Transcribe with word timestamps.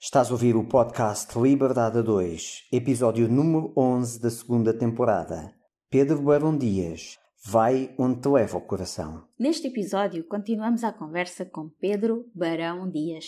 Estás 0.00 0.28
a 0.28 0.32
ouvir 0.32 0.54
o 0.54 0.62
podcast 0.62 1.36
Liberdade 1.36 2.00
2, 2.04 2.68
episódio 2.72 3.28
número 3.28 3.72
11 3.76 4.20
da 4.20 4.30
segunda 4.30 4.72
temporada. 4.72 5.52
Pedro 5.90 6.22
Barão 6.22 6.56
Dias, 6.56 7.18
vai 7.44 7.92
onde 7.98 8.20
te 8.20 8.28
leva 8.28 8.58
o 8.58 8.60
coração. 8.60 9.26
Neste 9.36 9.66
episódio, 9.66 10.24
continuamos 10.28 10.84
a 10.84 10.92
conversa 10.92 11.44
com 11.44 11.68
Pedro 11.80 12.30
Barão 12.32 12.88
Dias. 12.88 13.26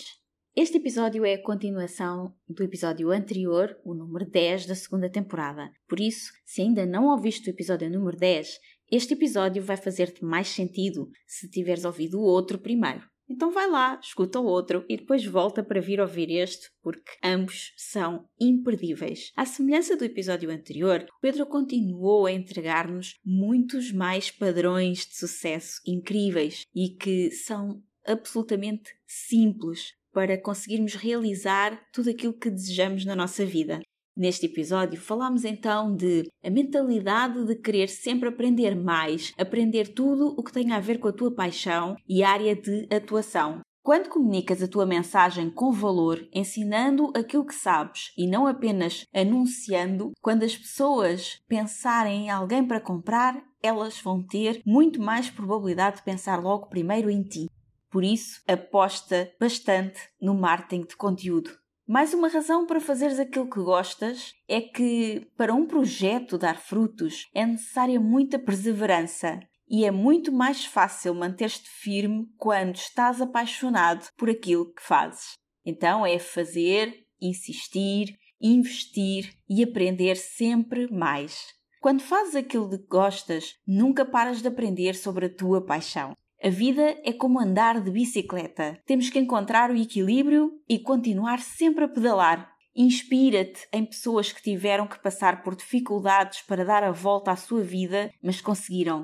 Este 0.55 0.77
episódio 0.77 1.25
é 1.25 1.33
a 1.33 1.43
continuação 1.43 2.33
do 2.47 2.63
episódio 2.63 3.11
anterior, 3.11 3.77
o 3.83 3.93
número 3.93 4.25
10 4.25 4.65
da 4.67 4.75
segunda 4.75 5.09
temporada. 5.09 5.69
Por 5.89 5.99
isso, 5.99 6.31
se 6.45 6.61
ainda 6.61 6.85
não 6.85 7.07
ouviste 7.07 7.49
o 7.49 7.51
episódio 7.51 7.89
número 7.89 8.15
10, 8.15 8.47
este 8.89 9.13
episódio 9.13 9.61
vai 9.61 9.75
fazer-te 9.75 10.23
mais 10.23 10.47
sentido 10.47 11.09
se 11.27 11.49
tiveres 11.49 11.83
ouvido 11.83 12.17
o 12.17 12.23
outro 12.23 12.57
primeiro. 12.57 13.10
Então 13.31 13.49
vai 13.49 13.69
lá, 13.69 13.97
escuta 14.03 14.41
o 14.41 14.45
outro 14.45 14.83
e 14.89 14.97
depois 14.97 15.25
volta 15.25 15.63
para 15.63 15.79
vir 15.79 16.01
ouvir 16.01 16.29
este, 16.29 16.69
porque 16.83 17.11
ambos 17.23 17.71
são 17.77 18.27
imperdíveis. 18.37 19.31
À 19.37 19.45
semelhança 19.45 19.95
do 19.95 20.03
episódio 20.03 20.51
anterior, 20.51 21.05
Pedro 21.21 21.45
continuou 21.45 22.25
a 22.25 22.31
entregar-nos 22.33 23.17
muitos 23.23 23.93
mais 23.93 24.29
padrões 24.29 25.05
de 25.05 25.15
sucesso 25.15 25.79
incríveis 25.87 26.65
e 26.75 26.89
que 26.89 27.31
são 27.31 27.81
absolutamente 28.05 28.91
simples 29.07 29.93
para 30.11 30.37
conseguirmos 30.37 30.95
realizar 30.95 31.81
tudo 31.93 32.09
aquilo 32.09 32.33
que 32.33 32.49
desejamos 32.49 33.05
na 33.05 33.15
nossa 33.15 33.45
vida. 33.45 33.79
Neste 34.21 34.45
episódio 34.45 35.01
falamos 35.01 35.43
então 35.43 35.95
de 35.95 36.29
a 36.43 36.49
mentalidade 36.51 37.43
de 37.43 37.55
querer 37.55 37.89
sempre 37.89 38.29
aprender 38.29 38.75
mais, 38.75 39.33
aprender 39.35 39.95
tudo 39.95 40.35
o 40.37 40.43
que 40.43 40.53
tem 40.53 40.73
a 40.73 40.79
ver 40.79 40.99
com 40.99 41.07
a 41.07 41.11
tua 41.11 41.33
paixão 41.33 41.95
e 42.07 42.21
área 42.21 42.55
de 42.55 42.87
atuação. 42.95 43.61
Quando 43.81 44.09
comunicas 44.09 44.61
a 44.61 44.67
tua 44.67 44.85
mensagem 44.85 45.49
com 45.49 45.71
valor, 45.71 46.23
ensinando 46.31 47.11
aquilo 47.15 47.43
que 47.43 47.55
sabes 47.55 48.13
e 48.15 48.27
não 48.27 48.45
apenas 48.45 49.07
anunciando, 49.11 50.11
quando 50.21 50.43
as 50.43 50.55
pessoas 50.55 51.39
pensarem 51.47 52.27
em 52.27 52.29
alguém 52.29 52.63
para 52.63 52.79
comprar, 52.79 53.43
elas 53.59 53.99
vão 53.99 54.21
ter 54.21 54.61
muito 54.63 55.01
mais 55.01 55.31
probabilidade 55.31 55.95
de 55.95 56.03
pensar 56.03 56.39
logo 56.39 56.69
primeiro 56.69 57.09
em 57.09 57.23
ti. 57.23 57.49
Por 57.89 58.03
isso, 58.03 58.39
aposta 58.47 59.31
bastante 59.39 59.99
no 60.21 60.35
marketing 60.35 60.85
de 60.85 60.95
conteúdo. 60.95 61.60
Mais 61.91 62.13
uma 62.13 62.29
razão 62.29 62.65
para 62.65 62.79
fazeres 62.79 63.19
aquilo 63.19 63.49
que 63.49 63.59
gostas 63.59 64.33
é 64.47 64.61
que, 64.61 65.27
para 65.35 65.53
um 65.53 65.65
projeto 65.65 66.37
dar 66.37 66.57
frutos, 66.57 67.27
é 67.33 67.45
necessária 67.45 67.99
muita 67.99 68.39
perseverança 68.39 69.41
e 69.69 69.83
é 69.83 69.91
muito 69.91 70.31
mais 70.31 70.63
fácil 70.63 71.13
manter-te 71.13 71.69
firme 71.69 72.29
quando 72.37 72.75
estás 72.75 73.19
apaixonado 73.19 74.07
por 74.15 74.29
aquilo 74.29 74.73
que 74.73 74.81
fazes. 74.81 75.37
Então 75.65 76.05
é 76.05 76.17
fazer, 76.17 76.95
insistir, 77.21 78.17
investir 78.39 79.33
e 79.49 79.61
aprender 79.61 80.15
sempre 80.15 80.89
mais. 80.89 81.47
Quando 81.81 82.03
fazes 82.03 82.37
aquilo 82.37 82.69
de 82.69 82.77
que 82.77 82.87
gostas, 82.87 83.55
nunca 83.67 84.05
paras 84.05 84.41
de 84.41 84.47
aprender 84.47 84.95
sobre 84.95 85.25
a 85.25 85.29
tua 85.29 85.65
paixão. 85.65 86.15
A 86.43 86.49
vida 86.49 86.99
é 87.03 87.13
como 87.13 87.39
andar 87.39 87.79
de 87.79 87.91
bicicleta. 87.91 88.81
Temos 88.87 89.11
que 89.11 89.19
encontrar 89.19 89.69
o 89.69 89.77
equilíbrio 89.77 90.59
e 90.67 90.79
continuar 90.79 91.39
sempre 91.39 91.83
a 91.83 91.87
pedalar. 91.87 92.51
Inspira-te 92.75 93.67
em 93.71 93.85
pessoas 93.85 94.31
que 94.31 94.41
tiveram 94.41 94.87
que 94.87 94.99
passar 94.99 95.43
por 95.43 95.55
dificuldades 95.55 96.41
para 96.41 96.65
dar 96.65 96.83
a 96.83 96.91
volta 96.91 97.29
à 97.29 97.35
sua 97.35 97.61
vida, 97.61 98.11
mas 98.23 98.41
conseguiram. 98.41 99.03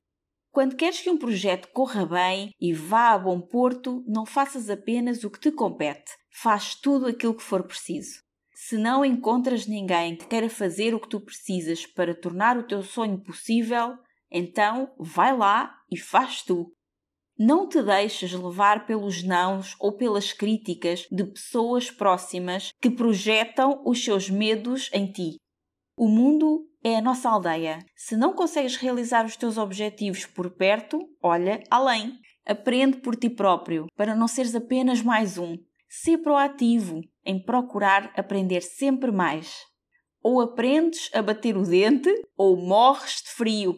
Quando 0.51 0.75
queres 0.75 0.99
que 0.99 1.11
um 1.11 1.17
projeto 1.17 1.67
corra 1.71 2.07
bem 2.07 2.49
e 2.59 2.73
vá 2.73 3.11
a 3.11 3.19
bom 3.19 3.39
porto, 3.39 4.03
não 4.07 4.25
faças 4.25 4.67
apenas 4.67 5.23
o 5.23 5.29
que 5.29 5.39
te 5.39 5.51
compete, 5.51 6.11
faz 6.41 6.73
tudo 6.73 7.05
aquilo 7.05 7.35
que 7.35 7.43
for 7.43 7.61
preciso. 7.61 8.19
Se 8.55 8.79
não 8.79 9.05
encontras 9.05 9.67
ninguém 9.67 10.15
que 10.15 10.25
queira 10.25 10.49
fazer 10.49 10.95
o 10.95 10.99
que 10.99 11.09
tu 11.09 11.21
precisas 11.21 11.85
para 11.85 12.15
tornar 12.15 12.57
o 12.57 12.63
teu 12.63 12.81
sonho 12.81 13.19
possível, 13.19 13.95
então 14.31 14.91
vai 14.97 15.37
lá 15.37 15.75
e 15.91 15.95
faz 15.95 16.41
tu. 16.41 16.73
Não 17.39 17.69
te 17.69 17.83
deixes 17.83 18.33
levar 18.33 18.87
pelos 18.87 19.21
nãos 19.21 19.75
ou 19.79 19.91
pelas 19.91 20.33
críticas 20.33 21.05
de 21.11 21.23
pessoas 21.23 21.91
próximas 21.91 22.71
que 22.81 22.89
projetam 22.89 23.83
os 23.85 24.03
seus 24.03 24.27
medos 24.27 24.89
em 24.91 25.11
ti. 25.11 25.35
O 25.95 26.07
mundo 26.07 26.67
é 26.83 26.95
a 26.95 27.01
nossa 27.01 27.29
aldeia. 27.29 27.77
Se 27.95 28.17
não 28.17 28.33
consegues 28.33 28.75
realizar 28.75 29.23
os 29.23 29.35
teus 29.35 29.55
objetivos 29.55 30.25
por 30.25 30.49
perto, 30.49 30.99
olha 31.21 31.61
além. 31.69 32.17
Aprende 32.43 32.97
por 32.97 33.15
ti 33.15 33.29
próprio, 33.29 33.85
para 33.95 34.15
não 34.15 34.27
seres 34.27 34.55
apenas 34.55 35.03
mais 35.03 35.37
um. 35.37 35.57
Sê 35.87 36.17
proativo 36.17 37.01
em 37.23 37.39
procurar 37.39 38.11
aprender 38.17 38.61
sempre 38.61 39.11
mais. 39.11 39.59
Ou 40.23 40.41
aprendes 40.41 41.09
a 41.13 41.21
bater 41.21 41.55
o 41.55 41.61
dente, 41.61 42.09
ou 42.35 42.57
morres 42.57 43.21
de 43.21 43.29
frio 43.29 43.77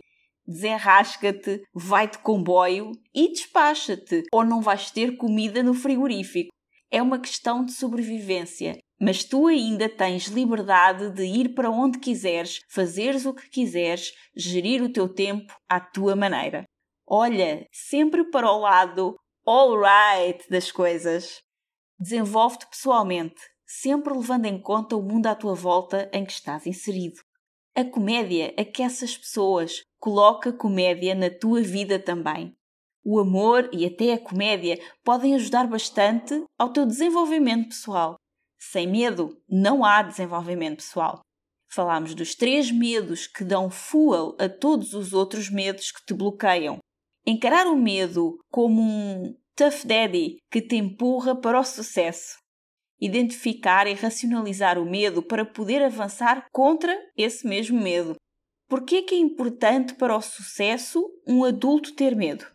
desenrasca-te, 0.49 1.61
vai 1.73 2.09
de 2.09 2.17
comboio 2.17 2.91
e 3.13 3.29
despacha-te, 3.29 4.23
ou 4.33 4.43
não 4.43 4.61
vais 4.61 4.89
ter 4.89 5.15
comida 5.15 5.61
no 5.61 5.73
frigorífico. 5.73 6.49
É 6.91 7.01
uma 7.01 7.19
questão 7.19 7.63
de 7.63 7.71
sobrevivência, 7.71 8.79
mas 8.99 9.23
tu 9.23 9.45
ainda 9.45 9.87
tens 9.87 10.25
liberdade 10.25 11.11
de 11.11 11.23
ir 11.23 11.53
para 11.53 11.69
onde 11.69 11.99
quiseres, 11.99 12.61
fazeres 12.67 13.25
o 13.27 13.33
que 13.33 13.47
quiseres, 13.47 14.11
gerir 14.35 14.81
o 14.81 14.91
teu 14.91 15.07
tempo 15.07 15.53
à 15.69 15.79
tua 15.79 16.15
maneira. 16.15 16.63
Olha 17.07 17.67
sempre 17.71 18.23
para 18.31 18.51
o 18.51 18.59
lado 18.59 19.15
alright 19.45 20.43
das 20.49 20.71
coisas. 20.71 21.39
Desenvolve-te 21.99 22.67
pessoalmente, 22.67 23.41
sempre 23.65 24.13
levando 24.13 24.45
em 24.45 24.59
conta 24.59 24.95
o 24.95 25.01
mundo 25.01 25.27
à 25.27 25.35
tua 25.35 25.53
volta 25.53 26.09
em 26.11 26.25
que 26.25 26.31
estás 26.31 26.65
inserido. 26.65 27.21
A 27.75 27.83
comédia 27.83 28.53
aquece 28.57 29.05
as 29.05 29.17
pessoas, 29.17 29.83
coloca 29.99 30.51
comédia 30.51 31.15
na 31.15 31.29
tua 31.29 31.61
vida 31.61 31.99
também. 31.99 32.55
O 33.03 33.19
amor 33.19 33.69
e 33.71 33.85
até 33.85 34.13
a 34.13 34.19
comédia 34.19 34.79
podem 35.03 35.35
ajudar 35.35 35.67
bastante 35.67 36.43
ao 36.57 36.73
teu 36.73 36.85
desenvolvimento 36.85 37.69
pessoal. 37.69 38.15
Sem 38.59 38.87
medo, 38.87 39.41
não 39.47 39.85
há 39.85 40.01
desenvolvimento 40.01 40.77
pessoal. 40.77 41.21
Falámos 41.71 42.13
dos 42.13 42.35
três 42.35 42.71
medos 42.71 43.27
que 43.27 43.43
dão 43.43 43.69
fuel 43.69 44.35
a 44.39 44.49
todos 44.49 44.93
os 44.93 45.13
outros 45.13 45.49
medos 45.49 45.91
que 45.91 46.05
te 46.05 46.13
bloqueiam. 46.13 46.79
Encarar 47.25 47.67
o 47.67 47.75
medo 47.75 48.37
como 48.51 48.81
um 48.81 49.35
tough 49.55 49.85
daddy 49.85 50.37
que 50.51 50.61
te 50.61 50.75
empurra 50.75 51.35
para 51.35 51.59
o 51.59 51.63
sucesso 51.63 52.39
identificar 52.99 53.87
e 53.87 53.93
racionalizar 53.93 54.77
o 54.77 54.85
medo 54.85 55.21
para 55.21 55.45
poder 55.45 55.81
avançar 55.83 56.45
contra 56.51 56.97
esse 57.15 57.47
mesmo 57.47 57.81
medo. 57.81 58.15
Por 58.67 58.83
que 58.83 58.97
é 58.97 59.01
que 59.01 59.15
é 59.15 59.17
importante 59.17 59.95
para 59.95 60.15
o 60.15 60.21
sucesso 60.21 61.03
um 61.27 61.43
adulto 61.43 61.93
ter 61.95 62.15
medo? 62.15 62.45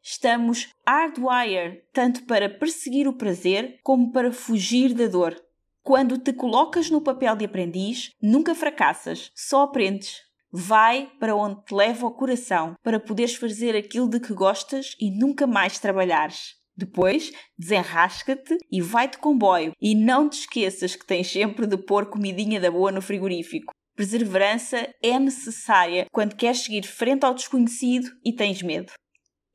Estamos 0.00 0.68
hardwired 0.86 1.82
tanto 1.92 2.24
para 2.24 2.48
perseguir 2.48 3.08
o 3.08 3.12
prazer 3.12 3.80
como 3.82 4.12
para 4.12 4.32
fugir 4.32 4.94
da 4.94 5.08
dor. 5.08 5.36
Quando 5.82 6.18
te 6.18 6.32
colocas 6.32 6.90
no 6.90 7.00
papel 7.00 7.34
de 7.34 7.44
aprendiz, 7.44 8.10
nunca 8.22 8.54
fracassas, 8.54 9.32
só 9.34 9.62
aprendes. 9.62 10.20
Vai 10.52 11.10
para 11.18 11.34
onde 11.34 11.64
te 11.64 11.74
leva 11.74 12.06
o 12.06 12.12
coração 12.12 12.76
para 12.82 13.00
poderes 13.00 13.34
fazer 13.34 13.74
aquilo 13.74 14.08
de 14.08 14.20
que 14.20 14.32
gostas 14.32 14.94
e 15.00 15.10
nunca 15.10 15.46
mais 15.46 15.80
trabalhares. 15.80 16.54
Depois, 16.76 17.32
desenrasca-te 17.58 18.56
e 18.70 18.82
vai 18.82 19.08
de 19.08 19.18
comboio. 19.18 19.72
E 19.80 19.94
não 19.94 20.28
te 20.28 20.40
esqueças 20.40 20.94
que 20.94 21.06
tens 21.06 21.30
sempre 21.30 21.66
de 21.66 21.78
pôr 21.78 22.06
comidinha 22.06 22.60
da 22.60 22.70
boa 22.70 22.92
no 22.92 23.00
frigorífico. 23.00 23.72
Perseverança 23.96 24.92
é 25.02 25.18
necessária 25.18 26.06
quando 26.12 26.36
queres 26.36 26.58
seguir 26.58 26.86
frente 26.86 27.24
ao 27.24 27.32
desconhecido 27.32 28.10
e 28.22 28.34
tens 28.34 28.60
medo. 28.60 28.92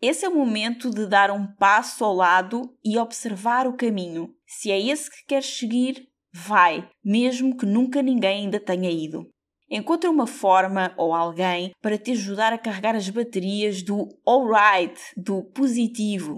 Esse 0.01 0.25
é 0.25 0.29
o 0.29 0.35
momento 0.35 0.89
de 0.89 1.05
dar 1.05 1.29
um 1.29 1.45
passo 1.45 2.03
ao 2.03 2.15
lado 2.15 2.75
e 2.83 2.97
observar 2.97 3.67
o 3.67 3.77
caminho. 3.77 4.33
Se 4.47 4.71
é 4.71 4.81
esse 4.81 5.11
que 5.11 5.27
queres 5.27 5.45
seguir, 5.45 6.07
vai, 6.33 6.89
mesmo 7.05 7.55
que 7.55 7.67
nunca 7.67 8.01
ninguém 8.01 8.45
ainda 8.45 8.59
tenha 8.59 8.89
ido. 8.89 9.29
Encontra 9.69 10.09
uma 10.09 10.25
forma 10.25 10.91
ou 10.97 11.13
alguém 11.13 11.71
para 11.79 11.99
te 11.99 12.11
ajudar 12.11 12.51
a 12.51 12.57
carregar 12.57 12.95
as 12.95 13.07
baterias 13.09 13.83
do 13.83 14.07
alright, 14.27 14.99
do 15.15 15.43
positivo, 15.43 16.35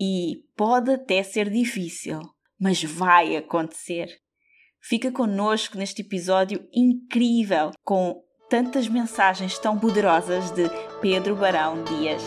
e 0.00 0.44
pode 0.56 0.92
até 0.92 1.22
ser 1.22 1.50
difícil, 1.50 2.20
mas 2.58 2.82
vai 2.82 3.36
acontecer. 3.36 4.08
Fica 4.80 5.10
connosco 5.10 5.76
neste 5.76 6.02
episódio 6.02 6.66
incrível 6.72 7.72
com 7.84 8.22
tantas 8.48 8.88
mensagens 8.88 9.58
tão 9.58 9.78
poderosas 9.78 10.50
de 10.50 10.68
Pedro 11.00 11.36
Barão 11.36 11.82
Dias. 11.84 12.22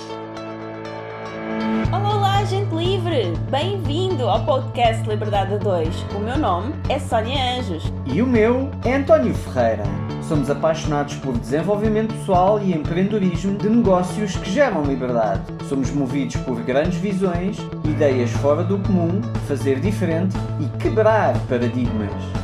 Livre! 2.81 3.31
Bem-vindo 3.51 4.27
ao 4.27 4.43
podcast 4.43 5.07
Liberdade 5.07 5.59
2. 5.59 5.87
O 6.15 6.19
meu 6.19 6.35
nome 6.35 6.73
é 6.89 6.97
Sónia 6.97 7.59
Anjos. 7.59 7.83
E 8.07 8.23
o 8.23 8.25
meu 8.25 8.71
é 8.83 8.95
António 8.95 9.35
Ferreira. 9.35 9.83
Somos 10.27 10.49
apaixonados 10.49 11.13
por 11.17 11.37
desenvolvimento 11.37 12.11
pessoal 12.11 12.59
e 12.59 12.73
empreendedorismo 12.73 13.55
de 13.59 13.69
negócios 13.69 14.35
que 14.35 14.49
geram 14.49 14.81
liberdade. 14.81 15.43
Somos 15.69 15.91
movidos 15.91 16.37
por 16.37 16.59
grandes 16.63 16.97
visões, 16.97 17.59
ideias 17.85 18.31
fora 18.31 18.63
do 18.63 18.79
comum, 18.79 19.21
fazer 19.47 19.79
diferente 19.79 20.35
e 20.59 20.65
quebrar 20.79 21.37
paradigmas. 21.47 22.40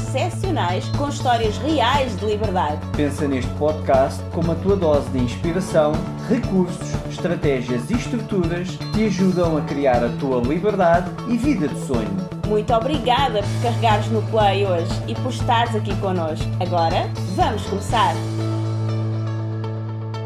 excepcionais 0.00 0.88
com 0.96 1.08
histórias 1.08 1.56
reais 1.58 2.16
de 2.16 2.26
liberdade. 2.26 2.78
Pensa 2.96 3.28
neste 3.28 3.50
podcast 3.52 4.22
como 4.32 4.52
a 4.52 4.54
tua 4.56 4.76
dose 4.76 5.08
de 5.10 5.18
inspiração, 5.18 5.92
recursos, 6.28 6.94
estratégias 7.10 7.90
e 7.90 7.94
estruturas 7.94 8.68
que 8.70 8.92
te 8.92 9.04
ajudam 9.06 9.56
a 9.56 9.60
criar 9.62 10.02
a 10.02 10.08
tua 10.18 10.40
liberdade 10.40 11.10
e 11.28 11.36
vida 11.36 11.68
de 11.68 11.78
sonho. 11.86 12.10
Muito 12.48 12.72
obrigada 12.72 13.42
por 13.42 13.62
carregares 13.62 14.06
no 14.08 14.22
play 14.22 14.66
hoje 14.66 14.90
e 15.06 15.14
por 15.14 15.30
estares 15.30 15.74
aqui 15.76 15.94
connosco. 15.96 16.48
Agora, 16.60 17.08
vamos 17.36 17.62
começar! 17.66 18.14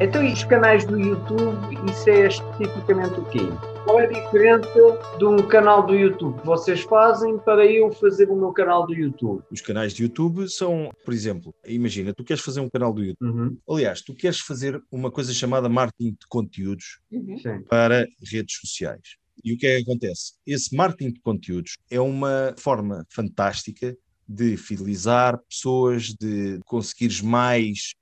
Então, 0.01 0.23
e 0.25 0.33
os 0.33 0.43
canais 0.45 0.85
do 0.85 0.99
YouTube, 0.99 1.79
isso 1.91 2.11
é 2.11 2.27
especificamente 2.27 3.21
o 3.21 3.25
quê? 3.27 3.49
Qual 3.85 4.01
é 4.01 4.07
a 4.07 4.09
diferença 4.09 4.99
de 5.19 5.25
um 5.27 5.47
canal 5.47 5.87
do 5.87 5.95
YouTube 5.95 6.41
que 6.41 6.47
vocês 6.47 6.81
fazem 6.81 7.39
para 7.39 7.67
eu 7.67 7.93
fazer 7.93 8.31
o 8.31 8.37
meu 8.37 8.51
canal 8.51 8.87
do 8.87 8.95
YouTube? 8.95 9.45
Os 9.51 9.61
canais 9.61 9.93
de 9.93 10.05
YouTube 10.05 10.49
são, 10.49 10.91
por 11.05 11.13
exemplo, 11.13 11.55
imagina, 11.67 12.15
tu 12.15 12.25
queres 12.25 12.43
fazer 12.43 12.61
um 12.61 12.71
canal 12.71 12.95
do 12.95 13.05
YouTube. 13.05 13.31
Uhum. 13.31 13.59
Aliás, 13.69 14.01
tu 14.01 14.15
queres 14.15 14.41
fazer 14.41 14.83
uma 14.91 15.11
coisa 15.11 15.35
chamada 15.35 15.69
marketing 15.69 16.13
de 16.13 16.27
conteúdos 16.29 16.99
Uhum. 17.13 17.63
Para 17.69 18.07
redes 18.23 18.57
sociais. 18.59 19.17
E 19.45 19.53
o 19.53 19.59
que 19.59 19.67
é 19.67 19.77
que 19.77 19.83
acontece? 19.83 20.33
Esse 20.47 20.75
marketing 20.75 21.13
de 21.13 21.21
conteúdos 21.21 21.77
é 21.91 22.01
uma 22.01 22.55
forma 22.59 23.05
fantástica 23.11 23.97
de 24.27 24.57
fidelizar 24.57 25.39
pessoas, 25.49 26.15
de 26.15 26.59
conseguires 26.65 27.21
mais 27.21 27.95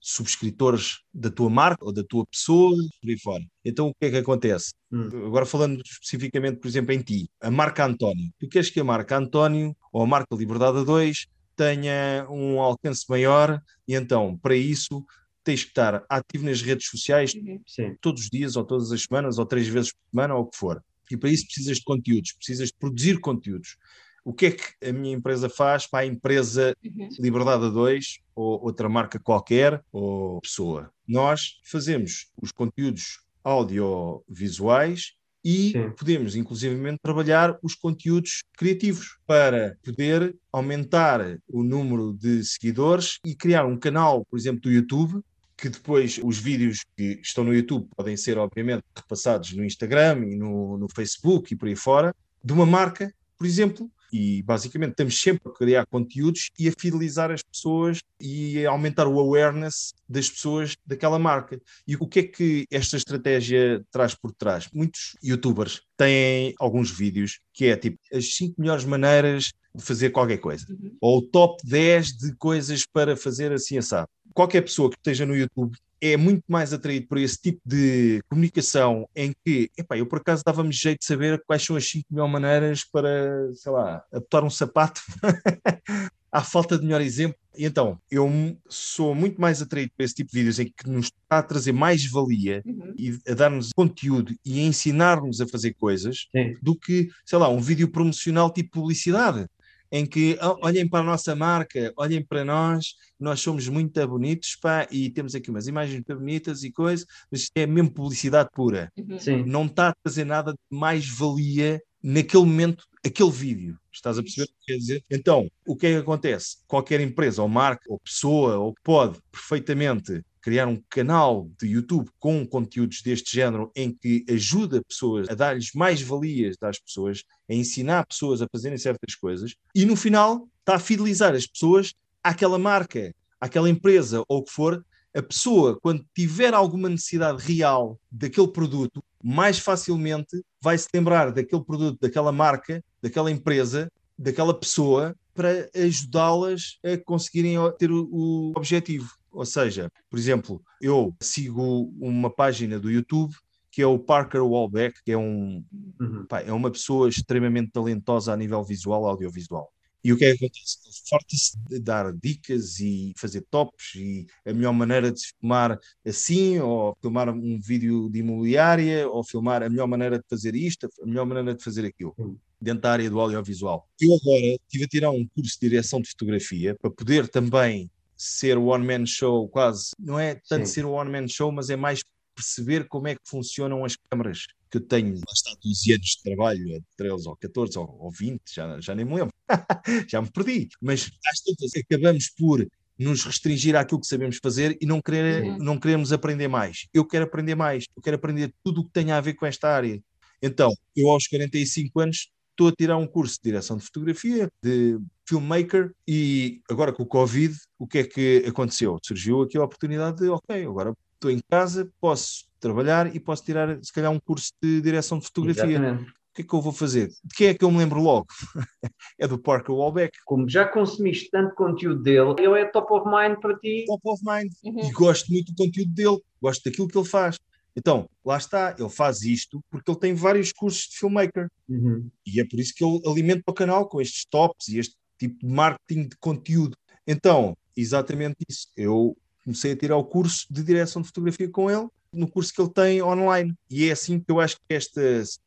subscritores 0.00 1.00
da 1.12 1.30
tua 1.30 1.50
marca 1.50 1.84
ou 1.84 1.92
da 1.92 2.02
tua 2.02 2.26
pessoa, 2.26 2.76
por 3.00 3.10
aí 3.10 3.18
fora. 3.20 3.44
Então 3.64 3.88
o 3.88 3.94
que 3.94 4.06
é 4.06 4.10
que 4.10 4.16
acontece? 4.16 4.72
Hum. 4.90 5.08
Agora 5.26 5.46
falando 5.46 5.82
especificamente, 5.84 6.58
por 6.58 6.68
exemplo, 6.68 6.92
em 6.92 7.02
ti, 7.02 7.28
a 7.40 7.50
marca 7.50 7.84
António. 7.84 8.32
Tu 8.38 8.48
queres 8.48 8.70
que 8.70 8.80
a 8.80 8.84
marca 8.84 9.16
António 9.16 9.76
ou 9.92 10.02
a 10.02 10.06
marca 10.06 10.34
Liberdade 10.34 10.84
2 10.84 11.26
tenha 11.54 12.26
um 12.30 12.60
alcance 12.60 13.04
maior 13.08 13.60
e 13.86 13.94
então, 13.94 14.38
para 14.38 14.56
isso, 14.56 15.04
tens 15.44 15.64
que 15.64 15.70
estar 15.70 16.04
ativo 16.08 16.44
nas 16.44 16.62
redes 16.62 16.86
sociais 16.86 17.32
Sim. 17.66 17.96
todos 18.00 18.22
os 18.22 18.30
dias 18.30 18.56
ou 18.56 18.64
todas 18.64 18.90
as 18.92 19.02
semanas 19.02 19.38
ou 19.38 19.46
três 19.46 19.66
vezes 19.68 19.92
por 19.92 20.10
semana 20.10 20.34
ou 20.34 20.42
o 20.42 20.46
que 20.46 20.56
for. 20.56 20.82
E 21.10 21.16
para 21.16 21.28
isso 21.28 21.44
precisas 21.44 21.76
de 21.76 21.84
conteúdos, 21.84 22.32
precisas 22.32 22.68
de 22.68 22.74
produzir 22.78 23.20
conteúdos. 23.20 23.76
O 24.24 24.32
que 24.32 24.46
é 24.46 24.50
que 24.52 24.88
a 24.88 24.92
minha 24.92 25.14
empresa 25.14 25.48
faz 25.48 25.86
para 25.86 26.00
a 26.00 26.06
empresa 26.06 26.74
Uhum. 26.84 27.08
Liberdade 27.18 27.70
2 27.70 28.18
ou 28.34 28.62
outra 28.64 28.88
marca 28.88 29.18
qualquer 29.18 29.82
ou 29.92 30.40
pessoa? 30.40 30.90
Nós 31.06 31.60
fazemos 31.64 32.30
os 32.40 32.52
conteúdos 32.52 33.20
audiovisuais 33.42 35.14
e 35.44 35.72
Sim. 35.72 35.90
podemos, 35.90 36.36
inclusivamente, 36.36 36.98
trabalhar 37.02 37.58
os 37.62 37.74
conteúdos 37.74 38.44
criativos 38.56 39.18
para 39.26 39.76
poder 39.82 40.36
aumentar 40.52 41.38
o 41.48 41.64
número 41.64 42.12
de 42.12 42.44
seguidores 42.44 43.18
e 43.26 43.34
criar 43.34 43.66
um 43.66 43.76
canal, 43.76 44.24
por 44.24 44.38
exemplo, 44.38 44.60
do 44.60 44.70
YouTube, 44.70 45.20
que 45.56 45.68
depois 45.68 46.20
os 46.22 46.38
vídeos 46.38 46.84
que 46.96 47.20
estão 47.22 47.44
no 47.44 47.54
YouTube 47.54 47.88
podem 47.96 48.16
ser, 48.16 48.38
obviamente, 48.38 48.84
repassados 48.96 49.52
no 49.52 49.64
Instagram 49.64 50.26
e 50.28 50.36
no, 50.36 50.78
no 50.78 50.88
Facebook 50.88 51.52
e 51.52 51.56
por 51.56 51.68
aí 51.68 51.76
fora, 51.76 52.14
de 52.42 52.52
uma 52.52 52.66
marca, 52.66 53.12
por 53.36 53.46
exemplo, 53.46 53.90
e 54.12 54.42
basicamente 54.42 54.90
estamos 54.90 55.20
sempre 55.20 55.50
a 55.50 55.54
criar 55.54 55.86
conteúdos 55.86 56.50
e 56.58 56.68
a 56.68 56.72
fidelizar 56.78 57.30
as 57.30 57.42
pessoas 57.42 58.00
e 58.20 58.64
a 58.66 58.70
aumentar 58.70 59.06
o 59.08 59.18
awareness 59.18 59.94
das 60.08 60.28
pessoas 60.28 60.76
daquela 60.84 61.18
marca. 61.18 61.58
E 61.86 61.96
o 61.96 62.06
que 62.06 62.20
é 62.20 62.22
que 62.24 62.66
esta 62.70 62.96
estratégia 62.96 63.82
traz 63.90 64.14
por 64.14 64.32
trás? 64.32 64.68
Muitos 64.72 65.16
youtubers 65.22 65.80
têm 65.96 66.54
alguns 66.58 66.90
vídeos 66.90 67.40
que 67.54 67.66
é 67.66 67.76
tipo 67.76 67.98
as 68.12 68.34
5 68.36 68.60
melhores 68.60 68.84
maneiras 68.84 69.52
de 69.74 69.82
fazer 69.82 70.10
qualquer 70.10 70.38
coisa, 70.38 70.66
Uhum. 70.68 70.96
ou 71.00 71.18
o 71.18 71.22
top 71.22 71.62
10 71.66 72.08
de 72.16 72.34
coisas 72.36 72.84
para 72.86 73.16
fazer 73.16 73.52
assim 73.52 73.78
assado. 73.78 74.08
Qualquer 74.34 74.62
pessoa 74.62 74.90
que 74.90 74.96
esteja 74.96 75.26
no 75.26 75.36
YouTube 75.36 75.76
é 76.00 76.16
muito 76.16 76.42
mais 76.48 76.72
atraído 76.72 77.06
por 77.06 77.16
esse 77.18 77.38
tipo 77.40 77.60
de 77.64 78.20
comunicação 78.28 79.06
em 79.14 79.32
que, 79.44 79.70
epá, 79.78 79.96
eu 79.96 80.04
por 80.06 80.18
acaso 80.18 80.42
dava-me 80.44 80.72
jeito 80.72 80.98
de 81.00 81.06
saber 81.06 81.40
quais 81.46 81.62
são 81.64 81.76
as 81.76 81.88
5 81.88 82.06
melhores 82.10 82.32
maneiras 82.32 82.84
para, 82.84 83.52
sei 83.54 83.70
lá, 83.70 84.02
apertar 84.12 84.42
um 84.42 84.50
sapato. 84.50 85.00
Há 86.34 86.42
falta 86.42 86.78
de 86.78 86.84
melhor 86.84 87.02
exemplo. 87.02 87.36
E 87.56 87.66
Então, 87.66 87.98
eu 88.10 88.26
sou 88.68 89.14
muito 89.14 89.38
mais 89.38 89.60
atraído 89.60 89.92
por 89.96 90.02
esse 90.02 90.14
tipo 90.14 90.32
de 90.32 90.38
vídeos 90.38 90.58
em 90.58 90.64
que 90.74 90.88
nos 90.88 91.06
está 91.06 91.38
a 91.38 91.42
trazer 91.42 91.72
mais 91.72 92.04
valia 92.06 92.62
Uhum. 92.64 92.94
e 92.98 93.18
a 93.28 93.34
dar-nos 93.34 93.68
conteúdo 93.76 94.34
e 94.44 94.58
a 94.60 94.62
ensinar-nos 94.62 95.40
a 95.42 95.46
fazer 95.46 95.74
coisas 95.74 96.26
Sim. 96.34 96.56
do 96.62 96.74
que, 96.74 97.10
sei 97.26 97.38
lá, 97.38 97.48
um 97.50 97.60
vídeo 97.60 97.86
promocional 97.88 98.50
tipo 98.50 98.70
publicidade, 98.70 99.46
em 99.92 100.06
que 100.06 100.38
"Oh, 100.42 100.56
olhem 100.66 100.88
para 100.88 101.00
a 101.00 101.02
nossa 101.04 101.36
marca, 101.36 101.92
olhem 101.96 102.24
para 102.24 102.44
nós, 102.44 102.94
nós 103.20 103.40
somos 103.40 103.68
muito 103.68 104.04
bonitos 104.08 104.56
pá, 104.56 104.88
e 104.90 105.10
temos 105.10 105.34
aqui 105.34 105.50
umas 105.50 105.66
imagens 105.68 105.96
muito 105.96 106.16
bonitas 106.16 106.64
e 106.64 106.72
coisas, 106.72 107.06
mas 107.30 107.42
isto 107.42 107.52
é 107.54 107.66
mesmo 107.66 107.92
publicidade 107.92 108.48
pura. 108.54 108.90
Uhum. 108.96 109.18
Sim. 109.18 109.44
Não 109.44 109.66
está 109.66 109.90
a 109.90 109.94
trazer 110.02 110.24
nada 110.24 110.52
de 110.52 110.58
mais 110.70 111.06
valia 111.06 111.80
naquele 112.02 112.44
momento, 112.44 112.84
aquele 113.04 113.30
vídeo. 113.30 113.78
Estás 113.92 114.18
a 114.18 114.22
perceber 114.22 114.44
o 114.44 114.46
que 114.46 114.66
quer 114.66 114.78
dizer? 114.78 115.04
Então, 115.10 115.48
o 115.66 115.76
que 115.76 115.86
é 115.86 115.90
que 115.90 115.96
acontece? 115.98 116.56
Qualquer 116.66 117.00
empresa 117.00 117.42
ou 117.42 117.48
marca 117.48 117.84
ou 117.88 118.00
pessoa 118.00 118.56
ou 118.56 118.74
pode 118.82 119.18
perfeitamente 119.30 120.22
criar 120.42 120.66
um 120.66 120.82
canal 120.90 121.48
de 121.58 121.68
YouTube 121.68 122.10
com 122.18 122.44
conteúdos 122.44 123.00
deste 123.00 123.34
género 123.34 123.70
em 123.74 123.92
que 123.92 124.26
ajuda 124.28 124.82
pessoas 124.82 125.28
a 125.30 125.34
dar-lhes 125.34 125.70
mais 125.72 126.02
valias 126.02 126.56
às 126.60 126.80
pessoas, 126.80 127.22
a 127.48 127.54
ensinar 127.54 128.04
pessoas 128.04 128.42
a 128.42 128.48
fazerem 128.50 128.76
certas 128.76 129.14
coisas 129.14 129.54
e 129.74 129.86
no 129.86 129.94
final 129.94 130.48
está 130.58 130.74
a 130.74 130.80
fidelizar 130.80 131.34
as 131.34 131.46
pessoas 131.46 131.94
àquela 132.22 132.58
marca, 132.58 133.14
àquela 133.40 133.70
empresa 133.70 134.24
ou 134.28 134.38
o 134.38 134.42
que 134.42 134.52
for. 134.52 134.84
A 135.14 135.22
pessoa, 135.22 135.78
quando 135.80 136.04
tiver 136.14 136.54
alguma 136.54 136.88
necessidade 136.88 137.42
real 137.42 138.00
daquele 138.10 138.48
produto, 138.48 139.04
mais 139.22 139.58
facilmente 139.58 140.42
vai 140.60 140.76
se 140.76 140.88
lembrar 140.92 141.30
daquele 141.30 141.62
produto, 141.62 141.98
daquela 142.00 142.32
marca, 142.32 142.82
daquela 143.00 143.30
empresa, 143.30 143.92
daquela 144.18 144.54
pessoa 144.58 145.14
para 145.34 145.68
ajudá-las 145.74 146.78
a 146.82 146.96
conseguirem 146.96 147.56
ter 147.78 147.90
o, 147.90 148.08
o 148.10 148.52
objetivo. 148.56 149.10
Ou 149.32 149.46
seja, 149.46 149.90
por 150.10 150.18
exemplo, 150.18 150.62
eu 150.80 151.14
sigo 151.20 151.90
uma 151.98 152.30
página 152.30 152.78
do 152.78 152.90
YouTube 152.90 153.34
que 153.72 153.80
é 153.80 153.86
o 153.86 153.98
Parker 153.98 154.44
Wallbeck, 154.44 155.02
que 155.02 155.12
é, 155.12 155.16
um, 155.16 155.64
Uhum. 155.98 156.26
pá, 156.26 156.42
é 156.42 156.52
uma 156.52 156.70
pessoa 156.70 157.08
extremamente 157.08 157.70
talentosa 157.72 158.30
a 158.30 158.36
nível 158.36 158.62
visual, 158.62 159.06
audiovisual. 159.06 159.72
E 160.04 160.12
o 160.12 160.16
que 160.16 160.26
é 160.26 160.36
que 160.36 160.44
acontece? 160.44 160.78
Ele 160.84 160.92
Farta-se 161.08 161.58
de 161.68 161.80
dar 161.80 162.12
dicas 162.12 162.80
e 162.80 163.12
fazer 163.16 163.42
tops 163.50 163.94
e 163.94 164.26
a 164.44 164.52
melhor 164.52 164.72
maneira 164.72 165.10
de 165.10 165.20
se 165.20 165.32
filmar 165.38 165.78
assim, 166.04 166.58
ou 166.58 166.94
filmar 167.00 167.28
um 167.30 167.58
vídeo 167.60 168.10
de 168.10 168.18
imobiliária, 168.18 169.08
ou 169.08 169.24
filmar 169.24 169.62
a 169.62 169.70
melhor 169.70 169.86
maneira 169.86 170.18
de 170.18 170.24
fazer 170.28 170.54
isto, 170.54 170.88
a 171.02 171.06
melhor 171.06 171.24
maneira 171.24 171.54
de 171.54 171.62
fazer 171.62 171.86
aquilo, 171.86 172.14
dentro 172.60 172.82
da 172.82 172.92
área 172.92 173.08
do 173.08 173.20
audiovisual. 173.20 173.88
Eu 174.00 174.14
agora 174.14 174.58
estive 174.60 174.84
a 174.84 174.88
tirar 174.88 175.10
um 175.12 175.26
curso 175.28 175.58
de 175.60 175.68
direção 175.68 176.00
de 176.00 176.10
fotografia 176.10 176.76
para 176.80 176.90
poder 176.90 177.28
também 177.28 177.90
ser 178.22 178.56
o 178.56 178.66
one-man 178.66 179.04
show, 179.04 179.48
quase. 179.48 179.90
Não 179.98 180.18
é 180.18 180.36
tanto 180.48 180.66
Sim. 180.66 180.72
ser 180.74 180.84
o 180.84 180.92
one-man 180.92 181.26
show, 181.26 181.50
mas 181.50 181.70
é 181.70 181.76
mais 181.76 182.02
perceber 182.34 182.86
como 182.86 183.08
é 183.08 183.14
que 183.14 183.20
funcionam 183.26 183.84
as 183.84 183.96
câmaras 183.96 184.46
que 184.70 184.78
eu 184.78 184.80
tenho. 184.80 185.14
Lá 185.14 185.32
está 185.32 185.50
12 185.62 185.92
anos 185.92 186.06
de 186.06 186.22
trabalho, 186.22 186.76
é 186.76 186.80
13 186.96 187.28
ou 187.28 187.36
14 187.36 187.78
ou, 187.78 187.96
ou 188.00 188.10
20, 188.10 188.40
já, 188.54 188.80
já 188.80 188.94
nem 188.94 189.04
me 189.04 189.14
lembro. 189.16 189.34
já 190.08 190.22
me 190.22 190.30
perdi. 190.30 190.68
Mas 190.80 191.10
às 191.26 191.40
tantas 191.40 191.72
acabamos 191.76 192.30
por 192.30 192.66
nos 192.96 193.24
restringir 193.24 193.74
àquilo 193.74 194.00
que 194.00 194.06
sabemos 194.06 194.38
fazer 194.40 194.78
e 194.80 194.86
não, 194.86 195.02
querer, 195.02 195.42
Sim. 195.42 195.58
não 195.58 195.78
queremos 195.78 196.12
aprender 196.12 196.46
mais. 196.46 196.86
Eu 196.94 197.04
quero 197.04 197.24
aprender 197.24 197.56
mais, 197.56 197.86
eu 197.96 198.02
quero 198.02 198.16
aprender 198.16 198.54
tudo 198.62 198.82
o 198.82 198.84
que 198.84 198.92
tenha 198.92 199.16
a 199.16 199.20
ver 199.20 199.34
com 199.34 199.44
esta 199.44 199.68
área. 199.68 200.00
Então, 200.40 200.72
eu 200.94 201.08
aos 201.08 201.26
45 201.26 202.00
anos 202.00 202.30
estou 202.62 202.68
a 202.68 202.72
tirar 202.72 202.96
um 202.96 203.06
curso 203.06 203.34
de 203.34 203.50
direção 203.50 203.76
de 203.76 203.84
fotografia, 203.84 204.48
de 204.62 204.98
filmmaker, 205.26 205.92
e 206.06 206.60
agora 206.70 206.92
com 206.92 207.02
o 207.02 207.06
Covid, 207.06 207.54
o 207.78 207.86
que 207.86 207.98
é 207.98 208.04
que 208.04 208.44
aconteceu? 208.46 208.98
Surgiu 209.02 209.42
aqui 209.42 209.58
a 209.58 209.64
oportunidade 209.64 210.18
de, 210.18 210.28
ok, 210.28 210.64
agora 210.64 210.94
estou 211.14 211.30
em 211.30 211.40
casa, 211.50 211.90
posso 212.00 212.46
trabalhar 212.60 213.14
e 213.14 213.18
posso 213.18 213.44
tirar, 213.44 213.78
se 213.82 213.92
calhar, 213.92 214.12
um 214.12 214.20
curso 214.20 214.52
de 214.62 214.80
direção 214.80 215.18
de 215.18 215.26
fotografia. 215.26 215.64
Exatamente. 215.64 216.10
O 216.10 216.34
que 216.34 216.40
é 216.40 216.44
que 216.46 216.54
eu 216.54 216.62
vou 216.62 216.72
fazer? 216.72 217.08
De 217.08 217.34
quem 217.36 217.48
é 217.48 217.54
que 217.54 217.62
eu 217.62 217.70
me 217.70 217.76
lembro 217.76 218.00
logo? 218.00 218.26
é 219.20 219.28
do 219.28 219.38
Parker 219.38 219.74
Walbeck. 219.74 220.16
Como 220.24 220.48
já 220.48 220.64
consumiste 220.66 221.30
tanto 221.30 221.54
conteúdo 221.54 222.02
dele, 222.02 222.34
ele 222.38 222.58
é 222.58 222.64
top 222.64 222.90
of 222.94 223.06
mind 223.06 223.38
para 223.38 223.58
ti. 223.58 223.84
Top 223.86 224.00
of 224.04 224.22
mind. 224.24 224.50
Uhum. 224.64 224.88
E 224.88 224.92
gosto 224.92 225.30
muito 225.30 225.52
do 225.52 225.62
conteúdo 225.62 225.92
dele, 225.92 226.18
gosto 226.40 226.64
daquilo 226.64 226.88
que 226.88 226.96
ele 226.96 227.06
faz. 227.06 227.36
Então, 227.76 228.08
lá 228.24 228.36
está, 228.36 228.74
ele 228.78 228.88
faz 228.88 229.22
isto 229.22 229.62
porque 229.70 229.90
ele 229.90 229.98
tem 229.98 230.14
vários 230.14 230.52
cursos 230.52 230.88
de 230.88 230.98
filmmaker. 230.98 231.48
Uhum. 231.68 232.10
E 232.26 232.40
é 232.40 232.44
por 232.44 232.60
isso 232.60 232.74
que 232.74 232.84
ele 232.84 233.00
alimenta 233.06 233.42
o 233.46 233.54
canal 233.54 233.88
com 233.88 234.00
estes 234.00 234.24
tops 234.26 234.68
e 234.68 234.78
este 234.78 234.94
tipo 235.18 235.38
de 235.38 235.46
marketing 235.52 236.08
de 236.08 236.16
conteúdo. 236.18 236.76
Então, 237.06 237.56
exatamente 237.76 238.36
isso. 238.48 238.68
Eu 238.76 239.16
comecei 239.44 239.72
a 239.72 239.76
tirar 239.76 239.96
o 239.96 240.04
curso 240.04 240.46
de 240.50 240.62
direção 240.62 241.02
de 241.02 241.08
fotografia 241.08 241.48
com 241.48 241.70
ele, 241.70 241.88
no 242.12 242.28
curso 242.28 242.52
que 242.52 242.60
ele 242.60 242.72
tem 242.72 243.02
online. 243.02 243.54
E 243.70 243.88
é 243.88 243.92
assim 243.92 244.20
que 244.20 244.30
eu 244.30 244.40
acho 244.40 244.56
que 244.56 244.74
esta 244.74 245.00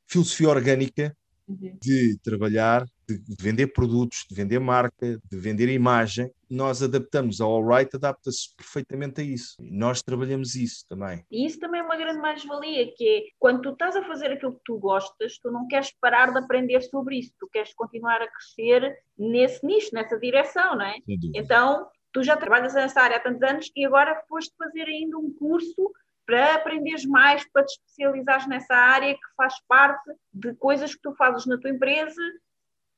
filosofia 0.07 0.49
orgânica 0.49 1.15
Uhum. 1.47 1.77
de 1.79 2.17
trabalhar, 2.23 2.85
de 3.07 3.19
de 3.19 3.43
vender 3.43 3.67
produtos, 3.67 4.25
de 4.29 4.35
vender 4.35 4.59
marca, 4.59 5.19
de 5.23 5.37
vender 5.37 5.69
imagem, 5.69 6.31
nós 6.49 6.81
adaptamos 6.81 7.39
a 7.41 7.45
Allright, 7.45 7.95
adapta-se 7.95 8.55
perfeitamente 8.55 9.21
a 9.21 9.23
isso. 9.23 9.55
E 9.59 9.71
nós 9.71 10.01
trabalhamos 10.01 10.55
isso 10.55 10.85
também. 10.87 11.23
E 11.29 11.45
isso 11.45 11.59
também 11.59 11.81
é 11.81 11.83
uma 11.83 11.97
grande 11.97 12.19
mais-valia, 12.19 12.91
que 12.95 13.07
é 13.07 13.21
quando 13.37 13.61
tu 13.61 13.69
estás 13.69 13.95
a 13.95 14.03
fazer 14.03 14.31
aquilo 14.31 14.53
que 14.53 14.61
tu 14.65 14.77
gostas, 14.77 15.37
tu 15.37 15.51
não 15.51 15.67
queres 15.67 15.91
parar 15.99 16.31
de 16.31 16.39
aprender 16.39 16.81
sobre 16.81 17.19
isso, 17.19 17.33
tu 17.39 17.47
queres 17.51 17.73
continuar 17.73 18.21
a 18.21 18.27
crescer 18.27 18.97
nesse 19.17 19.65
nicho, 19.65 19.89
nessa 19.93 20.17
direção, 20.19 20.75
não 20.75 20.85
é? 20.85 20.95
Então, 21.33 21.87
tu 22.11 22.23
já 22.23 22.37
trabalhas 22.37 22.73
nessa 22.73 23.01
área 23.01 23.17
há 23.17 23.19
tantos 23.19 23.43
anos 23.43 23.71
e 23.75 23.85
agora 23.85 24.23
foste 24.27 24.53
fazer 24.57 24.83
ainda 24.83 25.17
um 25.17 25.33
curso 25.33 25.91
para 26.25 26.55
aprenderes 26.55 27.05
mais, 27.05 27.47
para 27.51 27.65
te 27.65 27.73
especializares 27.73 28.47
nessa 28.47 28.73
área 28.75 29.13
que 29.13 29.35
faz 29.37 29.53
parte 29.67 30.11
de 30.33 30.53
coisas 30.55 30.93
que 30.95 31.01
tu 31.01 31.13
fazes 31.15 31.45
na 31.45 31.57
tua 31.59 31.69
empresa 31.69 32.21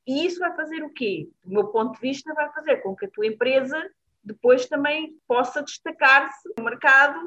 e 0.06 0.24
isso 0.24 0.38
vai 0.38 0.54
fazer 0.56 0.82
o 0.82 0.90
quê? 0.90 1.28
Do 1.44 1.50
meu 1.50 1.66
ponto 1.68 1.94
de 1.94 2.00
vista, 2.00 2.32
vai 2.32 2.50
fazer 2.52 2.78
com 2.78 2.96
que 2.96 3.04
a 3.04 3.10
tua 3.10 3.26
empresa 3.26 3.78
depois 4.24 4.66
também 4.66 5.14
possa 5.28 5.62
destacar-se 5.62 6.48
no 6.56 6.64
mercado 6.64 7.18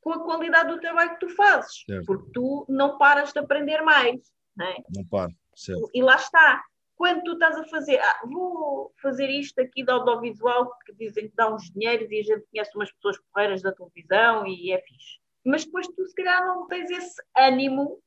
com 0.00 0.12
a 0.12 0.24
qualidade 0.24 0.70
do 0.70 0.80
trabalho 0.80 1.10
que 1.10 1.20
tu 1.20 1.28
fazes, 1.34 1.84
Certo. 1.86 2.06
porque 2.06 2.30
tu 2.32 2.64
não 2.68 2.96
paras 2.96 3.32
de 3.32 3.38
aprender 3.38 3.82
mais, 3.82 4.18
não 4.56 4.66
é? 4.66 4.76
Não 4.94 5.04
paro, 5.06 5.32
certo. 5.54 5.90
E 5.94 6.02
lá 6.02 6.16
está. 6.16 6.62
Quando 6.96 7.22
tu 7.22 7.32
estás 7.32 7.56
a 7.58 7.64
fazer, 7.64 7.98
ah, 7.98 8.20
vou 8.24 8.92
fazer 9.00 9.28
isto 9.28 9.58
aqui 9.60 9.82
de 9.82 9.90
audiovisual, 9.90 10.70
que 10.84 10.94
dizem 10.94 11.28
que 11.28 11.36
dá 11.36 11.52
uns 11.54 11.70
dinheiros 11.70 12.10
e 12.10 12.20
a 12.20 12.22
gente 12.22 12.46
conhece 12.50 12.74
umas 12.74 12.92
pessoas 12.92 13.18
porreiras 13.30 13.62
da 13.62 13.72
televisão 13.72 14.46
e 14.46 14.72
é 14.72 14.80
fixe. 14.80 15.19
Mas 15.44 15.64
depois 15.64 15.86
tu, 15.88 16.06
se 16.06 16.14
calhar, 16.14 16.46
não 16.46 16.66
tens 16.66 16.90
esse 16.90 17.22
ânimo, 17.36 18.00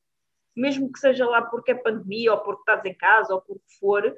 mesmo 0.56 0.92
que 0.92 0.98
seja 0.98 1.26
lá 1.26 1.42
porque 1.42 1.72
é 1.72 1.74
pandemia 1.74 2.32
ou 2.32 2.40
porque 2.40 2.60
estás 2.60 2.84
em 2.84 2.94
casa 2.94 3.34
ou 3.34 3.40
porque 3.40 3.64
for, 3.80 4.16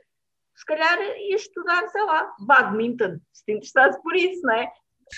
se 0.55 0.65
calhar 0.65 0.99
ias 1.19 1.43
estudar, 1.43 1.89
sei 1.89 2.03
lá, 2.03 2.35
badminton, 2.41 3.19
se 3.33 3.45
te 3.45 3.53
interessasse 3.53 4.03
por 4.03 4.15
isso, 4.17 4.43
não 4.43 4.55
é? 4.55 4.73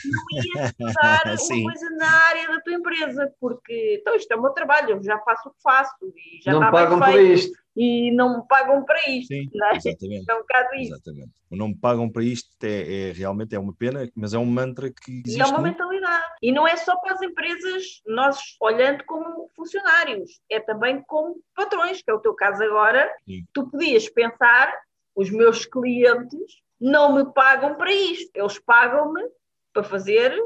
Não 0.04 0.60
ias 0.60 0.70
estudar 0.78 1.38
Sim. 1.38 1.62
uma 1.62 1.72
coisa 1.72 1.90
na 1.90 2.28
área 2.28 2.48
da 2.48 2.60
tua 2.60 2.74
empresa, 2.74 3.34
porque 3.40 3.98
então 4.00 4.14
isto 4.14 4.30
é 4.30 4.36
o 4.36 4.42
meu 4.42 4.50
trabalho, 4.50 4.90
eu 4.90 5.02
já 5.02 5.18
faço 5.20 5.48
o 5.48 5.52
que 5.52 5.62
faço 5.62 5.94
e 6.02 6.42
já 6.42 6.52
não 6.52 6.60
está 6.60 6.70
bem 6.70 6.84
pagam 6.84 7.00
por 7.00 7.20
isto. 7.20 7.58
E 7.80 8.10
não 8.10 8.38
me 8.40 8.48
pagam 8.48 8.84
para 8.84 8.98
isto, 9.08 9.28
Sim, 9.28 9.48
não 9.54 9.68
é? 9.68 9.76
exatamente. 9.76 10.24
É 10.28 10.34
um 10.34 10.38
bocado 10.38 10.74
isso. 10.74 10.92
Exatamente. 10.94 11.30
Não 11.48 11.68
me 11.68 11.76
pagam 11.76 12.10
para 12.10 12.24
isto, 12.24 12.48
é, 12.64 13.10
é- 13.10 13.12
realmente 13.12 13.54
é 13.54 13.58
uma 13.58 13.72
pena, 13.72 14.10
mas 14.16 14.34
é 14.34 14.38
um 14.38 14.44
mantra 14.44 14.90
que 14.90 15.12
E 15.12 15.22
existe. 15.24 15.40
é 15.40 15.46
uma 15.46 15.60
mentalidade. 15.60 16.24
E 16.42 16.50
não 16.50 16.66
é 16.66 16.74
só 16.76 16.96
para 16.96 17.14
as 17.14 17.22
empresas, 17.22 17.84
nós 18.04 18.36
olhando 18.60 19.04
como 19.04 19.48
funcionários, 19.54 20.40
é 20.50 20.58
também 20.58 21.00
como 21.06 21.40
patrões, 21.54 22.02
que 22.02 22.10
é 22.10 22.14
o 22.14 22.18
teu 22.18 22.34
caso 22.34 22.60
agora. 22.64 23.08
Sim. 23.24 23.44
Tu 23.54 23.70
podias 23.70 24.08
pensar, 24.08 24.74
os 25.14 25.30
meus 25.30 25.64
clientes 25.64 26.56
não 26.80 27.14
me 27.14 27.32
pagam 27.32 27.76
para 27.76 27.92
isto, 27.92 28.28
eles 28.34 28.58
pagam-me 28.58 29.22
para 29.72 29.84
fazer 29.84 30.36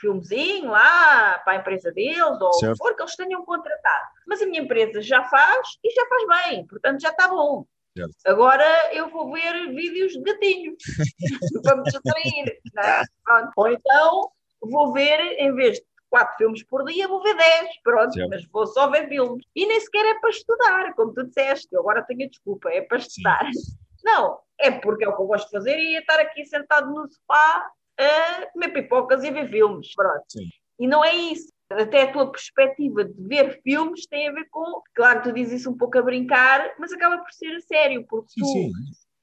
filmezinho 0.00 0.70
lá 0.70 1.38
para 1.44 1.54
a 1.54 1.56
empresa 1.56 1.92
deles, 1.92 2.40
ou 2.40 2.48
o 2.48 2.50
que 2.50 2.58
Certo. 2.60 2.76
for 2.78 2.94
que 2.96 3.02
eles 3.02 3.16
tenham 3.16 3.44
contratado. 3.44 4.06
Mas 4.26 4.40
a 4.42 4.46
minha 4.46 4.60
empresa 4.62 5.00
já 5.02 5.22
faz 5.24 5.68
e 5.84 5.90
já 5.92 6.06
faz 6.06 6.48
bem, 6.48 6.66
portanto 6.66 7.00
já 7.00 7.10
está 7.10 7.28
bom. 7.28 7.64
Certo. 7.96 8.14
Agora 8.26 8.94
eu 8.94 9.08
vou 9.10 9.32
ver 9.32 9.68
vídeos 9.74 10.12
de 10.12 10.22
gatinhos 10.22 10.82
para 11.62 11.76
me 11.76 11.82
distrair. 11.84 12.60
é? 12.78 13.02
Pronto. 13.24 13.52
Ou 13.56 13.68
então 13.68 14.30
vou 14.62 14.92
ver, 14.92 15.20
em 15.38 15.54
vez 15.54 15.78
de 15.78 15.84
quatro 16.08 16.36
filmes 16.36 16.62
por 16.64 16.84
dia, 16.84 17.08
vou 17.08 17.22
ver 17.22 17.34
10. 17.36 17.68
Pronto, 17.82 18.12
Certo. 18.14 18.28
mas 18.30 18.44
vou 18.50 18.66
só 18.66 18.88
ver 18.88 19.08
filmes. 19.08 19.44
E 19.56 19.66
nem 19.66 19.80
sequer 19.80 20.04
é 20.06 20.20
para 20.20 20.30
estudar, 20.30 20.94
como 20.94 21.12
tu 21.12 21.24
disseste. 21.26 21.68
Eu 21.72 21.80
agora 21.80 22.02
tenho 22.02 22.24
a 22.26 22.28
desculpa, 22.28 22.68
é 22.70 22.80
para 22.82 22.98
estudar. 22.98 23.44
Não, 24.04 24.38
é 24.58 24.70
porque 24.70 25.04
é 25.04 25.08
o 25.08 25.14
que 25.16 25.22
eu 25.22 25.26
gosto 25.26 25.46
de 25.46 25.52
fazer 25.52 25.78
e 25.78 25.96
é 25.96 26.00
estar 26.00 26.18
aqui 26.20 26.44
sentado 26.46 26.88
no 26.90 27.08
sofá 27.10 27.70
a 28.00 28.46
comer 28.52 28.68
pipocas 28.70 29.22
e 29.22 29.28
a 29.28 29.32
ver 29.32 29.48
filmes. 29.48 29.94
Pronto. 29.94 30.24
Sim. 30.28 30.48
E 30.78 30.86
não 30.86 31.04
é 31.04 31.14
isso. 31.14 31.52
Até 31.70 32.02
a 32.02 32.12
tua 32.12 32.30
perspectiva 32.30 33.04
de 33.04 33.14
ver 33.28 33.60
filmes 33.62 34.06
tem 34.06 34.28
a 34.28 34.32
ver 34.32 34.46
com. 34.50 34.82
Claro, 34.94 35.22
tu 35.22 35.32
dizes 35.32 35.60
isso 35.60 35.70
um 35.70 35.76
pouco 35.76 35.98
a 35.98 36.02
brincar, 36.02 36.74
mas 36.78 36.92
acaba 36.92 37.18
por 37.18 37.32
ser 37.32 37.54
a 37.54 37.60
sério, 37.60 38.04
porque 38.08 38.30
Sim, 38.32 38.40
tu 38.40 38.46
sim, 38.46 38.72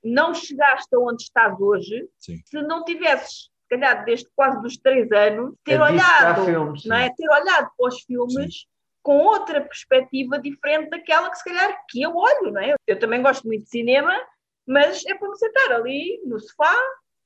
não 0.03 0.33
chegaste 0.33 0.95
aonde 0.95 1.23
estás 1.23 1.59
hoje 1.59 2.07
Sim. 2.19 2.37
se 2.45 2.61
não 2.61 2.85
tivesses, 2.85 3.49
se 3.63 3.69
calhar, 3.69 4.05
desde 4.05 4.29
quase 4.33 4.61
dos 4.61 4.77
três 4.77 5.11
anos, 5.11 5.55
ter 5.65 5.81
A 5.81 5.91
visitar 5.91 6.23
olhado, 6.39 6.45
filmes, 6.45 6.85
não 6.85 6.95
é? 6.95 7.09
ter 7.09 7.29
olhado 7.29 7.69
para 7.77 7.87
os 7.87 8.01
filmes 8.03 8.65
com 9.03 9.17
outra 9.19 9.61
perspectiva 9.61 10.39
diferente 10.39 10.89
daquela 10.89 11.29
que 11.29 11.37
se 11.37 11.43
calhar 11.43 11.83
que 11.89 12.01
eu 12.01 12.15
olho, 12.15 12.51
não 12.51 12.61
é? 12.61 12.75
Eu 12.85 12.99
também 12.99 13.21
gosto 13.21 13.45
muito 13.45 13.63
de 13.63 13.69
cinema, 13.69 14.13
mas 14.65 15.05
é 15.05 15.15
para 15.15 15.29
me 15.29 15.37
sentar 15.37 15.71
ali 15.73 16.21
no 16.25 16.39
sofá, 16.39 16.75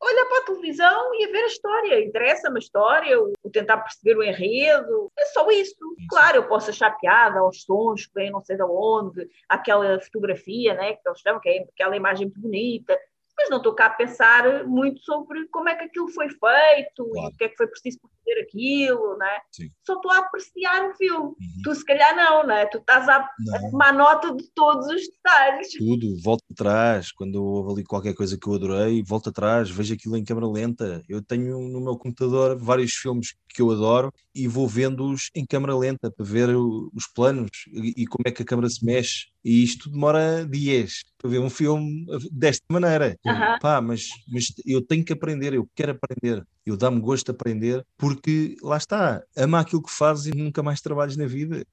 olhar 0.01 0.25
para 0.25 0.39
a 0.39 0.45
televisão 0.45 1.15
e 1.15 1.25
a 1.25 1.31
ver 1.31 1.43
a 1.43 1.47
história. 1.47 2.03
Interessa-me 2.03 2.57
a 2.57 2.59
história, 2.59 3.21
o, 3.21 3.33
tentar 3.51 3.77
perceber 3.77 4.17
o 4.17 4.23
enredo, 4.23 5.11
é 5.17 5.25
só 5.25 5.49
isso. 5.51 5.75
Claro, 6.09 6.37
eu 6.37 6.47
posso 6.47 6.71
achar 6.71 6.97
piada 6.97 7.39
aos 7.39 7.63
sons 7.63 8.07
que 8.07 8.13
vêm 8.13 8.31
não 8.31 8.41
sei 8.41 8.57
de 8.57 8.63
onde, 8.63 9.27
aquela 9.47 9.99
fotografia, 10.01 10.73
né, 10.73 10.93
que 10.93 11.07
eles 11.07 11.19
chamam, 11.19 11.39
que 11.39 11.49
é 11.49 11.65
aquela 11.73 11.95
imagem 11.95 12.27
muito 12.27 12.39
bonita, 12.39 12.97
mas 13.41 13.49
não 13.49 13.57
estou 13.57 13.73
cá 13.73 13.87
a 13.87 13.89
pensar 13.89 14.65
muito 14.65 14.99
sobre 15.01 15.47
como 15.47 15.69
é 15.69 15.75
que 15.75 15.85
aquilo 15.85 16.07
foi 16.09 16.27
feito 16.29 17.09
Claro. 17.11 17.29
e 17.31 17.33
o 17.33 17.37
que 17.37 17.43
é 17.45 17.49
que 17.49 17.57
foi 17.57 17.67
preciso 17.67 17.99
para 17.99 18.09
fazer 18.19 18.41
aquilo, 18.41 19.17
né? 19.17 19.39
Sim. 19.51 19.69
Só 19.85 19.95
estou 19.95 20.11
a 20.11 20.17
apreciar 20.19 20.89
o 20.89 20.95
filme. 20.95 21.25
Uhum. 21.29 21.35
Tu 21.63 21.75
se 21.75 21.85
calhar 21.85 22.15
não, 22.15 22.45
né? 22.45 22.65
Tu 22.67 22.77
estás 22.77 23.07
a, 23.09 23.17
a 23.17 23.29
Não. 23.61 23.71
tomar 23.71 23.93
nota 23.93 24.33
de 24.35 24.43
todos 24.53 24.85
os 24.87 25.01
detalhes. 25.07 25.69
Tudo, 25.77 26.21
volto 26.23 26.43
atrás, 26.51 27.11
quando 27.11 27.43
houve 27.43 27.73
ali 27.73 27.83
qualquer 27.83 28.13
coisa 28.13 28.37
que 28.37 28.47
eu 28.47 28.53
adorei, 28.53 29.01
volto 29.03 29.29
atrás, 29.29 29.69
vejo 29.69 29.93
aquilo 29.93 30.15
em 30.17 30.23
câmera 30.23 30.47
lenta. 30.47 31.03
Eu 31.09 31.21
tenho 31.21 31.57
no 31.67 31.81
meu 31.81 31.97
computador 31.97 32.57
vários 32.57 32.93
filmes 32.93 33.33
que 33.49 33.61
eu 33.61 33.71
adoro 33.71 34.13
e 34.33 34.47
vou 34.47 34.67
vendo-os 34.67 35.29
em 35.35 35.45
câmera 35.45 35.75
lenta 35.75 36.09
para 36.11 36.25
ver 36.25 36.49
os 36.55 37.07
planos 37.13 37.49
e, 37.73 38.03
e 38.03 38.07
como 38.07 38.23
é 38.25 38.31
que 38.31 38.43
a 38.43 38.45
câmera 38.45 38.69
se 38.69 38.85
mexe. 38.85 39.25
E 39.43 39.63
isto 39.63 39.89
demora 39.89 40.45
dias 40.45 41.01
para 41.21 41.29
ver 41.29 41.39
um 41.39 41.49
filme 41.49 42.05
desta 42.31 42.65
maneira. 42.69 43.15
Aham. 43.25 43.59
Pá, 43.59 43.79
mas, 43.79 44.09
mas 44.27 44.45
eu 44.65 44.85
tenho 44.85 45.05
que 45.05 45.13
aprender, 45.13 45.53
eu 45.53 45.69
quero 45.75 45.91
aprender. 45.91 46.43
Eu 46.65 46.75
dá-me 46.75 46.99
gosto 46.99 47.25
de 47.25 47.31
aprender 47.31 47.85
porque 47.97 48.55
lá 48.61 48.77
está, 48.77 49.23
ama 49.37 49.59
aquilo 49.59 49.83
que 49.83 49.91
fazes 49.91 50.25
e 50.27 50.37
nunca 50.37 50.63
mais 50.63 50.81
trabalhas 50.81 51.15
na 51.15 51.27
vida. 51.27 51.63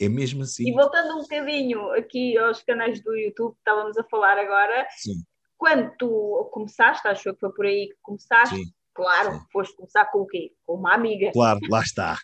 É 0.00 0.08
mesmo 0.08 0.42
assim. 0.42 0.68
E 0.68 0.72
voltando 0.72 1.18
um 1.18 1.22
bocadinho 1.22 1.90
aqui 1.92 2.36
aos 2.38 2.62
canais 2.62 3.02
do 3.02 3.14
YouTube 3.14 3.52
que 3.52 3.58
estávamos 3.58 3.96
a 3.98 4.04
falar 4.04 4.38
agora, 4.38 4.86
Sim, 4.96 5.22
quando 5.58 5.92
tu 5.98 6.50
começaste, 6.52 7.06
acho 7.06 7.32
que 7.34 7.40
foi 7.40 7.52
por 7.52 7.66
aí 7.66 7.88
que 7.88 7.96
começaste, 8.02 8.56
sim, 8.56 8.64
claro, 8.94 9.32
sim. 9.32 9.40
foste 9.52 9.76
começar 9.76 10.06
com 10.06 10.20
o 10.20 10.26
quê? 10.26 10.52
Com 10.66 10.74
uma 10.74 10.94
amiga. 10.94 11.30
claro, 11.32 11.60
lá 11.68 11.80
está. 11.80 12.18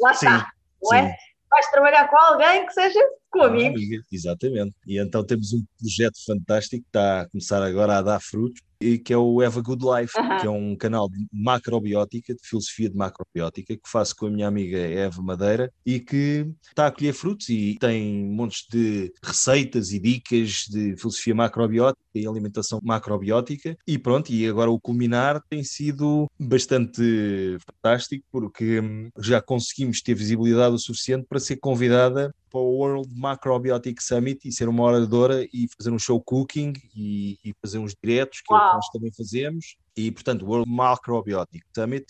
Lá 0.00 0.12
está, 0.12 0.52
não 0.82 0.94
é? 0.94 1.16
Vais 1.50 1.70
trabalhar 1.70 2.08
com 2.08 2.16
alguém 2.16 2.66
que 2.66 2.72
seja 2.72 3.00
com 3.30 3.42
amigos. 3.42 3.82
amiga, 3.82 4.02
Exatamente. 4.10 4.74
E 4.86 4.98
então 4.98 5.24
temos 5.24 5.52
um 5.52 5.64
projeto 5.78 6.18
fantástico 6.24 6.82
que 6.82 6.88
está 6.88 7.22
a 7.22 7.28
começar 7.28 7.62
agora 7.62 7.98
a 7.98 8.02
dar 8.02 8.20
frutos, 8.20 8.60
que 8.78 9.12
é 9.12 9.16
o 9.16 9.40
Have 9.40 9.58
a 9.58 9.62
Good 9.62 9.84
Life, 9.84 10.18
Aham. 10.18 10.36
que 10.36 10.46
é 10.46 10.50
um 10.50 10.76
canal 10.76 11.08
de 11.08 11.26
macrobiótica, 11.32 12.34
de 12.34 12.40
filosofia 12.42 12.88
de 12.88 12.96
macrobiótica, 12.96 13.74
que 13.76 13.88
faço 13.88 14.14
com 14.16 14.26
a 14.26 14.30
minha 14.30 14.46
amiga 14.46 14.78
Eva 14.78 15.20
Madeira 15.22 15.72
e 15.84 15.98
que 16.00 16.46
está 16.62 16.86
a 16.86 16.90
colher 16.90 17.12
frutos 17.12 17.48
e 17.48 17.76
tem 17.80 18.24
montes 18.30 18.66
de 18.70 19.12
receitas 19.22 19.92
e 19.92 19.98
dicas 19.98 20.66
de 20.68 20.96
filosofia 20.96 21.34
macrobiótica 21.34 21.98
e 22.14 22.26
alimentação 22.26 22.80
macrobiótica. 22.82 23.76
E 23.86 23.98
pronto, 23.98 24.30
e 24.30 24.46
agora 24.46 24.70
o 24.70 24.80
culminar 24.80 25.42
tem 25.48 25.64
sido 25.64 26.26
bastante 26.38 27.58
fantástico 27.66 28.24
porque 28.30 28.80
hum, 28.80 29.10
já 29.18 29.40
conseguimos 29.40 30.00
ter 30.02 30.14
visibilidade 30.14 30.74
o 30.74 30.78
suficiente 30.78 31.26
para 31.28 31.40
ser 31.40 31.56
convidada 31.56 32.32
para 32.50 32.60
o 32.60 32.76
World 32.76 33.08
Macrobiotic 33.14 34.02
Summit 34.02 34.46
e 34.48 34.52
ser 34.52 34.68
uma 34.68 34.82
oradora 34.82 35.44
e 35.52 35.68
fazer 35.76 35.90
um 35.90 35.98
show 35.98 36.20
cooking 36.20 36.72
e, 36.94 37.38
e 37.44 37.54
fazer 37.60 37.78
uns 37.78 37.94
diretos 38.02 38.40
que 38.40 38.52
Uau. 38.52 38.67
Nós 38.74 38.88
também 38.90 39.12
fazemos. 39.12 39.76
E, 39.96 40.10
portanto, 40.10 40.42
o 40.42 40.48
World 40.48 40.70
Macrobiotic 40.70 41.64
Summit 41.74 42.06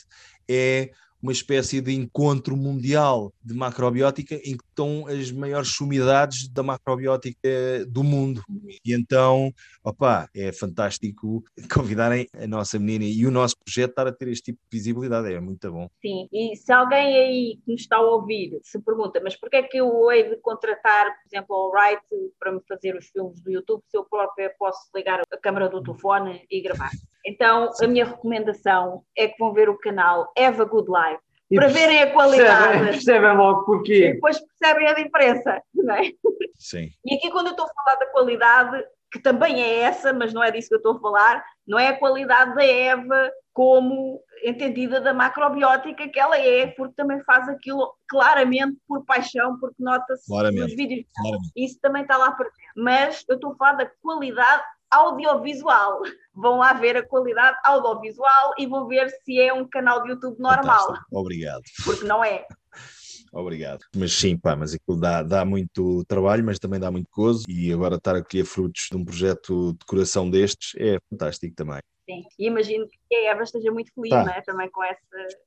é 0.48 0.90
uma 1.22 1.32
espécie 1.32 1.80
de 1.80 1.92
encontro 1.94 2.56
mundial 2.56 3.32
de 3.42 3.54
macrobiótica 3.54 4.36
em 4.36 4.56
que 4.56 4.64
estão 4.68 5.06
as 5.06 5.30
maiores 5.32 5.70
sumidades 5.70 6.48
da 6.48 6.62
macrobiótica 6.62 7.84
do 7.88 8.04
mundo. 8.04 8.42
E 8.84 8.92
então, 8.92 9.52
opá, 9.82 10.28
é 10.34 10.52
fantástico 10.52 11.42
convidarem 11.72 12.28
a 12.34 12.46
nossa 12.46 12.78
menina 12.78 13.04
e 13.04 13.26
o 13.26 13.30
nosso 13.30 13.56
projeto 13.64 13.90
estar 13.90 14.06
a 14.06 14.12
ter 14.12 14.28
este 14.28 14.52
tipo 14.52 14.60
de 14.70 14.78
visibilidade, 14.78 15.32
é 15.32 15.40
muito 15.40 15.70
bom. 15.72 15.88
Sim, 16.00 16.28
e 16.32 16.56
se 16.56 16.72
alguém 16.72 17.16
aí 17.16 17.58
que 17.64 17.72
nos 17.72 17.80
está 17.80 17.96
a 17.96 18.00
ouvir 18.00 18.58
se 18.62 18.80
pergunta, 18.80 19.20
mas 19.22 19.36
porquê 19.36 19.56
é 19.56 19.62
que 19.62 19.78
eu 19.78 20.10
hei 20.10 20.28
de 20.28 20.36
contratar, 20.36 21.06
por 21.06 21.26
exemplo, 21.26 21.56
ao 21.56 21.70
Wright 21.70 22.02
para 22.38 22.52
me 22.52 22.60
fazer 22.68 22.96
os 22.96 23.06
filmes 23.06 23.40
do 23.40 23.50
YouTube 23.50 23.82
se 23.88 23.96
eu 23.96 24.04
própria 24.04 24.54
posso 24.58 24.88
ligar 24.94 25.20
a 25.20 25.36
câmera 25.36 25.68
do 25.68 25.82
telefone 25.82 26.46
e 26.50 26.60
gravar? 26.60 26.90
Então, 27.28 27.70
a 27.82 27.86
minha 27.86 28.06
recomendação 28.06 29.02
é 29.14 29.28
que 29.28 29.38
vão 29.38 29.52
ver 29.52 29.68
o 29.68 29.76
canal 29.78 30.32
Have 30.36 30.62
a 30.62 30.64
Good 30.64 30.88
Life 30.88 31.22
E 31.50 31.56
para 31.56 31.68
verem 31.68 32.00
a 32.00 32.10
qualidade 32.10 32.68
Percebem, 32.68 32.92
percebem 32.92 33.36
logo 33.36 33.60
e 33.60 33.66
porquê. 33.66 34.12
depois 34.14 34.40
percebem 34.40 34.88
a 34.88 34.94
diferença, 34.94 35.62
não 35.74 35.94
é? 35.94 36.10
Sim. 36.56 36.88
E 37.04 37.16
aqui, 37.16 37.30
quando 37.30 37.48
eu 37.48 37.50
estou 37.50 37.66
a 37.66 37.84
falar 37.84 37.96
da 37.96 38.06
qualidade, 38.06 38.82
que 39.12 39.20
também 39.20 39.62
é 39.62 39.80
essa, 39.80 40.10
mas 40.14 40.32
não 40.32 40.42
é 40.42 40.50
disso 40.50 40.68
que 40.68 40.74
eu 40.74 40.78
estou 40.78 40.96
a 40.96 41.00
falar, 41.00 41.44
não 41.66 41.78
é 41.78 41.88
a 41.88 41.98
qualidade 41.98 42.54
da 42.54 42.64
Eva 42.64 43.30
como 43.52 44.22
entendida 44.42 44.98
da 44.98 45.12
macrobiótica 45.12 46.08
que 46.08 46.18
ela 46.18 46.38
é, 46.38 46.68
porque 46.68 46.94
também 46.94 47.22
faz 47.24 47.46
aquilo 47.48 47.92
claramente 48.08 48.78
por 48.86 49.04
paixão, 49.04 49.58
porque 49.58 49.82
nota-se 49.82 50.30
nos 50.30 50.74
vídeos. 50.74 51.04
Claramente. 51.14 51.52
Isso 51.54 51.78
também 51.82 52.02
está 52.02 52.16
lá 52.16 52.30
presente. 52.32 52.56
Mas 52.74 53.22
eu 53.28 53.34
estou 53.34 53.52
a 53.52 53.56
falar 53.56 53.72
da 53.72 53.90
qualidade 54.00 54.62
audiovisual. 54.90 56.00
Vão 56.34 56.58
lá 56.58 56.72
ver 56.72 56.96
a 56.96 57.06
qualidade 57.06 57.56
audiovisual 57.64 58.54
e 58.58 58.66
vão 58.66 58.86
ver 58.86 59.08
se 59.24 59.40
é 59.40 59.52
um 59.52 59.66
canal 59.68 60.02
de 60.02 60.10
YouTube 60.10 60.38
normal, 60.38 60.86
Fantástico. 60.86 61.06
Obrigado. 61.12 61.62
porque 61.84 62.04
não 62.04 62.24
é. 62.24 62.44
Obrigado. 63.32 63.80
Mas 63.94 64.12
sim, 64.12 64.38
pá, 64.38 64.56
mas 64.56 64.72
aquilo 64.74 64.98
dá, 64.98 65.22
dá 65.22 65.44
muito 65.44 66.02
trabalho, 66.06 66.44
mas 66.44 66.58
também 66.58 66.80
dá 66.80 66.90
muito 66.90 67.08
gozo. 67.14 67.44
E 67.48 67.70
agora 67.72 67.96
estar 67.96 68.16
a 68.16 68.22
colher 68.24 68.44
frutos 68.44 68.88
de 68.90 68.96
um 68.96 69.04
projeto 69.04 69.74
de 69.74 69.84
coração 69.84 70.30
destes 70.30 70.72
é 70.78 70.98
fantástico 71.10 71.54
também. 71.54 71.78
Sim. 72.08 72.22
E 72.38 72.46
imagino 72.46 72.86
que 72.88 73.14
a 73.14 73.30
Eva 73.32 73.42
esteja 73.42 73.70
muito 73.70 73.92
feliz, 73.92 74.08
Tá. 74.10 74.24
não 74.24 74.32
é? 74.32 74.40
Também 74.40 74.70
com 74.70 74.82
essa. 74.82 74.98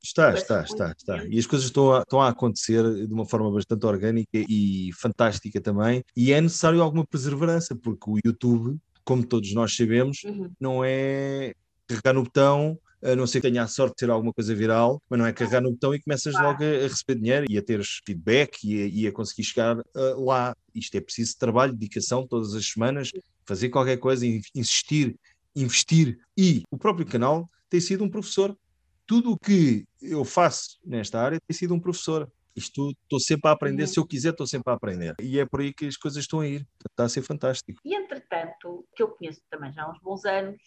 Está, 0.04 0.24
Parece 0.26 0.42
está, 0.44 0.62
está, 0.62 0.92
está. 0.96 1.26
E 1.26 1.40
as 1.40 1.48
coisas 1.48 1.66
estão 1.66 1.92
a, 1.92 2.02
estão 2.02 2.22
a 2.22 2.30
acontecer 2.30 2.84
de 3.08 3.12
uma 3.12 3.26
forma 3.26 3.52
bastante 3.52 3.84
orgânica 3.84 4.30
e 4.48 4.92
fantástica 4.94 5.60
também. 5.60 6.04
E 6.16 6.32
é 6.32 6.40
necessário 6.40 6.84
alguma 6.84 7.04
perseverança, 7.04 7.76
porque 7.76 8.08
o 8.08 8.20
YouTube, 8.24 8.78
como 9.04 9.26
todos 9.26 9.54
nós 9.54 9.76
sabemos, 9.76 10.24
Uhum. 10.24 10.52
não 10.60 10.84
é 10.84 11.54
carregar 11.88 12.14
no 12.14 12.24
botão, 12.24 12.80
a 13.04 13.16
não 13.16 13.26
ser 13.26 13.42
que 13.42 13.50
tenha 13.50 13.64
a 13.64 13.68
sorte 13.68 13.94
de 13.94 14.06
ter 14.06 14.10
alguma 14.12 14.32
coisa 14.32 14.54
viral, 14.54 15.02
mas 15.10 15.20
não 15.20 15.26
é 15.26 15.34
carregar 15.34 15.60
no 15.62 15.72
botão 15.72 15.94
e 15.94 16.00
começas 16.00 16.34
logo 16.36 16.64
a, 16.64 16.68
a 16.68 16.88
receber 16.88 17.16
dinheiro 17.16 17.46
e 17.50 17.58
a 17.58 17.62
teres 17.62 18.00
feedback 18.06 18.60
e 18.64 18.82
a, 18.84 18.86
e 18.88 19.08
a 19.08 19.12
conseguir 19.12 19.44
chegar 19.44 19.78
ah, 19.80 20.14
lá. 20.18 20.56
Isto 20.74 20.96
é 20.98 21.02
preciso 21.02 21.36
trabalho, 21.38 21.74
dedicação 21.74 22.28
todas 22.28 22.54
as 22.54 22.66
semanas, 22.66 23.10
fazer 23.46 23.70
qualquer 23.70 23.98
coisa, 23.98 24.26
in- 24.26 24.42
insistir, 24.54 25.16
investir. 25.56 26.20
E 26.38 26.62
o 26.72 26.78
próprio 26.78 27.06
canal 27.06 27.50
tem 27.70 27.80
sido 27.82 28.04
um 28.04 28.10
professor. 28.10 28.56
Tudo 29.08 29.32
o 29.32 29.38
que 29.38 29.84
eu 30.02 30.24
faço 30.24 30.78
nesta 30.86 31.20
área 31.20 31.40
tem 31.48 31.58
sido 31.58 31.74
um 31.74 31.80
professor. 31.80 32.30
Isto 32.56 32.92
estou 33.04 33.20
sempre 33.20 33.50
a 33.50 33.54
aprender, 33.54 33.84
Uhum. 33.84 33.88
se 33.88 34.00
eu 34.00 34.06
quiser, 34.08 34.30
estou 34.32 34.48
sempre 34.48 34.72
a 34.72 34.76
aprender. 34.76 35.16
E 35.22 35.40
é 35.40 35.46
por 35.46 35.62
aí 35.62 35.74
que 35.74 35.86
as 35.88 35.98
coisas 35.98 36.22
estão 36.24 36.40
a 36.42 36.48
ir. 36.48 36.68
Está 36.90 37.06
a 37.06 37.10
ser 37.10 37.22
fantástico. 37.22 37.80
E 37.86 37.96
entretanto, 37.96 38.86
que 38.96 39.04
eu 39.04 39.10
conheço 39.10 39.42
também 39.50 39.72
já 39.72 39.84
há 39.84 39.90
uns 39.92 40.00
bons 40.00 40.26
anos 40.26 40.62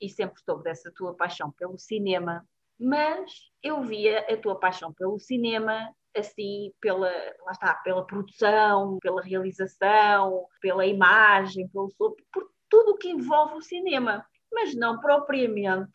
e 0.00 0.08
sempre 0.08 0.40
soube 0.44 0.64
dessa 0.64 0.92
tua 0.94 1.14
paixão 1.16 1.50
pelo 1.52 1.78
cinema, 1.78 2.44
mas 2.78 3.30
eu 3.62 3.82
via 3.82 4.20
a 4.20 4.36
tua 4.36 4.58
paixão 4.58 4.92
pelo 4.92 5.18
cinema 5.18 5.92
assim 6.16 6.72
pela, 6.80 7.10
lá 7.44 7.50
está, 7.52 7.74
pela 7.82 8.06
produção, 8.06 8.98
pela 9.00 9.20
realização, 9.20 10.46
pela 10.60 10.86
imagem, 10.86 11.68
pelo 11.68 11.90
som, 11.90 12.14
por 12.32 12.48
tudo 12.70 12.92
o 12.92 12.96
que 12.96 13.08
envolve 13.10 13.54
o 13.54 13.60
cinema, 13.62 14.24
mas 14.52 14.74
não 14.76 15.00
propriamente 15.00 15.92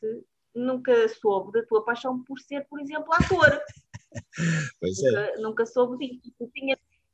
nunca 0.54 1.08
soube 1.10 1.52
da 1.54 1.66
tua 1.66 1.86
paixão 1.86 2.22
por 2.24 2.38
ser, 2.40 2.68
por 2.70 2.80
exemplo, 2.82 3.14
ator. 3.14 3.62
É. 4.82 5.12
nunca, 5.12 5.42
nunca 5.42 5.66
soube 5.66 6.20
disso. 6.20 6.52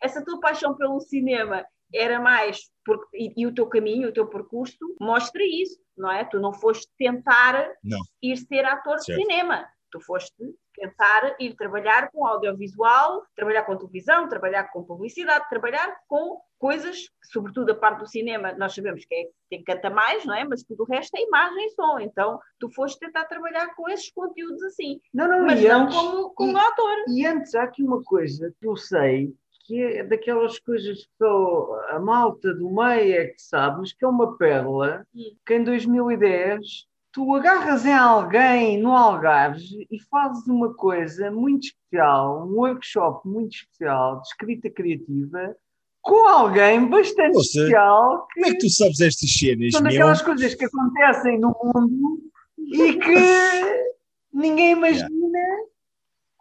Essa 0.01 0.23
tua 0.23 0.39
paixão 0.39 0.75
pelo 0.75 0.99
cinema 0.99 1.65
era 1.93 2.19
mais 2.19 2.69
porque, 2.85 3.17
e, 3.17 3.33
e 3.41 3.47
o 3.47 3.53
teu 3.53 3.67
caminho, 3.67 4.09
o 4.09 4.13
teu 4.13 4.27
percurso 4.27 4.77
mostra 4.99 5.41
isso, 5.43 5.79
não 5.97 6.11
é? 6.11 6.23
Tu 6.25 6.39
não 6.39 6.53
foste 6.53 6.87
tentar 6.97 7.67
Não. 7.83 7.99
ir 8.21 8.37
ser 8.37 8.65
ator 8.65 8.99
Certo. 8.99 9.17
de 9.17 9.25
cinema, 9.25 9.67
tu 9.95 10.01
foste 10.01 10.35
tentar 10.75 11.35
ir 11.39 11.55
trabalhar 11.55 12.11
com 12.11 12.25
audiovisual, 12.27 13.23
trabalhar 13.33 13.63
com 13.63 13.77
televisão, 13.77 14.27
trabalhar 14.27 14.65
com 14.73 14.83
publicidade, 14.83 15.47
trabalhar 15.49 15.95
com 16.05 16.37
coisas, 16.59 17.09
sobretudo 17.31 17.71
a 17.71 17.75
parte 17.75 17.99
do 17.99 18.07
cinema, 18.07 18.51
nós 18.57 18.75
sabemos 18.75 19.05
que 19.05 19.15
é 19.15 19.27
quem 19.49 19.63
canta 19.63 19.89
mais, 19.89 20.25
não 20.25 20.35
é? 20.35 20.43
Mas 20.43 20.63
tudo 20.63 20.83
o 20.83 20.85
resto 20.85 21.15
é 21.15 21.21
imagem 21.21 21.65
e 21.67 21.69
som. 21.71 21.97
Então, 21.99 22.39
tu 22.59 22.69
foste 22.73 22.99
tentar 22.99 23.23
trabalhar 23.25 23.73
com 23.73 23.87
esses 23.87 24.11
conteúdos 24.11 24.61
assim, 24.63 24.99
Não, 25.13 25.29
não, 25.29 25.45
mas 25.45 25.61
e 25.61 25.67
não 25.69 25.83
antes, 25.83 25.95
como, 25.95 26.29
como 26.31 26.57
e- 26.57 26.59
ator. 26.59 26.95
E 27.07 27.25
antes 27.25 27.55
há 27.55 27.63
aqui 27.63 27.81
uma 27.81 28.03
coisa 28.03 28.53
que 28.59 28.67
eu 28.67 28.75
sei, 28.75 29.33
que 29.65 29.81
é 29.81 30.03
daquelas 30.03 30.59
coisas 30.59 31.05
que 31.05 31.11
só 31.17 31.79
a 31.89 31.99
malta 31.99 32.53
do 32.53 32.69
meio 32.69 33.15
é 33.21 33.27
que 33.27 33.41
sabe, 33.41 33.79
mas 33.79 33.93
que 33.93 34.03
é 34.03 34.07
uma 34.07 34.37
pérola, 34.37 35.05
Hum. 35.15 35.35
que 35.45 35.53
em 35.55 35.63
2010 35.63 36.85
tu 37.15 37.33
agarras 37.33 37.85
em 37.85 37.93
alguém 37.93 38.77
no 38.77 38.91
Algarve 38.91 39.87
e 39.89 39.97
fazes 40.11 40.45
uma 40.47 40.73
coisa 40.73 41.31
muito 41.31 41.67
especial, 41.67 42.45
um 42.45 42.55
workshop 42.55 43.25
muito 43.25 43.55
especial 43.55 44.19
de 44.19 44.27
escrita 44.27 44.69
criativa, 44.69 45.55
com 46.01 46.27
alguém 46.27 46.85
bastante 46.89 47.37
Ou 47.37 47.41
seja, 47.43 47.59
especial 47.61 48.27
Como 48.33 48.45
é 48.45 48.51
que 48.51 48.57
tu 48.57 48.69
sabes 48.69 48.99
estas 48.99 49.31
cenas, 49.31 49.71
são 49.71 49.81
meu? 49.81 49.91
daquelas 49.91 50.21
coisas 50.21 50.55
que 50.55 50.65
acontecem 50.65 51.39
no 51.39 51.55
mundo 51.63 52.19
e 52.59 52.93
que 52.95 53.15
ninguém 54.33 54.71
imagina 54.73 55.09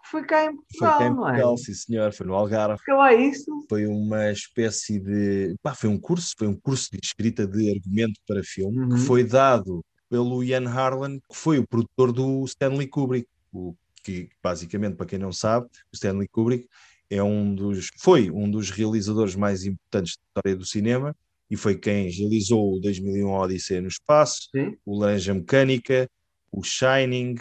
que 0.03 0.11
foi 0.11 0.25
cá 0.25 0.45
em 0.47 0.57
Foi 0.77 0.89
Portugal, 0.89 0.99
cá 0.99 1.07
em 1.07 1.15
não 1.15 1.23
é? 1.29 1.31
Portugal, 1.31 1.57
sim 1.57 1.73
senhor, 1.73 2.13
foi 2.13 2.27
no 2.27 2.35
Algarve. 2.35 2.79
Fica 2.81 2.95
lá 2.97 3.15
isso. 3.15 3.65
Foi 3.69 3.87
uma 3.87 4.33
espécie 4.33 4.99
de. 4.99 5.55
Pá, 5.63 5.73
foi 5.73 5.89
um 5.89 5.99
curso, 6.01 6.35
foi 6.37 6.49
um 6.49 6.57
curso 6.59 6.89
de 6.91 6.99
escrita 7.01 7.47
de 7.47 7.71
argumento 7.71 8.21
para 8.27 8.43
filme 8.43 8.77
Uhum. 8.81 8.89
que 8.89 8.99
foi 8.99 9.23
dado 9.23 9.85
pelo 10.15 10.45
Ian 10.45 10.69
Harlan, 10.69 11.19
que 11.19 11.35
foi 11.37 11.59
o 11.59 11.67
produtor 11.67 12.13
do 12.13 12.45
Stanley 12.45 12.87
Kubrick. 12.87 13.27
O, 13.53 13.75
que 14.05 14.29
basicamente, 14.41 14.95
para 14.95 15.07
quem 15.07 15.19
não 15.19 15.33
sabe, 15.33 15.67
o 15.67 15.95
Stanley 15.95 16.29
Kubrick 16.29 16.69
é 17.11 17.21
um 17.21 17.53
dos, 17.53 17.89
foi 17.99 18.31
um 18.31 18.49
dos 18.49 18.71
realizadores 18.71 19.35
mais 19.35 19.65
importantes 19.65 20.17
da 20.17 20.23
história 20.39 20.57
do 20.57 20.65
cinema 20.65 21.17
e 21.51 21.57
foi 21.57 21.75
quem 21.77 22.09
realizou 22.09 22.77
o 22.77 22.81
2001 22.81 23.29
Odisseia 23.29 23.81
no 23.83 23.89
Espaço, 23.89 24.51
Sim. 24.55 24.77
o 24.87 24.97
Laranja 24.97 25.35
Mecânica, 25.35 26.09
o 26.53 26.63
Shining, 26.63 27.35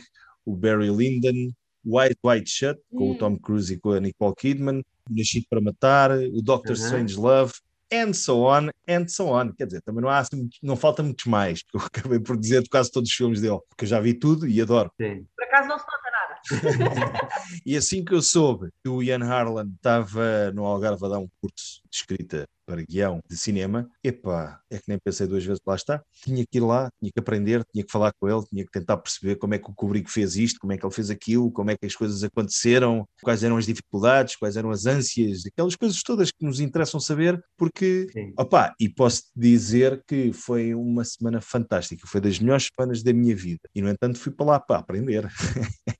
o 0.44 0.56
Barry 0.56 0.90
Lyndon, 0.90 1.52
White 1.86 2.18
White 2.26 2.50
Shut, 2.50 2.80
com 2.90 3.12
Hum. 3.12 3.12
o 3.12 3.18
Tom 3.20 3.38
Cruise 3.38 3.72
e 3.72 3.78
com 3.78 3.92
a 3.92 4.00
Nicole 4.00 4.34
Kidman, 4.36 4.80
o 4.80 5.16
Nascido 5.16 5.46
para 5.48 5.62
Matar, 5.62 6.10
o 6.12 6.42
Doctor 6.42 6.76
Uhum. 6.76 6.84
Strange 6.84 7.16
Love, 7.18 7.54
and 7.94 8.14
so 8.14 8.44
on, 8.46 8.70
and 8.88 9.08
so 9.08 9.28
on. 9.28 9.54
Quer 9.54 9.68
dizer, 9.68 9.82
também 9.84 10.02
não, 10.02 10.10
há, 10.10 10.18
assim 10.18 10.50
não 10.62 10.76
falta 10.76 11.04
muitos 11.04 11.26
mais, 11.26 11.62
que 11.62 11.78
eu 11.78 11.82
acabei 11.86 12.20
por 12.20 12.38
dizer 12.38 12.64
de 12.64 12.70
quase 12.70 12.92
todos 12.92 13.10
os 13.10 13.16
filmes 13.16 13.42
dele, 13.42 13.60
porque 13.70 13.86
eu 13.86 13.90
já 13.90 14.00
vi 14.00 14.14
tudo 14.14 14.48
e 14.48 14.60
adoro. 14.62 14.92
Sim. 15.00 15.26
Por 15.36 15.46
acaso 15.46 15.68
não 15.68 15.78
se 15.78 15.86
nota 15.86 16.12
nada. 16.12 16.34
E 17.66 17.78
assim 17.78 18.04
que 18.04 18.14
eu 18.14 18.22
soube 18.22 18.70
que 18.84 18.90
o 18.90 19.02
Ian 19.02 19.24
Harlan 19.24 19.70
estava 19.76 20.52
no 20.54 20.66
Algarve 20.66 21.06
a 21.06 21.10
dar 21.10 21.20
um 21.20 21.30
curso 21.40 21.83
de 21.94 21.98
escrita 21.98 22.46
para 22.66 22.82
guião 22.82 23.20
de 23.30 23.38
cinema, 23.38 23.88
epá, 24.04 24.60
é 24.72 24.78
que 24.78 24.86
nem 24.88 24.98
pensei 24.98 25.28
duas 25.28 25.44
vezes, 25.46 25.60
lá 25.66 25.76
está, 25.76 26.02
tinha 26.24 26.44
que 26.50 26.58
ir 26.58 26.62
lá, 26.62 26.90
tinha 27.00 27.12
que 27.12 27.20
aprender, 27.20 27.64
tinha 27.72 27.86
que 27.86 27.92
falar 27.92 28.12
com 28.20 28.28
ele, 28.28 28.44
tinha 28.46 28.64
que 28.66 28.72
tentar 28.72 28.98
perceber 28.98 29.36
como 29.36 29.54
é 29.54 29.60
que 29.60 29.70
o 29.70 29.74
Kubrick 29.74 30.10
fez 30.10 30.36
isto, 30.36 30.60
como 30.60 30.72
é 30.74 30.78
que 30.78 30.86
ele 30.86 30.94
fez 30.94 31.10
aquilo, 31.10 31.52
como 31.52 31.72
é 31.72 31.78
que 31.78 31.86
as 31.86 31.96
coisas 31.96 32.24
aconteceram, 32.24 33.06
quais 33.22 33.44
eram 33.44 33.58
as 33.58 33.66
dificuldades, 33.66 34.36
quais 34.38 34.56
eram 34.56 34.72
as 34.72 34.86
ânsias, 34.86 35.46
aquelas 35.46 35.76
coisas 35.76 36.02
todas 36.02 36.32
que 36.32 36.46
nos 36.46 36.60
interessam 36.60 37.00
saber, 37.00 37.44
porque, 37.58 38.08
Sim. 38.12 38.34
opá, 38.40 38.74
e 38.80 38.90
posso 38.90 39.24
dizer 39.36 40.02
que 40.08 40.32
foi 40.32 40.74
uma 40.74 41.04
semana 41.04 41.42
fantástica, 41.42 42.08
foi 42.08 42.22
das 42.22 42.40
melhores 42.40 42.70
semanas 42.74 43.04
da 43.04 43.14
minha 43.14 43.36
vida, 43.36 43.70
e 43.76 43.82
no 43.82 43.90
entanto 43.90 44.18
fui 44.18 44.32
para 44.32 44.46
lá 44.46 44.60
para 44.60 44.80
aprender. 44.80 45.28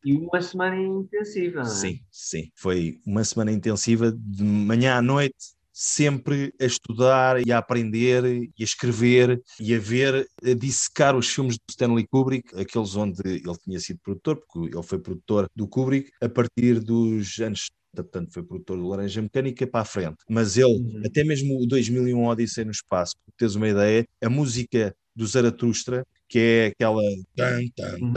E 0.06 0.16
uma 0.18 0.42
semana 0.42 0.78
intensiva, 0.78 1.62
não 1.62 1.70
é? 1.70 1.76
Sim, 1.76 2.00
sim, 2.12 2.50
foi 2.56 3.00
uma 3.06 3.24
semana 3.24 3.52
intensiva 3.52 4.12
de 4.12 4.44
manhã 4.44 4.96
à 4.98 5.02
noite, 5.02 5.54
sempre 5.74 6.54
a 6.62 6.66
estudar 6.66 7.46
e 7.46 7.52
a 7.52 7.58
aprender 7.58 8.24
e 8.26 8.52
a 8.60 8.64
escrever 8.64 9.42
e 9.60 9.74
a 9.74 9.80
ver, 9.80 10.28
a 10.44 10.54
dissecar 10.54 11.16
os 11.16 11.28
filmes 11.28 11.56
de 11.56 11.62
Stanley 11.72 12.06
Kubrick, 12.08 12.56
aqueles 12.56 12.96
onde 12.96 13.22
ele 13.26 13.58
tinha 13.64 13.80
sido 13.80 14.00
produtor, 14.04 14.38
porque 14.38 14.76
ele 14.76 14.84
foi 14.84 15.00
produtor 15.00 15.48
do 15.56 15.68
Kubrick 15.68 16.12
a 16.22 16.30
partir 16.30 16.80
dos 16.80 17.40
anos 17.40 17.70
portanto 17.96 18.34
foi 18.34 18.44
produtor 18.44 18.78
do 18.78 18.88
Laranja 18.88 19.22
Mecânica 19.22 19.68
para 19.68 19.82
a 19.82 19.86
frente. 19.86 20.18
Mas 20.28 20.58
ele, 20.58 20.74
uhum. 20.74 21.04
até 21.06 21.24
mesmo 21.24 21.62
o 21.62 21.68
2001 21.68 22.26
Odisseia 22.26 22.66
no 22.66 22.72
Espaço, 22.72 23.16
para 23.24 23.36
teres 23.38 23.56
uma 23.56 23.70
ideia, 23.70 24.08
a 24.20 24.30
música 24.30 24.96
do 25.16 25.28
Zaratustra, 25.28 26.06
que 26.34 26.40
é 26.40 26.66
aquela 26.66 27.04
uhum. 27.04 28.12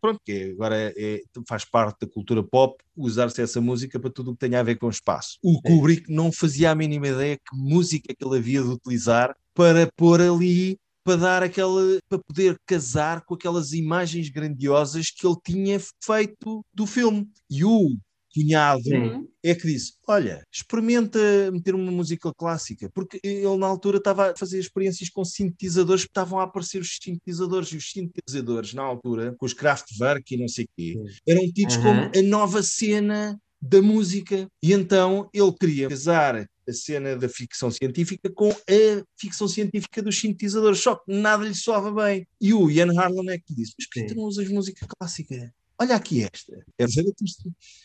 pronto, 0.00 0.20
que 0.24 0.50
agora 0.50 0.76
é, 0.76 0.92
é, 0.96 1.22
faz 1.46 1.64
parte 1.64 2.00
da 2.00 2.12
cultura 2.12 2.42
pop 2.42 2.82
usar-se 2.96 3.40
essa 3.40 3.60
música 3.60 4.00
para 4.00 4.10
tudo 4.10 4.32
o 4.32 4.34
que 4.34 4.40
tenha 4.40 4.58
a 4.58 4.64
ver 4.64 4.74
com 4.74 4.86
o 4.86 4.90
espaço. 4.90 5.38
O 5.40 5.62
Kubrick 5.62 6.12
não 6.12 6.32
fazia 6.32 6.72
a 6.72 6.74
mínima 6.74 7.06
ideia 7.06 7.36
que 7.36 7.56
música 7.56 8.12
que 8.12 8.26
ele 8.26 8.36
havia 8.36 8.60
de 8.60 8.68
utilizar 8.68 9.36
para 9.54 9.88
pôr 9.96 10.20
ali 10.20 10.76
para 11.04 11.14
dar 11.14 11.42
aquela 11.44 12.00
para 12.08 12.18
poder 12.18 12.58
casar 12.66 13.24
com 13.24 13.34
aquelas 13.34 13.72
imagens 13.72 14.28
grandiosas 14.30 15.08
que 15.08 15.24
ele 15.24 15.36
tinha 15.44 15.80
feito 16.02 16.64
do 16.74 16.84
filme. 16.84 17.28
E 17.48 17.64
o 17.64 17.96
cunhado 18.34 18.82
Sim. 18.82 19.28
é 19.42 19.54
que 19.54 19.66
disse: 19.66 19.94
Olha, 20.06 20.42
experimenta 20.52 21.18
meter 21.52 21.74
uma 21.74 21.90
música 21.90 22.32
clássica, 22.34 22.90
porque 22.94 23.20
ele 23.22 23.56
na 23.56 23.66
altura 23.66 23.98
estava 23.98 24.30
a 24.30 24.36
fazer 24.36 24.58
experiências 24.58 25.08
com 25.08 25.24
sintetizadores, 25.24 26.04
que 26.04 26.10
estavam 26.10 26.38
a 26.38 26.44
aparecer 26.44 26.80
os 26.80 26.98
sintetizadores, 27.00 27.68
e 27.72 27.76
os 27.76 27.90
sintetizadores 27.90 28.74
na 28.74 28.82
altura, 28.82 29.34
com 29.38 29.46
os 29.46 29.52
Kraftwerk 29.52 30.34
e 30.34 30.38
não 30.38 30.48
sei 30.48 30.64
o 30.64 30.68
quê, 30.76 30.94
eram 31.26 31.52
tidos 31.52 31.76
uhum. 31.76 31.82
como 31.82 32.10
a 32.16 32.22
nova 32.22 32.62
cena 32.62 33.38
da 33.60 33.82
música. 33.82 34.48
E 34.62 34.72
então 34.72 35.28
ele 35.32 35.52
queria 35.52 35.88
casar 35.88 36.36
a 36.68 36.72
cena 36.72 37.16
da 37.16 37.28
ficção 37.28 37.70
científica 37.70 38.30
com 38.30 38.50
a 38.50 39.04
ficção 39.18 39.48
científica 39.48 40.02
dos 40.02 40.18
sintetizadores, 40.18 40.80
só 40.80 40.96
que 40.96 41.12
nada 41.12 41.44
lhe 41.44 41.54
soava 41.54 41.90
bem. 41.90 42.26
E 42.40 42.52
o 42.52 42.70
Ian 42.70 42.92
Harlan 42.98 43.32
é 43.32 43.38
que 43.38 43.54
disse: 43.54 43.72
Mas 43.78 43.86
por 43.86 43.94
que 43.94 44.06
tu 44.06 44.14
não 44.14 44.24
usas 44.24 44.48
música 44.48 44.86
clássica? 44.98 45.52
Olha 45.80 45.94
aqui 45.94 46.24
esta. 46.24 46.64
É 46.78 46.84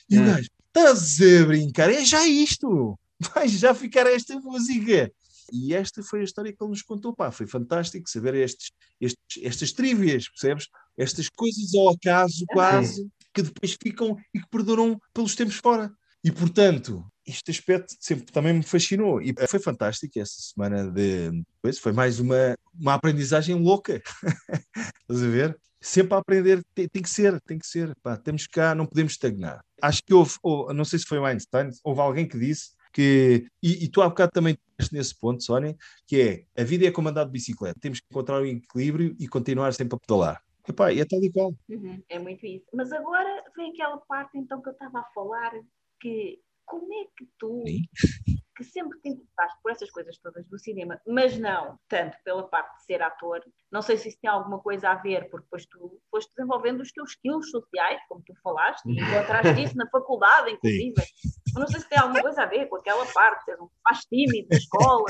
e 0.10 0.18
o 0.18 0.22
é. 0.22 0.26
gajo, 0.26 0.50
estás 0.68 1.22
a 1.22 1.46
brincar? 1.46 1.90
É 1.90 2.04
já 2.04 2.28
isto! 2.28 2.98
Vai 3.34 3.48
já 3.48 3.74
ficar 3.74 4.08
esta 4.08 4.40
música. 4.40 5.12
E 5.52 5.74
esta 5.74 6.02
foi 6.02 6.22
a 6.22 6.24
história 6.24 6.52
que 6.52 6.64
ele 6.64 6.72
nos 6.72 6.82
contou. 6.82 7.14
Pá, 7.14 7.32
foi 7.32 7.46
fantástico 7.46 8.10
saber 8.10 8.34
estes, 8.36 8.72
estes, 9.00 9.44
estas 9.44 9.72
trívias, 9.72 10.28
percebes? 10.28 10.68
Estas 10.98 11.30
coisas 11.30 11.74
ao 11.76 11.90
acaso, 11.90 12.46
quase, 12.48 13.08
que 13.34 13.42
depois 13.42 13.78
ficam 13.82 14.18
e 14.34 14.40
que 14.40 14.50
perduram 14.50 15.00
pelos 15.14 15.36
tempos 15.36 15.56
fora. 15.56 15.94
E, 16.24 16.32
portanto, 16.32 17.06
este 17.26 17.52
aspecto 17.52 17.96
sempre 18.00 18.32
também 18.32 18.54
me 18.54 18.64
fascinou 18.64 19.22
e 19.22 19.34
foi 19.48 19.60
fantástico 19.60 20.20
essa 20.20 20.42
semana 20.42 20.90
de 20.90 21.32
depois 21.56 21.80
foi 21.80 21.92
mais 21.92 22.20
uma, 22.20 22.56
uma 22.80 22.94
aprendizagem 22.94 23.56
louca 23.56 24.02
estás 25.02 25.24
a 25.24 25.28
ver? 25.28 25.60
sempre 25.82 26.14
a 26.16 26.18
aprender 26.18 26.64
tem, 26.74 26.88
tem, 26.88 27.02
que 27.02 27.10
ser, 27.10 27.40
tem 27.42 27.58
que 27.58 27.68
ser 27.68 27.96
pá, 28.02 28.18
temos 28.18 28.48
cá, 28.48 28.76
não 28.76 28.86
podemos 28.86 29.14
estagnar 29.14 29.64
acho 29.82 30.04
que 30.04 30.14
houve, 30.14 30.36
ou, 30.42 30.74
não 30.74 30.86
sei 30.86 31.00
se 31.00 31.06
foi 31.06 31.20
o 31.20 31.26
Einstein 31.26 31.70
houve 31.84 32.02
alguém 32.02 32.28
que 32.28 32.38
disse 32.38 32.72
que, 32.94 33.48
e, 33.62 33.86
e 33.86 33.88
tu 33.90 34.02
há 34.02 34.08
bocado 34.08 34.32
também 34.32 34.56
nesse 34.92 35.18
ponto, 35.18 35.44
Sónia, 35.44 35.76
que 36.06 36.46
é 36.56 36.62
a 36.62 36.64
vida 36.64 36.86
é 36.86 36.92
como 36.92 37.10
andar 37.10 37.26
de 37.26 37.32
bicicleta, 37.32 37.80
temos 37.80 38.00
que 38.00 38.06
encontrar 38.10 38.40
o 38.42 38.46
equilíbrio 38.46 39.16
e 39.20 39.28
continuar 39.28 39.74
sempre 39.74 39.96
a 39.96 40.00
pedalar. 40.00 40.44
Epá, 40.68 40.94
é 40.94 41.04
tal 41.04 41.22
e 41.22 41.32
qual. 41.32 41.54
Uhum, 41.68 42.02
é 42.08 42.20
muito 42.20 42.46
isso. 42.46 42.66
Mas 42.74 42.92
agora 42.94 43.44
vem 43.58 43.72
aquela 43.72 43.98
parte 43.98 44.38
então 44.38 44.62
que 44.62 44.70
eu 44.70 44.74
estava 44.74 45.00
a 45.00 45.04
falar 45.14 45.52
que 46.00 46.40
como 46.66 46.94
é 46.94 47.06
que 47.18 47.28
tu, 47.38 47.64
que 48.56 48.64
sempre 48.64 49.00
te 49.02 49.10
interessaste 49.10 49.60
por 49.62 49.72
essas 49.72 49.90
coisas 49.92 50.18
todas 50.20 50.48
do 50.48 50.58
cinema, 50.60 51.00
mas 51.08 51.38
não 51.38 51.78
tanto 51.88 52.18
pela 52.24 52.48
parte 52.48 52.78
de 52.78 52.86
ser 52.86 53.02
ator, 53.02 53.44
não 53.72 53.82
sei 53.82 53.98
se 53.98 54.10
isso 54.10 54.18
tem 54.22 54.30
alguma 54.30 54.60
coisa 54.60 54.90
a 54.90 54.96
ver, 54.96 55.30
porque 55.30 55.46
depois 55.46 55.66
tu 55.66 56.00
foste 56.12 56.32
desenvolvendo 56.36 56.82
os 56.82 56.92
teus 56.92 57.12
skills 57.12 57.50
sociais, 57.50 58.00
como 58.08 58.24
tu 58.24 58.34
falaste, 58.42 58.86
e 58.86 59.00
encontraste 59.00 59.64
isso 59.64 59.76
na 59.76 59.90
faculdade, 59.90 60.52
inclusive. 60.52 61.02
Não 61.56 61.68
sei 61.68 61.80
se 61.80 61.90
tem 61.90 62.00
alguma 62.00 62.22
coisa 62.22 62.44
a 62.44 62.46
ver 62.46 62.68
com 62.68 62.76
aquela 62.76 63.06
parte, 63.08 63.46
ser 63.46 63.60
um 63.62 63.70
mais 63.84 64.00
tímido 64.06 64.48
na 64.52 64.58
escola 64.58 65.06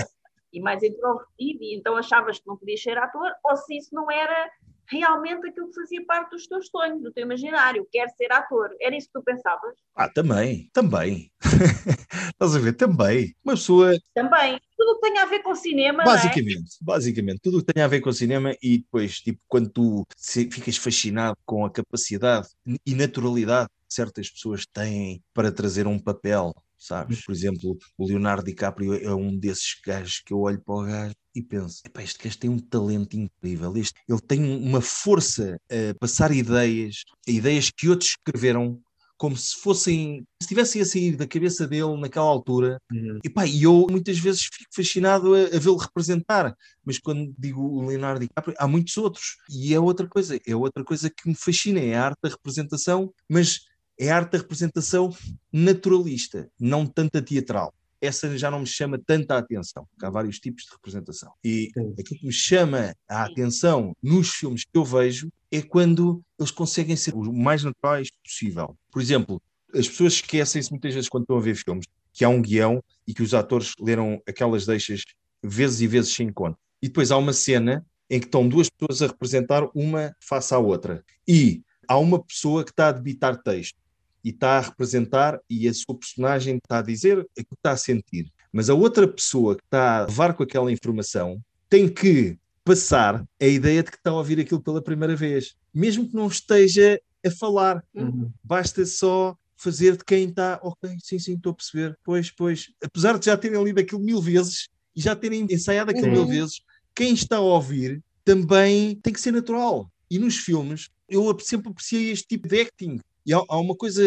e 0.51 0.61
mais 0.61 0.83
introvertido, 0.83 1.63
e 1.63 1.77
então 1.77 1.97
achavas 1.97 2.39
que 2.39 2.47
não 2.47 2.57
podias 2.57 2.81
ser 2.81 2.97
ator, 2.97 3.31
ou 3.43 3.57
se 3.57 3.77
isso 3.77 3.93
não 3.93 4.09
era 4.09 4.49
realmente 4.85 5.47
aquilo 5.47 5.67
que 5.67 5.75
fazia 5.75 6.05
parte 6.05 6.31
dos 6.31 6.47
teus 6.47 6.67
sonhos, 6.67 7.01
do 7.01 7.11
teu 7.11 7.23
imaginário, 7.23 7.87
quer 7.91 8.09
ser 8.09 8.31
ator. 8.31 8.75
Era 8.79 8.95
isso 8.95 9.07
que 9.07 9.13
tu 9.13 9.23
pensavas? 9.23 9.75
Ah, 9.95 10.09
também, 10.09 10.69
também. 10.73 11.31
Estás 12.31 12.55
a 12.55 12.59
ver? 12.59 12.73
Também. 12.73 13.35
Uma 13.43 13.53
pessoa. 13.53 13.97
Também. 14.13 14.59
Tudo 14.77 14.95
que 14.95 15.01
tem 15.01 15.17
a 15.19 15.25
ver 15.25 15.39
com 15.39 15.55
cinema. 15.55 16.03
Basicamente, 16.03 16.77
é? 16.81 16.85
basicamente. 16.85 17.39
Tudo 17.41 17.63
que 17.63 17.73
tem 17.73 17.83
a 17.83 17.87
ver 17.87 18.01
com 18.01 18.11
cinema 18.11 18.55
e 18.61 18.79
depois, 18.79 19.19
tipo, 19.19 19.39
quando 19.47 19.69
tu 19.69 20.05
ficas 20.17 20.77
fascinado 20.77 21.37
com 21.45 21.65
a 21.65 21.71
capacidade 21.71 22.47
e 22.85 22.95
naturalidade 22.95 23.69
certas 23.93 24.29
pessoas 24.29 24.65
têm 24.65 25.23
para 25.33 25.51
trazer 25.51 25.87
um 25.87 25.99
papel 25.99 26.53
sabes? 26.83 27.23
Por 27.25 27.31
exemplo, 27.31 27.77
o 27.97 28.05
Leonardo 28.05 28.43
DiCaprio 28.43 28.93
é 28.93 29.15
um 29.15 29.37
desses 29.37 29.79
gajos 29.85 30.19
que 30.19 30.33
eu 30.33 30.39
olho 30.41 30.61
para 30.61 30.75
o 30.75 30.83
gajo 30.83 31.15
e 31.33 31.41
penso, 31.41 31.81
este 31.99 32.23
gajo 32.23 32.37
tem 32.37 32.49
um 32.49 32.59
talento 32.59 33.15
incrível, 33.15 33.75
este, 33.77 33.99
ele 34.07 34.19
tem 34.19 34.43
uma 34.43 34.81
força 34.81 35.57
a 35.69 35.97
passar 35.97 36.31
ideias, 36.31 37.03
ideias 37.25 37.71
que 37.71 37.89
outros 37.89 38.09
escreveram 38.09 38.81
como 39.15 39.37
se 39.37 39.55
fossem, 39.55 40.25
se 40.41 40.47
estivessem 40.47 40.81
a 40.81 40.85
sair 40.85 41.15
da 41.15 41.25
cabeça 41.25 41.65
dele 41.65 41.95
naquela 41.97 42.25
altura. 42.25 42.77
Uhum. 42.91 43.19
E 43.23 43.29
pá, 43.29 43.47
eu 43.47 43.87
muitas 43.89 44.19
vezes 44.19 44.49
fico 44.51 44.69
fascinado 44.75 45.33
a, 45.33 45.43
a 45.43 45.59
vê-lo 45.59 45.77
representar, 45.77 46.53
mas 46.83 46.99
quando 46.99 47.33
digo 47.37 47.61
o 47.61 47.87
Leonardo 47.87 48.19
DiCaprio, 48.19 48.55
há 48.59 48.67
muitos 48.67 48.97
outros. 48.97 49.37
E 49.49 49.73
é 49.73 49.79
outra 49.79 50.07
coisa, 50.07 50.37
é 50.45 50.55
outra 50.55 50.83
coisa 50.83 51.09
que 51.09 51.29
me 51.29 51.35
fascina, 51.35 51.79
é 51.79 51.95
a 51.95 52.07
arte 52.07 52.19
da 52.21 52.29
representação, 52.29 53.13
mas 53.29 53.61
é 54.07 54.11
a 54.11 54.17
arte 54.17 54.31
da 54.31 54.37
representação 54.37 55.15
naturalista, 55.51 56.49
não 56.59 56.85
tanta 56.85 57.21
teatral. 57.21 57.73
Essa 58.01 58.37
já 58.37 58.51
não 58.51 58.59
me 58.59 58.67
chama 58.67 58.99
tanta 58.99 59.37
atenção, 59.37 59.87
porque 59.89 60.05
há 60.05 60.09
vários 60.09 60.39
tipos 60.39 60.65
de 60.65 60.71
representação. 60.71 61.31
E 61.41 61.69
Sim. 61.73 61.93
aquilo 61.97 62.19
que 62.19 62.25
me 62.27 62.33
chama 62.33 62.93
a 63.07 63.23
atenção 63.23 63.95
nos 64.03 64.29
filmes 64.31 64.65
que 64.65 64.77
eu 64.77 64.83
vejo 64.83 65.31
é 65.49 65.61
quando 65.61 66.21
eles 66.37 66.51
conseguem 66.51 66.97
ser 66.97 67.15
o 67.15 67.31
mais 67.31 67.63
naturais 67.63 68.09
possível. 68.21 68.75
Por 68.91 69.01
exemplo, 69.01 69.41
as 69.73 69.87
pessoas 69.87 70.13
esquecem-se 70.13 70.69
muitas 70.69 70.93
vezes 70.93 71.07
quando 71.07 71.23
estão 71.23 71.37
a 71.37 71.41
ver 71.41 71.55
filmes 71.55 71.85
que 72.11 72.25
há 72.25 72.29
um 72.29 72.41
guião 72.41 72.83
e 73.07 73.13
que 73.13 73.23
os 73.23 73.33
atores 73.33 73.73
leram 73.79 74.21
aquelas 74.27 74.65
deixas 74.65 75.01
vezes 75.41 75.79
e 75.79 75.87
vezes 75.87 76.13
sem 76.13 76.31
conta. 76.31 76.57
E 76.81 76.87
depois 76.87 77.09
há 77.09 77.17
uma 77.17 77.31
cena 77.31 77.85
em 78.09 78.19
que 78.19 78.25
estão 78.25 78.47
duas 78.47 78.69
pessoas 78.69 79.01
a 79.01 79.07
representar 79.07 79.65
uma 79.73 80.13
face 80.19 80.53
à 80.53 80.59
outra. 80.59 81.03
E 81.25 81.63
há 81.87 81.97
uma 81.97 82.21
pessoa 82.21 82.65
que 82.65 82.71
está 82.71 82.89
a 82.89 82.91
debitar 82.91 83.41
texto 83.41 83.77
e 84.23 84.29
está 84.29 84.57
a 84.57 84.61
representar 84.61 85.39
e 85.49 85.67
a 85.67 85.73
sua 85.73 85.95
personagem 85.95 86.57
está 86.57 86.79
a 86.79 86.83
dizer 86.83 87.19
o 87.19 87.25
que 87.35 87.53
está 87.53 87.71
a 87.71 87.77
sentir. 87.77 88.31
Mas 88.51 88.69
a 88.69 88.73
outra 88.73 89.07
pessoa 89.07 89.55
que 89.55 89.63
está 89.63 89.97
a 89.97 90.05
levar 90.05 90.33
com 90.33 90.43
aquela 90.43 90.71
informação 90.71 91.41
tem 91.69 91.89
que 91.89 92.37
passar 92.63 93.25
a 93.41 93.45
ideia 93.45 93.83
de 93.83 93.91
que 93.91 93.97
está 93.97 94.11
a 94.11 94.15
ouvir 94.15 94.39
aquilo 94.39 94.61
pela 94.61 94.81
primeira 94.81 95.15
vez, 95.15 95.55
mesmo 95.73 96.07
que 96.07 96.15
não 96.15 96.27
esteja 96.27 97.01
a 97.25 97.31
falar. 97.31 97.83
Uhum. 97.93 98.31
Basta 98.43 98.85
só 98.85 99.35
fazer 99.57 99.97
de 99.97 100.03
quem 100.03 100.29
está, 100.29 100.59
ok, 100.61 100.95
sim, 101.01 101.17
sim, 101.17 101.33
estou 101.35 101.51
a 101.51 101.55
perceber, 101.55 101.97
pois, 102.03 102.29
pois. 102.29 102.69
Apesar 102.83 103.17
de 103.17 103.25
já 103.25 103.37
terem 103.37 103.63
lido 103.63 103.79
aquilo 103.79 104.01
mil 104.01 104.21
vezes 104.21 104.67
e 104.95 105.01
já 105.01 105.15
terem 105.15 105.47
ensaiado 105.49 105.91
aquilo 105.91 106.07
uhum. 106.07 106.13
mil 106.13 106.27
vezes, 106.27 106.61
quem 106.93 107.13
está 107.13 107.37
a 107.37 107.41
ouvir 107.41 108.01
também 108.23 108.95
tem 108.97 109.13
que 109.13 109.21
ser 109.21 109.31
natural. 109.31 109.89
E 110.09 110.19
nos 110.19 110.37
filmes, 110.37 110.89
eu 111.09 111.37
sempre 111.39 111.69
apreciei 111.69 112.11
este 112.11 112.27
tipo 112.27 112.47
de 112.47 112.61
acting 112.61 112.99
E 113.25 113.33
há, 113.33 113.37
há, 113.37 113.57
uma 113.57 113.75
coisa 113.75 114.01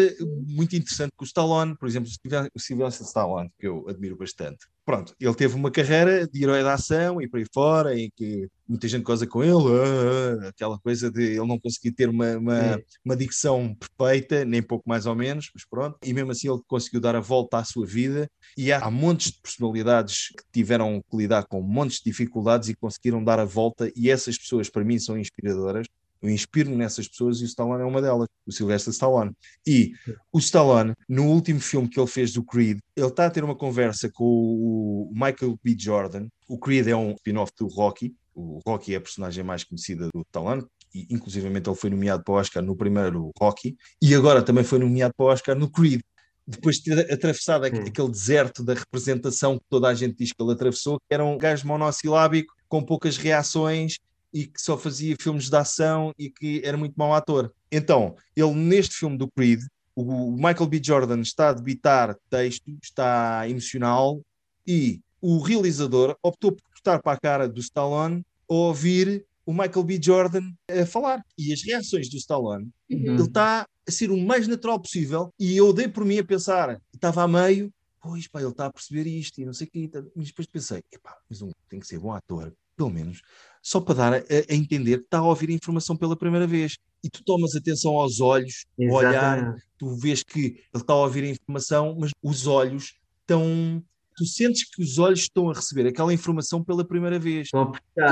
muito 0.47 0.75
interessante 0.75 1.11
que 1.17 1.23
o 1.23 1.25
Stallone, 1.25 1.75
por 1.75 1.87
exemplo, 1.87 2.09
o 2.53 2.59
Sylvester 2.59 3.05
Stallone, 3.05 3.51
que 3.59 3.67
eu 3.67 3.87
admiro 3.89 4.15
bastante, 4.15 4.67
pronto, 4.85 5.13
ele 5.19 5.33
teve 5.33 5.55
uma 5.55 5.71
carreira 5.71 6.27
de 6.27 6.43
herói 6.43 6.63
da 6.63 6.75
ação 6.75 7.21
e 7.21 7.27
por 7.27 7.39
aí 7.39 7.45
fora, 7.51 7.99
em 7.99 8.11
que 8.15 8.47
muita 8.67 8.87
gente 8.87 9.03
goza 9.03 9.25
com 9.25 9.43
ele, 9.43 9.53
uh, 9.53 10.37
uh, 10.39 10.47
aquela 10.47 10.77
coisa 10.79 11.09
de 11.09 11.23
ele 11.23 11.45
não 11.45 11.59
conseguir 11.59 11.91
ter 11.93 12.09
uma, 12.09 12.37
uma, 12.37 12.81
uma, 13.03 13.15
dicção 13.15 13.75
perfeita, 13.75 14.45
nem 14.45 14.61
pouco 14.61 14.87
mais 14.87 15.05
ou 15.05 15.15
menos, 15.15 15.49
mas 15.53 15.65
pronto, 15.65 15.97
e 16.03 16.13
mesmo 16.13 16.31
assim 16.31 16.49
ele 16.49 16.61
conseguiu 16.67 17.01
dar 17.01 17.15
a 17.15 17.19
volta 17.19 17.57
à 17.57 17.63
sua 17.63 17.85
vida, 17.85 18.29
e 18.57 18.71
há, 18.71 18.79
há 18.79 18.91
montes 18.91 19.31
de 19.31 19.41
personalidades 19.41 20.29
que 20.29 20.43
tiveram 20.53 21.01
que 21.09 21.17
lidar 21.17 21.45
com 21.47 21.61
montes 21.61 21.97
de 21.97 22.05
dificuldades 22.05 22.69
e 22.69 22.75
conseguiram 22.75 23.23
dar 23.23 23.39
a 23.39 23.45
volta, 23.45 23.91
e 23.95 24.11
essas 24.11 24.37
pessoas 24.37 24.69
para 24.69 24.83
mim 24.83 24.99
são 24.99 25.17
inspiradoras, 25.17 25.87
eu 26.21 26.29
inspiro-me 26.29 26.75
nessas 26.75 27.07
pessoas 27.07 27.39
e 27.39 27.43
o 27.43 27.45
Stallone 27.45 27.83
é 27.83 27.85
uma 27.85 28.01
delas, 28.01 28.27
o 28.45 28.51
Sylvester 28.51 28.91
Stallone. 28.91 29.31
E 29.65 29.93
o 30.31 30.39
Stallone, 30.39 30.93
no 31.07 31.25
último 31.25 31.59
filme 31.59 31.87
que 31.87 31.99
ele 31.99 32.07
fez 32.07 32.33
do 32.33 32.43
Creed, 32.43 32.79
ele 32.95 33.07
está 33.07 33.25
a 33.25 33.29
ter 33.29 33.43
uma 33.43 33.55
conversa 33.55 34.09
com 34.11 34.23
o 34.23 35.11
Michael 35.13 35.59
B. 35.63 35.75
Jordan. 35.77 36.27
O 36.47 36.57
Creed 36.57 36.87
é 36.87 36.95
um 36.95 37.11
spin-off 37.11 37.51
do 37.57 37.67
Rocky. 37.67 38.15
O 38.33 38.59
Rocky 38.65 38.93
é 38.93 38.97
a 38.97 39.01
personagem 39.01 39.43
mais 39.43 39.63
conhecida 39.63 40.09
do 40.13 40.21
Stallone. 40.21 40.65
E, 40.93 41.07
inclusivamente 41.13 41.69
ele 41.69 41.75
foi 41.75 41.89
nomeado 41.89 42.23
para 42.23 42.33
o 42.33 42.37
Oscar 42.37 42.63
no 42.63 42.75
primeiro 42.75 43.31
Rocky 43.37 43.75
e 44.01 44.15
agora 44.15 44.41
também 44.41 44.63
foi 44.63 44.79
nomeado 44.79 45.13
para 45.15 45.25
o 45.25 45.29
Oscar 45.29 45.55
no 45.55 45.69
Creed 45.69 45.99
depois 46.47 46.77
de 46.77 46.95
ter 46.95 47.13
atravessado 47.13 47.63
hum. 47.63 47.83
aquele 47.85 48.09
deserto 48.09 48.63
da 48.63 48.73
representação 48.73 49.57
que 49.57 49.65
toda 49.69 49.89
a 49.89 49.93
gente 49.93 50.15
diz 50.17 50.31
que 50.31 50.41
ele 50.41 50.53
atravessou, 50.53 50.97
que 50.97 51.13
era 51.13 51.25
um 51.25 51.37
gajo 51.37 51.67
monossilábico, 51.67 52.53
com 52.69 52.81
poucas 52.81 53.17
reações 53.17 53.97
e 54.33 54.45
que 54.45 54.61
só 54.61 54.77
fazia 54.77 55.15
filmes 55.19 55.49
de 55.49 55.55
ação 55.55 56.13
e 56.17 56.29
que 56.29 56.61
era 56.63 56.77
muito 56.77 56.95
mau 56.95 57.13
ator. 57.13 57.53
Então, 57.71 58.15
ele 58.35 58.53
neste 58.53 58.95
filme 58.95 59.17
do 59.17 59.29
Creed, 59.29 59.61
o 59.95 60.31
Michael 60.31 60.67
B. 60.67 60.81
Jordan 60.83 61.21
está 61.21 61.49
a 61.49 61.53
debitar 61.53 62.15
texto, 62.29 62.77
está 62.83 63.49
emocional 63.49 64.21
e 64.65 65.01
o 65.19 65.39
realizador 65.39 66.15
optou 66.21 66.51
por 66.51 66.61
cortar 66.69 67.01
para 67.01 67.13
a 67.13 67.19
cara 67.19 67.49
do 67.49 67.59
Stallone 67.59 68.23
ao 68.47 68.57
ouvir 68.57 69.25
o 69.45 69.53
Michael 69.53 69.83
B. 69.83 69.99
Jordan 70.01 70.51
a 70.69 70.85
falar. 70.85 71.25
E 71.37 71.51
as 71.51 71.63
reações 71.63 72.09
do 72.09 72.17
Stallone, 72.17 72.69
uhum. 72.91 73.15
ele 73.15 73.23
está 73.23 73.67
a 73.87 73.91
ser 73.91 74.11
o 74.11 74.17
mais 74.17 74.47
natural 74.47 74.79
possível 74.79 75.33
e 75.39 75.55
eu 75.55 75.71
dei 75.71 75.87
por 75.87 76.03
mim 76.03 76.19
a 76.19 76.23
pensar, 76.23 76.79
estava 76.93 77.23
a 77.23 77.27
meio, 77.27 77.73
pois 78.01 78.27
pá, 78.27 78.41
ele 78.41 78.49
está 78.49 78.65
a 78.65 78.71
perceber 78.71 79.07
isto 79.07 79.39
e 79.41 79.45
não 79.45 79.53
sei 79.53 79.67
o 79.67 79.69
que, 79.71 79.89
mas 80.15 80.27
depois 80.27 80.47
pensei, 80.47 80.83
epá, 80.91 81.17
mas 81.29 81.41
um 81.41 81.51
tem 81.69 81.79
que 81.79 81.87
ser 81.87 81.97
bom 81.97 82.11
ator, 82.11 82.53
pelo 82.75 82.89
menos 82.89 83.21
só 83.67 83.81
para 83.81 83.95
dar 83.95 84.13
a, 84.13 84.17
a, 84.17 84.55
entender 84.55 84.99
que 84.99 85.03
está 85.03 85.17
a 85.17 85.27
ouvir 85.27 85.49
a 85.49 85.53
informação 85.53 85.97
pela 85.97 86.15
primeira 86.15 86.47
vez. 86.47 86.77
E 87.03 87.09
tu 87.09 87.21
tomas 87.25 87.53
atenção 87.53 87.97
aos 87.97 88.21
olhos, 88.21 88.65
ao 88.79 88.95
olhar, 88.95 89.57
tu 89.77 89.93
vês 89.97 90.23
que 90.23 90.39
ele 90.39 90.57
está 90.73 90.93
a 90.93 91.03
ouvir 91.03 91.25
a 91.25 91.29
informação, 91.29 91.97
mas 91.99 92.11
os 92.23 92.47
olhos 92.47 92.95
estão. 93.19 93.83
Tu 94.15 94.25
sentes 94.25 94.63
que 94.63 94.81
os 94.81 94.97
olhos 94.97 95.19
estão 95.19 95.49
a 95.49 95.53
receber 95.53 95.85
aquela 95.85 96.13
informação 96.13 96.63
pela 96.63 96.87
primeira 96.87 97.19
vez. 97.19 97.49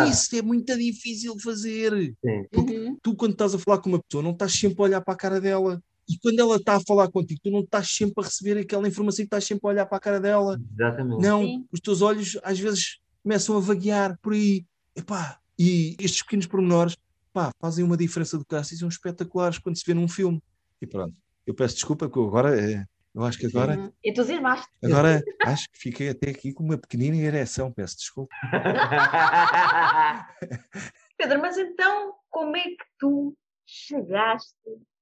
Isso 0.10 0.36
é 0.36 0.42
muito 0.42 0.78
difícil 0.78 1.36
de 1.38 1.42
fazer. 1.42 2.14
Porque 2.52 2.78
uhum. 2.78 2.98
tu, 3.02 3.16
quando 3.16 3.32
estás 3.32 3.56
a 3.56 3.58
falar 3.58 3.78
com 3.78 3.90
uma 3.90 4.04
pessoa, 4.04 4.22
não 4.22 4.32
estás 4.32 4.52
sempre 4.52 4.82
a 4.82 4.84
olhar 4.84 5.02
para 5.02 5.14
a 5.14 5.18
cara 5.18 5.40
dela. 5.40 5.82
E 6.08 6.18
quando 6.20 6.38
ela 6.38 6.58
está 6.58 6.76
a 6.76 6.82
falar 6.86 7.10
contigo, 7.10 7.40
tu 7.42 7.50
não 7.50 7.62
estás 7.62 7.96
sempre 7.96 8.16
a 8.18 8.28
receber 8.28 8.60
aquela 8.60 8.88
informação 8.90 9.24
e 9.24 9.26
estás 9.26 9.46
sempre 9.46 9.66
a 9.68 9.70
olhar 9.70 9.86
para 9.86 9.98
a 9.98 10.02
cara 10.02 10.20
dela. 10.20 10.60
Exatamente. 10.74 11.22
Não, 11.24 11.42
Sim. 11.44 11.66
os 11.72 11.80
teus 11.80 12.02
olhos 12.02 12.38
às 12.44 12.60
vezes 12.60 13.00
começam 13.24 13.56
a 13.56 13.62
vaguear 13.62 14.20
por 14.22 14.34
aí. 14.34 14.66
Epá, 14.96 15.40
e 15.58 15.96
estes 16.00 16.22
pequenos 16.24 16.48
pormenores 16.48 16.98
pá, 17.34 17.52
fazem 17.60 17.84
uma 17.84 17.98
diferença 17.98 18.38
do 18.38 18.46
caraças 18.46 18.74
e 18.74 18.78
são 18.78 18.88
espetaculares 18.88 19.58
quando 19.58 19.78
se 19.78 19.84
vê 19.86 19.94
num 19.94 20.08
filme. 20.08 20.42
E 20.82 20.88
pronto, 20.88 21.14
eu 21.46 21.54
peço 21.54 21.76
desculpa, 21.76 22.08
porque 22.08 22.28
agora 22.28 22.60
eh, 22.60 22.86
eu 23.14 23.24
acho 23.24 23.38
que 23.38 23.46
agora. 23.46 23.94
Entusiasmaste. 24.04 24.68
Agora 24.84 25.22
acho 25.44 25.70
que 25.70 25.78
fiquei 25.78 26.10
até 26.10 26.32
aqui 26.32 26.54
com 26.54 26.64
uma 26.64 26.78
pequenina 26.78 27.16
ereção, 27.16 27.72
peço 27.72 27.98
desculpa. 27.98 28.34
Pedro, 31.18 31.42
mas 31.42 31.58
então 31.58 32.14
como 32.30 32.58
é 32.58 32.64
que 32.64 32.86
tu 33.00 33.38
chegaste? 33.66 34.54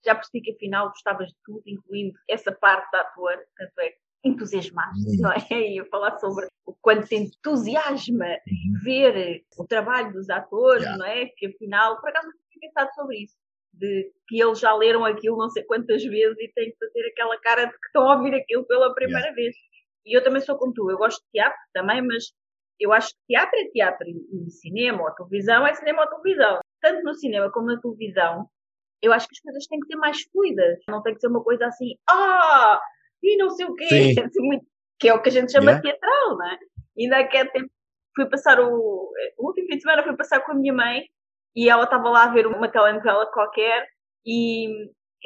Já 0.05 0.13
percebi 0.13 0.41
que 0.41 0.51
afinal 0.51 0.89
gostavas 0.89 1.29
de 1.29 1.35
tudo, 1.43 1.63
incluindo 1.65 2.13
essa 2.29 2.51
parte 2.51 2.91
da 2.91 3.01
ator, 3.01 3.35
tanto 3.57 3.79
é 3.79 3.89
que 3.89 4.02
entusiasmaste, 4.23 5.17
não 5.19 5.31
é? 5.31 5.45
E 5.51 5.77
eu 5.77 5.85
falar 5.87 6.17
sobre 6.17 6.47
o 6.65 6.73
quanto 6.81 7.07
te 7.07 7.15
entusiasma 7.15 8.25
uhum. 8.25 8.79
ver 8.83 9.43
o 9.57 9.65
trabalho 9.65 10.13
dos 10.13 10.29
atores, 10.29 10.83
yeah. 10.83 10.97
não 10.97 11.05
é? 11.05 11.25
Que 11.37 11.47
afinal, 11.47 11.99
por 11.99 12.09
acaso 12.09 12.27
não 12.27 12.33
tinha 12.49 12.69
pensado 12.69 12.93
sobre 12.93 13.23
isso. 13.23 13.35
De 13.73 14.11
que 14.27 14.41
eles 14.41 14.59
já 14.59 14.73
leram 14.75 15.03
aquilo 15.03 15.37
não 15.37 15.49
sei 15.49 15.63
quantas 15.63 16.03
vezes 16.03 16.37
e 16.39 16.51
têm 16.53 16.71
que 16.71 16.77
fazer 16.77 17.07
aquela 17.07 17.39
cara 17.39 17.65
de 17.65 17.71
que 17.71 17.87
estão 17.87 18.09
a 18.09 18.15
ouvir 18.15 18.35
aquilo 18.35 18.65
pela 18.65 18.93
primeira 18.93 19.27
yeah. 19.27 19.35
vez. 19.35 19.55
E 20.05 20.15
eu 20.17 20.23
também 20.23 20.41
sou 20.41 20.57
como 20.57 20.73
tu, 20.73 20.89
eu 20.91 20.97
gosto 20.97 21.21
de 21.23 21.31
teatro 21.31 21.59
também, 21.73 22.01
mas 22.01 22.25
eu 22.79 22.91
acho 22.91 23.09
que 23.09 23.19
teatro 23.27 23.57
é 23.59 23.65
teatro 23.69 24.07
e, 24.07 24.47
e 24.47 24.51
cinema 24.51 25.03
ou 25.03 25.11
televisão 25.15 25.65
é 25.65 25.73
cinema 25.73 26.01
ou 26.03 26.09
televisão. 26.09 26.59
Tanto 26.81 27.03
no 27.03 27.13
cinema 27.13 27.51
como 27.51 27.67
na 27.67 27.79
televisão, 27.79 28.49
eu 29.01 29.11
acho 29.13 29.27
que 29.27 29.35
as 29.35 29.41
coisas 29.41 29.67
têm 29.67 29.79
que 29.79 29.87
ser 29.87 29.95
mais 29.95 30.21
fluidas. 30.31 30.79
Não 30.87 31.01
tem 31.01 31.13
que 31.13 31.21
ser 31.21 31.27
uma 31.27 31.43
coisa 31.43 31.65
assim, 31.65 31.95
ah, 32.09 32.79
e 33.23 33.37
não 33.37 33.49
sei 33.49 33.65
o 33.65 33.73
quê, 33.73 33.85
assim, 34.23 34.59
que 34.99 35.09
é 35.09 35.13
o 35.13 35.21
que 35.21 35.29
a 35.29 35.31
gente 35.31 35.51
chama 35.51 35.71
yeah. 35.71 35.81
teatral, 35.81 36.37
não 36.37 36.47
é? 36.47 36.59
Ainda 36.99 37.19
há 37.19 37.27
tempo 37.27 37.69
fui 38.15 38.29
passar 38.29 38.59
o, 38.59 39.11
o 39.37 39.47
último 39.47 39.67
fim 39.67 39.77
de 39.77 39.81
semana 39.81 40.03
fui 40.03 40.15
passar 40.15 40.41
com 40.41 40.51
a 40.51 40.55
minha 40.55 40.73
mãe 40.73 41.03
e 41.55 41.69
ela 41.69 41.85
estava 41.85 42.09
lá 42.09 42.23
a 42.23 42.33
ver 42.33 42.45
uma 42.45 42.69
telenovela 42.69 43.25
qualquer 43.31 43.87
e 44.25 44.67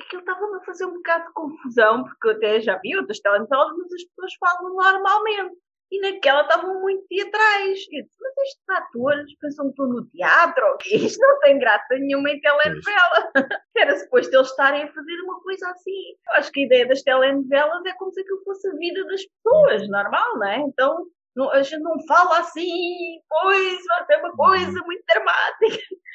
aquilo 0.01 0.21
estava-me 0.21 0.57
a 0.57 0.65
fazer 0.65 0.85
um 0.85 0.93
bocado 0.93 1.25
de 1.25 1.33
confusão, 1.33 2.03
porque 2.03 2.27
eu 2.27 2.31
até 2.31 2.61
já 2.61 2.77
vi 2.79 2.95
outras 2.95 3.19
telenovelas, 3.19 3.73
mas 3.77 3.93
as 3.93 4.03
pessoas 4.03 4.33
falam 4.39 4.75
normalmente. 4.75 5.57
E 5.91 6.01
naquela 6.01 6.41
estavam 6.41 6.81
muito 6.81 7.05
teatrais. 7.07 7.79
Eu 7.91 8.03
disse, 8.03 8.15
mas 8.19 8.37
estes 8.37 8.69
atores 8.69 9.37
pensam 9.39 9.65
que 9.65 9.71
estou 9.71 9.87
no 9.87 10.05
teatro? 10.07 10.77
Isto 10.91 11.19
não 11.19 11.39
tem 11.39 11.59
graça 11.59 11.95
nenhuma 11.95 12.29
em 12.29 12.41
telenovela. 12.41 13.31
Era 13.77 13.97
suposto 13.97 14.35
eles 14.35 14.49
estarem 14.49 14.83
a 14.83 14.93
fazer 14.93 15.21
uma 15.21 15.41
coisa 15.41 15.69
assim. 15.69 16.15
Eu 16.27 16.33
acho 16.33 16.51
que 16.51 16.61
a 16.61 16.65
ideia 16.65 16.87
das 16.87 17.03
telenovelas 17.03 17.85
é 17.85 17.93
como 17.93 18.11
se 18.11 18.21
aquilo 18.21 18.43
fosse 18.43 18.67
a 18.67 18.73
vida 18.75 19.05
das 19.05 19.21
pessoas, 19.25 19.89
normal, 19.89 20.37
não 20.37 20.47
é? 20.47 20.57
Então, 20.57 21.05
não, 21.35 21.51
a 21.51 21.61
gente 21.61 21.81
não 21.81 21.95
fala 22.07 22.39
assim, 22.39 23.21
pois 23.29 23.77
vai 23.85 24.05
ser 24.05 24.17
uma 24.19 24.35
coisa 24.35 24.81
muito 24.81 25.03
dramática. 25.07 25.77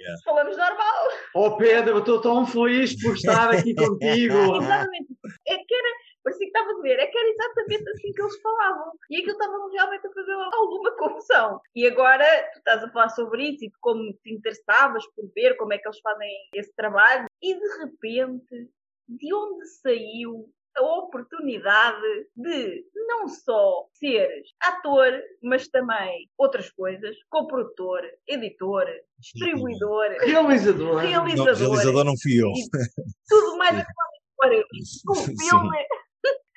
Yeah. 0.00 0.18
Falamos 0.24 0.56
normal. 0.56 1.08
Oh 1.34 1.56
Pedro, 1.58 1.96
eu 1.96 1.98
estou 1.98 2.22
tão 2.22 2.46
feliz 2.46 2.98
por 3.02 3.14
estar 3.14 3.50
aqui 3.50 3.74
contigo. 3.74 4.56
Exatamente. 4.56 5.08
É 5.46 5.58
que 5.58 5.74
era, 5.74 5.88
parecia 6.22 6.46
que 6.46 6.58
estava 6.58 6.78
a 6.78 6.82
ver, 6.82 6.98
é 6.98 7.06
que 7.06 7.18
era 7.18 7.28
exatamente 7.28 7.90
assim 7.90 8.12
que 8.12 8.22
eles 8.22 8.40
falavam. 8.40 8.92
E 9.10 9.16
aquilo 9.16 9.32
estava 9.32 9.70
realmente 9.72 10.06
a 10.06 10.12
fazer 10.12 10.32
alguma 10.32 10.96
confusão. 10.96 11.60
E 11.74 11.86
agora 11.86 12.24
tu 12.52 12.58
estás 12.58 12.84
a 12.84 12.90
falar 12.90 13.08
sobre 13.10 13.50
isso 13.50 13.64
e 13.64 13.68
de 13.68 13.78
como 13.80 14.12
te 14.22 14.32
interessavas 14.32 15.04
por 15.14 15.24
ver 15.34 15.56
como 15.56 15.72
é 15.72 15.78
que 15.78 15.88
eles 15.88 16.00
fazem 16.00 16.30
esse 16.54 16.74
trabalho. 16.74 17.26
E 17.42 17.54
de 17.54 17.68
repente, 17.78 18.70
de 19.08 19.34
onde 19.34 19.66
saiu 19.66 20.50
a 20.76 20.82
oportunidade 20.82 22.28
de 22.36 22.84
não 22.94 23.28
só 23.28 23.86
seres 23.92 24.50
ator, 24.62 25.20
mas 25.42 25.66
também 25.68 26.28
outras 26.38 26.70
coisas, 26.70 27.16
coprodutor, 27.28 28.02
editor, 28.28 28.86
distribuidor, 29.18 30.10
realizador. 30.20 31.00
Realizador, 31.00 31.58
não, 31.58 31.74
realizador 31.74 32.04
não 32.04 32.14
fui 32.22 32.40
eu. 32.40 32.52
Tudo 33.28 33.56
mais 33.56 33.78
a 33.78 33.86
um 35.10 35.36
filme 35.36 35.86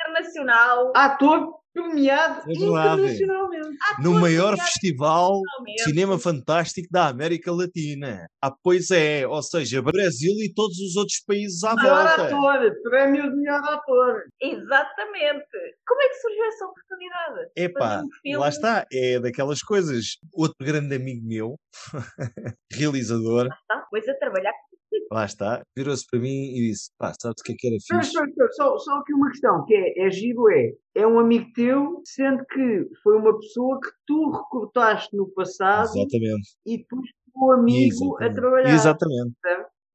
internacional. 0.03 0.91
Ator 0.95 1.63
premiado 1.73 2.51
internacionalmente. 2.51 3.77
No 3.99 4.19
maior 4.19 4.55
festival 4.57 5.41
de 5.65 5.83
cinema 5.83 6.19
fantástico 6.19 6.87
da 6.91 7.07
América 7.07 7.51
Latina. 7.51 8.27
Ah, 8.41 8.53
pois 8.63 8.91
é, 8.91 9.27
ou 9.27 9.41
seja, 9.41 9.81
Brasil 9.81 10.33
e 10.37 10.53
todos 10.53 10.77
os 10.79 10.95
outros 10.95 11.19
países 11.25 11.63
à 11.63 11.75
melhor 11.75 12.05
volta. 12.05 12.25
Ator, 12.25 12.81
prémio 12.83 13.23
de 13.23 13.35
melhor 13.37 13.63
ator. 13.63 14.23
Exatamente. 14.39 15.47
Como 15.87 16.01
é 16.01 16.09
que 16.09 16.15
surgiu 16.15 16.45
essa 16.45 16.65
oportunidade? 16.65 17.51
Epá, 17.55 18.03
um 18.25 18.39
lá 18.39 18.49
está, 18.49 18.85
é 18.91 19.19
daquelas 19.19 19.61
coisas. 19.61 20.17
Outro 20.31 20.55
grande 20.61 20.95
amigo 20.95 21.25
meu, 21.25 21.55
realizador. 22.71 23.47
Lá 23.47 23.57
está, 23.61 23.81
coisa 23.89 24.11
a 24.11 24.15
trabalhar 24.15 24.51
com 24.51 24.72
Lá 25.12 25.25
está, 25.25 25.62
virou-se 25.75 26.06
para 26.10 26.19
mim 26.19 26.56
e 26.56 26.69
disse: 26.69 26.89
pá, 26.97 27.13
sabes 27.19 27.41
o 27.41 27.43
que 27.43 27.53
é 27.53 27.56
que 27.58 27.67
era 27.67 27.75
fixe? 27.75 28.17
Só, 28.53 28.77
só 28.77 28.97
aqui 28.97 29.13
uma 29.13 29.29
questão, 29.29 29.63
que 29.65 29.75
é, 29.75 30.08
é 30.08 30.12
giro 30.12 30.49
é, 30.49 30.71
é 30.95 31.08
um 31.08 31.19
amigo 31.19 31.51
teu, 31.53 32.01
sendo 32.03 32.43
que 32.45 32.88
foi 33.03 33.17
uma 33.17 33.38
pessoa 33.38 33.79
que 33.79 33.89
tu 34.08 34.32
recrutaste 34.32 35.15
no 35.15 35.27
passado 35.29 35.91
Exatamente. 35.95 36.56
e 36.65 36.77
depois 36.77 37.10
o 37.36 37.51
amigo 37.51 37.93
Exatamente. 37.93 38.23
a 38.23 38.34
trabalhar. 38.34 38.73
Exatamente. 38.73 39.34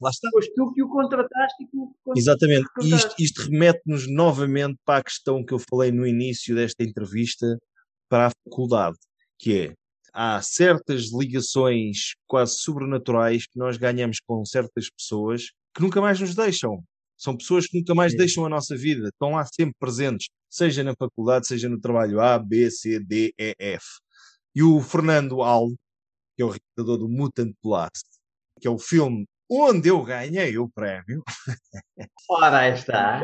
Lá 0.00 0.10
está. 0.10 0.28
Foste 0.32 0.54
tu 0.54 0.72
que 0.72 0.82
o 0.82 0.88
contrataste 0.88 1.64
e 1.64 1.66
que 1.66 1.76
o 1.76 1.92
Exatamente. 2.16 2.66
E 2.82 2.94
isto, 2.94 3.14
isto 3.18 3.42
remete-nos 3.50 4.08
novamente 4.08 4.78
para 4.84 5.00
a 5.00 5.04
questão 5.04 5.44
que 5.44 5.52
eu 5.52 5.58
falei 5.58 5.90
no 5.90 6.06
início 6.06 6.54
desta 6.54 6.84
entrevista 6.84 7.58
para 8.08 8.28
a 8.28 8.30
faculdade, 8.44 8.96
que 9.38 9.58
é 9.58 9.74
há 10.18 10.42
certas 10.42 11.12
ligações 11.12 12.16
quase 12.26 12.58
sobrenaturais 12.58 13.46
que 13.46 13.56
nós 13.56 13.76
ganhamos 13.76 14.18
com 14.18 14.44
certas 14.44 14.90
pessoas 14.90 15.52
que 15.72 15.80
nunca 15.80 16.00
mais 16.00 16.18
nos 16.18 16.34
deixam. 16.34 16.82
São 17.16 17.36
pessoas 17.36 17.68
que 17.68 17.78
nunca 17.78 17.94
mais 17.94 18.12
Sim. 18.12 18.18
deixam 18.18 18.44
a 18.44 18.48
nossa 18.48 18.76
vida, 18.76 19.08
estão 19.08 19.30
lá 19.30 19.44
sempre 19.46 19.76
presentes, 19.78 20.26
seja 20.50 20.82
na 20.82 20.92
faculdade, 20.98 21.46
seja 21.46 21.68
no 21.68 21.80
trabalho 21.80 22.20
A, 22.20 22.36
B, 22.36 22.68
C, 22.68 22.98
D, 22.98 23.32
E, 23.38 23.54
F. 23.60 23.84
E 24.56 24.60
o 24.60 24.80
Fernando 24.80 25.40
Aldo, 25.40 25.76
que 26.36 26.42
é 26.42 26.44
o 26.44 26.48
realizador 26.48 26.98
do 26.98 27.08
Mutant 27.08 27.54
Blast, 27.62 28.04
que 28.60 28.66
é 28.66 28.70
o 28.70 28.78
filme 28.78 29.24
onde 29.48 29.88
eu 29.88 30.02
ganhei 30.02 30.58
o 30.58 30.68
prémio, 30.68 31.22
Ora, 32.28 32.68
está. 32.68 33.22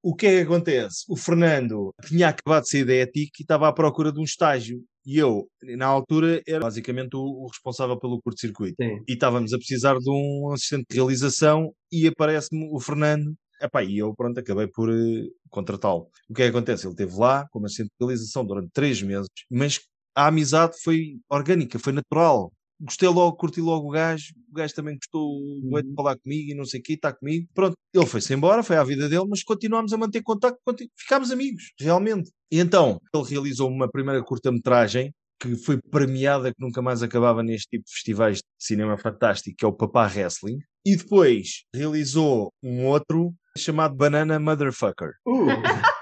o 0.00 0.14
que 0.14 0.26
é 0.28 0.36
que 0.36 0.42
acontece? 0.42 1.04
O 1.08 1.16
Fernando 1.16 1.92
tinha 2.06 2.28
acabado 2.28 2.62
de 2.62 2.70
sair 2.70 2.84
da 2.84 2.94
ETIC 2.94 3.40
e 3.40 3.42
estava 3.42 3.66
à 3.66 3.72
procura 3.72 4.12
de 4.12 4.20
um 4.20 4.24
estágio. 4.24 4.84
E 5.06 5.18
eu, 5.18 5.48
na 5.78 5.86
altura, 5.86 6.42
era 6.46 6.60
basicamente 6.60 7.14
o, 7.16 7.20
o 7.20 7.46
responsável 7.46 7.98
pelo 7.98 8.20
curto-circuito. 8.20 8.74
E 9.08 9.12
estávamos 9.12 9.52
a 9.52 9.58
precisar 9.58 9.96
de 9.98 10.10
um 10.10 10.52
assistente 10.52 10.86
de 10.90 10.96
realização 10.96 11.72
e 11.92 12.08
aparece-me 12.08 12.68
o 12.72 12.80
Fernando. 12.80 13.32
Epá, 13.62 13.82
e 13.84 13.98
eu, 13.98 14.14
pronto, 14.14 14.38
acabei 14.38 14.66
por 14.66 14.90
eh, 14.90 15.28
contratá-lo. 15.48 16.10
O 16.28 16.34
que 16.34 16.42
é 16.42 16.46
que 16.46 16.56
acontece? 16.56 16.86
Ele 16.86 16.92
esteve 16.92 17.16
lá 17.16 17.46
como 17.50 17.66
assistente 17.66 17.90
de 17.98 18.06
realização 18.06 18.44
durante 18.44 18.70
três 18.72 19.00
meses, 19.00 19.28
mas 19.50 19.80
a 20.14 20.26
amizade 20.26 20.74
foi 20.82 21.18
orgânica, 21.30 21.78
foi 21.78 21.92
natural. 21.92 22.52
Gostei 22.80 23.08
logo, 23.08 23.36
curti 23.36 23.60
logo 23.60 23.88
o 23.88 23.90
gajo. 23.90 24.34
O 24.50 24.54
gajo 24.54 24.74
também 24.74 24.96
gostou 24.96 25.40
bué 25.62 25.82
de 25.82 25.88
Uhum. 25.88 25.94
falar 25.94 26.16
comigo 26.18 26.50
e 26.50 26.54
não 26.54 26.64
sei 26.64 26.80
o 26.80 26.82
quê, 26.82 26.92
está 26.92 27.12
comigo. 27.12 27.48
Pronto, 27.54 27.74
ele 27.94 28.06
foi-se 28.06 28.34
embora, 28.34 28.62
foi 28.62 28.76
à 28.76 28.84
vida 28.84 29.08
dele, 29.08 29.24
mas 29.28 29.42
continuámos 29.42 29.92
a 29.92 29.96
manter 29.96 30.22
contacto, 30.22 30.60
ficámos 30.96 31.30
amigos, 31.30 31.72
realmente. 31.80 32.30
E 32.50 32.58
então, 32.60 33.00
ele 33.14 33.24
realizou 33.24 33.70
uma 33.70 33.90
primeira 33.90 34.22
curta-metragem 34.22 35.12
que 35.40 35.54
foi 35.56 35.78
premiada, 35.90 36.50
que 36.52 36.60
nunca 36.62 36.80
mais 36.80 37.02
acabava 37.02 37.42
neste 37.42 37.68
tipo 37.68 37.84
de 37.84 37.92
festivais 37.92 38.38
de 38.38 38.42
cinema 38.58 38.96
fantástico, 38.96 39.56
que 39.58 39.64
é 39.64 39.68
o 39.68 39.72
Papá 39.72 40.06
Wrestling. 40.06 40.58
E 40.84 40.96
depois 40.96 41.64
realizou 41.74 42.52
um 42.62 42.86
outro 42.86 43.34
chamado 43.56 43.94
Banana 43.94 44.38
Motherfucker. 44.38 45.10
Uh, 45.26 45.46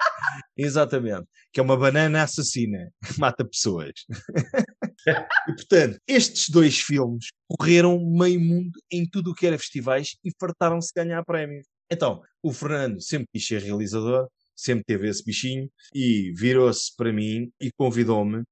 Exatamente. 0.57 1.25
Que 1.53 1.61
é 1.61 1.63
uma 1.63 1.77
banana 1.77 2.23
assassina 2.23 2.91
que 3.05 3.19
mata 3.19 3.45
pessoas. 3.45 3.93
e 5.07 5.53
portanto, 5.55 5.99
estes 6.07 6.49
dois 6.49 6.79
filmes 6.79 7.27
correram 7.49 7.99
meio 8.05 8.41
mundo 8.41 8.79
em 8.91 9.09
tudo 9.09 9.31
o 9.31 9.35
que 9.35 9.47
era 9.47 9.59
festivais 9.59 10.17
e 10.25 10.31
fartaram-se 10.41 10.93
ganhar 10.95 11.25
prémios. 11.25 11.67
Então, 11.91 12.23
o 12.43 12.53
Fernando 12.53 13.01
sempre 13.01 13.29
quis 13.33 13.47
ser 13.47 13.63
realizador, 13.63 14.29
sempre 14.57 14.85
teve 14.85 15.09
esse 15.09 15.25
bichinho 15.25 15.69
e 15.95 16.33
virou-se 16.37 16.95
para 16.97 17.13
mim 17.13 17.51
e 17.61 17.71
convidou-me 17.77 18.43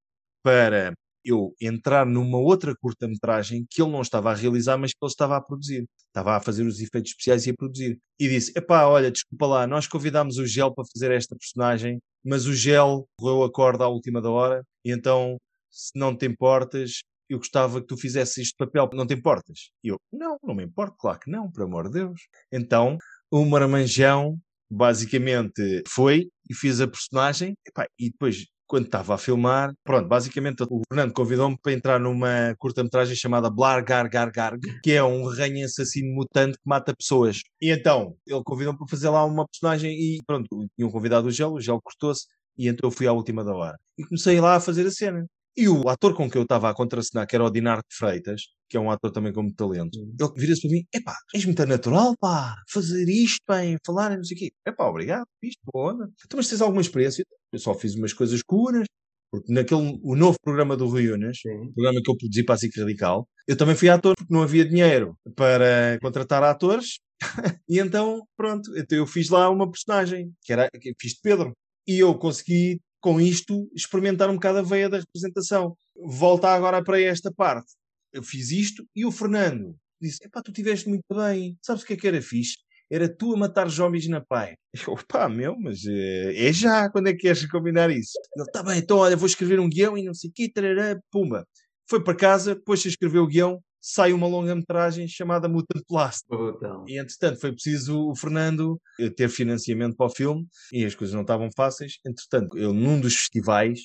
para 0.43 0.93
eu 1.25 1.55
entrar 1.61 2.05
numa 2.05 2.39
outra 2.39 2.75
curta-metragem 2.75 3.65
que 3.71 3.81
ele 3.81 3.93
não 3.93 4.03
estava 4.03 4.31
a 4.31 4.35
realizar, 4.35 4.77
mas 4.77 4.93
que 4.93 4.99
ele 5.01 5.11
estava 5.11 5.37
a 5.37 5.41
produzir. 5.41 5.87
Estava 6.09 6.37
a 6.37 6.41
fazer 6.41 6.65
os 6.65 6.81
efeitos 6.81 7.13
especiais 7.13 7.47
e 7.47 7.51
a 7.51 7.55
produzir. 7.55 7.99
E 8.19 8.29
disse: 8.29 8.53
Epá, 8.57 8.87
olha, 8.87 9.11
desculpa 9.11 9.47
lá, 9.47 9.67
nós 9.67 9.87
convidámos 9.87 10.39
o 10.39 10.47
Gel 10.47 10.75
para 10.75 10.85
fazer 10.93 11.13
esta 11.13 11.37
personagem, 11.37 12.01
mas 12.25 12.47
o 12.47 12.55
Gel 12.55 13.07
correu 13.17 13.45
a 13.45 13.53
corda 13.53 13.85
à 13.85 13.89
última 13.89 14.21
da 14.21 14.31
hora, 14.31 14.65
e 14.85 14.91
então, 14.91 15.39
se 15.73 15.99
não 15.99 16.17
te 16.17 16.27
importas, 16.27 17.01
eu 17.29 17.39
gostava 17.39 17.81
que 17.81 17.87
tu 17.87 17.97
fizesses 17.97 18.39
este 18.39 18.55
papel, 18.57 18.89
não 18.93 19.07
te 19.07 19.15
importas? 19.15 19.71
E 19.83 19.89
eu: 19.89 19.99
Não, 20.13 20.37
não 20.43 20.55
me 20.55 20.65
importo, 20.65 20.97
claro 20.99 21.19
que 21.19 21.31
não, 21.31 21.51
por 21.51 21.65
amor 21.65 21.87
de 21.89 21.95
Deus. 21.95 22.21
Então, 22.53 22.99
o 23.31 23.45
Marmanjão 23.45 24.39
basicamente 24.71 25.83
foi 25.89 26.29
e 26.49 26.55
fiz 26.55 26.81
a 26.81 26.89
personagem, 26.89 27.55
e 27.99 28.11
depois 28.11 28.47
quando 28.73 28.87
estava 28.87 29.15
a 29.15 29.19
filmar, 29.19 29.75
pronto, 29.85 30.09
basicamente 30.09 30.63
o 30.63 30.81
Fernando 30.89 31.13
convidou-me 31.13 31.59
para 31.63 31.75
entrar 31.75 32.01
numa 32.01 32.55
curta-metragem 32.59 33.15
chamada 33.15 33.51
Blar 33.51 33.85
Gar 33.85 34.09
Gar 34.09 34.33
Gar, 34.33 34.59
que 34.83 34.93
é 34.93 35.05
um 35.05 35.27
ranho 35.27 35.63
assassino 35.67 36.15
mutante 36.15 36.57
que 36.57 36.65
mata 36.65 36.97
pessoas. 36.97 37.43
E 37.61 37.71
então, 37.71 38.17
ele 38.27 38.43
convidou-me 38.43 38.79
para 38.79 38.89
fazer 38.89 39.11
lá 39.11 39.27
uma 39.27 39.47
personagem 39.47 39.93
e 39.93 40.23
pronto, 40.27 40.67
tinham 40.75 40.91
convidado 40.91 41.29
o 41.29 41.31
Gel, 41.31 41.53
o 41.53 41.61
Gel 41.61 41.83
cortou-se 41.83 42.25
e 42.57 42.67
então 42.67 42.89
eu 42.89 42.91
fui 42.91 43.07
à 43.07 43.13
última 43.13 43.45
da 43.45 43.55
hora. 43.55 43.79
E 43.99 44.05
comecei 44.05 44.41
lá 44.41 44.57
a 44.57 44.61
fazer 44.61 44.87
a 44.87 44.91
cena. 44.91 45.27
E 45.57 45.69
o 45.69 45.89
ator 45.89 46.15
com 46.15 46.31
que 46.31 46.39
eu 46.39 46.43
estava 46.43 46.71
a 46.71 46.75
contracenar, 46.75 47.27
que 47.27 47.37
era 47.37 47.45
o 47.45 47.51
Dinardo 47.51 47.85
Freitas, 47.91 48.43
que 48.71 48.77
é 48.77 48.81
um 48.81 48.91
ator 48.91 49.11
também 49.11 49.33
com 49.33 49.43
muito 49.43 49.57
talento, 49.57 49.99
ele 49.99 50.33
vira-se 50.35 50.63
para 50.63 50.71
mim, 50.71 50.85
epá, 50.95 51.15
és 51.35 51.45
muito 51.45 51.67
natural, 51.67 52.17
pá, 52.19 52.57
fazer 52.71 53.07
isto, 53.09 53.41
bem, 53.47 53.77
falar, 53.85 54.17
não 54.17 54.25
sei 54.25 54.37
o 54.37 54.41
quê. 54.41 54.53
Epá, 54.67 54.87
obrigado, 54.87 55.27
isto, 55.43 55.61
boa 55.71 55.93
onda. 55.93 56.11
Então, 56.25 56.39
mas 56.39 56.49
tens 56.49 56.63
alguma 56.63 56.81
experiência? 56.81 57.25
Eu 57.53 57.59
só 57.59 57.75
fiz 57.75 57.95
umas 57.95 58.15
coisas 58.15 58.43
curas, 58.43 58.87
porque 59.31 59.53
naquele, 59.53 59.99
o 60.03 60.15
novo 60.15 60.37
programa 60.43 60.77
do 60.77 60.87
Rui 60.87 61.11
Unas, 61.11 61.39
sim. 61.39 61.51
o 61.51 61.73
programa 61.73 62.01
que 62.03 62.11
eu 62.11 62.17
produzi 62.17 62.45
para 62.45 62.55
a 62.55 62.59
SIC 62.59 62.79
Radical, 62.79 63.29
eu 63.47 63.57
também 63.57 63.75
fui 63.75 63.89
ator, 63.89 64.15
porque 64.17 64.33
não 64.33 64.43
havia 64.43 64.65
dinheiro 64.65 65.17
para 65.35 65.99
contratar 66.01 66.43
atores, 66.43 66.99
e 67.69 67.79
então, 67.79 68.27
pronto, 68.37 68.71
então 68.77 68.99
eu 68.99 69.07
fiz 69.07 69.29
lá 69.29 69.51
uma 69.51 69.71
personagem, 69.71 70.33
que 70.43 70.53
era, 70.53 70.69
que 70.71 70.95
fiz 70.99 71.13
de 71.13 71.21
Pedro, 71.23 71.53
e 71.87 71.99
eu 71.99 72.15
consegui, 72.15 72.81
com 73.03 73.21
isto, 73.21 73.69
experimentar 73.75 74.31
um 74.31 74.35
bocado 74.35 74.59
a 74.59 74.63
veia 74.63 74.89
da 74.89 75.01
representação. 75.01 75.77
Volta 75.95 76.49
agora 76.49 76.83
para 76.83 77.03
esta 77.03 77.31
parte. 77.31 77.73
Eu 78.13 78.23
fiz 78.23 78.51
isto 78.51 78.87
e 78.95 79.05
o 79.05 79.11
Fernando 79.11 79.77
disse: 80.01 80.25
Epá, 80.25 80.41
tu 80.41 80.53
tiveste 80.53 80.89
muito 80.89 81.05
bem. 81.15 81.59
Sabes 81.61 81.83
o 81.83 81.87
que 81.87 81.95
é 81.95 81.97
que 81.97 82.07
era 82.09 82.23
fixe? 82.23 82.57
Era 82.91 83.09
tu 83.09 83.35
a 83.35 83.37
matar 83.37 83.69
zombies 83.69 84.07
na 84.07 84.21
pai. 84.21 84.55
Eu, 84.87 84.97
pá, 85.09 85.29
meu, 85.29 85.59
mas 85.59 85.85
eh, 85.85 86.49
é 86.49 86.53
já. 86.53 86.89
Quando 86.91 87.09
é 87.09 87.13
que 87.13 87.21
queres 87.21 87.45
combinar 87.51 87.91
isso? 87.91 88.13
Ele, 88.37 88.51
tá 88.51 88.63
bem, 88.63 88.79
então 88.79 88.99
olha, 88.99 89.17
vou 89.17 89.27
escrever 89.27 89.59
um 89.59 89.69
guião 89.69 89.99
e 89.99 90.05
não 90.05 90.15
sei 90.15 90.31
o 90.31 90.33
quê, 90.33 90.49
tarará, 90.49 90.99
pumba. 91.11 91.47
Foi 91.89 92.03
para 92.03 92.15
casa, 92.15 92.55
depois 92.55 92.81
de 92.81 92.89
escrever 92.89 93.19
o 93.19 93.27
guião, 93.27 93.61
sai 93.85 94.13
uma 94.13 94.29
longa-metragem 94.29 95.09
chamada 95.09 95.49
Mutant 95.49 95.83
Blast. 95.91 96.25
Brutal. 96.29 96.85
E 96.89 96.99
entretanto 97.01 97.41
foi 97.41 97.53
preciso 97.53 98.09
o 98.11 98.15
Fernando 98.15 98.81
eh, 99.01 99.11
ter 99.11 99.29
financiamento 99.29 99.97
para 99.97 100.07
o 100.07 100.11
filme 100.15 100.47
e 100.73 100.85
as 100.85 100.95
coisas 100.95 101.13
não 101.15 101.23
estavam 101.23 101.51
fáceis. 101.57 101.95
Entretanto, 102.07 102.57
ele 102.57 102.73
num 102.73 103.01
dos 103.01 103.15
festivais 103.17 103.81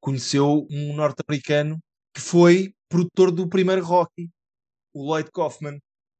conheceu 0.00 0.66
um 0.70 0.94
norte-americano 0.96 1.78
que 2.14 2.20
foi 2.20 2.72
produtor 2.88 3.30
do 3.30 3.46
primeiro 3.48 3.84
Rocky, 3.84 4.30
o 4.94 5.04
Lloyd 5.06 5.30
Kaufman. 5.32 5.78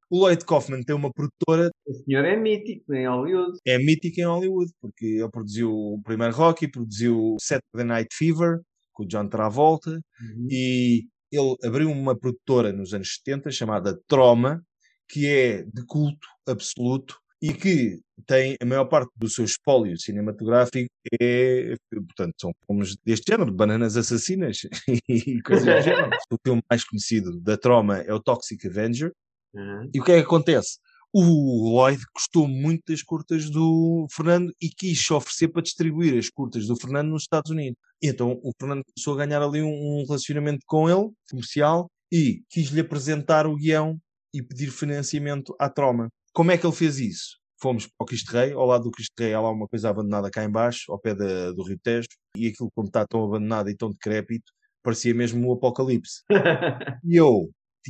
O 0.09 0.19
Lloyd 0.19 0.45
Kaufman 0.45 0.83
tem 0.83 0.95
uma 0.95 1.11
produtora, 1.11 1.71
O 1.87 1.93
senhor 2.03 2.23
é 2.23 2.35
mítico 2.35 2.93
em 2.93 3.07
Hollywood. 3.07 3.57
é 3.65 3.77
mítica 3.79 4.21
em 4.21 4.25
Hollywood, 4.25 4.71
porque 4.79 5.05
ele 5.05 5.29
produziu 5.31 5.71
o 5.71 6.01
primeiro 6.03 6.35
Rocky, 6.35 6.67
produziu 6.67 7.35
Saturday 7.39 7.85
Night 7.85 8.15
Fever, 8.15 8.59
com 8.91 9.03
o 9.03 9.07
John 9.07 9.27
Travolta, 9.27 9.89
Uhum. 9.91 10.47
e 10.51 11.07
ele 11.33 11.55
abriu 11.63 11.89
uma 11.89 12.17
produtora 12.17 12.71
nos 12.71 12.93
anos 12.93 13.15
70 13.15 13.51
chamada 13.51 13.99
Troma, 14.07 14.63
que 15.09 15.27
é 15.27 15.63
de 15.63 15.85
culto 15.85 16.27
absoluto 16.47 17.17
e 17.41 17.53
que 17.53 17.99
tem 18.25 18.55
a 18.61 18.65
maior 18.65 18.85
parte 18.85 19.11
do 19.17 19.27
seu 19.27 19.43
espólio 19.43 19.99
cinematográfico 19.99 20.87
é, 21.21 21.75
portanto, 21.91 22.33
são 22.39 22.51
filmes 22.65 22.95
deste 23.05 23.29
género, 23.29 23.51
de 23.51 23.57
bananas 23.57 23.97
assassinas 23.97 24.59
e 25.09 25.41
coisas 25.41 25.65
do 25.65 25.81
género. 25.81 26.09
O 26.31 26.37
filme 26.45 26.61
mais 26.69 26.85
conhecido 26.85 27.37
da 27.41 27.57
Troma 27.57 27.97
é 27.97 28.13
o 28.13 28.19
Toxic 28.19 28.65
Avenger. 28.65 29.11
Uhum. 29.53 29.89
E 29.93 29.99
o 29.99 30.03
que 30.03 30.13
é 30.13 30.19
que 30.19 30.25
acontece? 30.25 30.79
O 31.11 31.69
Lloyd 31.69 32.01
gostou 32.15 32.47
muito 32.47 32.83
das 32.87 33.03
curtas 33.03 33.49
do 33.49 34.07
Fernando 34.09 34.51
e 34.59 34.69
quis 34.69 35.11
oferecer 35.11 35.49
para 35.49 35.61
distribuir 35.61 36.17
as 36.17 36.29
curtas 36.29 36.65
do 36.65 36.75
Fernando 36.75 37.09
nos 37.09 37.23
Estados 37.23 37.51
Unidos. 37.51 37.77
E 38.03 38.09
então 38.09 38.37
o 38.43 38.51
Fernando 38.59 38.83
começou 38.85 39.13
a 39.13 39.25
ganhar 39.25 39.41
ali 39.41 39.61
um, 39.61 39.69
um 40.01 40.05
relacionamento 40.05 40.59
com 40.67 40.89
ele, 40.89 41.09
comercial, 41.29 41.87
e 42.11 42.43
quis-lhe 42.49 42.81
apresentar 42.81 43.47
o 43.47 43.55
guião 43.55 43.97
e 44.33 44.43
pedir 44.43 44.69
financiamento 44.71 45.55
à 45.57 45.69
Troma. 45.69 46.09
Como 46.33 46.51
é 46.51 46.57
que 46.57 46.65
ele 46.65 46.75
fez 46.75 46.99
isso? 46.99 47.37
Fomos 47.61 47.87
para 47.87 48.03
o 48.03 48.05
Cristo 48.05 48.29
Rei, 48.33 48.51
ao 48.51 48.65
lado 48.65 48.83
do 48.83 48.91
Cristo 48.91 49.13
Rei 49.17 49.33
há 49.33 49.39
lá 49.39 49.49
uma 49.49 49.67
coisa 49.69 49.89
abandonada 49.89 50.29
cá 50.29 50.43
em 50.43 50.51
baixo, 50.51 50.91
ao 50.91 50.99
pé 50.99 51.15
da- 51.15 51.51
do 51.53 51.63
Rio 51.63 51.79
Tejo, 51.81 52.07
e 52.35 52.47
aquilo 52.47 52.69
como 52.75 52.87
está 52.87 53.07
tão 53.07 53.23
abandonado 53.23 53.69
e 53.69 53.75
tão 53.77 53.89
decrépito, 53.89 54.51
parecia 54.83 55.13
mesmo 55.13 55.47
o 55.47 55.53
apocalipse. 55.53 56.23
E 57.05 57.15
eu 57.15 57.49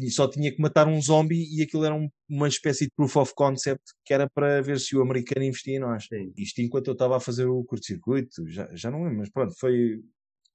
só 0.10 0.28
tinha 0.28 0.52
que 0.52 0.62
matar 0.62 0.88
um 0.88 1.02
zombie 1.02 1.46
e 1.56 1.62
aquilo 1.62 1.86
era 1.86 1.96
um- 1.96 2.10
uma 2.30 2.48
espécie 2.48 2.86
de 2.86 2.92
proof 2.96 3.16
of 3.18 3.34
concept 3.36 3.84
que 4.06 4.14
era 4.14 4.28
para 4.30 4.62
ver 4.62 4.80
se 4.80 4.96
o 4.96 5.02
americano 5.02 5.46
investia 5.46 5.76
em 5.76 5.80
nós. 5.80 6.06
Sim. 6.08 6.34
Isto 6.38 6.62
enquanto 6.62 6.88
eu 6.88 6.94
estava 6.94 7.18
a 7.18 7.20
fazer 7.20 7.46
o 7.46 7.64
curto-circuito, 7.64 8.48
já, 8.48 8.70
já 8.74 8.90
não 8.92 9.04
lembro, 9.04 9.20
mas 9.20 9.30
pronto, 9.30 9.54
foi 9.60 10.00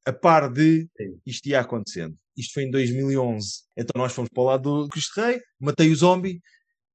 a 0.05 0.13
par 0.13 0.51
de 0.53 0.89
Sim. 0.97 1.21
isto 1.27 1.47
ia 1.49 1.61
acontecendo. 1.61 2.17
Isto 2.37 2.55
foi 2.55 2.65
em 2.65 2.71
2011. 2.71 3.63
Então 3.77 4.01
nós 4.01 4.13
fomos 4.13 4.31
para 4.33 4.43
o 4.43 4.47
lado 4.47 4.83
do 4.85 4.89
Cristo 4.89 5.21
Rei, 5.21 5.41
matei 5.61 5.91
o 5.91 5.97
zombie, 5.97 6.41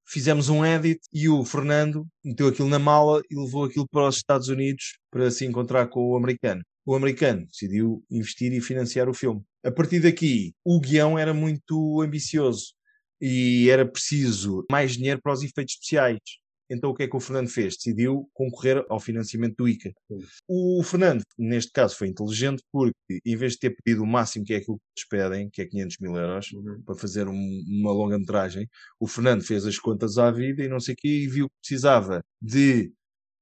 fizemos 0.05 0.49
um 0.49 0.65
edit 0.65 0.99
e 1.13 1.29
o 1.29 1.43
Fernando 1.45 2.05
meteu 2.23 2.47
aquilo 2.47 2.69
na 2.69 2.79
mala 2.79 3.21
e 3.29 3.35
levou 3.35 3.65
aquilo 3.65 3.87
para 3.89 4.07
os 4.07 4.17
Estados 4.17 4.47
Unidos 4.49 4.97
para 5.11 5.29
se 5.31 5.45
encontrar 5.45 5.87
com 5.87 6.01
o 6.11 6.17
americano. 6.17 6.61
O 6.85 6.95
americano 6.95 7.45
decidiu 7.45 8.03
investir 8.11 8.51
e 8.53 8.61
financiar 8.61 9.07
o 9.09 9.13
filme. 9.13 9.41
A 9.63 9.71
partir 9.71 9.99
daqui, 10.01 10.53
o 10.65 10.79
guião 10.79 11.17
era 11.17 11.33
muito 11.33 12.01
ambicioso 12.01 12.73
e 13.21 13.69
era 13.69 13.85
preciso 13.89 14.65
mais 14.69 14.93
dinheiro 14.97 15.21
para 15.21 15.31
os 15.33 15.41
efeitos 15.43 15.75
especiais. 15.75 16.19
Então 16.69 16.89
o 16.89 16.93
que 16.95 17.03
é 17.03 17.07
que 17.07 17.15
o 17.15 17.19
Fernando 17.19 17.49
fez? 17.49 17.75
Decidiu 17.75 18.27
concorrer 18.33 18.83
ao 18.89 18.99
financiamento 18.99 19.55
do 19.57 19.67
ICA. 19.67 19.93
O 20.47 20.81
Fernando, 20.83 21.21
neste 21.37 21.71
caso, 21.71 21.95
foi 21.95 22.07
inteligente 22.07 22.63
porque, 22.71 22.95
em 23.25 23.35
vez 23.35 23.53
de 23.53 23.59
ter 23.59 23.75
pedido 23.75 24.01
o 24.03 24.07
máximo 24.07 24.43
que 24.45 24.53
é 24.53 24.57
aquilo 24.57 24.77
que 24.77 24.83
eles 25.01 25.07
pedem, 25.09 25.49
que 25.51 25.61
é 25.61 25.65
500 25.65 25.97
mil 25.99 26.15
euros, 26.15 26.51
Uhum. 26.53 26.81
para 26.85 26.95
fazer 26.95 27.27
um- 27.27 27.63
uma 27.67 27.91
longa-metragem, 27.91 28.67
o 28.99 29.07
Fernando 29.07 29.43
fez 29.43 29.65
as 29.65 29.77
contas 29.77 30.17
à 30.17 30.31
vida 30.31 30.63
e 30.63 30.67
não 30.69 30.79
sei 30.79 30.93
o 30.95 30.97
quê 30.97 31.07
e 31.07 31.27
viu 31.27 31.47
que 31.47 31.55
precisava 31.61 32.23
de 32.41 32.91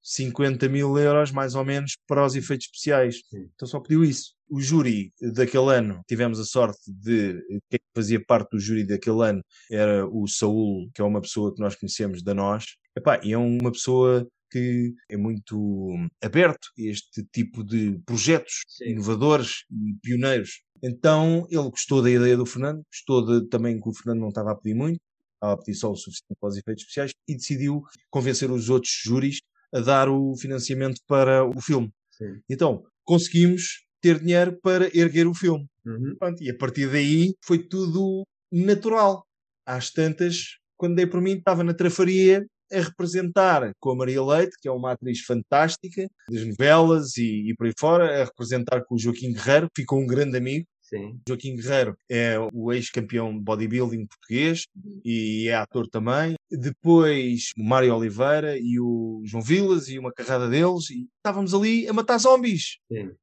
50 0.02 0.68
mil 0.70 0.98
euros, 0.98 1.32
mais 1.32 1.56
ou 1.56 1.64
menos, 1.64 1.98
para 2.08 2.26
os 2.26 2.36
efeitos 2.36 2.66
especiais. 2.68 3.22
Sim. 3.30 3.50
Então 3.56 3.68
só 3.68 3.80
pediu 3.80 4.04
isso. 4.04 4.34
O 4.50 4.60
júri 4.60 5.14
daquele 5.34 5.74
ano, 5.74 6.02
tivemos 6.08 6.40
a 6.40 6.44
sorte 6.44 6.80
de, 6.92 7.42
quem 7.70 7.80
fazia 7.96 8.24
parte 8.26 8.52
do 8.52 8.60
júri 8.60 8.84
daquele 8.86 9.24
ano 9.24 9.42
era 9.72 10.06
o 10.08 10.28
Saúl, 10.28 10.90
que 10.94 11.02
é 11.02 11.06
uma 11.06 11.22
pessoa 11.22 11.54
que 11.54 11.62
nós 11.62 11.76
conhecemos 11.76 12.22
da 12.22 12.34
nós. 12.34 12.66
Epá, 12.98 13.22
e 13.24 13.32
é 13.32 13.38
uma 13.38 13.72
pessoa 13.72 14.28
que 14.50 14.94
é 15.10 15.16
muito 15.16 15.96
aberto 16.22 16.68
a 16.78 16.82
este 16.82 17.24
tipo 17.32 17.64
de 17.64 17.98
projetos 18.06 18.64
Sim. 18.68 18.90
inovadores 18.90 19.64
e 19.72 19.94
pioneiros. 20.02 20.62
Então 20.84 21.48
ele 21.50 21.70
gostou 21.70 22.02
da 22.02 22.12
ideia 22.12 22.36
do 22.36 22.46
Fernando, 22.46 22.84
gostou 22.92 23.26
de- 23.26 23.48
também 23.48 23.80
que 23.80 23.88
o 23.88 23.94
Fernando 23.94 24.20
não 24.20 24.28
estava 24.30 24.52
a 24.52 24.56
pedir 24.56 24.76
muito, 24.76 25.00
estava 25.36 25.54
a 25.54 25.58
pedir 25.58 25.76
só 25.76 25.90
o 25.92 25.96
suficiente 25.96 26.36
para 26.38 26.50
os 26.50 26.58
efeitos 26.58 26.82
especiais 26.84 27.14
e 27.28 27.36
decidiu 27.36 27.84
convencer 28.10 28.52
os 28.52 28.70
outros 28.70 28.92
júris 29.06 29.40
a 29.74 29.80
dar 29.80 30.10
o 30.10 30.36
financiamento 30.36 31.00
para 31.08 31.46
o 31.46 31.62
filme. 31.62 31.92
Sim. 32.12 32.40
Então 32.50 32.84
conseguimos 33.04 33.86
ter 34.02 34.20
dinheiro 34.20 34.58
para 34.62 34.86
erguer 34.98 35.28
o 35.28 35.34
filme. 35.34 35.66
Uhum. 35.86 36.16
Pronto, 36.18 36.44
e 36.44 36.50
a 36.50 36.58
partir 36.58 36.90
daí 36.90 37.34
foi 37.44 37.60
tudo 37.60 38.24
natural. 38.52 39.26
Às 39.66 39.92
tantas, 39.92 40.58
quando 40.76 40.96
dei 40.96 41.06
por 41.06 41.22
mim, 41.22 41.38
estava 41.38 41.64
na 41.64 41.74
trafaria 41.74 42.46
a 42.72 42.80
representar 42.80 43.72
com 43.80 43.92
a 43.92 43.96
Maria 43.96 44.24
Leite, 44.24 44.56
que 44.60 44.68
é 44.68 44.72
uma 44.72 44.94
atriz 44.94 45.20
fantástica, 45.22 46.08
das 46.30 46.46
novelas 46.46 47.18
e, 47.18 47.50
e 47.50 47.56
por 47.56 47.68
aí 47.68 47.74
fora, 47.78 48.22
a 48.22 48.26
representar 48.26 48.84
com 48.86 48.96
o 48.96 49.00
Joaquim 49.00 49.34
Guerreiro, 49.34 49.68
que 49.68 49.82
ficou 49.82 50.00
um 50.00 50.08
grande 50.08 50.38
amigo. 50.38 50.66
Sim. 50.94 51.22
Joaquim 51.26 51.56
Guerreiro 51.56 51.96
é 52.10 52.36
o 52.52 52.74
ex-campeão 52.74 53.34
de 53.34 53.40
bodybuilding 53.40 54.06
português 54.06 54.66
e 55.06 55.48
é 55.48 55.56
ator 55.56 55.88
também. 55.88 56.36
Depois 56.52 57.52
o 57.58 57.64
Mário 57.64 57.96
Oliveira 57.96 58.58
e 58.58 58.78
o 58.78 59.22
João 59.24 59.42
Vilas 59.42 59.88
e 59.88 59.98
uma 59.98 60.12
carrada 60.12 60.50
deles. 60.50 60.90
E 60.90 61.08
estávamos 61.18 61.54
ali 61.54 61.88
a 61.88 61.94
matar 61.94 62.18
zombies 62.18 62.78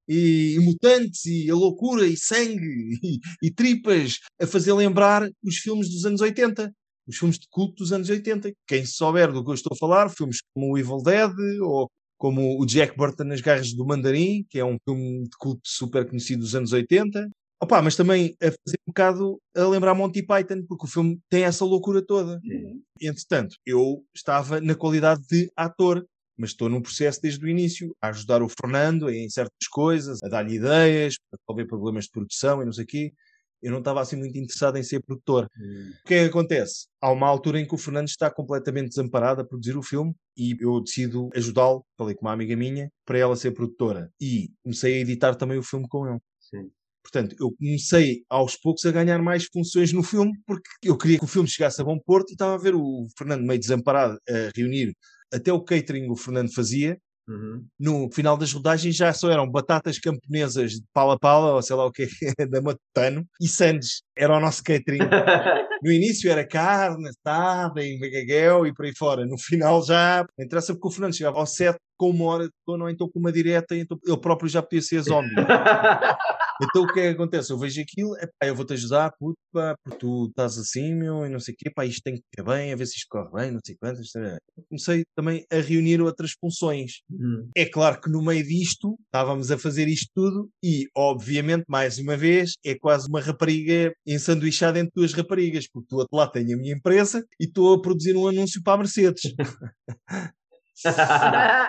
e, 0.09 0.55
e 0.55 0.59
mutantes 0.61 1.27
e 1.27 1.51
a 1.51 1.55
loucura 1.55 2.07
e 2.07 2.17
sangue 2.17 2.99
e, 3.03 3.19
e 3.43 3.51
tripas 3.51 4.19
a 4.41 4.47
fazer 4.47 4.73
lembrar 4.73 5.29
os 5.45 5.57
filmes 5.57 5.91
dos 5.91 6.07
anos 6.07 6.23
80. 6.23 6.73
Os 7.07 7.19
filmes 7.19 7.39
de 7.39 7.47
culto 7.51 7.77
dos 7.77 7.93
anos 7.93 8.09
80. 8.09 8.51
Quem 8.67 8.87
souber 8.87 9.31
do 9.31 9.45
que 9.45 9.51
eu 9.51 9.55
estou 9.55 9.75
a 9.75 9.79
falar, 9.79 10.09
filmes 10.09 10.39
como 10.55 10.73
o 10.73 10.79
Evil 10.79 11.03
Dead 11.03 11.33
ou 11.61 11.91
como 12.17 12.61
o 12.61 12.67
Jack 12.67 12.97
Burton 12.97 13.25
nas 13.25 13.41
Garras 13.41 13.73
do 13.73 13.87
Mandarim, 13.87 14.45
que 14.51 14.59
é 14.59 14.65
um 14.65 14.77
filme 14.85 15.25
de 15.25 15.37
culto 15.39 15.61
super 15.65 16.07
conhecido 16.09 16.41
dos 16.41 16.55
anos 16.55 16.73
80. 16.73 17.29
Opa, 17.61 17.83
mas 17.83 17.97
também 17.97 18.37
a 18.41 18.47
fazer 18.47 18.79
um 18.87 18.91
bocado 18.91 19.41
a 19.57 19.67
lembrar 19.67 19.95
Monty 19.95 20.23
Python, 20.23 20.65
porque 20.69 20.87
o 20.87 20.89
filme 20.89 21.21
tem 21.29 21.43
essa 21.43 21.65
loucura 21.65 22.05
toda. 22.05 22.39
Sim. 22.41 22.83
Entretanto, 23.01 23.57
eu 23.67 24.05
estava 24.15 24.61
na 24.61 24.77
qualidade 24.77 25.23
de 25.29 25.51
ator, 25.57 26.07
mas 26.37 26.51
estou 26.51 26.69
num 26.69 26.81
processo 26.81 27.21
desde 27.21 27.45
o 27.45 27.49
início, 27.49 27.97
a 28.01 28.09
ajudar 28.09 28.43
o 28.43 28.49
Fernando 28.49 29.11
em 29.11 29.29
certas 29.29 29.67
coisas, 29.69 30.21
a 30.23 30.29
dar-lhe 30.29 30.55
ideias, 30.55 31.17
a 31.33 31.37
resolver 31.37 31.67
problemas 31.67 32.05
de 32.05 32.13
produção 32.13 32.63
e 32.63 32.65
não 32.65 32.73
sei 32.73 32.85
o 32.85 32.87
quê. 32.87 33.13
Eu 33.61 33.73
não 33.73 33.81
estava 33.81 34.01
assim 34.01 34.15
muito 34.15 34.39
interessado 34.39 34.79
em 34.79 34.85
ser 34.85 35.03
produtor. 35.03 35.49
Uhum. 35.59 35.91
O 36.05 36.07
que 36.07 36.15
é 36.15 36.23
que 36.23 36.31
acontece? 36.31 36.87
Há 37.01 37.11
uma 37.11 37.27
altura 37.27 37.59
em 37.59 37.67
que 37.67 37.75
o 37.75 37.79
Fernando 37.79 38.07
está 38.07 38.31
completamente 38.31 38.91
desamparado 38.91 39.41
a 39.41 39.45
produzir 39.45 39.77
o 39.77 39.83
filme 39.83 40.15
e 40.37 40.57
eu 40.61 40.81
decido 40.81 41.29
ajudá-lo, 41.35 41.85
falei 41.97 42.15
com 42.15 42.27
uma 42.27 42.33
amiga 42.33 42.55
minha, 42.55 42.89
para 43.05 43.19
ela 43.19 43.35
ser 43.35 43.51
produtora. 43.51 44.13
E 44.21 44.49
comecei 44.63 44.95
a 44.95 45.01
editar 45.01 45.35
também 45.35 45.59
o 45.59 45.63
filme 45.65 45.89
com 45.89 46.07
ele. 46.07 46.21
Sim. 46.39 46.71
Portanto, 47.11 47.35
eu 47.41 47.51
comecei 47.57 48.23
aos 48.29 48.55
poucos 48.57 48.85
a 48.85 48.93
ganhar 48.93 49.19
mais 49.23 49.47
funções 49.47 49.93
no 49.93 50.03
filme 50.03 50.33
porque 50.47 50.69
eu 50.83 50.97
queria 50.97 51.19
que 51.19 51.25
o 51.25 51.29
filme 51.29 51.49
chegasse 51.49 51.81
a 51.81 51.85
bom 51.85 51.99
porto 51.99 52.31
e 52.31 52.33
estava 52.33 52.55
a 52.55 52.59
ver 52.59 52.75
o 52.75 53.07
Fernando 53.17 53.47
meio 53.47 53.59
desamparado 53.59 54.19
a 54.29 54.51
reunir 54.55 54.95
até 55.33 55.53
o 55.53 55.63
catering 55.63 56.11
o 56.11 56.17
Fernando 56.17 56.53
fazia. 56.53 56.99
Uhum. 57.27 57.67
No 57.79 58.11
final 58.11 58.39
das 58.39 58.53
rodagens 58.53 58.97
já 58.97 59.13
só 59.13 59.31
eram 59.31 59.51
batatas 59.51 59.99
camponesas 59.99 60.73
de 60.73 60.83
pala-pala, 60.95 61.55
ou 61.55 61.63
sei 61.63 61.77
lá 61.77 61.85
o 61.85 61.93
que 61.93 62.09
é, 62.39 62.47
da 62.47 62.61
Matutano, 62.63 63.27
e 63.41 63.47
sandes. 63.47 64.03
Era 64.17 64.37
o 64.37 64.41
nosso 64.41 64.63
catering. 64.63 64.99
No 65.81 65.93
início 65.93 66.29
era 66.29 66.45
carne, 66.45 67.09
assada 67.09 67.85
e 67.85 68.01
megaguel 68.01 68.67
e 68.67 68.75
por 68.75 68.85
aí 68.85 68.93
fora. 68.97 69.25
No 69.25 69.39
final 69.39 69.81
já, 69.85 70.27
interessa 70.37 70.73
porque 70.73 70.89
o 70.89 70.91
Fernando 70.91 71.15
chegava 71.15 71.39
ao 71.39 71.47
set 71.47 71.79
com 71.97 72.11
uma 72.11 72.25
hora 72.25 72.45
de 72.47 72.53
sono, 72.65 72.83
ou 72.83 72.91
então 72.91 73.09
com 73.09 73.21
uma 73.21 73.31
direta, 73.31 73.77
então 73.77 73.97
ele 74.05 74.21
próprio 74.21 74.49
já 74.49 74.61
podia 74.61 74.83
ser 74.83 75.01
zombie. 75.03 75.35
Então 76.61 76.83
o 76.83 76.93
que 76.93 77.01
é 77.01 77.03
que 77.05 77.09
acontece? 77.15 77.53
Eu 77.53 77.59
vejo 77.59 77.81
aquilo, 77.81 78.17
epá, 78.17 78.47
eu 78.47 78.55
vou-te 78.55 78.73
ajudar, 78.73 79.13
puto, 79.19 79.39
pá, 79.53 79.77
porque 79.85 79.99
tu 79.99 80.27
estás 80.29 80.59
assim, 80.59 80.95
meu, 80.95 81.25
e 81.25 81.29
não 81.29 81.39
sei 81.39 81.55
o 81.55 81.57
quê, 81.57 81.71
pá, 81.71 81.87
isto 81.87 82.03
tem 82.03 82.15
que 82.17 82.23
correr 82.37 82.59
bem, 82.59 82.73
a 82.73 82.77
ver 82.77 82.87
se 82.87 82.97
isto 82.97 83.07
corre 83.09 83.31
bem, 83.33 83.53
não 83.53 83.61
sei 83.65 83.77
quantas. 83.81 84.01
isto 84.07 84.19
é- 84.19 84.39
Comecei 84.69 85.05
também 85.17 85.45
a 85.53 85.57
reunir 85.61 86.01
outras 86.01 86.33
funções. 86.41 87.01
Uhum. 87.11 87.49
É 87.57 87.65
claro 87.65 88.01
que 88.01 88.11
no 88.11 88.23
meio 88.23 88.45
disto, 88.45 88.97
estávamos 89.07 89.51
a 89.51 89.59
fazer 89.59 89.87
isto 89.89 90.09
tudo 90.15 90.49
e, 90.63 90.87
obviamente, 90.97 91.65
mais 91.69 91.99
uma 91.99 92.17
vez, 92.17 92.53
é 92.65 92.75
quase 92.77 93.09
uma 93.09 93.21
rapariga 93.21 93.93
ensanduichada 94.07 94.79
entre 94.81 94.93
duas 94.95 95.13
raparigas, 95.13 95.67
porque 95.73 95.87
do 95.91 95.99
outro 95.99 96.17
lado 96.17 96.33
tenho 96.33 96.55
a 96.57 96.61
minha 96.61 96.75
empresa 96.75 97.25
e 97.41 97.45
estou 97.45 97.75
a 97.75 97.81
produzir 97.81 98.17
um 98.17 98.27
anúncio 98.27 98.61
para 98.63 98.75
a 98.75 98.79
Mercedes. 98.79 99.23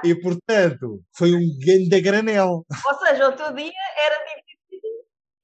E, 0.03 0.13
portanto, 0.21 1.01
foi 1.17 1.33
um 1.33 1.57
grande 1.59 1.99
granel. 2.01 2.63
Ou 2.87 2.99
seja, 2.99 3.27
o 3.29 3.31
teu 3.35 3.53
dia 3.55 3.71
era 4.05 4.15
dividido 4.23 4.48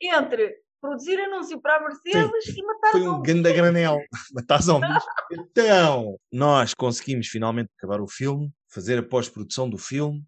entre 0.10 0.56
produzir 0.80 1.20
anúncio 1.20 1.60
para 1.60 1.78
a 1.78 1.80
Mercedes 1.82 2.56
e 2.56 2.64
matar 2.64 2.92
Foi 2.92 3.08
um 3.08 3.22
grande 3.22 3.52
granel. 3.54 4.00
Matar 4.34 4.62
zombies. 4.62 5.04
Então, 5.32 6.20
nós 6.32 6.74
conseguimos 6.74 7.28
finalmente 7.28 7.70
acabar 7.78 8.02
o 8.02 8.08
filme, 8.08 8.54
fazer 8.68 9.00
a 9.00 9.04
pós-produção 9.04 9.70
do 9.70 9.78
filme. 9.78 10.24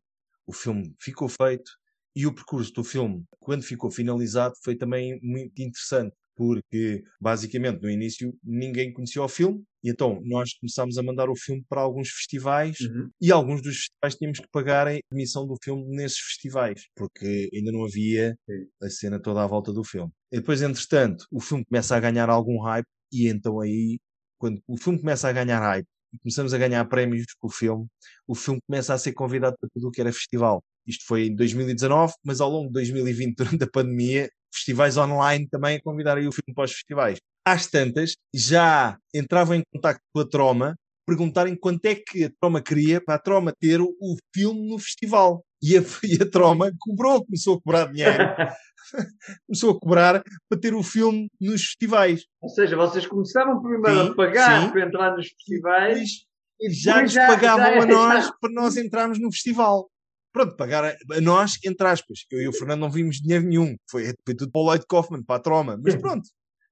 O 0.45 0.53
filme 0.53 0.95
ficou 0.99 1.29
feito 1.29 1.71
e 2.15 2.25
o 2.25 2.33
percurso 2.33 2.73
do 2.73 2.83
filme, 2.83 3.23
quando 3.39 3.61
ficou 3.61 3.91
finalizado, 3.91 4.55
foi 4.63 4.75
também 4.75 5.19
muito 5.21 5.61
interessante. 5.61 6.15
Porque, 6.37 7.03
basicamente, 7.19 7.81
no 7.81 7.89
início 7.89 8.31
ninguém 8.43 8.93
conhecia 8.93 9.23
o 9.23 9.27
filme, 9.27 9.63
e 9.83 9.89
então 9.89 10.21
nós 10.23 10.53
começámos 10.59 10.95
a 10.97 11.01
mandar 11.03 11.29
o 11.31 11.35
filme 11.35 11.63
para 11.67 11.81
alguns 11.81 12.09
festivais, 12.09 12.79
Uhum. 12.79 13.09
e 13.19 13.31
alguns 13.31 13.59
dos 13.61 13.75
festivais 13.77 14.15
tínhamos 14.15 14.39
que 14.39 14.47
pagar 14.51 14.87
a 14.87 14.99
emissão 15.11 15.47
do 15.47 15.55
filme 15.63 15.83
nesses 15.95 16.19
festivais, 16.19 16.83
porque 16.95 17.49
ainda 17.53 17.71
não 17.71 17.83
havia 17.85 18.35
a 18.81 18.89
cena 18.89 19.19
toda 19.19 19.43
à 19.43 19.47
volta 19.47 19.73
do 19.73 19.83
filme. 19.83 20.11
E 20.31 20.37
depois, 20.37 20.61
entretanto, 20.61 21.25
o 21.31 21.39
filme 21.41 21.65
começa 21.65 21.95
a 21.95 21.99
ganhar 21.99 22.29
algum 22.29 22.59
hype, 22.61 22.85
e 23.11 23.27
então 23.27 23.59
aí, 23.59 23.97
quando 24.37 24.61
o 24.67 24.77
filme 24.77 24.99
começa 24.99 25.27
a 25.27 25.33
ganhar 25.33 25.59
hype, 25.59 25.87
e 26.13 26.19
começamos 26.19 26.53
a 26.53 26.57
ganhar 26.59 26.85
prémios 26.85 27.25
com 27.39 27.47
o 27.47 27.51
filme, 27.51 27.85
o 28.27 28.35
filme 28.35 28.59
começa 28.67 28.93
a 28.93 28.97
ser 28.97 29.11
convidado 29.13 29.57
para 29.59 29.69
tudo 29.73 29.87
o 29.87 29.91
que 29.91 29.99
era 30.01 30.13
festival. 30.13 30.63
Isto 30.85 31.03
foi 31.05 31.25
em 31.27 31.35
2019, 31.35 32.13
mas 32.23 32.39
ao 32.39 32.49
longo 32.49 32.67
de 32.67 32.73
2020, 32.73 33.35
durante 33.59 33.63
a 33.63 33.69
pandemia, 33.69 34.29
festivais 34.57 34.97
online 34.97 35.47
também 35.49 35.77
a 35.77 35.81
convidarem 35.81 36.27
o 36.27 36.31
filme 36.31 36.53
para 36.53 36.65
os 36.65 36.71
festivais. 36.73 37.17
Às 37.45 37.67
tantas, 37.67 38.13
já 38.35 38.97
entravam 39.15 39.55
em 39.55 39.63
contato 39.73 39.99
com 40.13 40.19
a 40.21 40.27
Troma, 40.27 40.75
perguntarem 41.07 41.55
quanto 41.55 41.85
é 41.85 41.95
que 41.95 42.25
a 42.25 42.31
Troma 42.41 42.61
queria 42.61 42.99
para 43.01 43.15
a 43.15 43.19
Troma 43.19 43.53
ter 43.57 43.79
o, 43.79 43.87
o 44.01 44.17
filme 44.35 44.67
no 44.69 44.77
festival. 44.77 45.41
E 45.63 45.77
a, 45.77 45.81
e 46.03 46.21
a 46.21 46.29
Troma 46.29 46.69
cobrou, 46.79 47.25
começou 47.25 47.55
a 47.55 47.61
cobrar 47.61 47.85
dinheiro, 47.91 48.17
começou 49.47 49.71
a 49.71 49.79
cobrar 49.79 50.23
para 50.49 50.59
ter 50.59 50.73
o 50.73 50.83
filme 50.83 51.29
nos 51.39 51.61
festivais. 51.61 52.25
Ou 52.41 52.49
seja, 52.49 52.75
vocês 52.75 53.05
começaram 53.07 53.61
primeiro 53.61 54.03
Sim, 54.05 54.11
a 54.11 54.15
pagar 54.15 54.61
sim. 54.63 54.71
para 54.71 54.85
entrar 54.85 55.15
nos 55.15 55.27
festivais. 55.29 55.97
Eles, 55.97 56.11
eles 56.59 56.81
já 56.81 57.01
nos 57.01 57.11
já- 57.13 57.27
pagavam 57.27 57.65
já- 57.65 57.81
a 57.81 57.85
nós 57.85 58.25
já. 58.25 58.33
para 58.39 58.51
nós 58.53 58.77
entrarmos 58.77 59.19
no 59.19 59.31
festival. 59.31 59.89
Pronto, 60.31 60.55
pagar 60.55 60.85
a, 60.85 60.95
a 61.15 61.21
nós, 61.21 61.57
entre 61.65 61.87
aspas. 61.87 62.25
Eu 62.29 62.41
e 62.41 62.47
o 62.47 62.53
Fernando 62.53 62.81
não 62.81 62.91
vimos 62.91 63.17
dinheiro 63.17 63.45
nenhum. 63.45 63.75
Foi, 63.89 64.13
foi 64.25 64.35
tudo 64.35 64.51
para 64.51 64.61
o 64.61 64.65
Lloyd 64.65 64.85
Kaufman, 64.87 65.23
para 65.23 65.37
a 65.37 65.39
Troma. 65.39 65.79
Mas 65.81 65.95
pronto, 65.95 66.27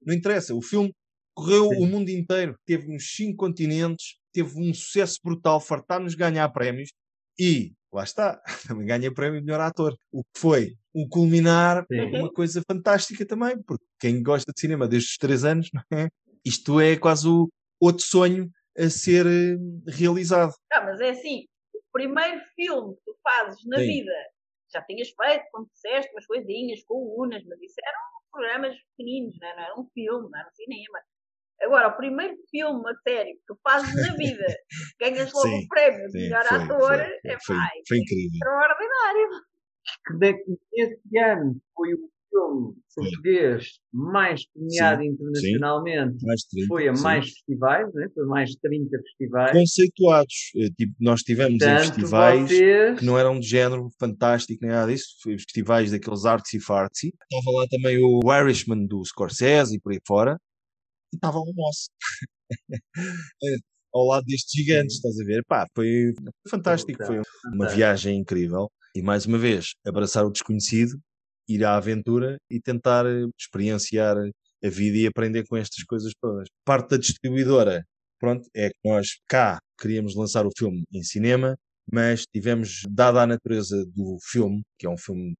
não 0.05 0.13
interessa. 0.13 0.53
O 0.53 0.61
filme 0.61 0.93
correu 1.33 1.69
Sim. 1.69 1.83
o 1.83 1.85
mundo 1.85 2.09
inteiro. 2.09 2.55
Teve 2.65 2.87
nos 2.87 3.15
cinco 3.15 3.37
continentes. 3.37 4.17
Teve 4.31 4.59
um 4.59 4.73
sucesso 4.73 5.19
brutal. 5.23 5.59
Fartar-nos 5.59 6.15
ganhar 6.15 6.47
prémios. 6.49 6.89
E, 7.39 7.73
lá 7.91 8.03
está, 8.03 8.41
também 8.67 8.85
ganha 8.85 9.13
prémio 9.13 9.39
de 9.39 9.45
melhor 9.45 9.61
ator. 9.61 9.95
O 10.11 10.23
que 10.23 10.39
foi 10.39 10.75
um 10.93 11.07
culminar 11.07 11.85
Sim. 11.91 12.17
uma 12.17 12.31
coisa 12.31 12.61
fantástica 12.69 13.25
também. 13.25 13.61
Porque 13.63 13.85
quem 13.99 14.21
gosta 14.21 14.51
de 14.53 14.59
cinema 14.59 14.87
desde 14.87 15.09
os 15.09 15.17
três 15.17 15.43
anos, 15.43 15.69
não 15.91 15.97
é? 15.97 16.09
Isto 16.45 16.79
é 16.79 16.95
quase 16.95 17.27
o 17.27 17.49
outro 17.79 18.05
sonho 18.05 18.49
a 18.77 18.89
ser 18.89 19.25
eh, 19.25 19.57
realizado. 19.87 20.53
Ah, 20.71 20.83
mas 20.83 20.99
é 20.99 21.09
assim, 21.09 21.45
primeiro 21.95 22.41
filme 22.55 22.93
que 22.95 23.01
tu 23.05 23.17
fazes 23.23 23.65
na 23.65 23.77
Sim. 23.77 23.85
vida, 23.87 24.13
já 24.73 24.81
tinhas 24.81 25.09
feito, 25.09 25.45
como 25.49 25.69
disseste, 25.71 26.11
umas 26.11 26.25
coisinhas 26.25 26.83
com 26.83 27.15
unas, 27.17 27.41
mas 27.45 27.61
isso 27.61 27.75
eram 27.81 27.99
programas 28.29 28.75
pequeninos, 28.89 29.37
não, 29.39 29.47
é? 29.47 29.55
não 29.55 29.63
era 29.63 29.79
um 29.79 29.89
filme, 29.93 30.29
não 30.29 30.39
era 30.39 30.49
um 30.49 30.55
cinema. 30.55 30.99
Agora, 31.61 31.87
o 31.87 31.95
primeiro 31.95 32.35
filme 32.51 32.83
a 32.89 32.95
sério 33.07 33.33
que 33.33 33.45
tu 33.47 33.57
fazes 33.63 33.95
na 33.95 34.13
vida, 34.17 34.45
ganhas 34.99 35.31
logo 35.31 35.47
Sim, 35.47 35.63
o 35.63 35.67
prémio 35.69 36.07
de 36.07 36.19
melhor 36.19 36.43
foi, 36.43 36.57
ator, 36.57 36.97
foi, 36.97 37.31
é 37.31 37.37
foi, 37.39 37.57
foi 37.87 37.97
incrível. 37.97 38.31
extraordinário. 38.33 39.29
que 40.05 40.57
nesse 40.73 41.17
ano 41.17 41.61
foi 41.73 41.93
o 41.93 42.11
filme 42.29 42.73
português 42.95 43.79
mais 43.93 44.45
premiado 44.49 45.01
Sim, 45.01 45.09
internacionalmente. 45.09 46.25
Mais 46.25 46.41
de 46.41 46.47
30, 46.49 46.67
Foi 46.67 46.87
a 46.87 46.95
sim. 46.95 47.03
mais 47.03 47.25
festivais, 47.25 47.93
né? 47.93 48.09
foi 48.13 48.25
mais 48.25 48.49
de 48.49 48.59
30 48.59 48.97
festivais. 48.97 49.51
conceituados. 49.51 50.33
Eh, 50.55 50.69
Tipo, 50.77 50.93
nós 50.99 51.21
tivemos 51.21 51.55
em 51.55 51.59
Portanto, 51.59 51.79
festivais 51.93 52.49
vocês 52.49 52.99
que 52.99 53.05
não 53.05 53.17
eram 53.17 53.39
de 53.39 53.47
género 53.47 53.89
fantástico 53.99 54.59
nem 54.61 54.71
nada 54.71 54.91
disso, 54.91 55.07
foi 55.21 55.33
festivais 55.37 55.91
daqueles 55.91 56.25
artsy 56.25 56.59
fartsy. 56.59 57.13
Estava 57.31 57.57
lá 57.57 57.67
também 57.69 57.97
o 57.99 58.19
Irishman 58.33 58.85
do 58.85 59.03
Scorsese 59.05 59.75
e 59.75 59.79
por 59.79 59.91
aí 59.91 59.99
fora, 60.07 60.37
e 61.13 61.17
estava 61.17 61.37
o 61.39 61.53
nosso. 61.55 61.89
Eh, 63.43 63.57
Ao 63.93 64.05
lado 64.05 64.25
destes 64.25 64.51
gigantes, 64.53 64.95
estás 64.97 65.17
a 65.19 65.23
ver? 65.23 65.43
Pá, 65.47 65.65
foi, 65.73 66.13
fantástico, 66.49 67.03
foi 67.05 67.21
uma 67.53 67.67
viagem 67.67 68.17
incrível. 68.19 68.69
E 68.95 69.01
mais 69.01 69.25
uma 69.25 69.37
vez, 69.37 69.73
abraçar 69.85 70.25
o 70.25 70.29
desconhecido, 70.31 70.97
ir 71.47 71.63
à 71.65 71.75
aventura 71.77 72.37
e 72.49 72.59
tentar 72.61 73.05
eh, 73.05 73.25
experienciar 73.39 74.17
a 74.17 74.69
vida 74.69 74.97
e 74.97 75.07
aprender 75.07 75.45
com 75.47 75.57
estas 75.57 75.83
coisas 75.83 76.13
todas. 76.21 76.47
Parte 76.65 76.91
da 76.91 76.97
distribuidora, 76.97 77.85
pronto, 78.19 78.47
é 78.55 78.69
que 78.69 78.75
nós 78.83 79.19
cá 79.27 79.59
queríamos 79.79 80.15
lançar 80.15 80.45
o 80.45 80.51
filme 80.57 80.83
em 80.91 81.03
cinema, 81.03 81.55
mas 81.91 82.23
tivemos, 82.33 82.81
dada 82.89 83.21
a 83.21 83.27
natureza 83.27 83.85
do 83.95 84.17
filme, 84.23 84.61
que 84.79 84.87
é 84.87 84.89
um 84.89 84.97
filme 84.97 85.35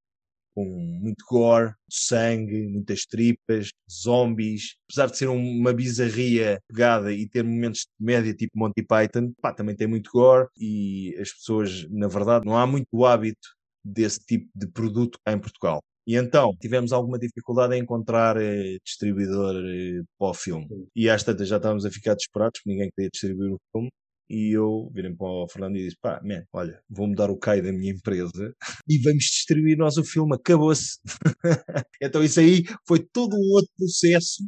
com 0.54 0.64
muito 0.66 1.24
gore, 1.30 1.74
sangue, 1.90 2.68
muitas 2.70 3.06
tripas, 3.06 3.70
zombies, 3.92 4.76
apesar 4.90 5.08
de 5.12 5.18
ser 5.18 5.28
um- 5.30 5.60
uma 5.60 5.74
bizarria 5.74 6.60
pegada 6.70 7.12
e 7.12 7.28
ter 7.28 7.44
momentos 7.44 7.82
de 8.00 8.06
média 8.06 8.34
tipo 8.34 8.58
Monty 8.58 8.82
Python, 8.84 9.34
pá, 9.42 9.54
também 9.54 9.76
tem 9.76 9.88
muito 9.88 10.10
gore 10.12 10.48
e 10.58 11.14
as 11.20 11.32
pessoas, 11.34 11.86
na 11.90 12.08
verdade, 12.08 12.46
não 12.46 12.58
há 12.58 12.66
muito 12.66 13.06
hábito 13.06 13.50
desse 13.84 14.20
tipo 14.26 14.50
de 14.56 14.68
produto 14.68 15.20
em 15.28 15.38
Portugal. 15.40 15.82
E 16.08 16.16
então 16.16 16.52
tivemos 16.62 16.94
alguma 16.94 17.18
dificuldade 17.18 17.76
em 17.76 17.82
encontrar 17.82 18.38
eh, 18.38 18.78
distribuidor 18.84 19.56
eh, 19.66 20.02
para 20.18 20.30
o 20.30 20.34
filme. 20.34 20.68
E 20.96 21.10
às 21.10 21.24
tantas 21.24 21.48
já 21.48 21.58
estávamos 21.58 21.86
a 21.86 21.92
ficar 21.92 22.14
desesperados, 22.14 22.60
porque 22.60 22.70
ninguém 22.70 22.92
queria 22.96 23.10
distribuir 23.10 23.54
o 23.54 23.60
filme. 23.72 23.90
E 24.30 24.56
eu 24.58 24.90
virei 24.94 25.14
para 25.16 25.28
o 25.28 25.48
Fernando 25.48 25.76
e 25.78 25.84
disse: 25.84 25.98
pá, 26.02 26.20
man, 26.24 26.44
olha, 26.54 26.80
vou 26.90 27.08
mudar 27.08 27.30
o 27.30 27.38
CAI 27.38 27.62
da 27.62 27.72
minha 27.72 27.92
empresa 27.92 28.54
e 28.88 28.98
vamos 29.00 29.24
distribuir 29.24 29.78
nós 29.78 29.98
o 29.98 30.04
filme, 30.04 30.36
acabou-se. 30.36 31.00
então 32.02 32.24
isso 32.24 32.40
aí 32.40 32.64
foi 32.88 33.00
todo 33.00 33.36
um 33.36 33.54
outro 33.54 33.72
processo. 33.78 34.44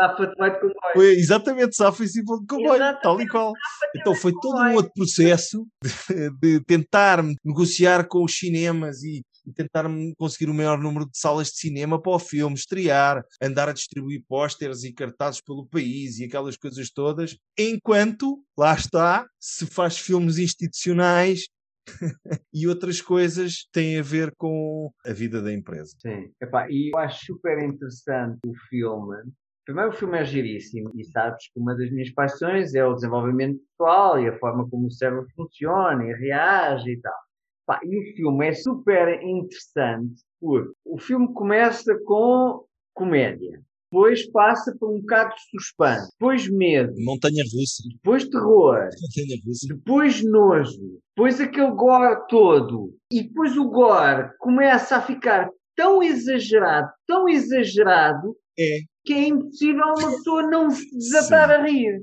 De 0.00 0.14
comboio. 0.16 0.74
Foi 0.94 1.12
exatamente 1.12 1.76
Safa 1.76 2.02
e 2.02 2.06
de 2.06 2.24
Comboio, 2.24 2.74
Exatamente, 2.74 3.02
tal 3.02 3.20
e 3.20 3.28
qual. 3.28 3.52
Então 3.94 4.14
foi 4.14 4.32
todo 4.40 4.58
um 4.58 4.74
outro 4.74 4.90
processo 4.94 5.66
de, 5.84 6.30
de 6.40 6.64
tentar 6.64 7.22
negociar 7.44 8.08
com 8.08 8.24
os 8.24 8.34
cinemas 8.34 9.02
e 9.02 9.22
tentar 9.52 9.84
conseguir 10.16 10.50
o 10.50 10.54
maior 10.54 10.78
número 10.78 11.06
de 11.06 11.18
salas 11.18 11.48
de 11.48 11.58
cinema 11.58 12.00
para 12.00 12.12
o 12.12 12.18
filme, 12.18 12.54
estrear, 12.54 13.24
andar 13.40 13.68
a 13.68 13.72
distribuir 13.72 14.24
pósteres 14.28 14.84
e 14.84 14.92
cartazes 14.92 15.40
pelo 15.40 15.66
país 15.66 16.18
e 16.18 16.24
aquelas 16.24 16.56
coisas 16.56 16.90
todas, 16.90 17.36
enquanto, 17.58 18.42
lá 18.56 18.74
está, 18.74 19.26
se 19.38 19.66
faz 19.66 19.98
filmes 19.98 20.38
institucionais 20.38 21.48
e 22.52 22.66
outras 22.68 23.00
coisas 23.00 23.66
têm 23.72 23.98
a 23.98 24.02
ver 24.02 24.32
com 24.36 24.92
a 25.04 25.12
vida 25.12 25.42
da 25.42 25.52
empresa. 25.52 25.94
Sim. 26.00 26.32
Epá, 26.40 26.68
e 26.70 26.90
eu 26.94 26.98
acho 26.98 27.26
super 27.26 27.58
interessante 27.62 28.38
o 28.46 28.54
filme. 28.68 29.16
Primeiro, 29.64 29.90
o 29.90 29.94
filme 29.94 30.18
é 30.18 30.24
giríssimo 30.24 30.90
e 30.96 31.04
sabes 31.04 31.44
que 31.52 31.60
uma 31.60 31.76
das 31.76 31.90
minhas 31.90 32.10
paixões 32.10 32.74
é 32.74 32.84
o 32.84 32.94
desenvolvimento 32.94 33.60
pessoal 33.70 34.18
e 34.18 34.28
a 34.28 34.38
forma 34.38 34.68
como 34.68 34.86
o 34.86 34.90
cérebro 34.90 35.26
funciona 35.36 36.04
e 36.04 36.12
reage 36.12 36.90
e 36.90 37.00
tal. 37.00 37.29
Pá, 37.66 37.78
e 37.84 37.98
o 37.98 38.14
filme 38.16 38.48
é 38.48 38.52
super 38.52 39.22
interessante 39.22 40.22
porque 40.40 40.70
o 40.84 40.98
filme 40.98 41.32
começa 41.34 41.96
com 42.04 42.64
comédia, 42.94 43.60
depois 43.92 44.28
passa 44.30 44.74
por 44.78 44.90
um 44.94 45.00
bocado 45.00 45.34
de 45.34 45.40
suspense, 45.50 46.10
depois 46.12 46.48
medo, 46.50 46.92
Montanha 46.98 47.44
Russa. 47.44 47.82
depois 47.94 48.28
terror, 48.28 48.76
Montanha 48.84 49.40
Russa. 49.46 49.66
depois 49.74 50.22
nojo, 50.24 51.00
depois 51.16 51.40
aquele 51.40 51.70
gore 51.72 52.26
todo, 52.28 52.94
e 53.12 53.22
depois 53.22 53.56
o 53.56 53.68
gore 53.68 54.30
começa 54.38 54.96
a 54.96 55.02
ficar 55.02 55.48
tão 55.76 56.02
exagerado, 56.02 56.90
tão 57.06 57.28
exagerado, 57.28 58.36
É. 58.58 58.78
que 59.04 59.12
é 59.14 59.28
impossível 59.28 59.84
uma 59.84 59.94
pessoa 60.10 60.42
não 60.42 60.70
se 60.70 60.90
desatar 60.96 61.50
a 61.50 61.62
rir. 61.66 62.02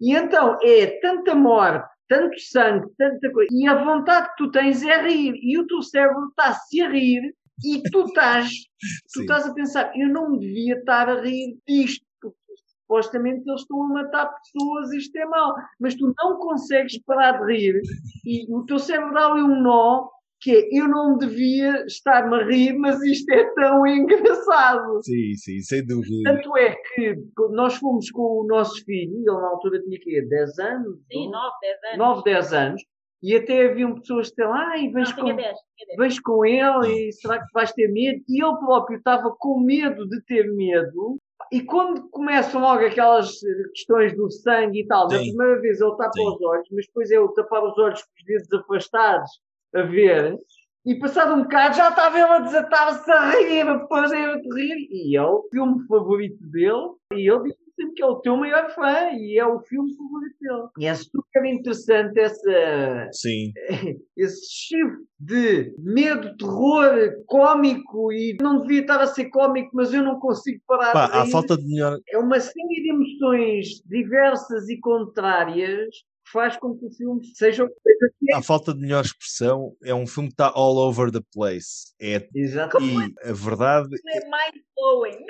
E 0.00 0.14
então 0.14 0.58
é 0.62 0.98
tanta 1.00 1.34
morte, 1.34 1.88
tanto 2.08 2.38
sangue, 2.40 2.86
tanta 2.98 3.30
coisa, 3.32 3.48
e 3.52 3.66
a 3.66 3.84
vontade 3.84 4.28
que 4.30 4.36
tu 4.44 4.50
tens 4.50 4.82
é 4.82 5.02
rir, 5.02 5.34
e 5.42 5.58
o 5.58 5.66
teu 5.66 5.82
cérebro 5.82 6.28
está-se 6.28 6.80
a 6.82 6.88
rir, 6.88 7.34
e 7.64 7.82
tu 7.90 8.02
estás, 8.02 8.48
tu 9.12 9.20
Sim. 9.20 9.20
estás 9.22 9.46
a 9.46 9.54
pensar, 9.54 9.92
eu 9.96 10.08
não 10.08 10.38
devia 10.38 10.74
estar 10.76 11.08
a 11.08 11.20
rir 11.20 11.58
disto, 11.66 12.04
porque 12.20 12.36
supostamente 12.80 13.48
eles 13.48 13.62
estão 13.62 13.82
a 13.82 13.88
matar 13.88 14.26
pessoas, 14.26 14.92
isto 14.92 15.16
é 15.16 15.26
mau, 15.26 15.54
mas 15.80 15.94
tu 15.94 16.12
não 16.18 16.36
consegues 16.38 16.98
parar 17.04 17.44
de 17.44 17.52
rir, 17.52 17.80
e 18.24 18.46
o 18.54 18.64
teu 18.64 18.78
cérebro 18.78 19.14
dá 19.14 19.26
ali 19.26 19.42
um 19.42 19.60
nó, 19.62 20.08
que 20.46 20.54
é, 20.54 20.68
eu 20.80 20.86
não 20.86 21.18
devia 21.18 21.84
estar-me 21.86 22.36
a 22.36 22.44
rir, 22.44 22.78
mas 22.78 23.02
isto 23.02 23.28
é 23.32 23.52
tão 23.54 23.84
engraçado. 23.88 25.02
Sim, 25.02 25.34
sim, 25.34 25.58
sem 25.60 25.84
dúvida. 25.84 26.22
Tanto 26.22 26.56
é 26.56 26.72
que 26.76 27.16
nós 27.50 27.74
fomos 27.74 28.08
com 28.12 28.42
o 28.42 28.46
nosso 28.46 28.84
filho, 28.84 29.16
ele 29.16 29.24
na 29.40 29.48
altura 29.48 29.82
tinha 29.82 29.98
que 29.98 30.22
10 30.22 30.58
anos, 30.60 30.98
Sim, 31.12 31.30
9, 31.32 31.50
10 31.60 31.84
anos. 31.84 31.98
9, 31.98 32.22
10 32.22 32.52
anos, 32.52 32.82
e 33.24 33.34
até 33.34 33.66
haviam 33.66 33.94
pessoas 33.96 34.28
que 34.30 34.36
diziam, 34.36 34.54
ai, 34.54 34.84
Não, 34.84 34.92
vais 34.92 35.12
com, 35.12 35.24
10. 35.24 35.36
Tinha 35.36 35.86
10. 35.88 35.98
vais 35.98 36.20
com 36.20 36.44
ele 36.46 37.08
e 37.08 37.12
será 37.12 37.38
que 37.40 37.52
vais 37.52 37.72
ter 37.72 37.88
medo? 37.88 38.22
E 38.28 38.40
ele 38.40 38.58
próprio 38.58 38.98
estava 38.98 39.34
com 39.36 39.58
medo 39.58 40.08
de 40.08 40.22
ter 40.26 40.44
medo. 40.54 41.18
E 41.52 41.60
quando 41.60 42.08
começam 42.10 42.60
logo 42.60 42.84
aquelas 42.84 43.32
questões 43.74 44.16
do 44.16 44.30
sangue 44.30 44.82
e 44.82 44.86
tal, 44.86 45.08
na 45.08 45.18
Sim. 45.18 45.30
primeira 45.30 45.60
vez 45.60 45.80
ele 45.80 45.96
tapa 45.96 46.12
Sim. 46.12 46.28
os 46.28 46.40
olhos, 46.40 46.68
mas 46.70 46.86
depois 46.86 47.10
é 47.10 47.18
o 47.18 47.28
tapar 47.32 47.64
os 47.64 47.76
olhos 47.78 48.00
com 48.00 48.10
os 48.16 48.24
dedos 48.24 48.52
afastados 48.52 49.30
a 49.76 49.82
ver. 49.82 50.36
E 50.84 50.94
passado 51.00 51.34
um 51.34 51.42
bocado 51.42 51.76
já 51.76 51.88
estava 51.88 52.16
ele 52.16 52.28
a 52.28 52.38
desatar-se 52.38 53.10
a 53.10 53.30
rir, 53.30 53.68
a 53.68 53.86
fazer 53.88 54.40
de 54.40 54.54
rir. 54.54 54.88
E 54.90 55.16
é 55.16 55.22
o 55.22 55.42
filme 55.50 55.84
favorito 55.88 56.38
dele. 56.48 56.94
E 57.12 57.28
ele 57.28 57.42
diz 57.42 57.56
sempre 57.74 57.94
que 57.94 58.02
é 58.04 58.06
o 58.06 58.20
teu 58.20 58.36
maior 58.36 58.70
fã. 58.70 59.10
E 59.12 59.36
é 59.36 59.44
o 59.44 59.58
filme 59.62 59.90
favorito 59.96 60.36
dele. 60.40 60.68
E 60.78 60.86
é 60.86 60.94
super 60.94 61.44
interessante 61.44 62.20
essa, 62.20 63.08
Sim, 63.10 63.52
esse 64.16 64.46
shift 64.48 64.96
de 65.18 65.74
medo, 65.78 66.36
terror, 66.36 66.94
cómico 67.26 68.12
e 68.12 68.36
não 68.40 68.60
devia 68.60 68.82
estar 68.82 69.00
a 69.00 69.08
ser 69.08 69.24
cómico, 69.30 69.70
mas 69.74 69.92
eu 69.92 70.04
não 70.04 70.20
consigo 70.20 70.60
parar 70.68 70.92
Pá, 70.92 71.06
de 71.08 71.26
rir. 71.26 71.32
falta 71.32 71.56
de 71.56 71.66
melhor. 71.66 71.98
É 72.10 72.16
uma 72.16 72.38
série 72.38 72.82
de 72.82 72.90
emoções 72.90 73.82
diversas 73.86 74.68
e 74.68 74.78
contrárias 74.78 75.88
faz 76.32 76.56
com 76.56 76.76
que 76.76 76.86
o 76.86 76.90
filme 76.90 77.24
seja 77.34 77.64
o 77.64 77.68
que 77.68 78.32
é. 78.32 78.36
À 78.36 78.42
falta 78.42 78.74
de 78.74 78.80
melhor 78.80 79.04
expressão, 79.04 79.74
é 79.82 79.94
um 79.94 80.06
filme 80.06 80.28
que 80.28 80.34
está 80.34 80.50
all 80.54 80.76
over 80.76 81.10
the 81.10 81.20
place. 81.32 81.94
É, 82.00 82.28
Exato. 82.34 82.78
e 82.82 83.14
a 83.28 83.32
verdade, 83.32 83.88
É 84.08 84.20
mind-blowing. 84.20 85.24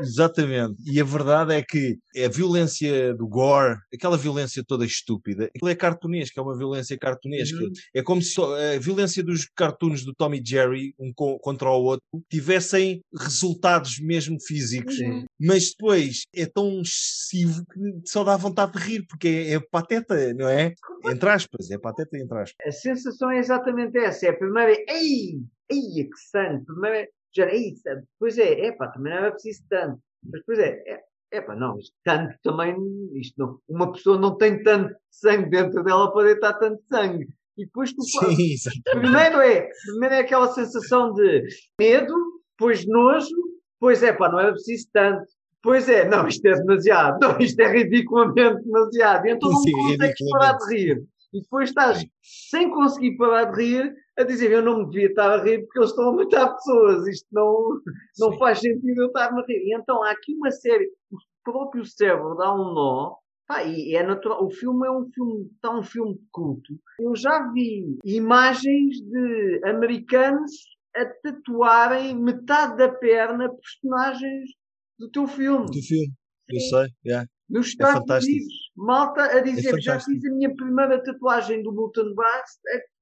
Exatamente, 0.00 0.74
e 0.84 1.00
a 1.00 1.04
verdade 1.04 1.54
é 1.54 1.62
que 1.62 1.96
a 2.24 2.28
violência 2.28 3.14
do 3.14 3.26
gore, 3.26 3.76
aquela 3.92 4.16
violência 4.16 4.62
toda 4.66 4.84
estúpida, 4.84 5.50
aquilo 5.54 5.70
é 5.70 5.74
cartunesco, 5.74 6.38
é 6.38 6.42
uma 6.42 6.56
violência 6.56 6.96
cartunesca. 6.98 7.58
Uhum. 7.58 7.72
É 7.94 8.02
como 8.02 8.20
se 8.22 8.40
a 8.40 8.78
violência 8.78 9.22
dos 9.22 9.46
cartoons 9.56 10.04
do 10.04 10.14
Tom 10.14 10.34
e 10.34 10.42
Jerry, 10.44 10.94
um 10.98 11.12
co- 11.14 11.38
contra 11.38 11.70
o 11.70 11.82
outro, 11.82 12.04
tivessem 12.30 13.00
resultados 13.16 13.98
mesmo 14.00 14.36
físicos. 14.40 14.96
Sim. 14.96 15.24
Mas 15.40 15.70
depois 15.70 16.22
é 16.34 16.46
tão 16.46 16.80
excessivo 16.80 17.62
que 17.72 18.08
só 18.10 18.24
dá 18.24 18.36
vontade 18.36 18.72
de 18.72 18.78
rir, 18.78 19.06
porque 19.06 19.28
é, 19.28 19.54
é 19.54 19.60
pateta, 19.60 20.34
não 20.34 20.48
é? 20.48 20.74
Entre 21.04 21.28
aspas, 21.28 21.70
é 21.70 21.78
pateta 21.78 22.16
entre 22.18 22.38
aspas. 22.38 22.66
A 22.66 22.72
sensação 22.72 23.30
é 23.30 23.38
exatamente 23.38 23.96
essa. 23.98 24.26
É 24.26 24.30
a 24.30 24.36
primeira 24.36 24.72
é, 24.72 24.84
ei, 24.88 25.40
ei, 25.70 26.04
que 26.04 26.18
sangue. 26.30 26.64
Primeiro 26.64 27.08
é, 27.42 27.46
já, 27.46 27.52
ei, 27.52 27.76
sangue. 27.76 28.06
Depois 28.12 28.38
é, 28.38 28.66
epá, 28.66 28.88
também 28.88 29.12
não 29.12 29.18
era 29.20 29.30
preciso 29.32 29.62
tanto. 29.68 30.00
Mas 30.22 30.40
depois 30.40 30.58
é, 30.58 30.82
é, 30.86 31.38
epá, 31.38 31.54
não, 31.54 31.78
isto 31.78 31.94
tanto 32.04 32.34
também, 32.42 32.76
isto 33.14 33.34
não, 33.38 33.58
uma 33.68 33.92
pessoa 33.92 34.18
não 34.18 34.36
tem 34.36 34.62
tanto 34.62 34.94
sangue 35.10 35.50
dentro 35.50 35.82
dela 35.82 36.12
para 36.12 36.26
deitar 36.26 36.54
tanto 36.54 36.82
sangue. 36.86 37.28
E 37.56 37.64
depois 37.64 37.92
tu. 37.92 38.02
Sim. 38.02 38.54
Primeiro 38.84 39.40
é, 39.40 39.68
primeiro 39.86 40.14
é 40.14 40.18
aquela 40.20 40.48
sensação 40.48 41.12
de 41.12 41.44
medo, 41.80 42.14
depois 42.56 42.86
nojo, 42.86 43.34
depois 43.74 44.02
é 44.02 44.12
pá, 44.12 44.30
não 44.30 44.38
era 44.38 44.52
preciso 44.52 44.88
tanto. 44.92 45.24
Depois 45.62 45.88
é, 45.88 46.08
não, 46.08 46.28
isto 46.28 46.46
é 46.46 46.52
demasiado, 46.52 47.18
não, 47.20 47.38
isto 47.40 47.58
é 47.60 47.66
ridiculamente 47.66 48.62
demasiado. 48.62 49.26
Então 49.26 49.50
não 49.50 49.58
Sim, 49.58 49.72
consegues 49.72 50.30
parar 50.30 50.56
de 50.56 50.74
rir. 50.74 51.04
E 51.34 51.42
depois 51.42 51.68
estás 51.68 52.06
sem 52.22 52.70
conseguir 52.70 53.16
parar 53.16 53.46
de 53.46 53.62
rir 53.62 53.94
a 54.18 54.24
dizer 54.24 54.50
eu 54.50 54.62
não 54.62 54.80
me 54.80 54.90
devia 54.90 55.06
estar 55.06 55.30
a 55.30 55.42
rir 55.42 55.60
porque 55.62 55.78
eles 55.78 55.90
estão 55.90 56.08
a 56.08 56.12
matar 56.12 56.54
pessoas. 56.54 57.06
Isto 57.06 57.26
não, 57.32 57.80
não 58.18 58.32
Sim. 58.32 58.38
faz 58.38 58.60
sentido 58.60 59.02
eu 59.02 59.06
estar-me 59.06 59.40
a 59.40 59.46
rir. 59.46 59.62
E 59.64 59.74
então 59.74 60.02
há 60.02 60.10
aqui 60.10 60.34
uma 60.34 60.50
série. 60.50 60.90
O 61.10 61.16
próprio 61.44 61.84
cérebro 61.84 62.34
dá 62.34 62.52
um 62.52 62.74
nó. 62.74 63.16
Pá, 63.46 63.62
e 63.62 63.94
é 63.94 64.02
natural. 64.02 64.44
O 64.44 64.50
filme 64.50 64.86
é 64.86 64.90
um 64.90 65.08
filme, 65.10 65.50
está 65.54 65.70
um 65.74 65.82
filme 65.82 66.14
de 66.14 66.24
culto. 66.32 66.74
Eu 67.00 67.14
já 67.16 67.50
vi 67.52 67.96
imagens 68.04 69.00
de 69.00 69.60
americanos 69.64 70.52
a 70.94 71.06
tatuarem 71.06 72.14
metade 72.16 72.76
da 72.76 72.88
perna 72.88 73.48
personagens 73.48 74.50
do 74.98 75.08
teu 75.10 75.26
filme. 75.26 75.66
Do 75.66 75.80
filme. 75.80 76.12
Eu 76.50 76.60
sei, 76.60 76.88
yeah. 77.06 77.28
Nos 77.48 77.68
Estados 77.68 78.00
fantástico. 78.00 78.32
Unidos, 78.32 78.54
malta 78.76 79.22
a 79.22 79.40
dizer 79.40 79.74
que 79.74 79.80
já 79.80 79.98
fiz 79.98 80.24
a 80.24 80.34
minha 80.34 80.54
primeira 80.54 81.02
tatuagem 81.02 81.62
do 81.62 81.72
Milton 81.72 82.14
Bass, 82.14 82.58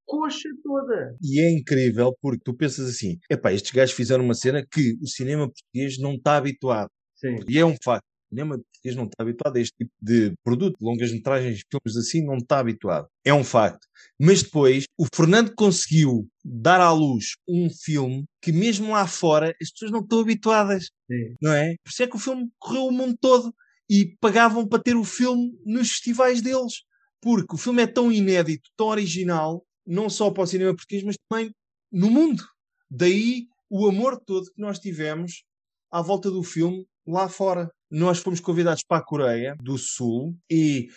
coxa 0.07 0.49
toda. 0.63 1.17
E 1.23 1.41
é 1.41 1.51
incrível 1.51 2.17
porque 2.23 2.41
tu 2.45 2.55
pensas 2.55 2.89
assim: 2.89 3.19
epá, 3.31 3.53
estes 3.53 3.73
gajos 3.73 3.95
fizeram 3.95 4.25
uma 4.25 4.35
cena 4.35 4.65
que 4.65 4.97
o 5.03 5.07
cinema 5.07 5.49
português 5.49 5.99
não 5.99 6.15
está 6.15 6.37
habituado. 6.37 6.91
Sim. 7.17 7.37
E 7.49 7.59
é 7.59 7.65
um 7.65 7.77
facto. 7.83 8.05
O 8.05 8.35
cinema 8.35 8.57
português 8.57 8.97
não 8.97 9.05
está 9.05 9.23
habituado 9.23 9.57
a 9.57 9.61
este 9.61 9.75
tipo 9.79 9.93
de 10.01 10.35
produto, 10.43 10.77
longas 10.81 11.13
metragens, 11.13 11.63
filmes 11.71 11.97
assim, 11.97 12.25
não 12.25 12.37
está 12.37 12.59
habituado. 12.59 13.07
É 13.25 13.33
um 13.33 13.45
facto. 13.45 13.87
Mas 14.21 14.43
depois, 14.43 14.85
o 14.99 15.07
Fernando 15.15 15.55
conseguiu 15.55 16.29
dar 16.45 16.81
à 16.81 16.91
luz 16.93 17.37
um 17.49 17.69
filme 17.71 18.25
que, 18.43 18.53
mesmo 18.53 18.93
lá 18.93 19.07
fora, 19.07 19.55
as 19.63 19.71
pessoas 19.71 19.91
não 19.91 20.01
estão 20.01 20.21
habituadas, 20.21 20.91
Sim. 21.11 21.35
não 21.41 21.53
é? 21.53 21.75
Por 21.85 21.91
isso 21.91 22.03
é 22.03 22.07
que 22.07 22.17
o 22.17 22.21
filme 22.21 22.49
correu 22.59 22.87
o 22.87 22.93
mundo 22.93 23.17
todo 23.21 23.55
e 23.89 24.17
pagavam 24.21 24.67
para 24.67 24.83
ter 24.83 24.97
o 24.97 25.05
filme 25.05 25.53
nos 25.65 25.91
festivais 25.91 26.43
deles. 26.43 26.83
Porque 27.21 27.55
o 27.55 27.59
filme 27.59 27.83
é 27.83 27.87
tão 27.87 28.13
inédito, 28.13 28.71
tão 28.77 28.89
original, 28.89 29.65
não 29.87 30.11
só 30.11 30.31
para 30.31 30.43
o 30.43 30.47
cinema 30.47 30.75
português, 30.75 31.03
mas 31.03 31.17
também 31.29 31.51
no 31.93 32.11
mundo. 32.11 32.43
Daí 32.91 33.47
o 33.71 33.87
amor 33.87 34.21
todo 34.25 34.51
que 34.51 34.61
nós 34.61 34.79
tivemos 34.79 35.45
à 35.91 36.03
volta 36.03 36.31
do 36.31 36.43
filme 36.43 36.87
lá 37.07 37.29
fora. 37.29 37.71
Nós 37.91 38.19
fomos 38.19 38.41
convidados 38.41 38.83
para 38.87 38.99
a 38.99 39.05
Coreia 39.05 39.57
do 39.61 39.79
Sul 39.79 40.37
e 40.51 40.89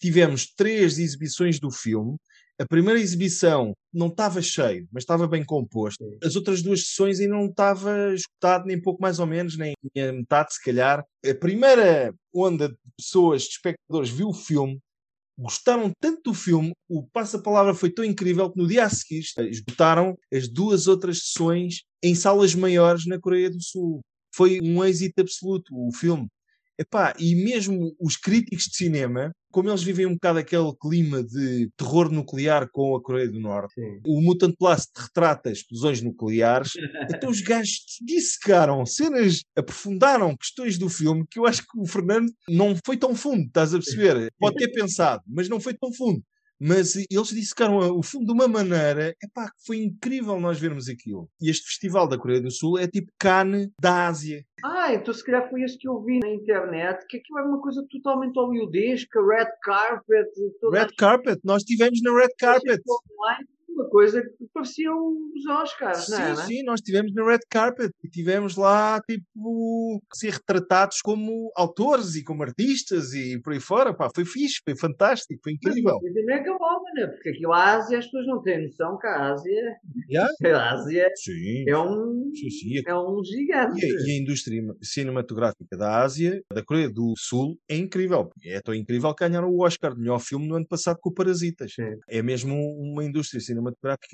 tivemos 0.00 0.52
três 0.54 0.98
exibições 0.98 1.60
do 1.60 1.70
filme. 1.70 2.16
A 2.60 2.66
primeira 2.66 3.00
exibição 3.00 3.72
não 3.92 4.08
estava 4.08 4.42
cheio, 4.42 4.86
mas 4.92 5.02
estava 5.02 5.26
bem 5.26 5.44
composto. 5.44 6.04
As 6.22 6.36
outras 6.36 6.62
duas 6.62 6.86
sessões 6.86 7.18
ainda 7.18 7.34
não 7.34 7.46
estava 7.46 8.12
escutado, 8.14 8.66
nem 8.66 8.80
pouco 8.80 9.00
mais 9.00 9.18
ou 9.18 9.26
menos, 9.26 9.56
nem 9.56 9.74
a 9.96 10.12
metade, 10.12 10.54
se 10.54 10.62
calhar. 10.62 11.04
A 11.24 11.34
primeira 11.34 12.14
onda 12.32 12.68
de 12.68 12.76
pessoas, 12.96 13.42
de 13.42 13.50
espectadores, 13.50 14.10
viu 14.10 14.28
o 14.28 14.34
filme, 14.34 14.78
gostaram 15.38 15.90
tanto 16.00 16.30
do 16.30 16.34
filme, 16.34 16.72
o 16.88 17.06
passa-palavra 17.08 17.74
foi 17.74 17.90
tão 17.90 18.04
incrível 18.04 18.50
que 18.50 18.58
no 18.58 18.66
dia 18.66 18.84
a 18.84 18.90
seguir 18.90 19.24
esgotaram 19.50 20.16
as 20.32 20.48
duas 20.48 20.86
outras 20.86 21.18
sessões 21.18 21.82
em 22.02 22.14
salas 22.14 22.54
maiores 22.54 23.06
na 23.06 23.18
Coreia 23.18 23.50
do 23.50 23.62
Sul. 23.62 24.00
Foi 24.34 24.60
um 24.62 24.84
êxito 24.84 25.20
absoluto 25.20 25.72
o 25.74 25.92
filme. 25.92 26.26
Epá, 26.82 27.14
e 27.16 27.36
mesmo 27.36 27.94
os 28.00 28.16
críticos 28.16 28.64
de 28.64 28.76
cinema, 28.76 29.32
como 29.52 29.68
eles 29.68 29.84
vivem 29.84 30.06
um 30.06 30.14
bocado 30.14 30.40
aquele 30.40 30.72
clima 30.80 31.22
de 31.22 31.70
terror 31.76 32.10
nuclear 32.10 32.68
com 32.72 32.96
a 32.96 33.02
Coreia 33.02 33.30
do 33.30 33.38
Norte, 33.38 33.74
Sim. 33.74 34.00
o 34.04 34.20
Mutant 34.20 34.54
Blast 34.58 34.90
retrata 34.96 35.52
explosões 35.52 36.02
nucleares, 36.02 36.72
então 37.14 37.30
os 37.30 37.40
gajos 37.40 37.84
dissecaram 38.00 38.84
cenas, 38.84 39.42
aprofundaram 39.56 40.36
questões 40.36 40.76
do 40.76 40.88
filme 40.88 41.24
que 41.30 41.38
eu 41.38 41.46
acho 41.46 41.62
que 41.62 41.78
o 41.78 41.86
Fernando 41.86 42.32
não 42.48 42.76
foi 42.84 42.96
tão 42.96 43.14
fundo, 43.14 43.46
estás 43.46 43.72
a 43.72 43.78
perceber? 43.78 44.32
Pode 44.40 44.56
ter 44.56 44.72
pensado, 44.72 45.22
mas 45.28 45.48
não 45.48 45.60
foi 45.60 45.74
tão 45.74 45.92
fundo. 45.92 46.20
Mas 46.64 46.94
eles 46.94 47.28
dissecaram 47.30 47.78
o 47.98 48.02
filme 48.04 48.24
de 48.24 48.32
uma 48.32 48.46
maneira, 48.46 49.16
epá, 49.20 49.46
que 49.46 49.66
foi 49.66 49.78
incrível 49.78 50.38
nós 50.38 50.60
vermos 50.60 50.88
aquilo. 50.88 51.28
E 51.40 51.50
este 51.50 51.66
festival 51.66 52.06
da 52.06 52.16
Coreia 52.16 52.40
do 52.40 52.52
Sul 52.52 52.78
é 52.78 52.86
tipo 52.86 53.10
Cannes 53.18 53.68
da 53.80 54.06
Ásia. 54.06 54.44
Ah, 54.62 54.94
então 54.94 55.12
se 55.12 55.24
calhar 55.24 55.50
foi 55.50 55.62
esse 55.62 55.76
que 55.76 55.88
eu 55.88 56.00
vi 56.04 56.20
na 56.20 56.28
internet, 56.28 57.04
que 57.08 57.16
aquilo 57.16 57.40
era 57.40 57.48
uma 57.48 57.60
coisa 57.60 57.84
totalmente 57.90 58.36
hollywoodesca, 58.36 59.20
red 59.20 59.50
carpet, 59.60 60.28
Red 60.72 60.94
Carpet, 60.96 61.40
nós 61.42 61.62
estivemos 61.62 62.00
na 62.00 62.14
Red 62.14 62.30
Carpet. 62.38 62.80
online, 62.88 63.48
uma 63.74 63.88
coisa 63.88 64.22
que 64.22 64.46
parecia 64.52 64.90
os 64.92 65.46
Oscars, 65.46 66.08
não 66.08 66.18
é? 66.18 66.36
Sim, 66.36 66.42
sim, 66.46 66.62
nós 66.64 66.80
estivemos 66.80 67.12
na 67.14 67.24
Red 67.24 67.40
Carpet 67.50 67.90
e 68.04 68.08
tivemos 68.08 68.56
lá, 68.56 69.00
tipo, 69.08 70.02
ser 70.14 70.32
retratados 70.32 71.00
como 71.00 71.50
autores 71.56 72.14
e 72.14 72.24
como 72.24 72.42
artistas 72.42 73.12
e 73.12 73.40
por 73.40 73.52
aí 73.52 73.60
fora. 73.60 73.94
Pá, 73.94 74.08
foi 74.14 74.24
fixe, 74.24 74.60
foi 74.64 74.76
fantástico, 74.76 75.40
foi 75.42 75.52
incrível. 75.54 75.98
Mas 76.02 76.16
é 76.16 76.22
megalómana, 76.22 77.08
porque 77.12 77.30
aquilo 77.30 77.52
a 77.52 77.76
Ásia 77.76 77.98
as 77.98 78.04
pessoas 78.06 78.26
não 78.26 78.42
têm 78.42 78.62
noção 78.62 78.98
que 78.98 79.06
a 79.06 79.32
Ásia, 79.32 79.76
Yeah? 80.08 80.28
a 80.58 80.72
Ásia 80.72 81.08
Sim, 81.16 81.64
é 81.68 81.78
um, 81.78 82.30
sim, 82.34 82.50
sim. 82.50 82.82
é 82.86 82.94
um 82.94 83.22
gigante. 83.24 83.84
E 83.84 83.84
a, 83.84 84.06
e 84.06 84.10
a 84.10 84.20
indústria 84.20 84.62
cinematográfica 84.82 85.76
da 85.76 86.02
Ásia, 86.02 86.42
da 86.52 86.62
Coreia 86.62 86.90
do 86.90 87.14
Sul, 87.16 87.58
é 87.68 87.76
incrível. 87.76 88.30
É 88.44 88.60
tão 88.60 88.74
incrível 88.74 89.14
que 89.14 89.26
ganharam 89.26 89.48
o 89.48 89.62
Oscar 89.62 89.94
de 89.94 90.00
melhor 90.00 90.18
filme 90.18 90.46
no 90.46 90.56
ano 90.56 90.66
passado 90.66 90.98
com 91.00 91.10
o 91.10 91.14
Parasitas. 91.14 91.72
Sim. 91.74 91.96
É 92.08 92.22
mesmo 92.22 92.54
uma 92.54 93.04
indústria 93.04 93.40
cinematográfica 93.40 93.61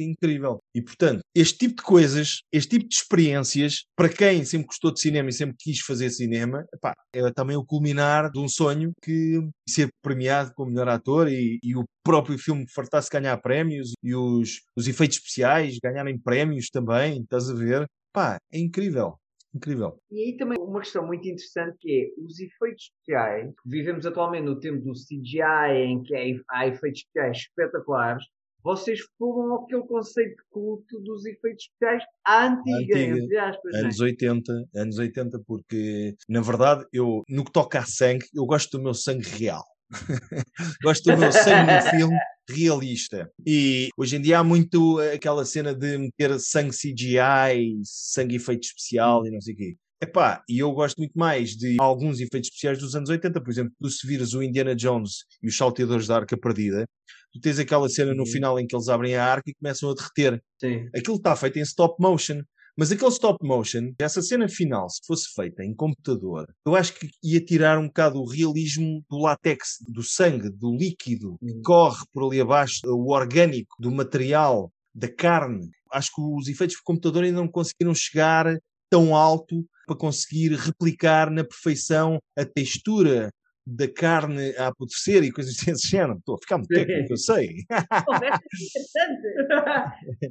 incrível. 0.00 0.58
E, 0.74 0.82
portanto, 0.82 1.20
este 1.34 1.58
tipo 1.58 1.76
de 1.76 1.82
coisas, 1.82 2.40
este 2.52 2.78
tipo 2.78 2.88
de 2.88 2.94
experiências, 2.94 3.84
para 3.96 4.08
quem 4.08 4.44
sempre 4.44 4.66
gostou 4.66 4.92
de 4.92 5.00
cinema 5.00 5.28
e 5.28 5.32
sempre 5.32 5.56
quis 5.58 5.80
fazer 5.80 6.10
cinema, 6.10 6.64
epá, 6.74 6.94
é 7.12 7.30
também 7.32 7.56
o 7.56 7.64
culminar 7.64 8.30
de 8.30 8.38
um 8.38 8.48
sonho 8.48 8.92
que 9.02 9.40
ser 9.68 9.88
premiado 10.02 10.52
como 10.54 10.70
melhor 10.70 10.88
ator 10.88 11.28
e, 11.28 11.58
e 11.62 11.76
o 11.76 11.84
próprio 12.02 12.38
filme 12.38 12.66
fartar-se 12.68 13.10
ganhar 13.10 13.36
prémios 13.38 13.92
e 14.02 14.14
os, 14.14 14.60
os 14.76 14.88
efeitos 14.88 15.18
especiais 15.18 15.78
ganharem 15.82 16.18
prémios 16.18 16.68
também, 16.70 17.22
estás 17.22 17.48
a 17.48 17.54
ver? 17.54 17.86
Pá, 18.12 18.38
é 18.52 18.58
incrível. 18.58 19.18
Incrível. 19.54 19.98
E 20.10 20.22
aí 20.22 20.36
também 20.36 20.58
uma 20.60 20.80
questão 20.80 21.06
muito 21.06 21.26
interessante 21.26 21.76
que 21.80 21.90
é 21.90 22.22
os 22.22 22.38
efeitos 22.38 22.90
especiais. 22.92 23.50
Vivemos 23.64 24.04
atualmente 24.04 24.44
no 24.44 24.60
tempo 24.60 24.84
do 24.84 24.92
CGI, 24.92 25.86
em 25.86 26.02
que 26.02 26.14
há- 26.14 26.42
há 26.50 26.66
efeitos 26.68 27.00
especiais 27.00 27.38
espetaculares. 27.38 28.24
Vocês 28.68 29.00
foram 29.16 29.54
aquele 29.54 29.80
conceito 29.84 30.36
de 30.36 30.42
culto 30.50 31.00
dos 31.00 31.24
efeitos 31.24 31.64
especiais 31.64 32.02
à 32.22 32.48
antiga, 32.48 32.98
antiga, 32.98 33.18
entre 33.18 33.38
aspas. 33.38 33.74
é? 33.74 33.78
Anos 33.78 33.98
80, 33.98 34.52
anos 34.76 34.98
80, 34.98 35.40
porque 35.46 36.14
na 36.28 36.42
verdade 36.42 36.84
eu, 36.92 37.22
no 37.30 37.46
que 37.46 37.50
toca 37.50 37.78
a 37.78 37.86
sangue, 37.86 38.26
eu 38.34 38.44
gosto 38.44 38.76
do 38.76 38.84
meu 38.84 38.92
sangue 38.92 39.26
real. 39.26 39.64
gosto 40.84 41.10
do 41.10 41.16
meu 41.16 41.32
sangue 41.32 41.72
no 41.72 41.90
filme 41.92 42.18
realista. 42.50 43.32
E 43.46 43.88
hoje 43.96 44.16
em 44.16 44.20
dia 44.20 44.40
há 44.40 44.44
muito 44.44 44.98
aquela 45.14 45.46
cena 45.46 45.74
de 45.74 45.96
meter 45.96 46.38
sangue 46.38 46.76
CGI, 46.76 47.80
sangue 47.84 48.36
efeito 48.36 48.64
especial 48.64 49.26
e 49.26 49.30
não 49.30 49.40
sei 49.40 49.54
o 49.54 49.56
quê. 49.56 49.76
Epá, 50.00 50.44
e 50.46 50.58
eu 50.58 50.70
gosto 50.72 50.98
muito 50.98 51.18
mais 51.18 51.56
de 51.56 51.76
alguns 51.80 52.20
efeitos 52.20 52.50
especiais 52.50 52.78
dos 52.78 52.94
anos 52.94 53.08
80, 53.08 53.40
por 53.40 53.50
exemplo, 53.50 53.72
tu 53.80 53.88
se 53.88 54.06
vires 54.06 54.34
o 54.34 54.42
Indiana 54.42 54.76
Jones 54.76 55.24
e 55.42 55.48
os 55.48 55.56
salteadores 55.56 56.06
da 56.06 56.16
Arca 56.16 56.36
Perdida, 56.36 56.86
tu 57.32 57.40
tens 57.40 57.58
aquela 57.58 57.88
cena 57.88 58.14
no 58.14 58.22
Uhum. 58.24 58.26
final 58.26 58.58
em 58.58 58.66
que 58.66 58.74
eles 58.74 58.88
abrem 58.88 59.14
a 59.16 59.24
arca 59.24 59.50
e 59.50 59.54
começam 59.54 59.90
a 59.90 59.94
derreter 59.94 60.42
Sim. 60.60 60.86
aquilo 60.96 61.16
está 61.16 61.34
feito 61.36 61.58
em 61.58 61.62
stop 61.62 61.94
motion. 62.00 62.40
Mas 62.80 62.92
aquele 62.92 63.10
stop 63.10 63.44
motion, 63.44 63.92
essa 63.98 64.22
cena 64.22 64.48
final, 64.48 64.88
se 64.88 65.00
fosse 65.04 65.26
feita 65.34 65.64
em 65.64 65.74
computador, 65.74 66.46
eu 66.64 66.76
acho 66.76 66.94
que 66.94 67.08
ia 67.24 67.44
tirar 67.44 67.76
um 67.76 67.88
bocado 67.88 68.20
o 68.20 68.24
realismo 68.28 69.02
do 69.10 69.18
látex, 69.18 69.78
do 69.88 70.00
sangue, 70.02 70.48
do 70.48 70.76
líquido 70.76 71.36
que 71.40 71.54
Hum. 71.54 71.62
corre 71.64 72.04
por 72.12 72.24
ali 72.28 72.40
abaixo, 72.40 72.78
o 72.86 73.10
orgânico 73.12 73.74
do 73.80 73.90
material, 73.90 74.70
da 74.94 75.12
carne. 75.12 75.68
Acho 75.92 76.10
que 76.14 76.20
os 76.22 76.46
efeitos 76.46 76.76
de 76.76 76.82
computador 76.84 77.24
ainda 77.24 77.38
não 77.40 77.48
conseguiram 77.48 77.92
chegar 77.96 78.56
tão 78.88 79.14
alto 79.16 79.66
para 79.86 79.96
conseguir 79.96 80.52
replicar 80.54 81.30
na 81.32 81.42
perfeição 81.42 82.18
a 82.38 82.44
textura 82.44 83.28
da 83.68 83.86
carne 83.86 84.56
a 84.56 84.68
apodrecer 84.68 85.22
e 85.22 85.30
coisas 85.30 85.54
desse 85.64 85.88
género. 85.88 86.18
Estou 86.18 86.36
a 86.36 86.38
ficar 86.38 86.56
muito 86.56 86.68
técnico, 86.68 87.12
eu 87.12 87.16
sei. 87.16 87.64
Conversa 88.06 88.40
interessante. 88.62 89.28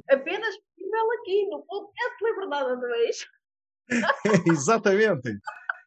Apenas 0.10 0.56
possível 0.56 1.12
aqui 1.20 1.46
no 1.46 1.62
podcast 1.62 2.24
Liberdade 2.24 2.70
a 2.70 2.74
dois. 2.74 3.26
Exatamente. 4.46 5.38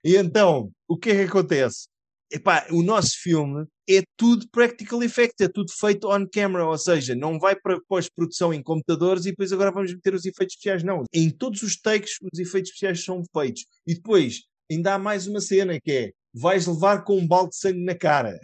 E 0.04 0.16
então, 0.16 0.72
o 0.88 0.98
que 0.98 1.12
é 1.12 1.16
que 1.16 1.22
acontece? 1.30 1.88
Epá, 2.32 2.66
o 2.72 2.82
nosso 2.82 3.20
filme 3.22 3.68
é 3.90 4.02
tudo 4.16 4.48
practical 4.50 5.04
effects, 5.04 5.42
é 5.42 5.50
tudo 5.50 5.70
feito 5.78 6.08
on 6.08 6.26
camera, 6.26 6.66
ou 6.66 6.78
seja, 6.78 7.14
não 7.14 7.38
vai 7.38 7.58
para 7.58 7.78
pós-produção 7.90 8.54
em 8.54 8.64
computadores 8.64 9.26
e 9.26 9.32
depois 9.32 9.52
agora 9.52 9.70
vamos 9.70 9.94
meter 9.94 10.14
os 10.14 10.26
efeitos 10.26 10.56
especiais, 10.56 10.82
não. 10.82 11.04
Em 11.14 11.30
todos 11.30 11.62
os 11.62 11.76
takes, 11.76 12.14
os 12.22 12.40
efeitos 12.40 12.70
especiais 12.70 13.04
são 13.04 13.22
feitos. 13.36 13.66
E 13.86 13.96
depois, 13.96 14.44
ainda 14.72 14.94
há 14.94 14.98
mais 14.98 15.28
uma 15.28 15.42
cena 15.42 15.78
que 15.80 15.92
é, 15.92 16.12
vais 16.34 16.66
levar 16.68 17.04
com 17.04 17.18
um 17.18 17.28
balde 17.28 17.50
de 17.52 17.58
sangue 17.58 17.84
na 17.84 17.96
cara. 17.96 18.40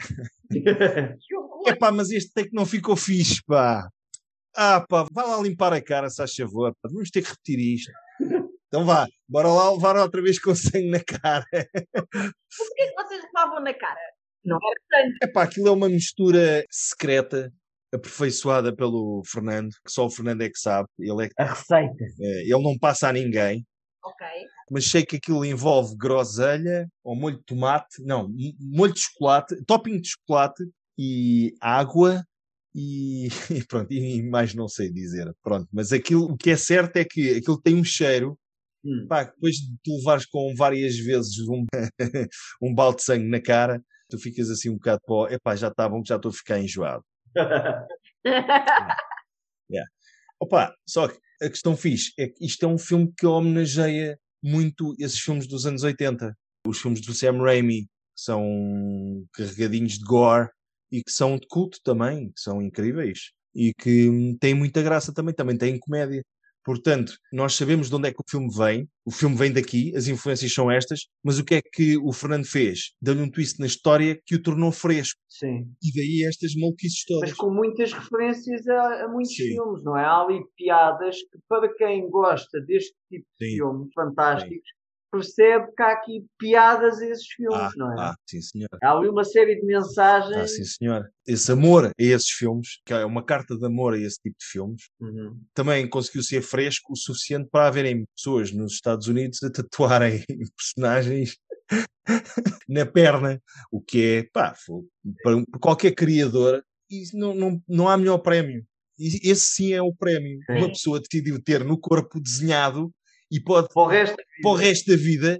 Que 0.52 1.36
horror. 1.36 1.68
Epá, 1.68 1.92
mas 1.92 2.10
este 2.12 2.32
take 2.34 2.54
não 2.54 2.66
ficou 2.66 2.96
fixe, 2.96 3.42
pá. 3.46 3.88
Ah, 4.56 4.82
pá, 4.88 5.06
vá 5.12 5.24
lá 5.24 5.42
limpar 5.42 5.74
a 5.74 5.82
cara, 5.82 6.10
se 6.10 6.16
faz 6.18 6.34
favor, 6.34 6.74
pá. 6.82 6.90
Vamos 6.92 7.10
ter 7.12 7.22
que 7.22 7.30
repetir 7.30 7.60
isto. 7.60 7.92
Então 8.68 8.84
vá, 8.86 9.08
bora 9.30 9.48
lá 9.50 9.72
levar 9.72 9.96
outra 9.98 10.22
vez 10.22 10.40
com 10.40 10.54
sangue 10.56 10.90
na 10.90 11.04
cara. 11.04 11.46
Por 11.52 12.76
que 12.76 12.94
vocês 12.96 13.24
levavam 13.24 13.62
na 13.62 13.74
cara? 13.74 14.00
Não 14.44 14.58
era 14.58 15.04
sangue. 15.04 15.18
Epá, 15.24 15.44
aquilo 15.44 15.68
é 15.68 15.72
uma 15.72 15.90
mistura 15.90 16.66
secreta, 16.72 17.52
aperfeiçoada 17.94 18.76
pelo 18.76 19.22
Fernando, 19.26 19.70
que 19.86 19.92
só 19.92 20.06
o 20.06 20.10
Fernando 20.10 20.42
é 20.42 20.50
que 20.50 20.58
sabe. 20.60 20.88
Ele, 21.00 21.26
é, 21.26 21.28
que- 21.28 21.34
A 21.42 21.46
receita. 21.54 22.04
eh, 22.22 22.42
ele 22.44 22.64
não 22.64 22.78
passa 22.80 23.10
a 23.10 23.14
ninguém. 23.14 23.66
Ok. 24.04 24.26
Mas 24.70 24.86
sei 24.86 25.06
que 25.06 25.18
aquilo 25.18 25.46
envolve 25.46 25.96
groselha 25.96 26.90
ou 27.04 27.16
molho 27.16 27.38
de 27.38 27.44
tomate, 27.44 28.04
não, 28.04 28.30
molho 28.60 28.94
de 28.94 29.00
chocolate, 29.00 29.64
topping 29.66 30.00
de 30.00 30.10
chocolate 30.10 30.64
e 30.98 31.56
água 31.62 32.24
e, 32.76 33.28
e 33.52 33.66
pronto, 33.66 33.92
e 33.92 34.22
mais 34.24 34.54
não 34.54 34.68
sei 34.68 34.92
dizer, 34.92 35.34
pronto, 35.42 35.68
mas 35.72 35.94
aquilo, 35.94 36.26
o 36.26 36.38
que 36.38 36.52
é 36.52 36.58
certo 36.58 36.98
é 36.98 37.06
que 37.06 37.38
aquilo 37.38 37.62
tem 37.62 37.76
um 37.76 37.84
cheiro, 37.84 38.38
Hum. 38.86 39.08
pá, 39.08 39.24
depois 39.24 39.56
de 39.56 39.76
tu 39.84 39.98
levares 39.98 40.26
com 40.26 40.54
várias 40.56 40.98
vezes 40.98 41.40
um, 41.40 41.66
um 42.62 42.74
balde 42.74 42.98
de 42.98 43.04
sangue 43.04 43.28
na 43.28 43.42
cara, 43.42 43.84
tu 44.10 44.18
ficas 44.18 44.50
assim 44.50 44.70
um 44.70 44.76
bocado 44.76 45.02
pó, 45.06 45.28
epá, 45.28 45.56
já 45.56 45.68
está 45.68 45.90
bom 45.90 46.02
que 46.02 46.10
já 46.10 46.16
estou 46.16 46.30
a 46.30 46.34
ficar 46.34 46.60
enjoado. 46.60 47.04
Opa, 50.40 50.74
só 50.88 51.08
que 51.08 51.18
a 51.42 51.50
questão 51.50 51.76
fixe 51.76 52.14
é 52.18 52.28
que 52.28 52.46
isto 52.46 52.64
é 52.64 52.68
um 52.68 52.78
filme 52.78 53.12
que 53.18 53.26
homenageia 53.26 54.20
muito 54.44 54.96
esses 55.00 55.20
filmes 55.20 55.48
dos 55.48 55.66
anos 55.66 55.84
80. 55.84 56.36
Os 56.66 56.80
filmes 56.80 57.02
do 57.02 57.14
Sam 57.14 57.42
Raimi 57.42 57.84
que 58.18 58.24
são 58.24 59.26
carregadinhos 59.34 59.94
de 59.94 60.04
gore 60.04 60.50
e 60.92 61.04
que 61.04 61.12
são 61.12 61.38
de 61.38 61.48
culto 61.48 61.80
também, 61.84 62.32
que 62.32 62.42
são 62.42 62.62
incríveis 62.62 63.32
e 63.54 63.74
que 63.74 64.10
hum, 64.10 64.38
têm 64.40 64.54
muita 64.54 64.82
graça 64.82 65.14
também, 65.14 65.34
também 65.34 65.58
têm 65.58 65.80
comédia. 65.80 66.24
Portanto, 66.68 67.14
nós 67.32 67.56
sabemos 67.56 67.88
de 67.88 67.96
onde 67.96 68.10
é 68.10 68.12
que 68.12 68.20
o 68.20 68.30
filme 68.30 68.50
vem, 68.54 68.90
o 69.06 69.10
filme 69.10 69.38
vem 69.38 69.54
daqui, 69.54 69.96
as 69.96 70.10
influências 70.10 70.54
são 70.54 70.70
estas, 70.70 71.08
mas 71.24 71.40
o 71.40 71.46
que 71.46 71.56
é 71.56 71.62
que 71.62 71.96
o 71.98 72.12
Fernando 72.12 72.46
fez? 72.46 72.92
Deu-lhe 73.02 73.22
um 73.22 73.32
twist 73.32 73.58
na 73.58 73.68
história 73.68 74.20
que 74.26 74.36
o 74.36 74.44
tornou 74.44 74.70
fresco. 74.70 75.18
Sim. 75.30 75.72
E 75.82 75.94
daí 75.96 76.28
estas 76.28 76.54
maluquices 76.56 77.06
todas. 77.06 77.30
Mas 77.30 77.38
com 77.38 77.54
muitas 77.54 77.94
referências 77.94 78.68
a, 78.68 79.06
a 79.06 79.08
muitos 79.08 79.34
Sim. 79.34 79.44
filmes, 79.44 79.82
não 79.86 79.98
é? 79.98 80.04
Há 80.04 80.24
ali 80.24 80.42
piadas 80.58 81.16
que, 81.16 81.40
para 81.48 81.74
quem 81.74 82.10
gosta 82.10 82.60
deste 82.60 82.94
tipo 83.10 83.26
de 83.40 83.48
Sim. 83.48 83.56
filmes 83.56 83.94
fantásticos, 83.94 84.70
percebe 85.12 85.68
que 85.76 85.82
há 85.82 85.92
aqui 85.92 86.26
piadas 86.38 87.00
a 87.00 87.06
esses 87.08 87.28
filmes, 87.28 87.58
Ah, 87.60 87.72
não 87.76 87.92
é? 87.92 87.96
ah, 88.00 88.16
sim 88.30 88.42
senhor. 88.42 88.70
Há 88.84 88.92
ali 88.92 89.08
uma 89.10 89.24
série 89.24 89.56
de 89.60 89.66
mensagens. 89.66 90.36
Ah, 90.38 90.48
sim, 90.48 90.64
senhor. 90.64 91.10
Esse 91.26 91.52
amor 91.52 91.86
a 91.88 91.92
esses 91.98 92.30
filmes, 92.30 92.80
que 92.86 92.94
é 92.94 93.06
uma 93.06 93.24
carta 93.24 93.58
de 93.58 93.66
amor 93.66 93.94
a 93.94 93.98
esse 93.98 94.18
tipo 94.22 94.36
de 94.40 94.46
filmes, 94.46 94.84
Uhum. 95.00 95.40
também 95.54 95.88
conseguiu 95.90 96.24
ser 96.24 96.42
fresco 96.42 96.94
o 96.94 96.98
suficiente 96.98 97.48
para 97.52 97.68
haverem 97.68 98.06
pessoas 98.16 98.52
nos 98.52 98.74
Estados 98.74 99.08
Unidos 99.08 99.42
a 99.44 99.52
tatuarem 99.52 100.24
personagens 100.58 101.38
na 102.68 102.86
perna, 102.86 103.42
o 103.72 103.82
que 103.82 104.04
é, 104.06 104.24
pá, 104.32 104.56
para 105.24 105.44
qualquer 105.60 105.92
criador, 105.94 106.64
não, 107.14 107.34
não, 107.34 107.62
não 107.68 107.90
há 107.90 107.98
melhor 107.98 108.20
prémio. 108.20 108.66
Esse 109.00 109.46
sim 109.52 109.74
é 109.74 109.82
o 109.82 109.94
prémio. 109.94 110.40
Sim. 110.50 110.58
Uma 110.58 110.70
pessoa 110.70 111.00
decidiu 111.00 111.42
ter 111.44 111.64
no 111.64 111.78
corpo 111.80 112.20
desenhado 112.20 112.90
e 113.32 113.40
pode, 113.42 113.68
Para 113.74 113.82
o 113.84 113.88
resto 113.88 114.16
da 114.16 114.24
para 114.42 114.52
o 114.52 114.56
vida. 114.56 114.68
resto 114.70 114.92
da 114.92 114.98
vida, 114.98 115.40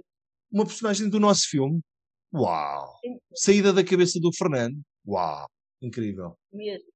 uma 0.52 0.64
personagem 0.66 1.08
do 1.08 1.18
nosso 1.20 1.48
filme. 1.48 1.80
Uau! 2.34 2.98
Saída 3.34 3.72
da 3.72 3.84
cabeça 3.84 4.18
do 4.20 4.30
Fernando. 4.36 4.80
Uau! 5.06 5.46
Incrível. 5.80 6.34
mesmo. 6.52 6.86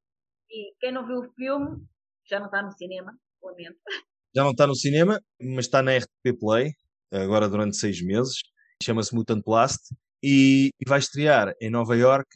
E 0.51 0.74
quem 0.80 0.93
não 0.93 1.07
viu 1.07 1.20
o 1.20 1.32
filme 1.34 1.82
já 2.28 2.38
não 2.38 2.47
está 2.47 2.62
no 2.62 2.70
cinema, 2.72 3.12
lamento. 3.43 3.78
Já 4.34 4.45
não 4.45 4.53
está 4.53 4.66
no 4.66 4.74
cinema, 4.74 5.20
mas 5.38 5.66
está 5.66 5.82
na 5.82 5.95
RTP 5.95 6.38
Play, 6.40 6.72
agora 7.12 7.51
durante 7.51 7.76
seis 7.76 8.01
meses. 8.01 8.36
Chama-se 8.82 9.14
Mutant 9.14 9.43
Blast 9.45 9.78
e, 10.22 10.70
e 10.80 10.88
vai 10.88 11.01
estrear 11.01 11.53
em 11.61 11.68
Nova 11.68 11.95
York 11.95 12.26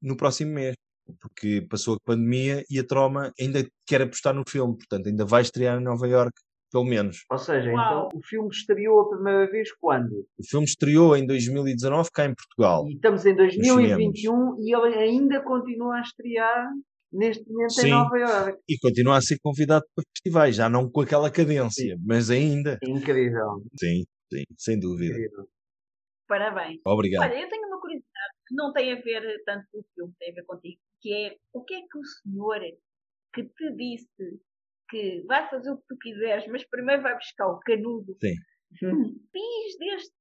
no 0.00 0.16
próximo 0.16 0.52
mês. 0.54 0.74
Porque 1.20 1.60
passou 1.68 1.96
a 1.96 2.00
pandemia 2.06 2.64
e 2.70 2.78
a 2.78 2.84
Troma 2.86 3.30
ainda 3.38 3.68
quer 3.86 4.00
apostar 4.00 4.32
no 4.32 4.44
filme, 4.48 4.74
portanto, 4.78 5.08
ainda 5.08 5.26
vai 5.26 5.42
estrear 5.42 5.78
em 5.78 5.84
Nova 5.84 6.08
York, 6.08 6.32
pelo 6.72 6.84
menos. 6.84 7.24
Ou 7.30 7.38
seja, 7.38 7.70
Uau. 7.70 8.08
então 8.08 8.18
o 8.18 8.22
filme 8.24 8.48
estreou 8.48 9.00
a 9.00 9.08
primeira 9.10 9.50
vez 9.50 9.70
quando? 9.74 10.26
O 10.38 10.46
filme 10.48 10.64
estreou 10.66 11.16
em 11.16 11.26
2019 11.26 12.10
cá 12.12 12.24
em 12.24 12.34
Portugal. 12.34 12.88
E 12.88 12.94
estamos 12.94 13.26
em 13.26 13.36
2021 13.36 14.56
e 14.60 14.74
ele 14.74 14.94
ainda 14.94 15.40
continua 15.42 15.96
a 15.98 16.00
estrear 16.00 16.70
neste 17.12 17.46
momento 17.48 17.72
Sim. 17.74 17.86
em 17.88 17.90
Nova 17.90 18.18
Iorque. 18.18 18.58
E 18.68 18.78
continua 18.78 19.18
a 19.18 19.20
ser 19.20 19.38
convidado 19.42 19.84
para 19.94 20.04
festivais, 20.16 20.56
já 20.56 20.68
não 20.68 20.90
com 20.90 21.02
aquela 21.02 21.30
cadência, 21.30 21.96
mas 22.04 22.30
ainda. 22.30 22.78
Incrível, 22.82 23.62
Sim, 23.78 24.04
sim, 24.32 24.44
sem 24.58 24.80
dúvida. 24.80 25.12
incrível. 25.12 25.46
Parabéns. 26.26 26.80
Obrigado. 26.86 27.30
Olha, 27.30 27.42
eu 27.42 27.48
tenho 27.48 27.66
uma 27.66 27.78
curiosidade 27.78 28.34
que 28.46 28.54
não 28.54 28.72
tem 28.72 28.92
a 28.92 29.00
ver 29.02 29.42
tanto 29.44 29.66
com 29.70 29.80
o 29.80 29.84
filme, 29.94 30.14
tem 30.18 30.30
a 30.30 30.34
ver 30.34 30.44
contigo, 30.46 30.80
que 31.02 31.12
é 31.12 31.36
o 31.52 31.62
que 31.62 31.74
é 31.74 31.80
que 31.80 31.98
o 31.98 32.04
senhor 32.04 32.60
que 33.34 33.42
te 33.44 33.76
disse 33.76 34.40
que 34.92 35.24
vai 35.26 35.48
fazer 35.48 35.70
o 35.70 35.78
que 35.78 35.86
tu 35.88 35.96
quiseres, 35.96 36.46
mas 36.48 36.68
primeiro 36.68 37.02
vai 37.02 37.14
buscar 37.16 37.48
o 37.48 37.58
canudo. 37.60 38.14
Sim. 38.20 38.34
Fiz 38.78 39.78
deste 39.78 40.12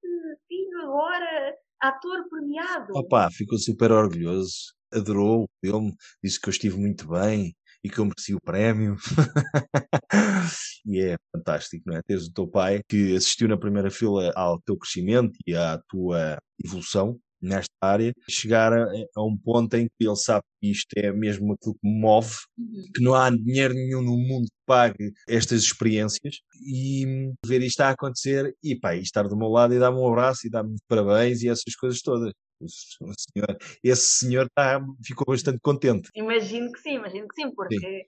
filho 0.48 0.82
agora 0.84 1.56
ator 1.82 2.28
premiado. 2.30 2.94
Opa, 2.96 3.30
ficou 3.32 3.58
super 3.58 3.92
orgulhoso, 3.92 4.74
adorou 4.94 5.44
o 5.44 5.50
filme, 5.64 5.94
disse 6.24 6.40
que 6.40 6.48
eu 6.48 6.52
estive 6.52 6.78
muito 6.78 7.08
bem 7.10 7.54
e 7.84 7.90
que 7.90 8.00
eu 8.00 8.06
mereci 8.06 8.34
o 8.34 8.42
prémio. 8.42 8.96
e 10.86 11.02
é 11.02 11.16
fantástico, 11.36 11.84
não 11.88 11.98
é? 11.98 12.02
Teres 12.04 12.28
o 12.28 12.34
teu 12.34 12.48
pai 12.48 12.82
que 12.88 13.16
assistiu 13.16 13.50
na 13.50 13.58
primeira 13.58 13.92
fila 13.92 14.32
ao 14.36 14.62
teu 14.62 14.78
crescimento 14.78 15.38
e 15.46 15.54
à 15.54 15.80
tua 15.90 16.38
evolução 16.64 17.20
nesta 17.42 17.74
área, 17.82 18.14
chegar 18.30 18.72
a, 18.74 18.86
a 19.16 19.24
um 19.24 19.38
ponto 19.38 19.76
em 19.76 19.88
que 19.88 20.08
ele 20.08 20.16
sabe 20.16 20.44
que 20.62 20.70
isto 20.72 20.94
é 20.98 21.12
mesmo 21.12 21.54
aquilo 21.54 21.74
que 21.76 21.88
me 21.88 22.00
move, 22.00 22.36
Uhum. 22.58 22.84
que 22.94 23.04
não 23.04 23.16
há 23.16 23.30
dinheiro 23.30 23.74
nenhum 23.74 24.02
no 24.02 24.18
mundo 24.18 24.46
que 24.46 24.66
pague 24.66 25.12
estas 25.28 25.64
experiências 25.64 26.40
e 26.66 27.34
ver 27.46 27.62
isto 27.64 27.82
a 27.82 27.90
acontecer 27.90 28.54
e 28.64 28.76
pá, 28.80 28.96
e 28.96 29.02
estar 29.02 29.28
do 29.28 29.36
meu 29.36 29.50
lado 29.50 29.74
e 29.74 29.80
dar-me 29.80 29.98
um 29.98 30.08
abraço 30.08 30.46
e 30.46 30.50
dar-me 30.50 30.76
parabéns 30.88 31.42
e 31.42 31.50
essas 31.50 31.76
coisas 31.76 32.02
todas. 32.02 32.32
Senhor, 32.68 33.58
esse 33.84 34.20
senhor 34.20 34.48
tá, 34.54 34.80
ficou 35.04 35.26
bastante 35.26 35.60
contente. 35.62 36.10
Imagino 36.16 36.72
que 36.72 36.80
sim, 36.80 36.96
imagino 36.96 37.28
que 37.28 37.36
sim, 37.36 37.52
porque 37.56 38.06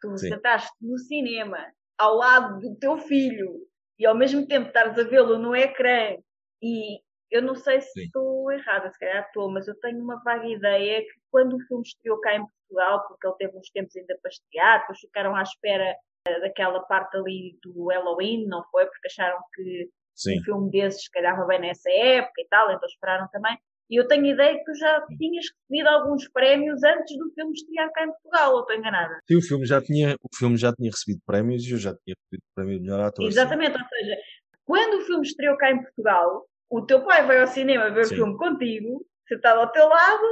tu 0.00 0.16
Sim. 0.18 0.28
sentaste 0.28 0.70
no 0.80 0.98
cinema 0.98 1.58
ao 1.98 2.16
lado 2.16 2.60
do 2.60 2.76
teu 2.76 2.98
filho 2.98 3.66
e 3.98 4.04
ao 4.04 4.14
mesmo 4.14 4.46
tempo 4.46 4.66
estares 4.68 4.98
a 4.98 5.04
vê-lo 5.04 5.38
no 5.38 5.56
ecrã 5.56 6.16
e 6.62 7.00
eu 7.34 7.42
não 7.42 7.56
sei 7.56 7.80
se 7.80 7.90
Sim. 7.90 8.02
estou 8.02 8.52
errada, 8.52 8.88
se 8.92 8.98
calhar 8.98 9.26
estou, 9.26 9.50
mas 9.50 9.66
eu 9.66 9.74
tenho 9.80 9.98
uma 9.98 10.22
vaga 10.22 10.46
ideia 10.46 11.00
que 11.00 11.14
quando 11.32 11.56
o 11.56 11.60
filme 11.66 11.82
estreou 11.82 12.20
cá 12.20 12.36
em 12.36 12.46
Portugal, 12.46 13.04
porque 13.08 13.26
ele 13.26 13.36
teve 13.38 13.58
uns 13.58 13.70
tempos 13.70 13.96
ainda 13.96 14.16
para 14.22 14.30
estrear, 14.30 14.80
depois 14.80 15.00
ficaram 15.00 15.34
à 15.34 15.42
espera 15.42 15.96
eh, 16.28 16.40
daquela 16.40 16.78
parte 16.84 17.16
ali 17.16 17.58
do 17.60 17.88
Halloween, 17.88 18.46
não 18.46 18.62
foi? 18.70 18.86
Porque 18.86 19.08
acharam 19.08 19.38
que 19.52 19.90
Sim. 20.14 20.38
um 20.38 20.44
filme 20.44 20.70
desses 20.70 21.08
calhava 21.08 21.44
bem 21.44 21.60
nessa 21.60 21.90
época 21.90 22.40
e 22.40 22.46
tal, 22.48 22.70
então 22.70 22.86
esperaram 22.88 23.26
também. 23.32 23.58
E 23.90 24.00
eu 24.00 24.06
tenho 24.06 24.26
ideia 24.26 24.56
que 24.56 24.64
tu 24.64 24.74
já 24.76 25.04
tinhas 25.18 25.44
recebido 25.50 25.88
alguns 25.88 26.28
prémios 26.30 26.84
antes 26.84 27.18
do 27.18 27.32
filme 27.34 27.52
estrear 27.52 27.90
cá 27.92 28.04
em 28.04 28.12
Portugal, 28.12 28.54
ou 28.54 28.60
estou 28.60 28.76
enganada? 28.76 29.18
Sim, 29.28 29.36
o 29.38 29.42
filme 29.42 29.66
já 29.66 29.82
tinha, 29.82 30.14
o 30.22 30.36
filme 30.36 30.56
já 30.56 30.72
tinha 30.72 30.88
recebido 30.88 31.20
prémios 31.26 31.64
e 31.64 31.72
eu 31.72 31.78
já 31.78 31.90
tinha 31.90 32.14
recebido 32.14 32.44
o 32.48 32.54
prémio 32.54 32.78
de 32.78 32.84
melhor 32.84 33.00
ator. 33.00 33.26
Exatamente, 33.26 33.76
ou 33.76 33.88
seja, 33.88 34.16
quando 34.64 34.98
o 34.98 35.00
filme 35.04 35.26
estreou 35.26 35.56
cá 35.56 35.72
em 35.72 35.82
Portugal, 35.82 36.46
o 36.70 36.82
teu 36.82 37.04
pai 37.04 37.26
vai 37.26 37.40
ao 37.40 37.46
cinema 37.46 37.90
ver 37.90 38.06
Sim. 38.06 38.14
o 38.14 38.16
filme 38.18 38.36
contigo, 38.36 39.06
sentado 39.28 39.60
ao 39.60 39.72
teu 39.72 39.88
lado, 39.88 40.26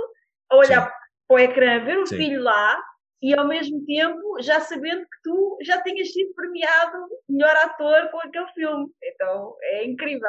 a 0.51 0.57
olhar 0.57 0.93
para 1.29 1.35
o 1.35 1.39
ecrã, 1.39 1.85
ver 1.85 1.99
o 1.99 2.07
Sim. 2.07 2.17
filho 2.17 2.43
lá, 2.43 2.83
e 3.23 3.39
ao 3.39 3.47
mesmo 3.47 3.85
tempo 3.87 4.43
já 4.43 4.61
sabendo 4.61 5.03
que 5.03 5.23
tu 5.23 5.59
já 5.63 5.81
tinhas 5.83 6.13
sido 6.13 6.35
premiado 6.35 7.09
melhor 7.29 7.55
ator 7.57 8.11
com 8.11 8.19
aquele 8.19 8.49
filme. 8.49 8.91
Então 9.03 9.57
é 9.63 9.85
incrível. 9.85 10.29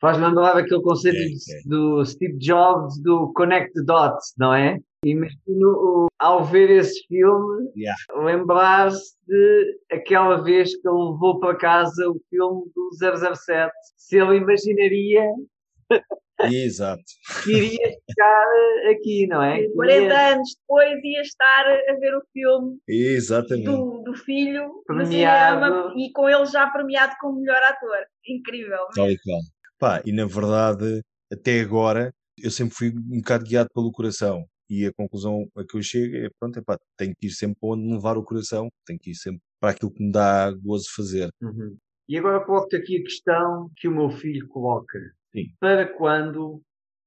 Faz 0.00 0.16
lembrar 0.18 0.56
aquele 0.56 0.80
conceito 0.82 1.16
É, 1.16 1.22
é. 1.24 1.62
do 1.66 2.04
Steve 2.04 2.38
Jobs 2.38 3.02
do 3.02 3.32
Connect 3.34 3.72
the 3.72 3.82
Dots, 3.82 4.32
não 4.38 4.54
é? 4.54 4.78
Imagino 5.04 6.08
ao 6.18 6.44
ver 6.44 6.70
esse 6.70 7.04
filme 7.06 7.70
Yeah. 7.76 7.96
lembrar-se 8.24 9.16
de 9.26 9.78
aquela 9.92 10.42
vez 10.42 10.70
que 10.76 10.88
ele 10.88 10.96
levou 11.12 11.38
para 11.40 11.56
casa 11.56 12.08
o 12.08 12.20
filme 12.30 12.62
do 12.74 12.90
007. 13.36 13.72
Se 13.96 14.18
ele 14.18 14.36
imaginaria 14.36 15.24
Exato. 16.40 17.02
que 17.44 17.52
iria 17.52 17.88
ficar 18.08 18.46
aqui, 18.92 19.26
não 19.26 19.42
é? 19.42 19.60
E 19.60 19.68
Que 19.68 19.74
40 19.74 20.00
iria- 20.04 20.32
anos 20.34 20.48
depois 20.60 21.04
ia 21.04 21.20
estar 21.22 21.64
a 21.88 21.94
ver 21.98 22.14
o 22.16 22.22
filme 22.32 22.78
Exatamente. 22.88 23.66
do, 23.66 24.02
do 24.04 24.14
filho 24.14 24.82
Premiado. 24.86 25.08
cinema 25.12 25.94
e 25.96 26.12
com 26.12 26.28
ele 26.28 26.46
já 26.46 26.68
premiado 26.70 27.14
como 27.20 27.40
melhor 27.40 27.62
ator. 27.62 27.98
Incrível. 28.28 28.78
Tal 28.94 29.10
e 29.10 29.18
qual. 29.18 29.40
Pá, 29.78 30.02
e 30.04 30.12
na 30.12 30.26
verdade, 30.26 31.02
até 31.32 31.60
agora, 31.60 32.12
eu 32.36 32.50
sempre 32.50 32.74
fui 32.74 32.88
um 32.88 33.18
bocado 33.18 33.44
guiado 33.44 33.68
pelo 33.74 33.92
coração. 33.92 34.44
E 34.70 34.86
a 34.86 34.92
conclusão 34.92 35.48
a 35.56 35.64
que 35.64 35.76
eu 35.78 35.82
chego 35.82 36.16
é, 36.16 36.28
pronto, 36.38 36.58
epá, 36.58 36.76
tenho 36.96 37.14
que 37.18 37.28
ir 37.28 37.30
sempre 37.30 37.56
para 37.60 37.70
onde 37.70 37.86
me 37.86 37.94
levar 37.94 38.18
o 38.18 38.24
coração, 38.24 38.68
tenho 38.86 38.98
que 38.98 39.10
ir 39.10 39.14
sempre 39.14 39.40
para 39.60 39.70
aquilo 39.70 39.92
que 39.92 40.02
me 40.02 40.12
dá 40.12 40.50
gozo 40.50 40.84
fazer. 40.94 41.30
Uhum. 41.40 41.76
E 42.08 42.18
agora 42.18 42.44
coloco-te 42.44 42.76
aqui 42.76 42.98
a 42.98 43.02
questão 43.02 43.70
que 43.76 43.88
o 43.88 43.94
meu 43.94 44.10
filho 44.10 44.46
coloca. 44.48 44.98
Sim. 45.32 45.46
Para 45.60 45.86
quando 45.86 46.62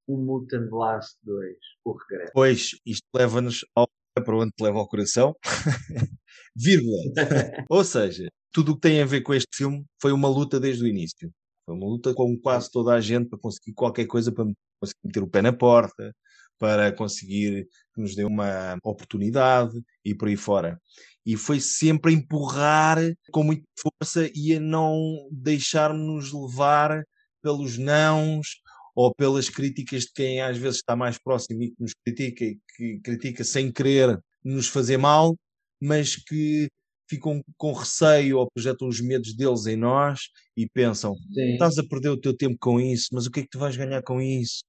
o 0.08 0.18
Mutant 0.18 0.70
Blast 0.70 1.18
2, 1.24 1.56
o 1.86 1.94
regresso? 1.94 2.32
Pois, 2.34 2.70
isto 2.86 3.06
leva-nos 3.16 3.66
ao 3.76 3.88
para 4.14 4.36
onde 4.36 4.52
te 4.52 4.62
leva 4.62 4.78
ao 4.78 4.88
coração, 4.88 5.34
vírgula. 6.56 6.98
Ou 7.70 7.84
seja, 7.84 8.28
tudo 8.52 8.74
o 8.74 8.76
que 8.76 8.82
tem 8.82 9.02
a 9.02 9.06
ver 9.06 9.22
com 9.22 9.34
este 9.34 9.56
filme 9.56 9.86
foi 10.02 10.12
uma 10.12 10.28
luta 10.28 10.60
desde 10.60 10.84
o 10.84 10.88
início. 10.88 11.32
Foi 11.72 11.78
uma 11.78 11.88
luta 11.88 12.14
com 12.14 12.38
quase 12.38 12.70
toda 12.70 12.94
a 12.94 13.00
gente 13.00 13.30
para 13.30 13.40
conseguir 13.40 13.72
qualquer 13.74 14.06
coisa, 14.06 14.30
para 14.30 14.44
conseguir 14.78 15.00
meter 15.06 15.24
o 15.24 15.28
pé 15.28 15.42
na 15.42 15.54
porta, 15.54 16.14
para 16.60 16.92
conseguir 16.92 17.66
que 17.96 18.02
nos 18.02 18.14
dê 18.14 18.26
uma 18.26 18.78
oportunidade 18.84 19.82
e 20.04 20.14
por 20.14 20.28
aí 20.28 20.36
fora. 20.36 20.78
E 21.26 21.38
foi 21.38 21.62
sempre 21.62 22.12
a 22.12 22.16
empurrar 22.16 22.98
com 23.32 23.44
muita 23.44 23.64
força 23.80 24.30
e 24.36 24.54
a 24.54 24.60
não 24.60 25.30
deixar-nos 25.32 26.34
levar 26.34 27.06
pelos 27.42 27.78
nãos 27.78 28.60
ou 28.94 29.16
pelas 29.16 29.50
críticas 29.50 30.04
de 30.04 30.12
quem 30.14 30.42
às 30.42 30.58
vezes 30.58 30.80
está 30.80 30.94
mais 30.94 31.18
próximo 31.18 31.64
e 31.64 31.70
que 31.70 31.82
nos 31.82 31.94
critica 32.04 32.44
e 32.44 32.60
que 32.76 33.00
critica 33.00 33.46
sem 33.46 33.72
querer 33.72 34.20
nos 34.44 34.68
fazer 34.68 34.98
mal, 34.98 35.38
mas 35.80 36.18
que 36.18 36.68
ficam 37.12 37.44
com 37.58 37.74
receio 37.74 38.40
ou 38.40 38.50
projetam 38.52 38.88
os 38.88 39.02
medos 39.02 39.36
deles 39.36 39.66
em 39.66 39.76
nós 39.76 40.30
e 40.56 40.68
pensam: 40.70 41.16
Sim. 41.34 41.54
estás 41.54 41.78
a 41.78 41.84
perder 41.84 42.10
o 42.10 42.20
teu 42.20 42.36
tempo 42.36 42.58
com 42.60 42.80
isso, 42.80 43.10
mas 43.12 43.26
o 43.26 43.32
que 43.32 43.42
é 43.42 43.44
que 43.44 43.50
tu 43.50 43.60
vais 43.60 43.76
ganhar 43.76 44.02
com 44.02 44.22
isso? 44.22 44.62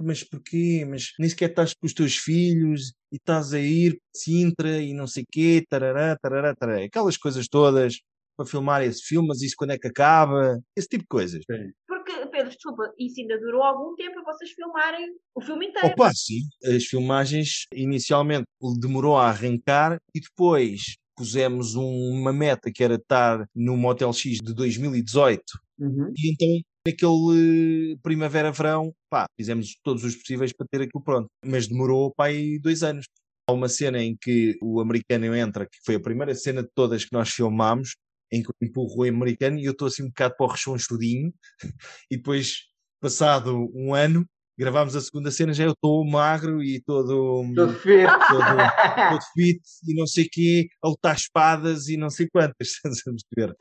Mas 0.00 0.24
porquê? 0.24 0.84
Mas 0.88 1.12
nem 1.18 1.28
sequer 1.28 1.50
estás 1.50 1.72
com 1.72 1.86
os 1.86 1.94
teus 1.94 2.16
filhos 2.16 2.92
e 3.12 3.16
estás 3.16 3.54
a 3.54 3.60
ir 3.60 3.92
para 3.92 4.20
Sintra 4.20 4.80
e 4.80 4.92
não 4.92 5.06
sei 5.06 5.24
quê, 5.30 5.64
tarará, 5.68 6.16
tarará, 6.20 6.54
tarará. 6.54 6.84
Aquelas 6.84 7.16
coisas 7.16 7.46
todas 7.46 8.00
para 8.36 8.46
filmar 8.46 8.82
esse 8.82 9.02
filme, 9.02 9.28
mas 9.28 9.40
isso 9.42 9.54
quando 9.56 9.70
é 9.70 9.78
que 9.78 9.86
acaba? 9.86 10.60
Esse 10.76 10.88
tipo 10.88 11.04
de 11.04 11.08
coisas. 11.08 11.44
Sim. 11.48 11.70
Porque, 11.86 12.10
Pedro, 12.26 12.50
desculpa, 12.50 12.92
isso 12.98 13.20
ainda 13.20 13.38
durou 13.38 13.62
algum 13.62 13.94
tempo 13.94 14.14
para 14.14 14.32
vocês 14.32 14.50
filmarem 14.50 15.14
o 15.32 15.40
filme 15.40 15.68
inteiro. 15.68 15.86
Opa, 15.88 16.10
sim. 16.12 16.40
As 16.64 16.84
filmagens 16.84 17.66
inicialmente 17.72 18.46
demorou 18.80 19.16
a 19.16 19.28
arrancar 19.28 19.98
e 20.12 20.20
depois 20.20 20.96
pusemos 21.16 21.74
uma 21.74 22.32
meta 22.32 22.70
que 22.72 22.82
era 22.82 22.94
estar 22.94 23.46
no 23.54 23.76
Motel 23.76 24.12
X 24.12 24.38
de 24.38 24.52
2018 24.52 25.42
uhum. 25.78 26.12
e 26.16 26.32
então 26.32 26.64
naquele 26.86 27.96
primavera-verão, 28.02 28.94
pá, 29.08 29.26
fizemos 29.38 29.76
todos 29.82 30.04
os 30.04 30.14
possíveis 30.14 30.52
para 30.52 30.66
ter 30.70 30.82
aquilo 30.82 31.02
pronto, 31.02 31.28
mas 31.44 31.66
demorou, 31.66 32.12
pá, 32.14 32.26
aí 32.26 32.58
dois 32.58 32.82
anos. 32.82 33.06
Há 33.48 33.52
uma 33.52 33.68
cena 33.68 34.02
em 34.02 34.16
que 34.16 34.56
o 34.62 34.80
americano 34.80 35.34
entra, 35.34 35.66
que 35.66 35.78
foi 35.84 35.96
a 35.96 36.00
primeira 36.00 36.34
cena 36.34 36.62
de 36.62 36.68
todas 36.74 37.04
que 37.04 37.12
nós 37.12 37.30
filmámos, 37.30 37.96
em 38.32 38.42
que 38.42 38.48
eu 38.48 38.54
empurro 38.68 39.02
o 39.02 39.08
americano 39.08 39.58
e 39.58 39.64
eu 39.64 39.72
estou 39.72 39.88
assim 39.88 40.02
um 40.02 40.08
bocado 40.08 40.34
para 40.36 40.46
o 40.46 40.48
rechonchudinho, 40.48 41.32
e 42.10 42.16
depois, 42.16 42.64
passado 43.00 43.70
um 43.74 43.94
ano, 43.94 44.26
gravámos 44.58 44.94
a 44.96 45.00
segunda 45.00 45.30
cena, 45.30 45.52
já 45.52 45.64
eu 45.64 45.72
estou 45.72 46.04
magro 46.04 46.62
e 46.62 46.80
todo, 46.82 47.44
todo, 47.54 47.72
fit. 47.74 48.06
todo, 48.28 48.44
todo 49.10 49.22
fit 49.34 49.60
e 49.86 49.94
não 49.94 50.06
sei 50.06 50.24
o 50.24 50.28
quê, 50.30 50.68
a 50.82 50.88
lutar 50.88 51.16
espadas 51.16 51.88
e 51.88 51.96
não 51.96 52.10
sei 52.10 52.28
quantas, 52.28 52.68
ver. 53.36 53.54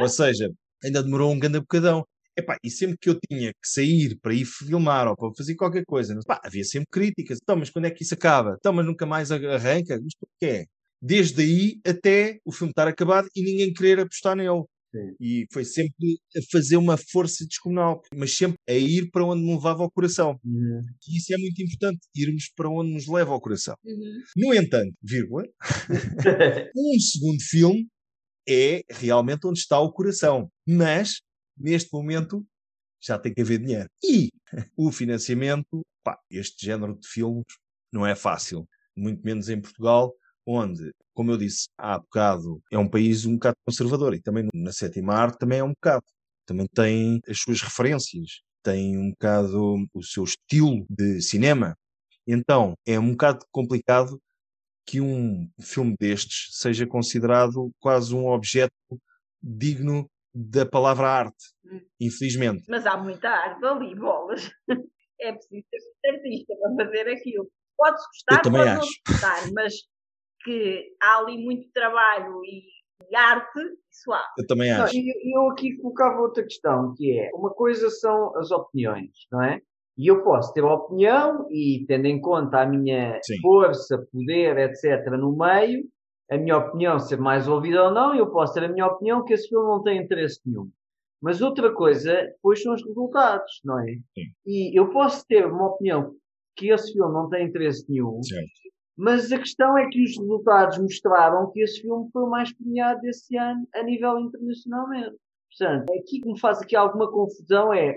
Ou 0.00 0.08
seja, 0.08 0.50
ainda 0.82 1.02
demorou 1.02 1.32
um 1.32 1.38
grande 1.38 1.60
bocadão. 1.60 2.04
Epá, 2.36 2.56
e 2.64 2.70
sempre 2.70 2.96
que 2.98 3.10
eu 3.10 3.18
tinha 3.28 3.52
que 3.52 3.68
sair 3.68 4.16
para 4.20 4.32
ir 4.32 4.46
filmar 4.46 5.06
ou 5.08 5.16
para 5.16 5.30
fazer 5.36 5.54
qualquer 5.56 5.84
coisa, 5.84 6.14
epá, 6.14 6.40
havia 6.44 6.64
sempre 6.64 6.86
críticas. 6.90 7.38
Então, 7.42 7.56
mas 7.56 7.70
quando 7.70 7.86
é 7.86 7.90
que 7.90 8.02
isso 8.02 8.14
acaba? 8.14 8.56
Então, 8.58 8.72
mas 8.72 8.86
nunca 8.86 9.04
mais 9.04 9.30
arranca? 9.30 10.00
Que 10.38 10.46
é? 10.46 10.64
Desde 11.02 11.42
aí 11.42 11.80
até 11.84 12.38
o 12.44 12.52
filme 12.52 12.70
estar 12.70 12.86
acabado 12.88 13.28
e 13.34 13.42
ninguém 13.42 13.72
querer 13.72 14.00
apostar 14.00 14.36
nele. 14.36 14.64
Sim. 14.92 15.14
E 15.20 15.46
foi 15.52 15.64
sempre 15.64 16.18
a 16.36 16.40
fazer 16.50 16.76
uma 16.76 16.96
força 16.96 17.46
descomunal, 17.46 18.02
mas 18.14 18.36
sempre 18.36 18.58
a 18.68 18.74
ir 18.74 19.08
para 19.10 19.24
onde 19.24 19.42
me 19.42 19.54
levava 19.54 19.82
ao 19.82 19.90
coração. 19.90 20.38
Uhum. 20.44 20.82
E 21.08 21.16
isso 21.16 21.32
é 21.32 21.38
muito 21.38 21.62
importante, 21.62 22.00
irmos 22.14 22.50
para 22.56 22.68
onde 22.68 22.92
nos 22.92 23.06
leva 23.06 23.30
ao 23.30 23.40
coração. 23.40 23.74
Uhum. 23.84 24.22
No 24.36 24.54
entanto, 24.54 24.92
vírgula, 25.02 25.44
um 26.76 26.98
segundo 26.98 27.40
filme 27.42 27.88
é 28.48 28.82
realmente 28.90 29.46
onde 29.46 29.60
está 29.60 29.78
o 29.78 29.92
coração. 29.92 30.50
Mas, 30.66 31.20
neste 31.56 31.92
momento, 31.92 32.44
já 33.00 33.18
tem 33.18 33.32
que 33.32 33.40
haver 33.40 33.60
dinheiro. 33.60 33.88
E 34.02 34.28
o 34.76 34.90
financiamento, 34.90 35.82
pá, 36.02 36.18
este 36.30 36.66
género 36.66 36.98
de 36.98 37.06
filmes 37.06 37.44
não 37.92 38.04
é 38.04 38.16
fácil. 38.16 38.68
Muito 38.96 39.22
menos 39.22 39.48
em 39.48 39.60
Portugal, 39.60 40.12
onde, 40.46 40.90
como 41.20 41.32
eu 41.32 41.36
disse 41.36 41.68
há 41.76 41.98
bocado, 41.98 42.62
é 42.72 42.78
um 42.78 42.88
país 42.88 43.26
um 43.26 43.34
bocado 43.34 43.54
conservador 43.66 44.14
e 44.14 44.22
também 44.22 44.48
na 44.54 44.72
sétima 44.72 45.12
arte 45.12 45.36
também 45.36 45.58
é 45.58 45.62
um 45.62 45.74
bocado. 45.74 46.02
Também 46.46 46.66
tem 46.74 47.20
as 47.28 47.38
suas 47.40 47.60
referências, 47.60 48.40
tem 48.62 48.96
um 48.96 49.10
bocado 49.10 49.86
o 49.92 50.02
seu 50.02 50.24
estilo 50.24 50.86
de 50.88 51.20
cinema. 51.20 51.76
Então 52.26 52.72
é 52.86 52.98
um 52.98 53.10
bocado 53.10 53.44
complicado 53.52 54.18
que 54.86 54.98
um 54.98 55.46
filme 55.60 55.94
destes 56.00 56.56
seja 56.56 56.86
considerado 56.86 57.70
quase 57.78 58.14
um 58.14 58.26
objeto 58.26 58.72
digno 59.42 60.10
da 60.34 60.64
palavra 60.64 61.06
arte, 61.06 61.44
hum. 61.66 61.82
infelizmente. 62.00 62.64
Mas 62.66 62.86
há 62.86 62.96
muita 62.96 63.28
arte 63.28 63.62
ali, 63.62 63.94
bolas. 63.94 64.50
É 65.22 65.32
preciso 65.32 65.66
ser 66.00 66.14
artista 66.14 66.54
para 66.56 66.86
fazer 66.86 67.10
aquilo. 67.10 67.46
Pode-se 67.76 68.06
gostar, 68.06 68.40
pode 68.40 68.56
não 68.56 68.76
gostar, 68.78 69.52
mas 69.52 69.74
que 70.42 70.94
há 71.00 71.18
ali 71.18 71.38
muito 71.38 71.70
trabalho 71.72 72.40
e, 72.44 72.62
e 73.10 73.16
arte, 73.16 73.60
isso 73.90 74.12
há. 74.12 74.24
Eu 74.38 74.46
também 74.46 74.70
acho. 74.70 74.94
Não, 74.96 75.44
eu 75.44 75.50
aqui 75.50 75.76
colocava 75.76 76.20
outra 76.20 76.42
questão, 76.42 76.94
que 76.96 77.18
é, 77.18 77.30
uma 77.34 77.50
coisa 77.50 77.90
são 77.90 78.36
as 78.36 78.50
opiniões, 78.50 79.10
não 79.30 79.42
é? 79.42 79.60
E 79.98 80.06
eu 80.06 80.22
posso 80.22 80.52
ter 80.54 80.62
uma 80.62 80.74
opinião 80.74 81.46
e, 81.50 81.84
tendo 81.86 82.06
em 82.06 82.20
conta 82.20 82.62
a 82.62 82.66
minha 82.66 83.20
Sim. 83.22 83.38
força, 83.42 83.98
poder, 84.10 84.56
etc., 84.58 85.10
no 85.18 85.36
meio, 85.36 85.84
a 86.30 86.38
minha 86.38 86.56
opinião 86.56 86.98
ser 86.98 87.18
mais 87.18 87.46
ouvida 87.48 87.84
ou 87.84 87.90
não, 87.90 88.14
eu 88.14 88.30
posso 88.30 88.54
ter 88.54 88.64
a 88.64 88.68
minha 88.68 88.86
opinião 88.86 89.24
que 89.24 89.34
esse 89.34 89.48
filme 89.48 89.66
não 89.66 89.82
tem 89.82 89.98
interesse 90.00 90.40
nenhum. 90.46 90.70
Mas 91.20 91.42
outra 91.42 91.74
coisa, 91.74 92.14
depois 92.14 92.62
são 92.62 92.72
os 92.72 92.82
resultados, 92.82 93.60
não 93.62 93.78
é? 93.80 93.92
Sim. 94.14 94.32
E 94.46 94.78
eu 94.78 94.90
posso 94.90 95.26
ter 95.26 95.44
uma 95.44 95.66
opinião 95.66 96.14
que 96.56 96.70
esse 96.70 96.92
filme 96.92 97.12
não 97.12 97.28
tem 97.28 97.46
interesse 97.46 97.84
nenhum, 97.90 98.22
certo. 98.22 98.48
Mas 98.96 99.32
a 99.32 99.38
questão 99.38 99.78
é 99.78 99.88
que 99.88 100.04
os 100.04 100.16
resultados 100.18 100.78
mostraram 100.78 101.50
que 101.50 101.60
esse 101.60 101.80
filme 101.80 102.08
foi 102.12 102.22
o 102.22 102.30
mais 102.30 102.52
premiado 102.52 103.00
desse 103.00 103.36
ano 103.36 103.66
a 103.74 103.82
nível 103.82 104.18
internacionalmente. 104.18 105.16
Portanto, 105.48 105.90
aqui 105.92 106.20
que 106.20 106.28
me 106.28 106.38
faz 106.38 106.60
aqui 106.60 106.76
alguma 106.76 107.10
confusão 107.10 107.72
é 107.72 107.96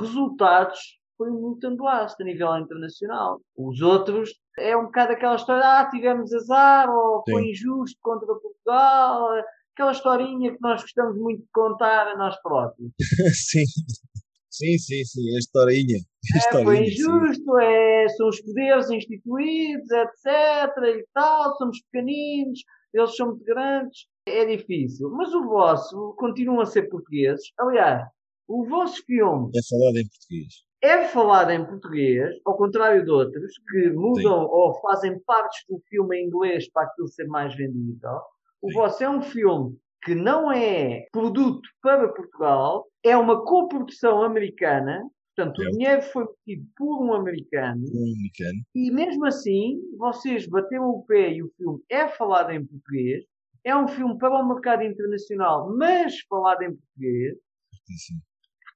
resultados 0.00 0.98
foi 1.16 1.30
um 1.30 1.40
Newton 1.40 1.76
a 1.86 2.24
nível 2.24 2.56
internacional. 2.56 3.40
Os 3.56 3.80
outros 3.80 4.30
é 4.58 4.76
um 4.76 4.86
bocado 4.86 5.12
aquela 5.12 5.36
história, 5.36 5.64
ah, 5.64 5.88
tivemos 5.88 6.32
azar, 6.32 6.88
ou 6.90 7.22
Sim. 7.26 7.32
foi 7.32 7.50
injusto 7.50 7.98
contra 8.02 8.26
Portugal, 8.26 9.28
aquela 9.74 9.92
historinha 9.92 10.52
que 10.52 10.60
nós 10.60 10.82
gostamos 10.82 11.16
muito 11.16 11.42
de 11.42 11.48
contar 11.52 12.08
a 12.08 12.16
nós 12.16 12.40
próprios. 12.42 12.90
Sim. 13.32 13.64
Sim, 14.54 14.78
sim, 14.78 15.04
sim, 15.04 15.34
a 15.34 15.38
historinha. 15.40 15.98
A 16.32 16.38
historinha 16.38 16.62
é, 16.62 16.64
foi 16.64 16.86
injusto, 16.86 17.58
é, 17.58 18.08
são 18.10 18.28
os 18.28 18.40
poderes 18.40 18.88
instituídos, 18.88 19.90
etc. 19.90 20.96
e 20.96 21.04
tal, 21.12 21.56
somos 21.56 21.82
pequeninos, 21.90 22.60
eles 22.92 23.16
são 23.16 23.30
muito 23.30 23.44
grandes. 23.44 24.06
É 24.24 24.44
difícil. 24.44 25.10
Mas 25.10 25.34
o 25.34 25.42
vosso 25.42 26.14
continua 26.16 26.62
a 26.62 26.66
ser 26.66 26.88
portugueses. 26.88 27.50
Aliás, 27.58 28.06
o 28.46 28.64
vosso 28.64 29.04
filme. 29.04 29.50
É 29.56 29.60
falado 29.68 29.96
em 29.96 30.06
português. 30.06 30.54
É 30.80 31.08
falado 31.08 31.50
em 31.50 31.66
português, 31.66 32.36
ao 32.44 32.56
contrário 32.56 33.04
de 33.04 33.10
outros, 33.10 33.54
que 33.68 33.90
mudam 33.90 34.44
sim. 34.44 34.48
ou 34.52 34.80
fazem 34.80 35.18
partes 35.26 35.64
do 35.68 35.82
filme 35.88 36.16
em 36.16 36.26
inglês 36.28 36.70
para 36.70 36.84
aquilo 36.84 37.08
ser 37.08 37.26
mais 37.26 37.56
vendido. 37.56 38.06
O 38.62 38.68
sim. 38.68 38.74
vosso 38.74 39.02
é 39.02 39.10
um 39.10 39.20
filme 39.20 39.76
que 40.04 40.14
não 40.14 40.52
é 40.52 41.06
produto 41.10 41.68
para 41.82 42.08
Portugal, 42.08 42.86
é 43.02 43.16
uma 43.16 43.44
coprodução 43.44 44.22
americana, 44.22 45.02
portanto, 45.34 45.62
é. 45.62 45.66
o 45.66 45.70
dinheiro 45.70 46.02
foi 46.02 46.26
metido 46.46 46.68
por 46.76 47.04
um 47.04 47.14
americano, 47.14 47.82
um 47.92 48.12
americano, 48.12 48.60
e 48.74 48.90
mesmo 48.90 49.24
assim, 49.26 49.80
vocês 49.96 50.46
bateram 50.46 50.90
o 50.90 51.04
pé 51.04 51.32
e 51.32 51.42
o 51.42 51.50
filme 51.56 51.80
é 51.88 52.06
falado 52.06 52.50
em 52.50 52.64
português, 52.64 53.24
é 53.64 53.74
um 53.74 53.88
filme 53.88 54.18
para 54.18 54.38
o 54.38 54.46
mercado 54.46 54.82
internacional, 54.82 55.74
mas 55.74 56.20
falado 56.28 56.62
em 56.62 56.76
português. 56.76 57.34
Sim. 57.86 58.20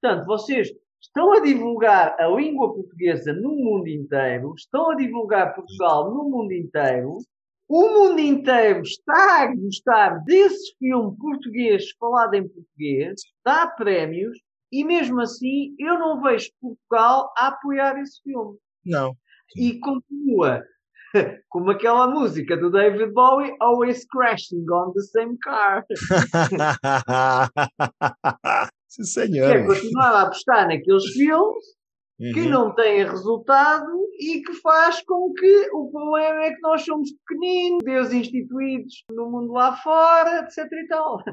Portanto, 0.01 0.25
vocês 0.25 0.71
estão 0.99 1.31
a 1.33 1.39
divulgar 1.39 2.19
a 2.19 2.27
língua 2.27 2.73
portuguesa 2.73 3.33
no 3.33 3.55
mundo 3.55 3.87
inteiro, 3.87 4.53
estão 4.57 4.91
a 4.91 4.95
divulgar 4.95 5.53
Portugal 5.53 6.11
no 6.11 6.29
mundo 6.29 6.51
inteiro, 6.53 7.19
o 7.69 7.87
mundo 7.87 8.19
inteiro 8.19 8.81
está 8.81 9.43
a 9.43 9.55
gostar 9.55 10.23
desse 10.25 10.75
filme 10.79 11.15
português 11.17 11.91
falado 11.99 12.33
em 12.33 12.47
português, 12.47 13.21
dá 13.45 13.67
prémios 13.67 14.39
e 14.71 14.83
mesmo 14.83 15.21
assim 15.21 15.75
eu 15.77 15.99
não 15.99 16.19
vejo 16.19 16.49
Portugal 16.59 17.31
a 17.37 17.49
apoiar 17.49 18.01
esse 18.01 18.23
filme. 18.23 18.57
Não. 18.83 19.15
E 19.55 19.79
continua 19.79 20.63
como 21.49 21.69
aquela 21.69 22.07
música 22.07 22.57
do 22.57 22.71
David 22.71 23.13
Bowie, 23.13 23.55
Always 23.59 24.03
Crashing 24.07 24.65
on 24.71 24.91
the 24.93 25.01
Same 25.01 25.37
Car. 25.37 25.85
Sim, 28.87 29.03
senhor. 29.03 29.51
Quer 29.51 29.67
continuar 29.67 30.15
a 30.15 30.21
apostar 30.23 30.67
naqueles 30.67 31.05
filmes 31.13 31.78
uhum. 32.19 32.33
que 32.33 32.41
não 32.47 32.73
têm 32.75 33.05
resultado 33.05 33.91
e 34.19 34.41
que 34.41 34.53
faz 34.55 35.01
com 35.03 35.33
que 35.33 35.69
o 35.71 35.89
problema 35.91 36.43
é 36.43 36.53
que 36.53 36.61
nós 36.61 36.83
somos 36.83 37.11
pequeninos, 37.11 37.83
Deus 37.83 38.11
instituídos 38.11 39.03
no 39.11 39.31
mundo 39.31 39.53
lá 39.53 39.75
fora, 39.77 40.41
etc 40.41 40.71
e 40.71 40.87
tal. 40.87 41.23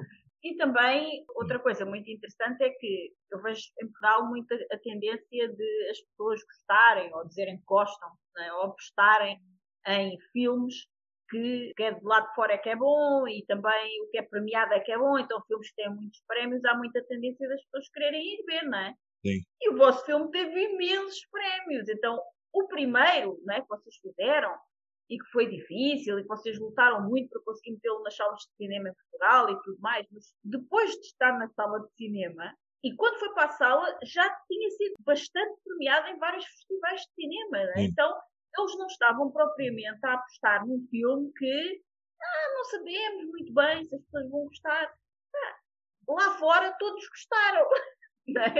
E 0.44 0.54
também, 0.56 1.24
outra 1.34 1.58
coisa 1.58 1.84
muito 1.84 2.08
interessante 2.08 2.62
é 2.62 2.70
que 2.70 3.10
eu 3.32 3.42
vejo 3.42 3.62
em 3.82 3.86
Portugal 3.86 4.28
muita 4.28 4.54
a 4.70 4.78
tendência 4.78 5.48
de 5.48 5.88
as 5.90 6.00
pessoas 6.02 6.40
gostarem, 6.44 7.12
ou 7.12 7.26
dizerem 7.26 7.56
que 7.56 7.64
gostam, 7.66 8.08
né? 8.36 8.52
ou 8.52 8.62
apostarem 8.62 9.40
em 9.88 10.16
filmes 10.32 10.86
que, 11.28 11.72
que 11.76 11.82
é 11.82 11.92
de 11.92 12.04
lá 12.04 12.20
de 12.20 12.34
fora 12.34 12.52
é 12.54 12.58
que 12.58 12.68
é 12.68 12.76
bom 12.76 13.26
e 13.26 13.44
também 13.46 14.02
o 14.02 14.10
que 14.10 14.18
é 14.18 14.22
premiado 14.22 14.72
é 14.74 14.80
que 14.80 14.92
é 14.92 14.98
bom, 14.98 15.18
então 15.18 15.42
filmes 15.46 15.68
que 15.70 15.76
têm 15.76 15.92
muitos 15.92 16.22
prémios, 16.26 16.64
há 16.64 16.76
muita 16.76 17.02
tendência 17.04 17.48
das 17.48 17.62
pessoas 17.64 17.88
quererem 17.88 18.22
ir 18.22 18.44
ver, 18.44 18.62
não 18.64 18.78
é? 18.78 18.94
Sim. 19.26 19.42
E 19.60 19.70
o 19.70 19.76
vosso 19.76 20.04
filme 20.04 20.30
teve 20.30 20.74
imensos 20.74 21.26
prémios, 21.30 21.88
então 21.88 22.20
o 22.52 22.66
primeiro 22.68 23.38
né, 23.44 23.60
que 23.60 23.68
vocês 23.68 23.96
fizeram 23.96 24.54
e 25.08 25.18
que 25.18 25.26
foi 25.30 25.48
difícil 25.48 26.18
e 26.18 26.22
que 26.22 26.28
vocês 26.28 26.58
lutaram 26.58 27.02
muito 27.08 27.28
para 27.30 27.42
conseguir 27.42 27.72
metê-lo 27.72 28.02
nas 28.02 28.16
salas 28.16 28.40
de 28.40 28.56
cinema 28.56 28.88
em 28.88 28.94
Portugal 28.94 29.50
e 29.50 29.62
tudo 29.62 29.80
mais, 29.80 30.06
mas 30.10 30.32
depois 30.42 30.90
de 30.92 31.06
estar 31.06 31.38
na 31.38 31.48
sala 31.50 31.80
de 31.80 31.92
cinema 31.94 32.54
e 32.82 32.94
quando 32.94 33.18
foi 33.18 33.32
para 33.34 33.46
a 33.46 33.52
sala 33.52 33.98
já 34.04 34.28
tinha 34.48 34.70
sido 34.70 34.94
bastante 35.00 35.60
premiado 35.64 36.08
em 36.08 36.18
vários 36.18 36.44
festivais 36.44 37.00
de 37.02 37.14
cinema, 37.14 37.58
né? 37.58 37.74
então 37.78 38.20
eles 38.58 38.78
não 38.78 38.86
estavam 38.86 39.30
propriamente 39.30 39.98
a 40.04 40.14
apostar 40.14 40.66
num 40.66 40.86
filme 40.90 41.32
que 41.36 41.82
ah, 42.20 42.54
não 42.54 42.64
sabemos 42.64 43.24
muito 43.26 43.52
bem 43.52 43.84
se 43.84 43.94
as 43.94 44.02
pessoas 44.02 44.30
vão 44.30 44.44
gostar. 44.46 44.94
Ah, 45.34 45.56
lá 46.08 46.38
fora 46.38 46.72
todos 46.78 47.06
gostaram. 47.08 47.68
Né? 48.28 48.54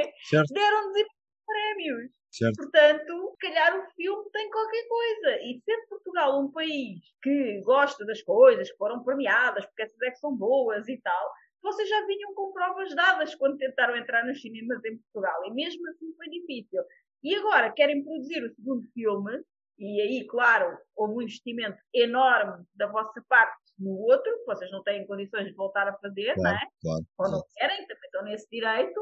Deram-nos 0.53 1.09
prémios. 1.47 2.11
Certo. 2.31 2.57
Portanto, 2.57 3.31
se 3.31 3.49
calhar 3.49 3.79
o 3.79 3.91
filme 3.95 4.31
tem 4.31 4.51
qualquer 4.51 4.87
coisa. 4.89 5.37
E 5.43 5.61
sendo 5.65 5.89
Portugal 5.89 6.41
um 6.41 6.51
país 6.51 7.01
que 7.23 7.61
gosta 7.63 8.05
das 8.05 8.23
coisas, 8.23 8.71
que 8.71 8.77
foram 8.77 9.03
premiadas, 9.03 9.65
porque 9.67 9.83
essas 9.83 10.01
é 10.03 10.11
que 10.11 10.19
são 10.19 10.37
boas 10.37 10.87
e 10.89 11.01
tal, 11.01 11.33
vocês 11.63 11.89
já 11.89 12.07
vinham 12.07 12.35
com 12.35 12.53
provas 12.53 12.95
dadas 12.95 13.35
quando 13.35 13.57
tentaram 13.57 13.97
entrar 13.97 14.25
nos 14.25 14.41
cinemas 14.41 14.85
em 14.85 14.99
Portugal. 14.99 15.47
E 15.47 15.55
mesmo 15.55 15.89
assim 15.89 16.15
foi 16.17 16.29
difícil. 16.29 16.83
E 17.23 17.35
agora 17.35 17.73
querem 17.73 18.05
produzir 18.05 18.45
o 18.45 18.55
segundo 18.55 18.87
filme, 18.93 19.43
e 19.79 20.01
aí, 20.01 20.27
claro, 20.27 20.79
houve 20.95 21.15
um 21.15 21.23
investimento 21.23 21.79
enorme 21.93 22.65
da 22.75 22.87
vossa 22.87 23.23
parte 23.29 23.57
no 23.79 23.91
outro, 23.91 24.33
vocês 24.47 24.71
não 24.71 24.83
têm 24.83 25.07
condições 25.07 25.47
de 25.47 25.55
voltar 25.55 25.87
a 25.87 25.97
fazer, 25.99 26.35
claro, 26.35 26.43
não 26.43 26.51
é? 26.51 26.69
Claro, 26.81 27.07
Ou 27.19 27.31
não 27.31 27.43
querem, 27.55 27.87
também 27.87 28.05
estão 28.05 28.25
nesse 28.25 28.49
direito, 28.51 29.01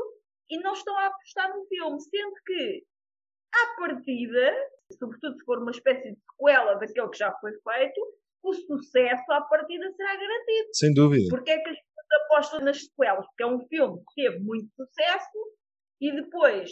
e 0.51 0.59
não 0.59 0.73
estão 0.73 0.97
a 0.99 1.07
apostar 1.07 1.55
no 1.57 1.65
filme, 1.67 2.01
sendo 2.01 2.35
que 2.47 2.85
à 3.53 3.81
partida, 3.81 4.53
sobretudo 4.99 5.39
se 5.39 5.45
for 5.45 5.59
uma 5.59 5.71
espécie 5.71 6.13
de 6.13 6.19
sequela 6.21 6.75
daquele 6.75 7.09
que 7.09 7.19
já 7.19 7.33
foi 7.41 7.53
feito, 7.53 8.01
o 8.43 8.53
sucesso 8.53 9.33
à 9.33 9.41
partida 9.43 9.91
será 9.93 10.15
garantido. 10.17 10.69
Sem 10.73 10.93
dúvida. 10.93 11.29
Porque 11.31 11.51
é 11.51 11.59
que 11.59 11.71
as 11.71 11.77
pessoas 11.79 12.23
apostam 12.25 12.61
nas 12.61 12.85
sequelas? 12.85 13.27
Porque 13.27 13.43
é 13.43 13.47
um 13.47 13.67
filme 13.67 13.99
que 13.99 14.23
teve 14.23 14.39
muito 14.41 14.69
sucesso 14.77 15.57
e 16.01 16.13
depois 16.13 16.71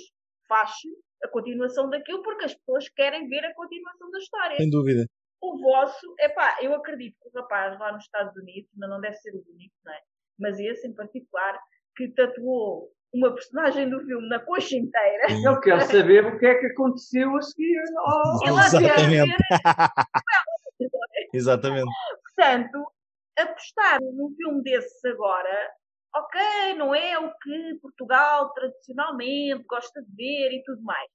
faz-se 0.49 0.89
a 1.23 1.29
continuação 1.29 1.89
daquilo 1.89 2.23
porque 2.23 2.45
as 2.45 2.55
pessoas 2.55 2.89
querem 2.91 3.29
ver 3.29 3.45
a 3.45 3.55
continuação 3.55 4.11
da 4.11 4.19
história. 4.19 4.57
Sem 4.57 4.69
dúvida. 4.69 5.07
O 5.41 5.61
vosso, 5.61 6.15
é 6.21 6.29
pá, 6.29 6.59
eu 6.61 6.75
acredito 6.75 7.17
que 7.21 7.29
o 7.29 7.41
rapaz 7.41 7.79
lá 7.79 7.93
nos 7.93 8.05
Estados 8.05 8.37
Unidos, 8.37 8.71
mas 8.77 8.91
não 8.91 9.01
deve 9.01 9.17
ser 9.17 9.35
o 9.35 9.45
único, 9.51 9.75
não 9.85 9.93
é? 9.93 10.01
Mas 10.39 10.59
esse 10.59 10.87
em 10.87 10.95
particular, 10.95 11.59
que 11.97 12.09
tatuou 12.13 12.93
uma 13.13 13.35
personagem 13.35 13.91
do 13.91 14.01
filme 14.01 14.29
na 14.29 14.39
coxa 14.41 14.77
inteira. 14.77 15.27
Eu 15.45 15.61
quero 15.61 15.83
saber 15.83 16.25
o 16.25 16.39
que 16.39 16.47
é 16.47 16.55
que 16.55 16.67
aconteceu 16.67 17.37
a 17.37 17.43
seguir. 17.43 17.83
Oh, 17.99 18.39
Exatamente. 18.49 19.37
Exatamente. 21.35 21.91
Portanto, 22.25 22.87
apostar 23.39 24.01
num 24.01 24.35
filme 24.37 24.63
desses 24.63 25.05
agora, 25.05 25.71
ok, 26.15 26.75
não 26.77 26.95
é 26.95 27.19
o 27.19 27.31
que 27.39 27.79
Portugal 27.81 28.53
tradicionalmente 28.55 29.65
gosta 29.65 30.03
de 30.03 30.15
ver 30.15 30.53
e 30.53 30.63
tudo 30.65 30.83
mais. 30.83 31.09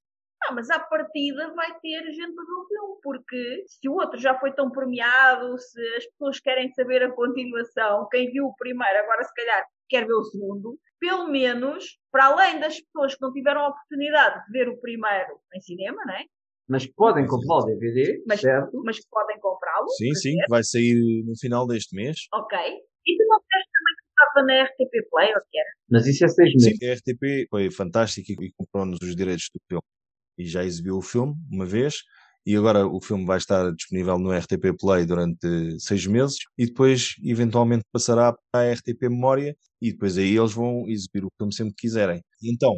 Não, 0.43 0.53
mas 0.53 0.69
à 0.69 0.79
partida 0.79 1.51
vai 1.55 1.79
ter 1.79 2.03
gente 2.13 2.35
para 2.35 2.45
ver 2.45 2.51
o 2.51 2.67
filme, 2.67 2.99
porque 3.01 3.63
se 3.67 3.89
o 3.89 3.93
outro 3.93 4.19
já 4.19 4.37
foi 4.39 4.51
tão 4.51 4.69
premiado, 4.69 5.57
se 5.57 5.95
as 5.95 6.05
pessoas 6.05 6.39
querem 6.39 6.71
saber 6.73 7.01
a 7.01 7.11
continuação, 7.11 8.07
quem 8.09 8.29
viu 8.31 8.45
o 8.45 8.55
primeiro 8.55 8.99
agora 8.99 9.23
se 9.23 9.33
calhar 9.33 9.65
quer 9.87 10.05
ver 10.05 10.13
o 10.13 10.23
segundo, 10.23 10.79
pelo 10.99 11.27
menos, 11.27 11.99
para 12.11 12.25
além 12.25 12.59
das 12.59 12.79
pessoas 12.81 13.15
que 13.15 13.21
não 13.21 13.31
tiveram 13.31 13.61
a 13.61 13.67
oportunidade 13.69 14.45
de 14.45 14.51
ver 14.51 14.69
o 14.69 14.77
primeiro 14.77 15.39
em 15.53 15.61
cinema, 15.61 16.03
não 16.05 16.13
é? 16.13 16.25
Mas 16.67 16.85
que 16.85 16.93
podem 16.93 17.25
comprar 17.25 17.59
o 17.59 17.65
DVD, 17.65 18.21
mas, 18.27 18.41
certo? 18.41 18.81
Mas 18.83 18.99
que 18.99 19.07
podem 19.09 19.39
comprá-lo. 19.39 19.87
Sim, 19.89 20.13
sim, 20.15 20.35
ver. 20.35 20.45
vai 20.49 20.63
sair 20.63 21.23
no 21.25 21.37
final 21.39 21.65
deste 21.65 21.95
mês. 21.95 22.27
Ok. 22.33 22.57
E 22.57 23.17
tu 23.17 23.25
não 23.25 23.39
disseste 23.39 23.71
também 23.71 23.95
que 23.95 24.03
estava 24.09 24.45
na 24.45 24.63
RTP 24.63 25.09
Play, 25.09 25.33
ou 25.33 25.41
que 25.49 25.59
era? 25.59 25.69
Mas 25.89 26.07
isso 26.07 26.25
é 26.25 26.27
seis 26.27 26.53
meses. 26.55 26.77
Sim, 26.77 26.85
a 26.85 26.93
RTP 26.93 27.47
foi 27.49 27.71
fantástica 27.71 28.33
e 28.33 28.51
comprou-nos 28.57 28.99
os 29.01 29.15
direitos 29.15 29.49
do 29.53 29.61
filme. 29.65 29.83
E 30.37 30.45
já 30.45 30.63
exibiu 30.63 30.97
o 30.97 31.01
filme 31.01 31.33
uma 31.49 31.65
vez 31.65 32.03
e 32.47 32.55
agora 32.55 32.87
o 32.87 33.01
filme 33.01 33.25
vai 33.25 33.37
estar 33.37 33.73
disponível 33.73 34.17
no 34.17 34.31
RTP 34.31 34.73
Play 34.79 35.05
durante 35.05 35.77
seis 35.81 36.07
meses 36.07 36.37
e 36.57 36.65
depois 36.65 37.15
eventualmente 37.21 37.83
passará 37.91 38.33
para 38.49 38.71
a 38.71 38.73
RTP 38.73 39.09
Memória 39.09 39.53
e 39.81 39.91
depois 39.91 40.17
aí 40.17 40.37
eles 40.37 40.53
vão 40.53 40.87
exibir 40.87 41.25
o 41.25 41.29
filme 41.37 41.53
sempre 41.53 41.73
que 41.73 41.81
quiserem. 41.81 42.21
Então, 42.41 42.77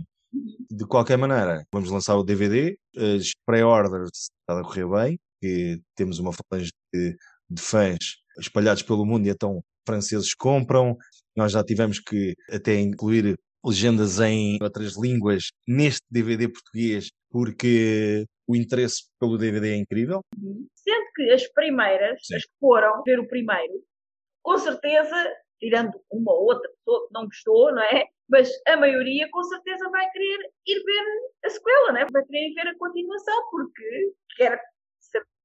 de 0.71 0.87
qualquer 0.87 1.19
maneira, 1.19 1.63
vamos 1.71 1.91
lançar 1.91 2.17
o 2.17 2.23
DVD, 2.23 2.75
as 2.97 3.29
pré-orders 3.45 4.31
estão 4.39 4.57
a 4.57 4.63
correr 4.63 4.87
bem, 4.87 5.19
que 5.39 5.79
temos 5.95 6.17
uma 6.17 6.31
falange 6.33 6.71
de, 6.91 7.15
de 7.47 7.61
fãs 7.61 8.15
espalhados 8.39 8.81
pelo 8.81 9.05
mundo 9.05 9.27
e 9.27 9.29
então 9.29 9.61
franceses 9.85 10.33
compram, 10.33 10.97
nós 11.35 11.51
já 11.51 11.63
tivemos 11.63 11.99
que 11.99 12.33
até 12.51 12.79
incluir 12.79 13.37
legendas 13.63 14.19
em 14.19 14.57
outras 14.61 14.97
línguas 14.97 15.49
neste 15.67 16.05
DVD 16.09 16.47
português 16.47 17.09
porque 17.29 18.25
o 18.47 18.55
interesse 18.55 19.03
pelo 19.19 19.37
DVD 19.37 19.73
é 19.73 19.75
incrível. 19.75 20.21
Sendo 20.75 21.05
que 21.15 21.31
as 21.31 21.47
primeiras, 21.51 22.19
Sim. 22.25 22.35
as 22.35 22.43
que 22.43 22.51
foram 22.59 23.03
ver 23.03 23.19
o 23.19 23.27
primeiro, 23.27 23.83
com 24.41 24.57
certeza, 24.57 25.15
tirando 25.59 25.91
uma 26.11 26.33
ou 26.33 26.45
outra 26.45 26.69
pessoa 26.69 27.07
que 27.07 27.13
não 27.13 27.25
gostou, 27.25 27.71
não 27.73 27.83
é? 27.83 28.05
Mas 28.27 28.49
a 28.67 28.77
maioria 28.77 29.27
com 29.31 29.43
certeza 29.43 29.89
vai 29.89 30.09
querer 30.11 30.37
ir 30.65 30.83
ver 30.83 31.03
a 31.45 31.49
sequela, 31.49 31.91
não 31.91 31.99
é? 31.99 32.05
Vai 32.11 32.25
querer 32.25 32.49
ir 32.49 32.53
ver 32.53 32.67
a 32.67 32.77
continuação, 32.77 33.49
porque 33.51 34.13
quer 34.37 34.59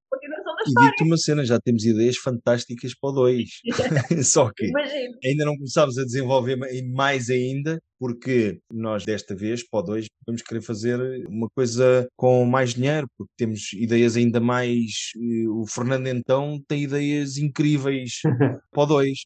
continuação 0.09 0.55
da 0.55 0.63
história. 0.63 0.87
E 0.87 0.91
digo-te 0.91 1.03
uma 1.03 1.17
cena, 1.17 1.45
já 1.45 1.59
temos 1.59 1.85
ideias 1.85 2.17
fantásticas 2.17 2.93
para 2.99 3.09
o 3.09 3.13
2. 3.13 3.49
Só 4.25 4.51
que 4.55 4.67
Imagino. 4.67 5.17
ainda 5.23 5.45
não 5.45 5.55
começámos 5.55 5.97
a 5.97 6.03
desenvolver 6.03 6.57
mais 6.93 7.29
ainda, 7.29 7.79
porque 7.99 8.59
nós 8.71 9.05
desta 9.05 9.35
vez, 9.35 9.67
para 9.67 9.79
o 9.79 9.83
2, 9.83 10.05
vamos 10.27 10.41
querer 10.41 10.61
fazer 10.61 10.99
uma 11.27 11.47
coisa 11.55 12.07
com 12.17 12.45
mais 12.45 12.73
dinheiro, 12.73 13.07
porque 13.17 13.31
temos 13.37 13.73
ideias 13.73 14.15
ainda 14.15 14.39
mais. 14.39 15.11
Eh, 15.15 15.47
o 15.47 15.65
Fernando 15.67 16.07
então 16.07 16.59
tem 16.67 16.83
ideias 16.83 17.37
incríveis 17.37 18.19
para 18.71 18.83
o 18.83 18.85
2. 18.85 19.17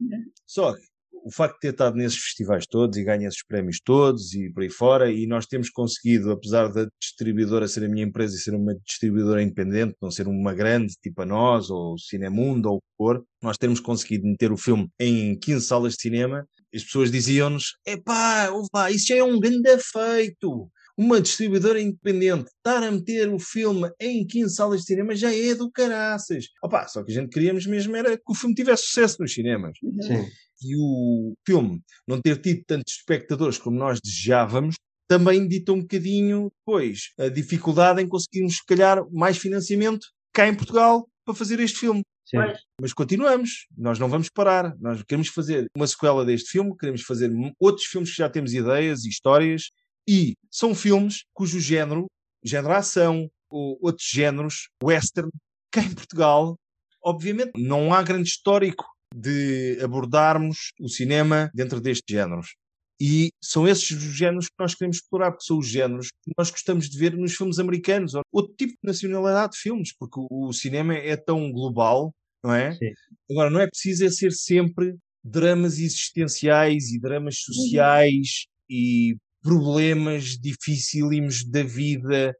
Só 0.46 0.74
que 0.74 0.82
o 1.30 1.32
facto 1.32 1.54
de 1.54 1.60
ter 1.60 1.70
estado 1.70 1.96
nesses 1.96 2.18
festivais 2.18 2.66
todos 2.66 2.98
e 2.98 3.04
ganhar 3.04 3.28
esses 3.28 3.46
prémios 3.46 3.80
todos 3.80 4.34
e 4.34 4.50
por 4.50 4.64
aí 4.64 4.70
fora, 4.70 5.12
e 5.12 5.28
nós 5.28 5.46
temos 5.46 5.70
conseguido, 5.70 6.32
apesar 6.32 6.68
da 6.70 6.88
distribuidora 7.00 7.68
ser 7.68 7.86
a 7.86 7.88
minha 7.88 8.04
empresa 8.04 8.36
e 8.36 8.40
ser 8.40 8.56
uma 8.56 8.74
distribuidora 8.84 9.44
independente, 9.44 9.96
não 10.02 10.10
ser 10.10 10.28
uma 10.28 10.56
grande, 10.56 10.96
tipo 11.02 11.22
a 11.22 11.26
nós, 11.28 11.70
ou 11.70 11.96
Cinemundo, 12.00 12.72
ou 12.72 12.78
o 12.78 12.82
que 12.82 12.88
for, 12.98 13.24
nós 13.44 13.60
temos 13.60 13.80
conseguido 13.80 14.26
meter 14.26 14.52
o 14.52 14.58
filme 14.58 14.90
em 15.00 15.38
15 15.38 15.66
salas 15.68 15.94
de 15.94 16.02
cinema. 16.02 16.48
As 16.74 16.84
pessoas 16.84 17.12
diziam-nos: 17.12 17.78
epá, 17.86 18.50
pá, 18.72 18.90
isso 18.90 19.08
já 19.10 19.18
é 19.18 19.24
um 19.24 19.40
grande 19.40 19.78
feito 19.78 20.68
uma 20.98 21.22
distribuidora 21.22 21.80
independente 21.80 22.50
estar 22.58 22.84
a 22.84 22.92
meter 22.92 23.30
o 23.30 23.40
filme 23.40 23.90
em 24.02 24.28
15 24.28 24.54
salas 24.54 24.82
de 24.82 24.88
cinema 24.88 25.16
já 25.16 25.34
é 25.34 25.56
do 25.56 25.72
caraças. 25.72 26.48
Opa, 26.62 26.88
só 26.90 27.02
que 27.04 27.12
a 27.12 27.16
gente 27.16 27.30
queríamos 27.30 27.66
mesmo 27.66 27.96
era 27.96 28.18
que 28.18 28.24
o 28.28 28.36
filme 28.36 28.54
tivesse 28.54 28.84
sucesso 28.88 29.16
nos 29.22 29.34
cinemas. 29.34 29.78
Sim 30.02 30.26
e 30.62 30.76
o 30.78 31.34
filme 31.46 31.82
não 32.08 32.22
ter 32.22 32.42
tido 32.42 32.64
tantos 32.66 32.94
espectadores 32.94 33.58
como 33.58 33.78
nós 33.78 34.00
desejávamos, 34.02 34.76
também 35.08 35.48
dita 35.48 35.74
um 35.74 35.82
bocadinho 35.82 36.52
depois 36.60 37.12
a 37.18 37.30
dificuldade 37.30 38.02
em 38.02 38.08
conseguirmos, 38.08 38.58
se 38.58 38.66
calhar, 38.66 39.04
mais 39.12 39.38
financiamento 39.38 40.08
cá 40.34 40.48
em 40.48 40.56
Portugal 40.56 41.08
para 41.26 41.34
fazer 41.34 41.60
este 41.60 41.80
filme. 41.80 42.04
Sim. 42.26 42.38
Mas 42.80 42.94
continuamos, 42.94 43.66
nós 43.76 43.98
não 43.98 44.08
vamos 44.08 44.30
parar. 44.30 44.76
Nós 44.80 45.02
queremos 45.02 45.30
fazer 45.30 45.66
uma 45.76 45.88
sequela 45.88 46.24
deste 46.24 46.52
filme, 46.52 46.78
queremos 46.78 47.02
fazer 47.02 47.32
outros 47.60 47.88
filmes 47.88 48.12
que 48.12 48.18
já 48.18 48.30
temos 48.30 48.54
ideias 48.54 49.04
e 49.04 49.10
histórias, 49.10 49.72
e 50.08 50.36
são 50.52 50.76
filmes 50.76 51.24
cujo 51.34 51.60
género, 51.60 52.06
género 52.44 52.74
ação, 52.74 53.28
ou 53.50 53.80
outros 53.82 54.08
géneros, 54.08 54.70
western, 54.84 55.30
cá 55.72 55.82
em 55.82 55.94
Portugal, 55.94 56.56
obviamente 57.04 57.52
não 57.56 57.94
há 57.94 58.04
grande 58.04 58.30
histórico 58.30 58.86
de 59.14 59.80
abordarmos 59.82 60.72
o 60.80 60.88
cinema 60.88 61.50
dentro 61.54 61.82
destes 61.82 62.06
géneros. 62.10 62.56
E 63.02 63.32
são 63.42 63.66
esses 63.66 63.92
os 63.92 64.18
géneros 64.18 64.48
que 64.48 64.56
nós 64.60 64.76
queremos 64.76 64.98
explorar, 64.98 65.32
porque 65.32 65.46
são 65.46 65.60
os 65.60 65.68
géneros 65.68 66.10
que 66.10 66.32
nós 66.38 66.52
gostamos 66.52 66.90
de 66.90 66.98
ver 67.00 67.16
nos 67.16 67.34
filmes 67.34 67.58
americanos, 67.58 68.14
ou 68.14 68.24
outro 68.32 68.54
tipo 68.58 68.74
de 68.74 68.80
nacionalidade 68.84 69.54
de 69.54 69.60
filmes, 69.60 69.96
porque 69.98 70.20
o 70.30 70.52
cinema 70.52 70.94
é 70.94 71.16
tão 71.16 71.50
global, 71.52 72.14
não 72.44 72.54
é? 72.54 72.74
Sim. 72.74 72.92
Agora, 73.32 73.50
não 73.50 73.62
é 73.62 73.68
preciso 73.68 74.06
é 74.06 74.10
ser 74.10 74.34
sempre 74.34 74.96
dramas 75.24 75.80
existenciais 75.80 76.92
e 76.92 77.00
dramas 77.00 77.40
sociais 77.40 78.48
e 78.70 79.16
problemas 79.42 80.38
dificílimos 80.38 81.46
da 81.46 81.64
vida 81.64 82.36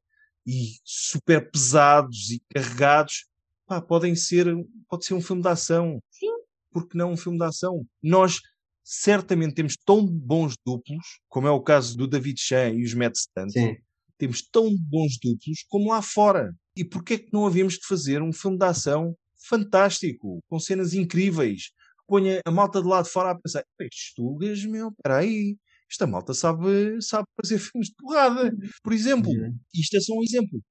e 0.46 0.74
super 0.84 1.50
pesados 1.50 2.32
e 2.32 2.42
carregados, 2.54 3.28
pá, 3.66 3.82
podem 3.82 4.16
ser, 4.16 4.46
pode 4.90 5.06
ser 5.06 5.14
um 5.14 5.22
filme 5.22 5.42
de 5.42 5.48
ação. 5.48 6.02
Sim. 6.12 6.39
Porque 6.72 6.98
não 6.98 7.14
um 7.14 7.18
filme 7.18 7.38
de 7.38 7.46
ação? 7.46 7.86
Nós 8.02 8.40
certamente 8.84 9.54
temos 9.56 9.76
tão 9.86 10.06
bons 10.06 10.56
duplos, 10.66 11.20
como 11.28 11.48
é 11.48 11.52
o 11.52 11.62
caso 11.62 11.96
do 11.98 12.08
David 12.08 12.40
Chan 12.40 12.72
e 12.74 12.84
os 12.84 12.94
Matt 12.94 13.16
Stunt, 13.16 13.52
Sim. 13.52 13.76
temos 14.18 14.42
tão 14.42 14.76
bons 14.78 15.18
duplos 15.22 15.64
como 15.68 15.90
lá 15.92 16.02
fora. 16.02 16.54
E 16.76 16.84
porquê 16.84 17.16
é 17.16 17.18
que 17.20 17.30
não 17.34 17.46
havíamos 17.46 17.74
de 17.76 17.86
fazer 17.88 18.22
um 18.22 18.34
filme 18.34 18.58
de 18.58 18.66
ação 18.66 19.16
fantástico, 19.48 20.40
com 20.48 20.60
cenas 20.60 20.94
incríveis, 20.94 21.68
que 21.68 22.06
ponha 22.08 22.42
a 22.46 22.52
malta 22.52 22.82
de 22.82 22.88
lá 22.88 23.02
de 23.02 23.10
fora 23.10 23.32
a 23.32 23.36
pensar, 23.40 23.64
estes 23.80 24.14
tugas, 24.16 24.64
meu, 24.66 24.92
peraí, 25.04 25.58
esta 25.90 26.06
malta 26.08 26.34
sabe, 26.34 27.02
sabe 27.02 27.28
fazer 27.42 27.58
filmes 27.60 27.90
de 27.90 27.96
porrada. 27.98 28.52
Por 28.84 28.94
exemplo, 28.94 29.32
Uhum. 29.32 29.58
isto 29.74 29.98
é 29.98 30.00
só 30.00 30.14
um 30.14 30.24
exemplo. 30.24 30.62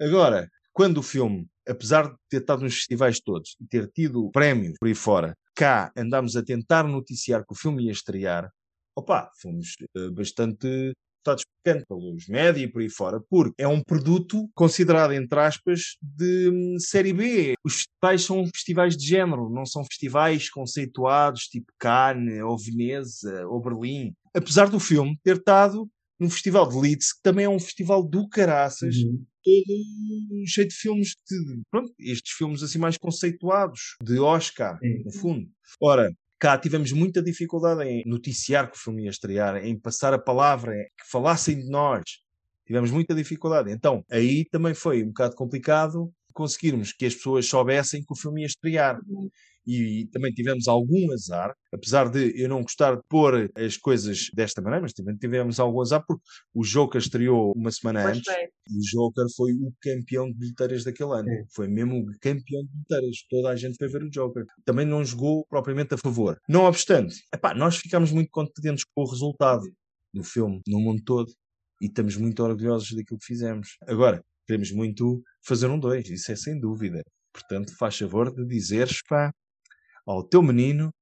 Agora, 0.00 0.48
quando 0.72 0.98
o 0.98 1.02
filme, 1.02 1.46
apesar 1.68 2.08
de 2.10 2.16
ter 2.28 2.40
estado 2.40 2.62
nos 2.62 2.74
festivais 2.74 3.20
todos 3.20 3.56
e 3.60 3.66
ter 3.66 3.88
tido 3.92 4.30
prémios 4.30 4.74
por 4.78 4.88
aí 4.88 4.94
fora, 4.94 5.36
cá 5.54 5.92
andámos 5.96 6.36
a 6.36 6.42
tentar 6.42 6.84
noticiar 6.84 7.44
que 7.44 7.52
o 7.52 7.56
filme 7.56 7.84
ia 7.84 7.92
estrear, 7.92 8.50
opa, 8.96 9.30
fomos 9.40 9.74
eh, 9.96 10.10
bastante 10.10 10.92
votados 11.24 11.44
picantes 11.44 11.86
pelos 11.86 12.26
média 12.26 12.64
e 12.64 12.68
por 12.68 12.82
aí 12.82 12.90
fora, 12.90 13.20
porque 13.30 13.62
é 13.62 13.68
um 13.68 13.80
produto 13.80 14.50
considerado, 14.54 15.12
entre 15.12 15.38
aspas, 15.38 15.96
de 16.02 16.50
hum, 16.50 16.76
série 16.78 17.12
B. 17.12 17.54
Os 17.64 17.84
festivais 17.84 18.24
são 18.24 18.46
festivais 18.46 18.96
de 18.96 19.06
género, 19.06 19.48
não 19.48 19.64
são 19.64 19.84
festivais 19.84 20.50
conceituados, 20.50 21.42
tipo 21.42 21.72
Cannes, 21.78 22.42
ou 22.42 22.58
Veneza, 22.58 23.46
ou 23.46 23.60
Berlim. 23.60 24.12
Apesar 24.34 24.68
do 24.68 24.80
filme 24.80 25.16
ter 25.22 25.36
estado 25.36 25.88
num 26.18 26.28
festival 26.28 26.68
de 26.68 26.76
Leeds, 26.76 27.12
que 27.12 27.22
também 27.22 27.44
é 27.44 27.48
um 27.48 27.58
festival 27.58 28.02
do 28.02 28.28
caraças, 28.28 28.96
Uhum. 28.96 29.24
Todo 29.42 30.46
cheio 30.46 30.68
de 30.68 30.74
filmes 30.74 31.08
de, 31.28 31.62
pronto, 31.70 31.92
estes 31.98 32.32
filmes 32.32 32.62
assim 32.62 32.78
mais 32.78 32.96
conceituados, 32.96 33.96
de 34.02 34.18
Oscar, 34.18 34.78
Sim. 34.78 35.02
no 35.04 35.12
fundo. 35.12 35.48
Ora, 35.80 36.10
cá 36.38 36.58
tivemos 36.58 36.92
muita 36.92 37.22
dificuldade 37.22 37.82
em 37.84 38.02
noticiar 38.06 38.70
que 38.70 38.76
o 38.76 38.80
filme 38.80 39.04
ia 39.04 39.10
estrear, 39.10 39.64
em 39.64 39.78
passar 39.78 40.12
a 40.12 40.18
palavra, 40.18 40.72
que 40.98 41.10
falassem 41.10 41.58
de 41.58 41.68
nós. 41.68 42.02
Tivemos 42.66 42.90
muita 42.90 43.14
dificuldade. 43.14 43.70
Então, 43.70 44.04
aí 44.10 44.44
também 44.50 44.74
foi 44.74 45.02
um 45.02 45.08
bocado 45.08 45.34
complicado 45.34 46.12
conseguirmos 46.32 46.92
que 46.92 47.04
as 47.04 47.14
pessoas 47.14 47.46
soubessem 47.46 48.02
que 48.02 48.12
o 48.12 48.16
filme 48.16 48.40
ia 48.40 48.46
estrear. 48.46 48.98
E 49.66 50.08
também 50.12 50.32
tivemos 50.32 50.66
algum 50.66 51.12
azar, 51.12 51.54
apesar 51.72 52.08
de 52.10 52.32
eu 52.40 52.48
não 52.48 52.62
gostar 52.62 52.96
de 52.96 53.02
pôr 53.08 53.50
as 53.54 53.76
coisas 53.76 54.28
desta 54.34 54.60
maneira, 54.60 54.82
mas 54.82 54.92
também 54.92 55.16
tivemos 55.16 55.60
algum 55.60 55.80
azar 55.80 56.04
porque 56.06 56.22
o 56.52 56.62
Joker 56.64 57.00
estreou 57.00 57.52
uma 57.54 57.70
semana 57.70 58.02
Pois 58.02 58.16
antes 58.16 58.32
foi. 58.32 58.44
e 58.44 58.76
o 58.76 58.80
Joker 58.80 59.26
foi 59.36 59.52
o 59.52 59.72
campeão 59.80 60.26
de 60.26 60.34
bilheteiras 60.34 60.84
daquele 60.84 61.12
ano. 61.12 61.28
Sim. 61.28 61.44
Foi 61.54 61.68
mesmo 61.68 62.00
o 62.00 62.06
campeão 62.20 62.62
de 62.64 62.68
bilheteiras. 62.68 63.16
Toda 63.30 63.50
a 63.50 63.56
gente 63.56 63.76
foi 63.76 63.88
ver 63.88 64.02
o 64.02 64.10
Joker. 64.10 64.44
Também 64.64 64.84
não 64.84 65.04
jogou 65.04 65.46
propriamente 65.46 65.94
a 65.94 65.98
favor. 65.98 66.38
Não 66.48 66.64
obstante, 66.64 67.22
epá, 67.32 67.54
nós 67.54 67.76
ficámos 67.76 68.10
muito 68.10 68.30
contentes 68.30 68.84
com 68.84 69.02
o 69.02 69.08
resultado 69.10 69.62
do 70.12 70.22
filme 70.24 70.60
no 70.66 70.80
mundo 70.80 71.02
todo 71.04 71.32
e 71.80 71.86
estamos 71.86 72.16
muito 72.16 72.42
orgulhosos 72.42 72.90
daquilo 72.90 73.18
que 73.18 73.26
fizemos. 73.26 73.76
Agora, 73.86 74.22
queremos 74.46 74.70
muito 74.72 75.22
fazer 75.44 75.68
um 75.68 75.78
dois, 75.78 76.08
isso 76.10 76.30
é 76.32 76.36
sem 76.36 76.58
dúvida. 76.58 77.02
Portanto, 77.32 77.74
faz 77.78 77.96
favor 77.96 78.32
de 78.34 78.44
dizeres, 78.46 79.00
pá, 79.08 79.32
ao 80.06 80.22
teu 80.22 80.42
menino 80.42 80.92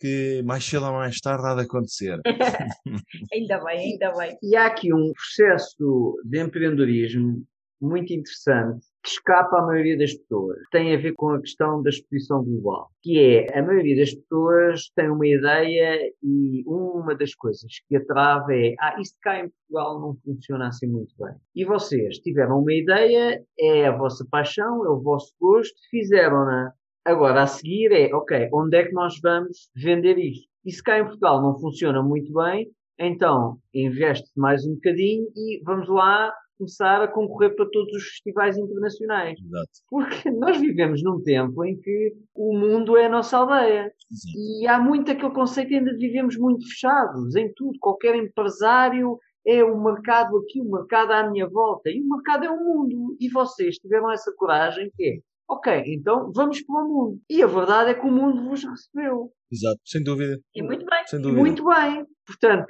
que 0.00 0.42
mais 0.44 0.64
cedo 0.64 0.86
ou 0.86 0.92
mais 0.92 1.20
tarde 1.20 1.46
há 1.46 1.54
de 1.54 1.62
acontecer. 1.62 2.18
Ainda 3.32 3.62
bem, 3.64 3.92
ainda 3.92 4.12
bem. 4.16 4.36
E 4.42 4.56
há 4.56 4.66
aqui 4.66 4.92
um 4.94 5.12
processo 5.12 6.18
de 6.24 6.40
empreendedorismo 6.40 7.44
muito 7.80 8.12
interessante 8.12 8.86
que 9.02 9.08
escapa 9.08 9.58
à 9.58 9.66
maioria 9.66 9.96
das 9.96 10.12
pessoas. 10.12 10.58
Tem 10.70 10.94
a 10.94 10.98
ver 10.98 11.12
com 11.14 11.30
a 11.30 11.40
questão 11.40 11.82
da 11.82 11.88
exposição 11.88 12.44
global, 12.44 12.90
que 13.02 13.18
é 13.18 13.58
a 13.58 13.62
maioria 13.62 13.96
das 13.96 14.14
pessoas 14.14 14.90
tem 14.94 15.08
uma 15.08 15.26
ideia 15.26 16.12
e 16.22 16.62
uma 16.66 17.14
das 17.14 17.34
coisas 17.34 17.70
que 17.88 17.96
a 17.96 18.04
trava 18.04 18.54
é 18.54 18.74
ah, 18.78 19.00
isto 19.00 19.16
cá 19.22 19.40
em 19.40 19.48
Portugal 19.48 20.00
não 20.00 20.16
funciona 20.22 20.68
assim 20.68 20.86
muito 20.86 21.14
bem. 21.18 21.34
E 21.54 21.64
vocês 21.64 22.18
tiveram 22.18 22.60
uma 22.60 22.72
ideia, 22.72 23.42
é 23.58 23.86
a 23.86 23.96
vossa 23.96 24.26
paixão, 24.30 24.84
é 24.84 24.90
o 24.90 25.00
vosso 25.00 25.32
gosto, 25.40 25.74
fizeram-na. 25.90 26.74
Agora, 27.04 27.42
a 27.42 27.46
seguir 27.46 27.92
é, 27.92 28.14
ok, 28.14 28.48
onde 28.52 28.76
é 28.76 28.84
que 28.84 28.92
nós 28.92 29.18
vamos 29.22 29.70
vender 29.74 30.18
isto? 30.18 30.48
E 30.64 30.72
se 30.72 30.82
cá 30.82 30.98
em 30.98 31.04
Portugal 31.04 31.40
não 31.40 31.58
funciona 31.58 32.02
muito 32.02 32.32
bem, 32.32 32.70
então 32.98 33.58
investe 33.72 34.30
mais 34.36 34.66
um 34.66 34.74
bocadinho 34.74 35.26
e 35.34 35.62
vamos 35.64 35.88
lá 35.88 36.30
começar 36.58 37.00
a 37.00 37.08
concorrer 37.08 37.56
para 37.56 37.64
todos 37.70 37.94
os 37.94 38.04
festivais 38.04 38.58
internacionais. 38.58 39.38
Exato. 39.40 39.70
Porque 39.88 40.30
nós 40.30 40.60
vivemos 40.60 41.02
num 41.02 41.22
tempo 41.22 41.64
em 41.64 41.80
que 41.80 42.12
o 42.34 42.56
mundo 42.56 42.98
é 42.98 43.06
a 43.06 43.08
nossa 43.08 43.38
aldeia. 43.38 43.90
Exato. 44.10 44.38
E 44.38 44.66
há 44.66 44.78
muito 44.78 45.10
aquele 45.10 45.32
conceito 45.32 45.72
ainda 45.72 45.92
de 45.92 46.06
vivemos 46.06 46.36
muito 46.36 46.68
fechados 46.68 47.34
em 47.34 47.50
tudo. 47.54 47.78
Qualquer 47.80 48.14
empresário 48.14 49.18
é 49.46 49.64
o 49.64 49.82
mercado 49.82 50.36
aqui, 50.36 50.60
o 50.60 50.70
mercado 50.70 51.12
à 51.12 51.30
minha 51.30 51.48
volta. 51.48 51.88
E 51.88 52.02
o 52.02 52.08
mercado 52.08 52.44
é 52.44 52.50
o 52.50 52.62
mundo. 52.62 53.16
E 53.18 53.30
vocês 53.30 53.76
tiveram 53.76 54.10
essa 54.10 54.30
coragem 54.36 54.90
que 54.94 55.04
é, 55.04 55.18
ok, 55.50 55.82
então 55.86 56.30
vamos 56.32 56.62
para 56.62 56.84
o 56.84 56.88
mundo. 56.88 57.20
E 57.28 57.42
a 57.42 57.46
verdade 57.46 57.90
é 57.90 57.94
que 57.94 58.06
o 58.06 58.10
mundo 58.10 58.42
vos 58.48 58.62
recebeu. 58.64 59.32
Exato, 59.52 59.80
sem 59.84 60.02
dúvida. 60.02 60.38
E 60.54 60.62
muito 60.62 60.84
bem. 60.86 61.06
Sem 61.06 61.18
E 61.18 61.22
dúvida. 61.22 61.40
muito 61.40 61.64
bem. 61.64 62.04
Portanto, 62.26 62.66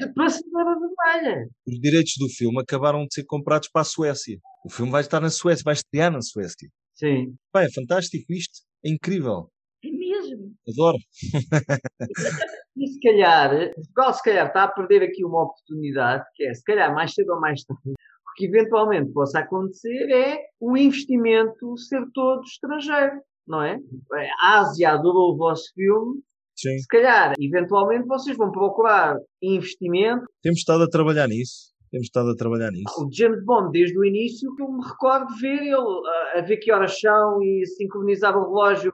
de 0.00 0.12
passadeira 0.14 0.76
vermelha. 0.78 1.48
Os 1.66 1.80
direitos 1.80 2.12
do 2.18 2.28
filme 2.28 2.60
acabaram 2.60 3.02
de 3.06 3.14
ser 3.14 3.24
comprados 3.24 3.68
para 3.68 3.82
a 3.82 3.84
Suécia. 3.84 4.38
O 4.64 4.70
filme 4.70 4.92
vai 4.92 5.00
estar 5.00 5.20
na 5.20 5.30
Suécia, 5.30 5.62
vai 5.64 5.74
estrear 5.74 6.12
na 6.12 6.20
Suécia. 6.20 6.68
Sim. 6.94 7.34
Pá, 7.52 7.62
é 7.62 7.70
fantástico 7.72 8.32
isto. 8.32 8.60
É 8.84 8.90
incrível. 8.90 9.50
É 9.84 9.90
mesmo. 9.90 10.54
Adoro. 10.68 10.98
E 12.78 12.88
se 12.88 13.00
calhar, 13.00 13.50
Portugal 13.74 14.12
se 14.12 14.22
calhar 14.22 14.46
está 14.48 14.64
a 14.64 14.68
perder 14.68 15.02
aqui 15.02 15.24
uma 15.24 15.44
oportunidade, 15.44 16.24
que 16.34 16.44
é, 16.44 16.52
se 16.52 16.62
calhar 16.62 16.94
mais 16.94 17.14
cedo 17.14 17.32
ou 17.32 17.40
mais 17.40 17.64
tarde, 17.64 17.94
que 18.36 18.46
eventualmente 18.46 19.12
possa 19.12 19.40
acontecer 19.40 20.10
é 20.10 20.38
o 20.60 20.76
investimento 20.76 21.76
ser 21.78 22.02
todo 22.12 22.42
estrangeiro, 22.42 23.20
não 23.46 23.62
é? 23.62 23.78
A 24.40 24.58
Ásia 24.58 24.92
adorou 24.92 25.34
o 25.34 25.36
vosso 25.36 25.72
filme, 25.74 26.20
Sim. 26.54 26.78
se 26.78 26.86
calhar, 26.86 27.34
eventualmente 27.40 28.06
vocês 28.06 28.36
vão 28.36 28.50
procurar 28.50 29.16
investimento. 29.42 30.24
Temos 30.42 30.58
estado 30.58 30.84
a 30.84 30.88
trabalhar 30.88 31.28
nisso. 31.28 31.74
Temos 31.90 32.06
estado 32.06 32.30
a 32.30 32.36
trabalhar 32.36 32.70
nisso. 32.72 33.04
O 33.04 33.08
James 33.12 33.44
Bond, 33.44 33.70
desde 33.72 33.98
o 33.98 34.04
início, 34.04 34.54
que 34.54 34.62
eu 34.62 34.70
me 34.70 34.84
recordo 34.84 35.32
de 35.34 35.40
ver 35.40 35.62
ele 35.62 35.74
a, 35.74 36.38
a 36.38 36.42
ver 36.42 36.56
que 36.58 36.72
horas 36.72 36.98
são 36.98 37.42
e 37.42 37.64
sincronizar 37.66 38.36
o 38.36 38.44
relógio 38.44 38.92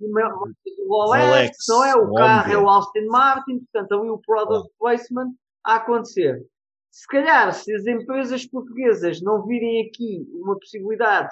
o 0.00 0.06
o 0.06 1.04
Rolex, 1.04 1.24
Rolex, 1.26 1.56
não 1.68 1.84
é? 1.84 1.96
O 1.96 2.02
óbvio. 2.02 2.14
carro 2.14 2.52
é 2.52 2.58
o 2.58 2.68
Aston 2.70 3.06
Martin, 3.08 3.58
portanto, 3.58 3.92
ali 3.92 4.10
o 4.10 4.18
product 4.18 4.72
placement 4.78 5.32
a 5.64 5.76
acontecer. 5.76 6.40
Se 6.98 7.06
calhar, 7.06 7.54
se 7.54 7.72
as 7.72 7.86
empresas 7.86 8.44
portuguesas 8.44 9.22
não 9.22 9.46
virem 9.46 9.86
aqui 9.86 10.26
uma 10.32 10.58
possibilidade 10.58 11.28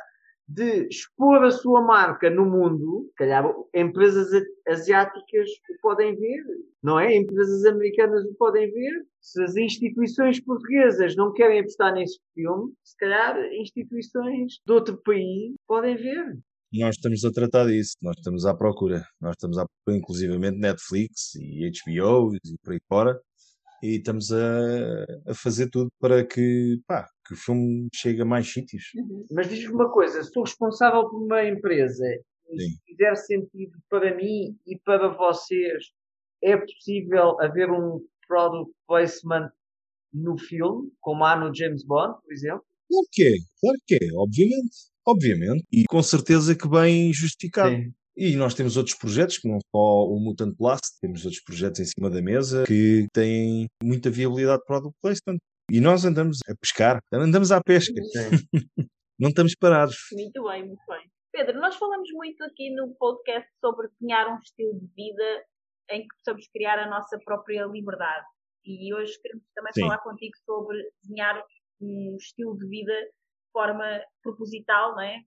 de 0.46 0.86
expor 0.86 1.42
a 1.42 1.50
sua 1.50 1.82
marca 1.82 2.30
no 2.30 2.46
mundo, 2.46 3.10
calhar 3.16 3.44
empresas 3.74 4.28
asiáticas 4.68 5.50
o 5.50 5.80
podem 5.82 6.14
ver, 6.14 6.44
não 6.80 7.00
é? 7.00 7.16
Empresas 7.16 7.64
americanas 7.64 8.24
o 8.24 8.34
podem 8.36 8.70
ver. 8.70 9.04
Se 9.20 9.42
as 9.42 9.56
instituições 9.56 10.38
portuguesas 10.38 11.16
não 11.16 11.32
querem 11.32 11.58
apostar 11.58 11.92
nesse 11.94 12.20
filme, 12.32 12.72
se 12.84 12.96
calhar 12.96 13.36
instituições 13.54 14.60
de 14.64 14.72
outro 14.72 14.96
país 15.02 15.56
podem 15.66 15.96
ver. 15.96 16.38
Nós 16.72 16.94
estamos 16.94 17.24
a 17.24 17.32
tratar 17.32 17.66
disso. 17.66 17.96
Nós 18.00 18.14
estamos 18.18 18.46
à 18.46 18.54
procura. 18.54 19.04
Nós 19.20 19.32
estamos 19.32 19.58
à 19.58 19.66
procura, 19.66 19.98
inclusivamente, 19.98 20.58
Netflix 20.58 21.34
e 21.34 21.68
HBO 21.70 22.36
e 22.36 22.58
por 22.62 22.72
aí 22.72 22.78
fora. 22.88 23.20
E 23.82 23.96
estamos 23.96 24.32
a, 24.32 25.04
a 25.26 25.34
fazer 25.34 25.68
tudo 25.70 25.88
para 26.00 26.26
que, 26.26 26.80
pá, 26.86 27.06
que 27.26 27.34
o 27.34 27.36
filme 27.36 27.88
chegue 27.94 28.22
a 28.22 28.24
mais 28.24 28.50
sítios. 28.50 28.84
Mas 29.30 29.48
diz-me 29.48 29.74
uma 29.74 29.90
coisa, 29.90 30.22
sou 30.22 30.44
responsável 30.44 31.08
por 31.08 31.22
uma 31.22 31.44
empresa 31.44 32.04
e 32.50 32.60
Sim. 32.60 32.68
se 32.70 32.80
fizer 32.86 33.16
sentido 33.16 33.78
para 33.88 34.14
mim 34.14 34.56
e 34.66 34.78
para 34.84 35.08
vocês, 35.08 35.84
é 36.42 36.56
possível 36.56 37.40
haver 37.40 37.70
um 37.70 38.00
product 38.26 38.72
placement 38.86 39.50
no 40.12 40.38
filme, 40.38 40.90
como 41.00 41.24
há 41.24 41.36
no 41.36 41.54
James 41.54 41.84
Bond, 41.84 42.20
por 42.22 42.32
exemplo? 42.32 42.64
Claro 42.88 43.06
que 43.12 43.22
é, 43.24 43.34
claro 43.60 43.78
que 43.86 43.94
é, 43.96 44.08
obviamente. 44.14 44.96
Obviamente. 45.06 45.64
E 45.70 45.84
com 45.84 46.02
certeza 46.02 46.56
que 46.56 46.68
bem 46.68 47.12
justificado. 47.12 47.74
Sim. 47.74 47.92
E 48.16 48.34
nós 48.34 48.54
temos 48.54 48.78
outros 48.78 48.96
projetos, 48.96 49.36
que 49.36 49.46
não 49.46 49.58
só 49.74 50.06
o 50.06 50.18
Mutant 50.18 50.56
Blast, 50.56 50.98
temos 51.02 51.26
outros 51.26 51.42
projetos 51.42 51.80
em 51.80 51.84
cima 51.84 52.08
da 52.08 52.22
mesa 52.22 52.64
que 52.66 53.06
têm 53.12 53.66
muita 53.82 54.08
viabilidade 54.08 54.62
para 54.66 54.78
o 54.78 54.92
placement. 55.02 55.38
E 55.70 55.80
nós 55.80 56.04
andamos 56.04 56.38
a 56.48 56.54
pescar, 56.58 56.98
andamos 57.12 57.52
à 57.52 57.60
pesca, 57.60 57.92
não 59.20 59.28
estamos 59.28 59.54
parados. 59.60 59.96
Muito 60.12 60.44
bem, 60.44 60.66
muito 60.66 60.82
bem. 60.88 61.10
Pedro, 61.30 61.60
nós 61.60 61.76
falamos 61.76 62.08
muito 62.12 62.42
aqui 62.44 62.70
no 62.70 62.94
podcast 62.94 63.50
sobre 63.60 63.88
desenhar 63.88 64.32
um 64.32 64.38
estilo 64.38 64.80
de 64.80 64.86
vida 64.94 65.44
em 65.90 66.00
que 66.00 66.16
possamos 66.16 66.48
criar 66.48 66.78
a 66.78 66.88
nossa 66.88 67.18
própria 67.18 67.66
liberdade. 67.66 68.24
E 68.64 68.94
hoje 68.94 69.12
queremos 69.20 69.44
também 69.54 69.72
Sim. 69.74 69.82
falar 69.82 69.98
contigo 69.98 70.32
sobre 70.46 70.90
desenhar 71.02 71.44
um 71.82 72.16
estilo 72.18 72.56
de 72.56 72.66
vida 72.66 72.92
de 72.92 73.52
forma 73.52 74.02
proposital, 74.22 74.92
não 74.92 75.02
é? 75.02 75.20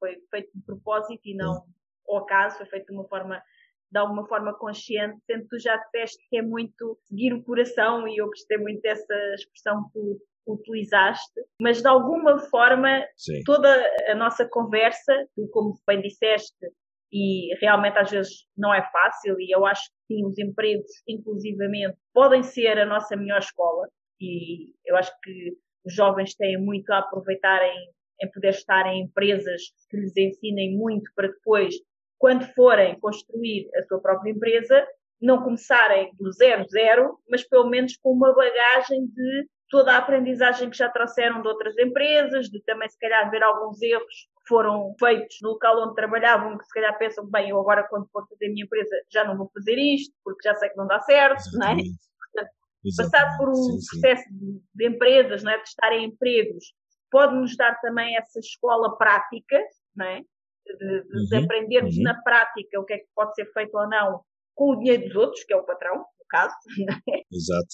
Foi 0.00 0.16
feito 0.30 0.50
de 0.52 0.64
propósito 0.64 1.20
e 1.24 1.36
não 1.36 1.64
ao 2.08 2.18
acaso, 2.18 2.58
foi 2.58 2.66
feito 2.66 2.86
de 2.86 2.92
uma 2.92 3.06
forma 3.08 3.42
de 3.90 3.98
alguma 3.98 4.26
forma 4.26 4.54
consciente, 4.54 5.20
sendo 5.26 5.42
que 5.42 5.48
tu 5.48 5.58
já 5.58 5.76
disseste 5.76 6.26
que 6.30 6.38
é 6.38 6.42
muito 6.42 6.98
seguir 7.04 7.34
o 7.34 7.42
coração 7.42 8.08
e 8.08 8.16
eu 8.16 8.26
gostei 8.26 8.56
muito 8.56 8.80
dessa 8.80 9.14
expressão 9.34 9.84
que 9.84 9.92
tu 9.92 10.18
utilizaste, 10.46 11.40
mas 11.60 11.82
de 11.82 11.88
alguma 11.88 12.38
forma 12.38 13.06
Sim. 13.16 13.42
toda 13.44 13.68
a 14.08 14.14
nossa 14.14 14.48
conversa, 14.48 15.28
tu 15.36 15.46
como 15.48 15.78
bem 15.86 16.00
disseste, 16.00 16.66
e 17.12 17.54
realmente 17.60 17.98
às 17.98 18.10
vezes 18.10 18.46
não 18.56 18.72
é 18.72 18.82
fácil 18.90 19.38
e 19.38 19.54
eu 19.54 19.66
acho 19.66 19.82
que 19.82 20.14
sim, 20.14 20.24
os 20.24 20.38
empregos 20.38 20.90
inclusivamente 21.06 21.96
podem 22.14 22.42
ser 22.42 22.78
a 22.78 22.86
nossa 22.86 23.14
melhor 23.14 23.38
escola 23.38 23.86
e 24.18 24.72
eu 24.86 24.96
acho 24.96 25.12
que 25.22 25.52
os 25.84 25.94
jovens 25.94 26.34
têm 26.34 26.56
muito 26.58 26.90
a 26.90 27.00
aproveitar 27.00 27.62
em, 27.62 27.90
em 28.22 28.30
poder 28.30 28.50
estar 28.50 28.86
em 28.86 29.02
empresas 29.02 29.62
que 29.90 29.96
lhes 29.98 30.16
ensinem 30.16 30.74
muito 30.74 31.10
para 31.14 31.28
depois, 31.28 31.74
quando 32.22 32.46
forem 32.54 33.00
construir 33.00 33.68
a 33.74 33.82
sua 33.82 34.00
própria 34.00 34.30
empresa, 34.30 34.86
não 35.20 35.42
começarem 35.42 36.12
do 36.20 36.30
zero 36.30 36.64
zero, 36.68 37.18
mas 37.28 37.42
pelo 37.42 37.68
menos 37.68 37.96
com 37.96 38.12
uma 38.12 38.32
bagagem 38.32 39.08
de 39.08 39.48
toda 39.68 39.92
a 39.92 39.96
aprendizagem 39.96 40.70
que 40.70 40.76
já 40.76 40.88
trouxeram 40.88 41.42
de 41.42 41.48
outras 41.48 41.76
empresas, 41.76 42.48
de 42.48 42.62
também 42.62 42.88
se 42.88 42.96
calhar 42.96 43.28
ver 43.28 43.42
alguns 43.42 43.82
erros 43.82 44.28
que 44.38 44.48
foram 44.48 44.94
feitos 45.00 45.38
no 45.42 45.50
local 45.50 45.82
onde 45.82 45.96
trabalhavam, 45.96 46.56
que 46.56 46.64
se 46.64 46.72
calhar 46.72 46.96
pensam, 46.96 47.26
bem, 47.26 47.50
eu 47.50 47.58
agora 47.58 47.82
quando 47.88 48.06
for 48.12 48.24
fazer 48.28 48.46
a 48.46 48.50
minha 48.50 48.66
empresa 48.66 48.94
já 49.10 49.24
não 49.24 49.36
vou 49.36 49.50
fazer 49.52 49.76
isto, 49.76 50.14
porque 50.22 50.48
já 50.48 50.54
sei 50.54 50.68
que 50.68 50.76
não 50.76 50.86
dá 50.86 51.00
certo, 51.00 51.42
não 51.54 51.66
é? 51.66 51.74
Portanto, 51.74 52.52
passar 52.98 53.36
por 53.36 53.48
um 53.48 53.54
sim, 53.54 53.80
sim. 53.80 54.00
processo 54.00 54.24
de, 54.30 54.62
de, 54.76 54.86
empresas, 54.86 55.42
não 55.42 55.50
é? 55.50 55.56
de 55.56 55.68
estar 55.68 55.92
em 55.92 56.04
empregos, 56.04 56.72
pode-nos 57.10 57.56
dar 57.56 57.80
também 57.80 58.16
essa 58.16 58.38
escola 58.38 58.96
prática, 58.96 59.60
não 59.96 60.06
é? 60.06 60.22
De, 60.66 61.28
de 61.28 61.36
uhum, 61.36 61.44
aprendermos 61.44 61.96
uhum. 61.96 62.02
na 62.02 62.20
prática 62.22 62.80
o 62.80 62.84
que 62.84 62.94
é 62.94 62.98
que 62.98 63.08
pode 63.14 63.34
ser 63.34 63.46
feito 63.52 63.76
ou 63.76 63.88
não 63.88 64.20
com 64.54 64.70
o 64.70 64.76
dinheiro 64.76 65.04
dos 65.04 65.16
outros, 65.16 65.44
que 65.44 65.52
é 65.52 65.56
o 65.56 65.64
patrão, 65.64 66.04
caso. 66.32 66.54
É? 67.08 67.22
Exato. 67.30 67.68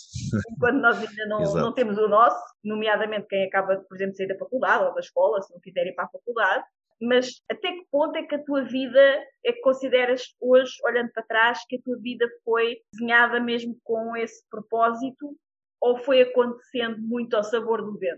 Quando 0.58 0.80
nós 0.80 0.98
ainda 0.98 1.26
não, 1.26 1.40
não 1.54 1.72
temos 1.72 1.96
o 1.96 2.08
nosso, 2.08 2.38
nomeadamente 2.64 3.28
quem 3.28 3.44
acaba, 3.44 3.76
por 3.88 3.94
exemplo, 3.94 4.12
de 4.12 4.18
sair 4.18 4.28
da 4.28 4.38
faculdade 4.38 4.84
ou 4.84 4.94
da 4.94 5.00
escola, 5.00 5.40
se 5.40 5.52
não 5.52 5.60
quiser 5.60 5.86
ir 5.86 5.94
para 5.94 6.04
a 6.04 6.10
faculdade. 6.10 6.64
Mas 7.00 7.40
até 7.48 7.70
que 7.70 7.86
ponto 7.92 8.16
é 8.16 8.24
que 8.24 8.34
a 8.34 8.42
tua 8.42 8.64
vida 8.64 9.00
é 9.44 9.52
que 9.52 9.60
consideras 9.60 10.34
hoje, 10.40 10.72
olhando 10.84 11.12
para 11.12 11.22
trás, 11.22 11.60
que 11.68 11.76
a 11.76 11.82
tua 11.82 11.96
vida 12.00 12.26
foi 12.44 12.78
desenhada 12.92 13.38
mesmo 13.38 13.78
com 13.84 14.16
esse 14.16 14.44
propósito 14.50 15.36
ou 15.80 15.96
foi 15.98 16.22
acontecendo 16.22 16.98
muito 16.98 17.34
ao 17.34 17.44
sabor 17.44 17.84
do 17.84 17.96
vento? 17.96 18.17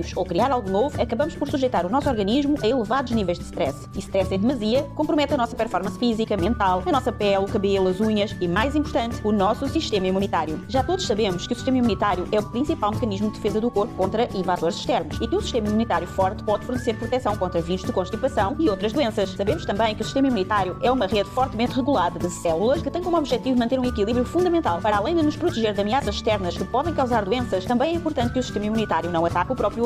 ou 0.15 0.25
criar 0.25 0.51
algo 0.51 0.69
novo, 0.69 1.01
acabamos 1.01 1.35
por 1.35 1.49
sujeitar 1.49 1.85
o 1.85 1.89
nosso 1.89 2.09
organismo 2.09 2.57
a 2.61 2.67
elevados 2.67 3.11
níveis 3.11 3.37
de 3.37 3.45
stress. 3.45 3.87
E 3.95 3.99
stress 3.99 4.33
em 4.33 4.39
demasia 4.39 4.83
compromete 4.95 5.33
a 5.33 5.37
nossa 5.37 5.55
performance 5.55 5.97
física, 5.97 6.35
mental, 6.37 6.83
a 6.85 6.91
nossa 6.91 7.11
pele, 7.11 7.37
o 7.37 7.47
cabelo, 7.47 7.87
as 7.87 7.99
unhas 7.99 8.35
e, 8.39 8.47
mais 8.47 8.75
importante, 8.75 9.19
o 9.23 9.31
nosso 9.31 9.67
sistema 9.67 10.07
imunitário. 10.07 10.63
Já 10.67 10.83
todos 10.83 11.05
sabemos 11.05 11.47
que 11.47 11.53
o 11.53 11.55
sistema 11.55 11.77
imunitário 11.77 12.27
é 12.31 12.39
o 12.39 12.49
principal 12.49 12.91
mecanismo 12.91 13.27
de 13.29 13.35
defesa 13.35 13.61
do 13.61 13.69
corpo 13.71 13.93
contra 13.95 14.27
invasores 14.35 14.77
externos 14.77 15.17
e 15.21 15.27
que 15.27 15.35
um 15.35 15.41
sistema 15.41 15.67
imunitário 15.67 16.07
forte 16.07 16.43
pode 16.43 16.65
fornecer 16.65 16.97
proteção 16.97 17.35
contra 17.35 17.61
vírus 17.61 17.83
de 17.83 17.91
constipação 17.91 18.55
e 18.59 18.69
outras 18.69 18.93
doenças. 18.93 19.31
Sabemos 19.31 19.65
também 19.65 19.95
que 19.95 20.01
o 20.01 20.05
sistema 20.05 20.27
imunitário 20.27 20.77
é 20.81 20.91
uma 20.91 21.07
rede 21.07 21.29
fortemente 21.29 21.73
regulada 21.73 22.19
de 22.19 22.29
células 22.29 22.81
que 22.81 22.89
tem 22.89 23.01
como 23.01 23.17
objetivo 23.17 23.57
manter 23.57 23.79
um 23.79 23.85
equilíbrio 23.85 24.25
fundamental 24.25 24.79
para 24.81 24.97
além 24.97 25.15
de 25.15 25.23
nos 25.23 25.35
proteger 25.35 25.73
de 25.73 25.81
ameaças 25.81 26.15
externas 26.15 26.57
que 26.57 26.63
podem 26.63 26.93
causar 26.93 27.25
doenças, 27.25 27.65
também 27.65 27.91
é 27.91 27.95
importante 27.95 28.33
que 28.33 28.39
o 28.39 28.43
sistema 28.43 28.65
imunitário 28.65 29.09
não 29.11 29.25
ataque 29.25 29.51
o 29.51 29.55
próprio 29.55 29.85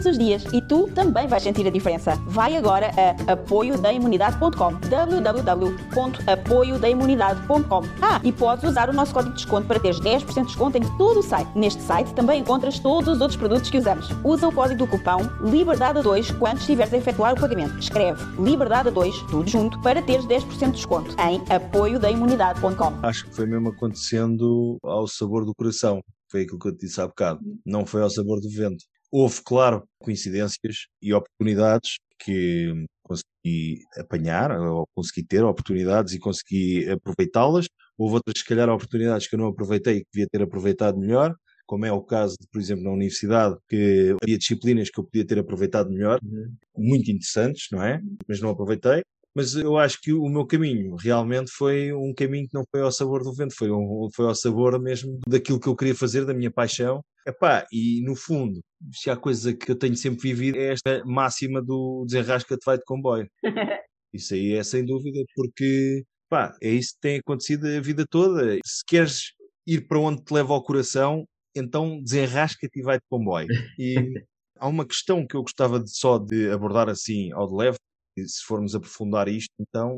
os 0.05 0.17
dias 0.17 0.45
e 0.53 0.61
tu 0.61 0.89
também 0.93 1.27
vais 1.27 1.43
sentir 1.43 1.67
a 1.67 1.69
diferença. 1.69 2.17
Vai 2.27 2.55
agora 2.55 2.91
a 2.97 3.33
apoiodaimunidade.com 3.33 4.79
www.apoiodaimunidade.com 4.89 7.81
Ah, 8.01 8.21
e 8.23 8.31
podes 8.31 8.63
usar 8.63 8.89
o 8.89 8.93
nosso 8.93 9.13
código 9.13 9.33
de 9.33 9.41
desconto 9.41 9.67
para 9.67 9.79
teres 9.79 9.99
10% 9.99 10.33
de 10.33 10.45
desconto 10.45 10.77
em 10.77 10.97
todo 10.97 11.19
o 11.19 11.23
site. 11.23 11.49
Neste 11.55 11.81
site 11.81 12.13
também 12.13 12.41
encontras 12.41 12.79
todos 12.79 13.15
os 13.15 13.21
outros 13.21 13.37
produtos 13.37 13.69
que 13.69 13.77
usamos. 13.77 14.09
Usa 14.23 14.47
o 14.47 14.51
código 14.51 14.79
do 14.79 14.87
cupão 14.87 15.19
LIBERDADE2 15.41 16.37
quando 16.37 16.57
estiveres 16.57 16.93
a 16.93 16.97
efetuar 16.97 17.33
o 17.33 17.39
pagamento. 17.39 17.77
Escreve 17.79 18.21
LIBERDADE2, 18.37 19.27
tudo 19.29 19.49
junto, 19.49 19.79
para 19.81 20.01
teres 20.01 20.25
10% 20.25 20.65
de 20.65 20.71
desconto 20.71 21.15
em 21.21 21.41
apoiodaimunidade.com 21.53 22.93
Acho 23.03 23.25
que 23.25 23.35
foi 23.35 23.45
mesmo 23.45 23.69
acontecendo 23.69 24.77
ao 24.83 25.07
sabor 25.07 25.45
do 25.45 25.53
coração. 25.53 26.01
Foi 26.29 26.43
aquilo 26.43 26.59
que 26.59 26.67
eu 26.69 26.75
te 26.75 26.85
disse 26.85 27.01
há 27.01 27.07
bocado. 27.07 27.39
Não 27.65 27.85
foi 27.85 28.01
ao 28.01 28.09
sabor 28.09 28.39
do 28.39 28.49
vento. 28.49 28.83
Houve, 29.11 29.41
claro, 29.43 29.83
coincidências 29.99 30.87
e 31.01 31.13
oportunidades 31.13 31.97
que 32.19 32.85
consegui 33.03 33.83
apanhar, 33.97 34.51
ou 34.59 34.87
consegui 34.95 35.23
ter 35.25 35.43
oportunidades 35.43 36.13
e 36.13 36.19
consegui 36.19 36.89
aproveitá-las. 36.89 37.67
Houve 37.97 38.15
outras, 38.15 38.39
se 38.39 38.45
calhar, 38.45 38.69
oportunidades 38.69 39.27
que 39.27 39.35
eu 39.35 39.39
não 39.39 39.47
aproveitei 39.47 39.97
e 39.97 39.99
que 40.01 40.09
devia 40.13 40.27
ter 40.31 40.41
aproveitado 40.41 40.97
melhor, 40.97 41.35
como 41.65 41.85
é 41.85 41.91
o 41.91 42.01
caso, 42.01 42.35
por 42.51 42.59
exemplo, 42.59 42.83
na 42.83 42.91
universidade, 42.91 43.57
que 43.69 44.15
havia 44.21 44.37
disciplinas 44.37 44.89
que 44.89 44.99
eu 44.99 45.03
podia 45.03 45.25
ter 45.25 45.39
aproveitado 45.39 45.89
melhor, 45.89 46.19
uhum. 46.23 46.53
muito 46.77 47.11
interessantes, 47.11 47.67
não 47.71 47.83
é? 47.83 48.01
Mas 48.27 48.39
não 48.41 48.49
aproveitei 48.49 49.03
mas 49.35 49.55
eu 49.55 49.77
acho 49.77 49.99
que 50.01 50.11
o 50.13 50.27
meu 50.27 50.45
caminho 50.45 50.95
realmente 50.95 51.51
foi 51.51 51.93
um 51.93 52.13
caminho 52.13 52.47
que 52.47 52.53
não 52.53 52.63
foi 52.69 52.81
ao 52.81 52.91
sabor 52.91 53.23
do 53.23 53.33
vento, 53.33 53.55
foi, 53.55 53.71
um, 53.71 54.09
foi 54.13 54.25
ao 54.25 54.35
sabor 54.35 54.79
mesmo 54.79 55.19
daquilo 55.27 55.59
que 55.59 55.67
eu 55.67 55.75
queria 55.75 55.95
fazer, 55.95 56.25
da 56.25 56.33
minha 56.33 56.51
paixão. 56.51 57.01
Epá, 57.25 57.65
e 57.71 58.01
no 58.03 58.15
fundo, 58.15 58.59
se 58.91 59.09
há 59.09 59.15
coisa 59.15 59.53
que 59.53 59.71
eu 59.71 59.75
tenho 59.75 59.95
sempre 59.95 60.21
vivido 60.21 60.57
é 60.57 60.73
esta 60.73 61.03
máxima 61.05 61.61
do 61.61 62.05
desenrasca-te 62.05 62.65
vai 62.65 62.77
de 62.77 62.83
comboio. 62.83 63.29
Isso 64.13 64.33
aí 64.33 64.53
é 64.53 64.63
sem 64.63 64.85
dúvida, 64.85 65.23
porque 65.35 66.03
pá, 66.29 66.53
é 66.61 66.69
isso 66.69 66.95
que 66.95 66.99
tem 67.01 67.19
acontecido 67.19 67.65
a 67.65 67.79
vida 67.79 68.05
toda. 68.09 68.57
Se 68.65 68.83
queres 68.85 69.33
ir 69.65 69.87
para 69.87 69.99
onde 69.99 70.21
te 70.21 70.33
leva 70.33 70.53
ao 70.53 70.63
coração, 70.63 71.25
então 71.55 72.01
desenrasca-te 72.01 72.79
e 72.79 72.83
vai 72.83 72.97
de 72.97 73.03
comboio. 73.09 73.47
E 73.79 73.95
há 74.59 74.67
uma 74.67 74.85
questão 74.85 75.25
que 75.25 75.35
eu 75.35 75.41
gostava 75.41 75.79
de, 75.79 75.89
só 75.89 76.17
de 76.17 76.49
abordar 76.49 76.89
assim 76.89 77.31
ao 77.31 77.47
de 77.47 77.55
leve, 77.55 77.77
E 78.17 78.27
se 78.27 78.43
formos 78.43 78.75
aprofundar 78.75 79.29
isto, 79.29 79.53
então 79.59 79.97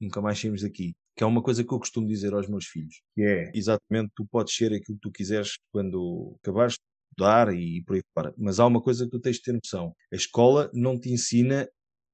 nunca 0.00 0.20
mais 0.20 0.38
saímos 0.38 0.62
daqui. 0.62 0.92
Que 1.16 1.24
é 1.24 1.26
uma 1.26 1.42
coisa 1.42 1.64
que 1.64 1.72
eu 1.72 1.78
costumo 1.78 2.08
dizer 2.08 2.34
aos 2.34 2.48
meus 2.48 2.66
filhos, 2.66 3.00
que 3.14 3.22
é 3.22 3.50
exatamente 3.54 4.10
tu 4.16 4.26
podes 4.30 4.54
ser 4.54 4.72
aquilo 4.74 4.98
que 4.98 5.08
tu 5.08 5.12
quiseres 5.12 5.56
quando 5.72 6.36
acabares 6.42 6.76
estudar 7.14 7.54
e 7.54 7.82
por 7.84 7.96
aí 7.96 8.02
fora. 8.12 8.34
Mas 8.36 8.58
há 8.58 8.66
uma 8.66 8.82
coisa 8.82 9.04
que 9.04 9.10
tu 9.10 9.20
tens 9.20 9.36
de 9.36 9.42
ter 9.42 9.52
noção. 9.52 9.94
A 10.12 10.16
escola 10.16 10.70
não 10.74 10.98
te 10.98 11.10
ensina 11.10 11.68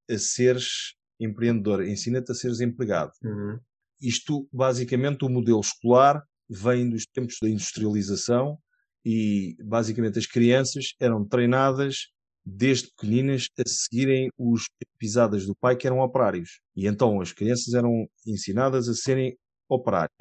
a 0.09 0.19
seres 0.19 0.95
empreendedor, 1.19 1.87
ensina-te 1.87 2.31
a 2.31 2.35
seres 2.35 2.61
empregado. 2.61 3.13
Uhum. 3.23 3.59
Isto, 4.01 4.49
basicamente, 4.53 5.25
o 5.25 5.29
modelo 5.29 5.61
escolar 5.61 6.23
vem 6.49 6.89
dos 6.89 7.05
tempos 7.07 7.37
da 7.41 7.49
industrialização 7.49 8.59
e, 9.05 9.57
basicamente, 9.63 10.19
as 10.19 10.27
crianças 10.27 10.95
eram 11.01 11.27
treinadas 11.27 12.09
desde 12.45 12.89
pequeninas 12.89 13.47
a 13.59 13.69
seguirem 13.69 14.31
os 14.39 14.65
pisadas 14.99 15.47
do 15.47 15.55
pai, 15.55 15.77
que 15.77 15.87
eram 15.87 16.01
operários. 16.01 16.61
E 16.75 16.87
então 16.87 17.21
as 17.21 17.33
crianças 17.33 17.75
eram 17.75 18.09
ensinadas 18.27 18.89
a 18.89 18.95
serem 18.95 19.37
operários. 19.69 20.17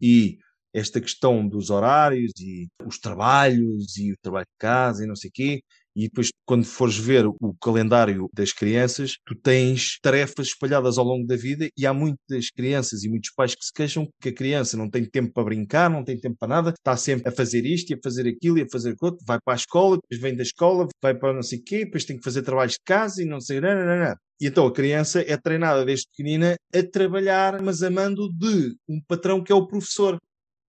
E 0.00 0.38
esta 0.76 1.00
questão 1.00 1.46
dos 1.48 1.70
horários 1.70 2.32
e 2.38 2.68
os 2.84 2.98
trabalhos 2.98 3.96
e 3.96 4.12
o 4.12 4.16
trabalho 4.20 4.46
de 4.46 4.58
casa 4.58 5.04
e 5.04 5.06
não 5.06 5.16
sei 5.16 5.30
o 5.30 5.32
quê, 5.32 5.60
e 5.96 6.02
depois, 6.08 6.28
quando 6.44 6.66
fores 6.66 6.98
ver 6.98 7.26
o 7.26 7.54
calendário 7.58 8.28
das 8.30 8.52
crianças, 8.52 9.14
tu 9.24 9.34
tens 9.34 9.98
tarefas 10.02 10.48
espalhadas 10.48 10.98
ao 10.98 11.04
longo 11.06 11.26
da 11.26 11.36
vida 11.36 11.70
e 11.74 11.86
há 11.86 11.94
muitas 11.94 12.50
crianças 12.50 13.02
e 13.02 13.08
muitos 13.08 13.30
pais 13.34 13.54
que 13.54 13.64
se 13.64 13.72
queixam 13.72 14.06
que 14.20 14.28
a 14.28 14.34
criança 14.34 14.76
não 14.76 14.90
tem 14.90 15.06
tempo 15.06 15.32
para 15.32 15.44
brincar, 15.44 15.88
não 15.88 16.04
tem 16.04 16.20
tempo 16.20 16.36
para 16.38 16.48
nada, 16.48 16.70
está 16.76 16.94
sempre 16.98 17.30
a 17.30 17.32
fazer 17.32 17.64
isto 17.64 17.90
e 17.90 17.94
a 17.94 17.98
fazer 18.04 18.28
aquilo 18.28 18.58
e 18.58 18.62
a 18.62 18.66
fazer 18.70 18.90
aquilo, 18.90 19.16
vai 19.26 19.38
para 19.42 19.54
a 19.54 19.56
escola, 19.56 19.96
depois 19.96 20.20
vem 20.20 20.36
da 20.36 20.42
escola, 20.42 20.86
vai 21.02 21.14
para 21.14 21.32
não 21.32 21.42
sei 21.42 21.60
o 21.60 21.64
quê, 21.64 21.86
depois 21.86 22.04
tem 22.04 22.18
que 22.18 22.24
fazer 22.24 22.42
trabalhos 22.42 22.74
de 22.74 22.80
casa 22.84 23.22
e 23.22 23.24
não 23.24 23.40
sei, 23.40 23.58
não, 23.62 23.74
não, 23.74 23.86
não. 23.86 24.14
E 24.38 24.46
então 24.48 24.66
a 24.66 24.72
criança 24.72 25.24
é 25.26 25.34
treinada 25.38 25.82
desde 25.82 26.08
pequenina 26.08 26.56
a 26.74 26.82
trabalhar, 26.82 27.62
mas 27.62 27.82
amando 27.82 28.30
de 28.34 28.76
um 28.86 29.00
patrão 29.08 29.42
que 29.42 29.50
é 29.50 29.54
o 29.54 29.66
professor. 29.66 30.18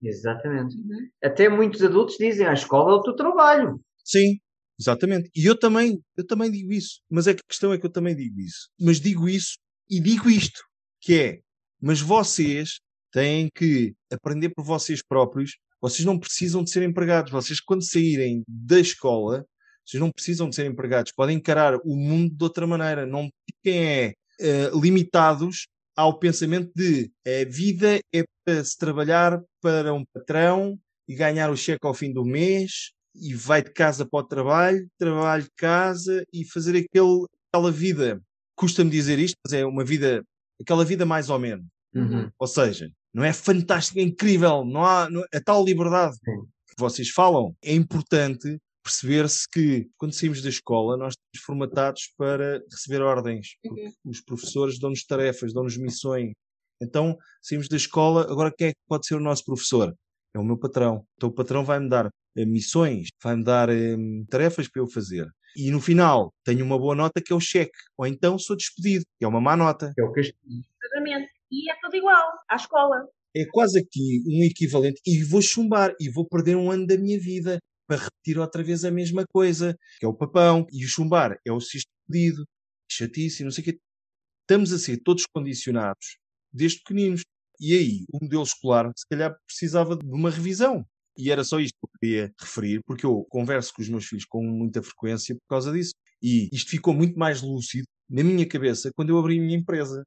Exatamente. 0.02 0.76
Até 1.24 1.50
muitos 1.50 1.84
adultos 1.84 2.18
dizem 2.20 2.46
a 2.46 2.54
escola 2.54 2.92
é 2.92 2.96
o 2.96 3.02
teu 3.02 3.16
trabalho. 3.16 3.80
Sim, 4.04 4.38
Exatamente. 4.80 5.30
E 5.36 5.46
eu 5.46 5.58
também, 5.58 6.00
eu 6.16 6.26
também 6.26 6.52
digo 6.52 6.72
isso. 6.72 7.02
Mas 7.10 7.28
é 7.28 7.34
que 7.34 7.42
a 7.42 7.50
questão 7.50 7.74
é 7.74 7.78
que 7.78 7.86
eu 7.86 7.92
também 7.92 8.16
digo 8.16 8.40
isso. 8.40 8.70
Mas 8.80 9.00
digo 9.00 9.28
isso 9.28 9.58
e 9.90 10.00
digo 10.00 10.30
isto, 10.30 10.62
que 11.02 11.20
é, 11.20 11.40
mas 11.82 12.02
vocês 12.02 12.80
têm 13.12 13.50
que 13.54 13.96
aprender 14.12 14.50
por 14.50 14.64
vocês 14.64 15.02
próprios. 15.02 15.58
Vocês 15.82 16.06
não 16.06 16.20
precisam 16.20 16.64
de 16.64 16.72
ser 16.72 16.84
empregados. 16.84 17.32
Vocês, 17.32 17.60
quando 17.60 17.84
saírem 17.84 18.44
da 18.48 18.80
escola, 18.80 19.46
vocês 19.86 20.00
não 20.02 20.12
precisam 20.12 20.50
de 20.50 20.56
ser 20.56 20.66
empregados. 20.66 21.12
Podem 21.12 21.38
encarar 21.38 21.76
o 21.84 21.96
mundo 21.96 22.36
de 22.36 22.44
outra 22.44 22.68
maneira. 22.68 23.06
Não 23.06 23.30
fiquem 23.50 24.14
é, 24.40 24.70
limitados 24.74 25.68
ao 25.98 26.20
pensamento 26.20 26.72
de 26.76 27.12
a 27.26 27.44
vida 27.50 28.00
é 28.14 28.24
para 28.46 28.64
se 28.64 28.78
trabalhar 28.78 29.42
para 29.60 29.92
um 29.94 30.06
patrão 30.14 30.80
e 31.08 31.16
ganhar 31.16 31.50
o 31.50 31.58
cheque 31.58 31.88
ao 31.88 31.94
fim 31.94 32.14
do 32.14 32.24
mês 32.24 32.92
e 33.16 33.34
vai 33.34 33.64
de 33.64 33.72
casa 33.72 34.06
para 34.06 34.20
o 34.20 34.24
trabalho, 34.24 34.88
trabalho 35.00 35.44
de 35.44 35.52
casa 35.58 36.24
e 36.32 36.46
fazer 36.46 36.78
aquele, 36.78 37.26
aquela 37.52 37.72
vida. 37.72 38.22
Custa-me 38.56 38.92
dizer 38.92 39.18
isto, 39.18 39.36
mas 39.44 39.54
é 39.54 39.66
uma 39.66 39.84
vida, 39.84 40.24
aquela 40.62 40.86
vida 40.86 41.04
mais 41.04 41.32
ou 41.32 41.40
menos. 41.40 41.66
Uhum. 41.96 42.30
Ou 42.38 42.48
seja, 42.48 42.92
não 43.12 43.24
é 43.24 43.34
fantástico, 43.34 44.00
é 44.00 44.04
incrível, 44.04 44.64
não 44.64 44.86
há 44.86 45.10
não, 45.10 45.24
a 45.34 45.42
tal 45.42 45.66
liberdade 45.66 46.16
Sim. 46.18 46.42
que 46.68 46.76
vocês 46.78 47.10
falam. 47.10 47.56
É 47.64 47.74
importante 47.74 48.60
perceber-se 48.88 49.48
que 49.52 49.90
quando 49.98 50.14
saímos 50.14 50.42
da 50.42 50.50
escola 50.50 50.96
nós 50.96 51.14
estamos 51.14 51.46
formatados 51.46 52.14
para 52.18 52.64
receber 52.72 53.02
ordens. 53.02 53.58
Porque 53.62 53.90
os 54.06 54.22
professores 54.22 54.80
dão-nos 54.80 55.04
tarefas, 55.04 55.54
dão-nos 55.54 55.78
missões. 55.78 56.32
Então 56.82 57.18
saímos 57.42 57.68
da 57.68 57.76
escola, 57.76 58.22
agora 58.32 58.54
quem 58.56 58.70
é 58.70 58.72
que 58.72 58.80
pode 58.88 59.06
ser 59.06 59.16
o 59.16 59.20
nosso 59.20 59.44
professor? 59.44 59.94
É 60.34 60.40
o 60.40 60.44
meu 60.44 60.58
patrão. 60.58 61.06
Então 61.16 61.30
o 61.30 61.34
patrão 61.34 61.66
vai-me 61.66 61.90
dar 61.90 62.10
eh, 62.38 62.46
missões, 62.46 63.10
vai-me 63.22 63.44
dar 63.44 63.70
um, 63.70 64.26
tarefas 64.30 64.70
para 64.70 64.82
eu 64.82 64.88
fazer. 64.88 65.28
E 65.56 65.70
no 65.72 65.82
final 65.82 66.34
tenho 66.46 66.64
uma 66.64 66.78
boa 66.78 66.96
nota 66.96 67.22
que 67.22 67.34
é 67.34 67.36
o 67.36 67.40
cheque. 67.40 67.78
Ou 67.98 68.08
então 68.08 68.40
sou 68.40 68.56
despedido, 68.56 69.04
que 69.18 69.26
é 69.26 69.28
uma 69.28 69.42
má 69.42 69.58
nota. 69.58 69.92
É 69.98 70.04
o 70.04 70.12
castigo. 70.12 70.38
Exatamente. 70.84 71.30
E 71.52 71.70
é 71.70 71.76
tudo 71.82 71.96
igual 71.96 72.32
à 72.50 72.56
escola. 72.56 73.08
É 73.36 73.46
quase 73.52 73.80
aqui 73.80 74.22
um 74.28 74.44
equivalente. 74.44 75.02
E 75.06 75.24
vou 75.24 75.42
chumbar 75.42 75.94
e 76.00 76.10
vou 76.10 76.26
perder 76.28 76.56
um 76.56 76.72
ano 76.72 76.86
da 76.86 76.98
minha 76.98 77.20
vida 77.20 77.60
para 77.88 78.04
repetir 78.04 78.38
outra 78.38 78.64
vez 78.64 78.84
a 78.86 78.92
mesma 78.92 79.26
coisa, 79.26 79.78
que 80.00 80.06
é 80.06 80.10
o 80.10 80.14
papão. 80.14 80.68
E 80.72 80.86
o 80.86 80.88
chumbar 80.88 81.40
é 81.46 81.52
o 81.52 81.60
ser 81.62 81.80
despedido, 81.80 82.46
chatice, 82.92 83.44
não 83.44 83.52
sei 83.52 83.62
o 83.64 83.66
quê. 83.66 83.80
Estamos 84.42 84.72
a 84.74 84.80
ser 84.80 85.02
todos 85.04 85.26
condicionados 85.34 86.18
desde 86.52 86.80
pequeninos. 86.80 87.24
E 87.60 87.74
aí, 87.74 88.06
o 88.12 88.20
modelo 88.24 88.44
escolar, 88.44 88.92
se 88.96 89.06
calhar, 89.10 89.36
precisava 89.46 89.96
de 89.98 90.06
uma 90.06 90.30
revisão. 90.30 90.86
E 91.18 91.32
era 91.32 91.44
só 91.44 91.60
isto 91.60 91.74
que 91.80 91.86
eu 91.86 92.00
queria 92.00 92.34
referir, 92.40 92.82
porque 92.86 93.06
eu 93.06 93.26
converso 93.30 93.74
com 93.74 93.82
os 93.82 93.90
meus 93.90 94.06
filhos 94.06 94.26
com 94.26 94.44
muita 94.44 94.84
frequência 94.84 95.36
por 95.36 95.48
causa 95.50 95.72
disso. 95.72 95.94
E 96.22 96.50
isto 96.52 96.72
ficou 96.72 96.94
muito 96.94 97.18
mais 97.18 97.42
lúcido 97.42 97.86
na 98.10 98.24
minha 98.24 98.48
cabeça 98.48 98.90
quando 98.96 99.10
eu 99.10 99.18
abri 99.18 99.38
a 99.38 99.42
minha 99.42 99.58
empresa. 99.58 100.04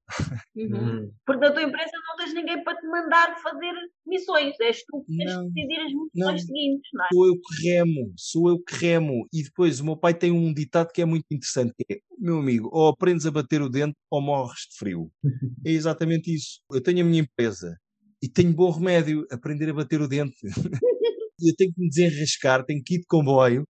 Uhum. 0.57 0.73
Uhum. 0.73 1.13
Porque 1.27 1.41
na 1.41 1.53
tua 1.53 1.63
empresa 1.63 1.91
não 2.09 2.17
tens 2.17 2.35
ninguém 2.35 2.65
para 2.65 2.79
te 2.79 2.87
mandar 2.87 3.39
fazer 3.43 3.73
missões. 4.07 4.55
És 4.61 4.83
tu 4.85 5.05
que 5.05 5.17
tens 5.17 5.33
Não. 5.35 5.47
que 5.47 5.53
decidir 5.53 5.81
as 5.81 5.93
missões 5.93 6.15
Não. 6.15 6.39
seguintes, 6.39 6.91
não 6.93 7.05
é? 7.05 7.09
Sou 7.13 7.27
eu 7.27 7.35
que 7.35 7.69
remo, 7.69 8.13
sou 8.17 8.49
eu 8.49 8.63
que 8.63 8.75
remo. 8.75 9.29
E 9.33 9.43
depois 9.43 9.81
o 9.81 9.85
meu 9.85 9.97
pai 9.97 10.15
tem 10.15 10.33
um 10.33 10.53
ditado 10.53 10.93
que 10.93 11.03
é 11.03 11.05
muito 11.05 11.27
interessante, 11.31 11.75
que 11.77 11.95
é, 11.95 11.99
meu 12.19 12.39
amigo, 12.39 12.71
ou 12.73 12.89
aprendes 12.89 13.27
a 13.27 13.31
bater 13.31 13.61
o 13.61 13.69
dente 13.69 13.97
ou 14.11 14.21
morres 14.21 14.61
de 14.71 14.79
frio. 14.79 15.11
É 15.67 15.71
exatamente 15.71 16.35
isso. 16.35 16.61
Eu 16.73 16.83
tenho 16.83 17.05
a 17.05 17.05
minha 17.05 17.23
empresa 17.23 17.77
e 18.23 18.29
tenho 18.29 18.53
bom 18.53 18.71
remédio, 18.71 19.27
aprender 19.31 19.69
a 19.69 19.75
bater 19.75 20.01
o 20.01 20.09
dente. 20.09 20.37
eu 21.43 21.55
tenho 21.57 21.73
que 21.73 21.81
me 21.81 21.89
desenrascar, 21.89 22.65
tenho 22.65 22.83
que 22.85 22.97
ir 22.97 22.99
de 22.99 23.07
comboio, 23.07 23.65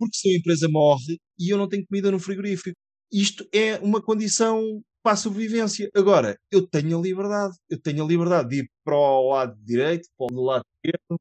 porque 0.00 0.16
se 0.16 0.30
a 0.30 0.38
empresa 0.38 0.66
morre 0.70 1.18
e 1.38 1.50
eu 1.50 1.58
não 1.58 1.68
tenho 1.68 1.86
comida 1.86 2.10
no 2.10 2.18
frigorífico. 2.18 2.76
Isto 3.12 3.46
é 3.52 3.76
uma 3.80 4.02
condição 4.02 4.82
para 5.02 5.12
a 5.12 5.16
sobrevivência. 5.16 5.90
Agora, 5.94 6.36
eu 6.50 6.66
tenho 6.66 6.98
a 6.98 7.02
liberdade. 7.02 7.54
Eu 7.68 7.80
tenho 7.80 8.04
a 8.04 8.08
liberdade 8.08 8.48
de 8.48 8.56
ir 8.60 8.70
para 8.82 8.96
o 8.96 9.30
lado 9.30 9.56
direito, 9.62 10.08
para 10.16 10.34
o 10.34 10.42
lado 10.42 10.64
esquerdo, 10.82 11.20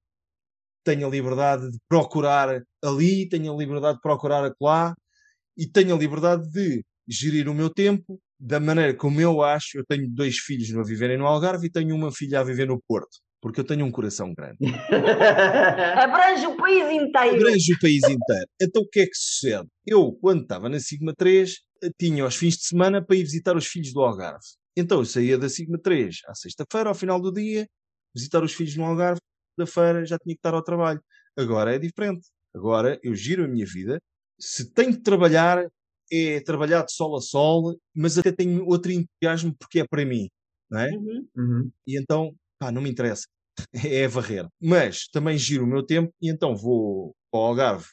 tenho 0.84 1.07
a 1.07 1.10
liberdade 1.10 1.69
de 1.69 1.77
procurar 1.89 2.64
ali, 2.84 3.27
tenho 3.27 3.53
a 3.53 3.57
liberdade 3.57 3.97
de 3.97 4.01
procurar 4.01 4.45
acolá 4.45 4.95
e 5.57 5.68
tenho 5.68 5.95
a 5.95 5.99
liberdade 5.99 6.49
de 6.49 6.84
gerir 7.07 7.49
o 7.49 7.53
meu 7.53 7.69
tempo 7.69 8.19
da 8.39 8.60
maneira 8.60 8.95
como 8.95 9.19
eu 9.19 9.43
acho. 9.43 9.77
Eu 9.77 9.85
tenho 9.85 10.10
dois 10.10 10.38
filhos 10.38 10.73
a 10.76 10.84
viverem 10.84 11.18
no 11.18 11.27
Algarve 11.27 11.68
e 11.68 11.72
tenho 11.72 11.95
uma 11.95 12.11
filha 12.11 12.39
a 12.39 12.43
viver 12.43 12.68
no 12.68 12.81
Porto, 12.88 13.19
porque 13.41 13.60
eu 13.60 13.64
tenho 13.64 13.86
um 13.86 13.91
coração 13.91 14.34
grande. 14.34 14.57
Abrange 15.98 16.45
o 16.48 16.57
país 16.57 16.91
inteiro. 16.91 17.38
Abrange 17.38 17.74
o 17.74 17.80
país 17.80 18.03
inteiro. 18.03 18.48
Então 18.61 18.82
o 18.82 18.90
que 18.90 19.02
é 19.02 19.06
que 19.06 19.16
sucede? 19.16 19.68
Eu, 19.86 20.11
quando 20.22 20.44
estava 20.44 20.68
na 20.70 20.80
Sigma 20.80 21.14
3, 21.16 21.56
tinha 21.98 22.26
os 22.26 22.36
fins 22.36 22.57
de 22.57 22.66
semana 22.66 23.03
para 23.03 23.16
ir 23.16 23.24
visitar 23.24 23.56
os 23.56 23.66
filhos 23.66 23.94
do 23.94 24.02
Algarve. 24.02 24.45
Então 24.76 24.99
eu 24.99 25.06
saía 25.06 25.38
da 25.38 25.49
Sigma 25.49 25.80
3 25.82 26.18
à 26.28 26.36
sexta-feira, 26.36 26.90
ao 26.90 26.95
final 26.95 27.22
do 27.22 27.32
dia, 27.32 27.68
visitar 28.16 28.44
os 28.44 28.53
filhos 28.53 28.76
no 28.76 28.86
Algarve, 28.86 29.22
da 29.57 29.66
feira 29.66 30.06
já 30.06 30.18
tinha 30.18 30.36
que 30.36 30.40
estar 30.40 30.53
ao 30.53 30.64
trabalho. 30.64 31.02
Agora 31.38 31.76
é 31.76 31.80
diferente. 31.80 32.28
Agora 32.53 32.99
eu 33.03 33.16
giro 33.16 33.45
a 33.45 33.48
minha 33.48 33.66
vida. 33.66 33.99
Se 34.40 34.74
tenho 34.74 34.91
de 34.91 35.02
trabalhar, 35.02 35.66
é 36.11 36.41
trabalhar 36.41 36.84
de 36.84 36.94
sol 36.94 37.16
a 37.16 37.22
sol, 37.22 37.78
mas 37.95 38.18
até 38.18 38.32
tenho 38.32 38.66
outro 38.66 38.91
entusiasmo 38.91 39.56
porque 39.57 39.82
é 39.82 39.86
para 39.88 40.06
mim. 40.06 40.28
Não 40.70 40.80
é? 40.80 40.90
Uhum. 40.91 41.28
Uhum. 41.36 41.72
E 41.88 41.99
então, 41.99 42.34
pá, 42.60 42.72
não 42.72 42.81
me 42.81 42.90
interessa. 42.90 43.23
É 43.73 44.07
varrer. 44.07 44.48
Mas 44.61 45.07
também 45.07 45.38
giro 45.38 45.65
o 45.65 45.68
meu 45.68 45.86
tempo 45.86 46.14
e 46.22 46.30
então 46.30 46.56
vou 46.56 47.14
ao 47.34 47.41
Algarve, 47.48 47.88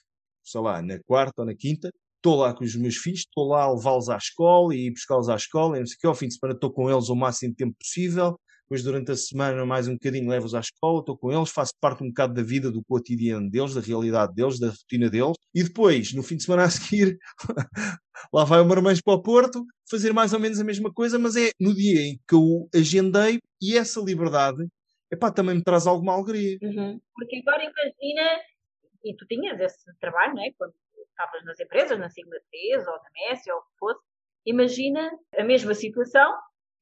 sei 0.45 0.61
lá, 0.61 0.81
na 0.83 0.99
quarta 1.05 1.43
ou 1.43 1.47
na 1.47 1.55
quinta, 1.55 1.91
estou 2.17 2.37
lá 2.37 2.55
com 2.55 2.65
os 2.65 2.77
meus 2.77 2.97
filhos, 2.97 3.21
estou 3.21 3.49
lá 3.49 3.63
a 3.65 3.73
levá-los 3.73 4.09
à 4.09 4.17
escola 4.17 4.75
e 4.75 4.91
buscá-los 4.91 5.29
à 5.29 5.37
escola, 5.37 5.77
e 5.77 5.81
não 5.81 5.87
sei 5.87 5.97
o 5.97 5.99
que, 5.99 6.07
ao 6.07 6.15
fim 6.15 6.29
de 6.29 6.35
semana 6.35 6.55
estou 6.55 6.73
com 6.73 6.91
eles 6.91 7.09
o 7.09 7.15
máximo 7.17 7.53
de 7.53 7.57
tempo 7.57 7.77
possível, 7.79 8.39
depois 8.67 8.83
durante 8.83 9.13
a 9.13 9.17
semana 9.17 9.65
mais 9.65 9.87
um 9.87 9.93
bocadinho 9.93 10.29
levo-os 10.29 10.55
à 10.55 10.61
escola, 10.61 10.99
estou 10.99 11.17
com 11.17 11.33
eles, 11.33 11.51
faço 11.51 11.73
parte 11.81 12.03
um 12.03 12.09
bocado 12.09 12.35
da 12.35 12.43
vida, 12.43 12.71
do 12.71 12.83
cotidiano 12.85 13.49
deles, 13.49 13.75
da 13.75 13.81
realidade 13.81 14.35
deles, 14.35 14.59
da 14.59 14.69
rotina 14.71 15.09
deles, 15.09 15.37
e 15.55 15.63
depois, 15.63 16.13
no 16.13 16.23
fim 16.23 16.37
de 16.37 16.43
semana 16.43 16.65
a 16.65 16.71
seguir, 16.71 17.17
lá 18.35 18.45
vai 18.45 18.61
o 18.61 18.67
Marmães 18.67 19.01
para 19.01 19.15
o 19.15 19.23
Porto, 19.23 19.65
fazer 19.89 20.13
mais 20.13 20.33
ou 20.33 20.41
menos 20.41 20.59
a 20.59 20.65
mesma 20.65 20.93
coisa, 20.93 21.17
mas 21.17 21.37
é 21.37 21.51
no 21.61 21.73
dia 21.73 22.01
em 22.03 22.21
que 22.29 22.35
eu 22.35 22.69
agendei 22.75 23.41
e 23.63 23.79
essa 23.79 24.01
liberdade, 24.01 24.67
epá, 25.13 25.31
também 25.31 25.55
me 25.55 25.63
traz 25.63 25.87
alguma 25.87 26.15
alegria. 26.15 26.59
Uhum. 26.61 27.01
Porque 27.15 27.37
agora 27.37 27.63
imagina, 27.63 28.41
e 29.05 29.15
tu 29.15 29.27
tinhas 29.27 29.61
esse 29.61 29.97
trabalho, 30.01 30.35
não 30.35 30.43
é? 30.43 30.51
Quando 30.59 30.75
estavas 31.09 31.45
nas 31.45 31.61
empresas, 31.61 31.99
na 32.01 32.11
Sigma 32.11 32.37
3 32.51 32.87
ou 32.89 32.95
na 32.95 33.11
Messi 33.15 33.51
ou 33.53 33.59
o 33.59 33.63
que 33.63 33.79
fosse, 33.79 34.01
imagina 34.45 35.09
a 35.39 35.45
mesma 35.45 35.73
situação, 35.73 36.35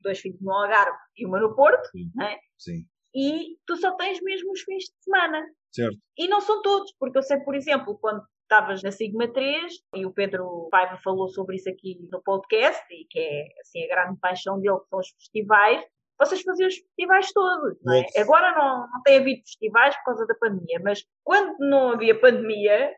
dois 0.05 0.20
filhos 0.20 0.40
no 0.40 0.52
Algarve 0.52 0.97
e 1.16 1.26
uma 1.26 1.40
no 1.40 1.55
Porto, 1.55 1.89
Sim. 1.90 2.10
não 2.14 2.26
é? 2.26 2.39
Sim, 2.59 2.85
e 3.14 3.56
tu 3.66 3.76
só 3.76 3.93
tens 3.97 4.20
mesmo 4.22 4.52
os 4.52 4.60
fins 4.62 4.85
de 4.85 5.05
semana. 5.05 5.44
certo. 5.72 5.97
E 6.18 6.28
não 6.28 6.40
são 6.40 6.62
todos, 6.62 6.93
porque 6.98 7.18
eu 7.18 7.22
sei, 7.22 7.39
por 7.40 7.55
exemplo, 7.55 7.97
quando 7.98 8.22
estavas 8.43 8.82
na 8.82 8.90
Sigma 8.90 9.26
3 9.32 9.72
e 9.97 10.05
o 10.05 10.12
Pedro 10.12 10.68
Paiva 10.70 10.98
falou 11.02 11.28
sobre 11.28 11.56
isso 11.56 11.68
aqui 11.68 11.98
no 12.10 12.22
podcast 12.22 12.82
e 12.93 13.06
que 13.09 13.18
é 13.18 13.47
assim 13.60 13.85
a 13.85 13.89
grande 13.89 14.18
paixão 14.20 14.60
dele 14.60 14.78
que 14.81 14.89
são 14.89 14.98
os 14.98 15.09
festivais 15.09 15.85
vocês 16.18 16.43
faziam 16.43 16.68
os 16.68 16.76
festivais 16.76 17.32
todos, 17.32 17.76
não 17.82 17.94
é? 17.94 18.06
Agora 18.18 18.52
não, 18.52 18.89
não 18.89 19.02
tem 19.02 19.18
havido 19.18 19.40
festivais 19.43 19.97
por 19.97 20.05
causa 20.05 20.26
da 20.26 20.35
pandemia, 20.36 20.81
mas 20.82 21.05
quando 21.24 21.59
não 21.59 21.90
havia 21.90 22.18
pandemia, 22.18 22.94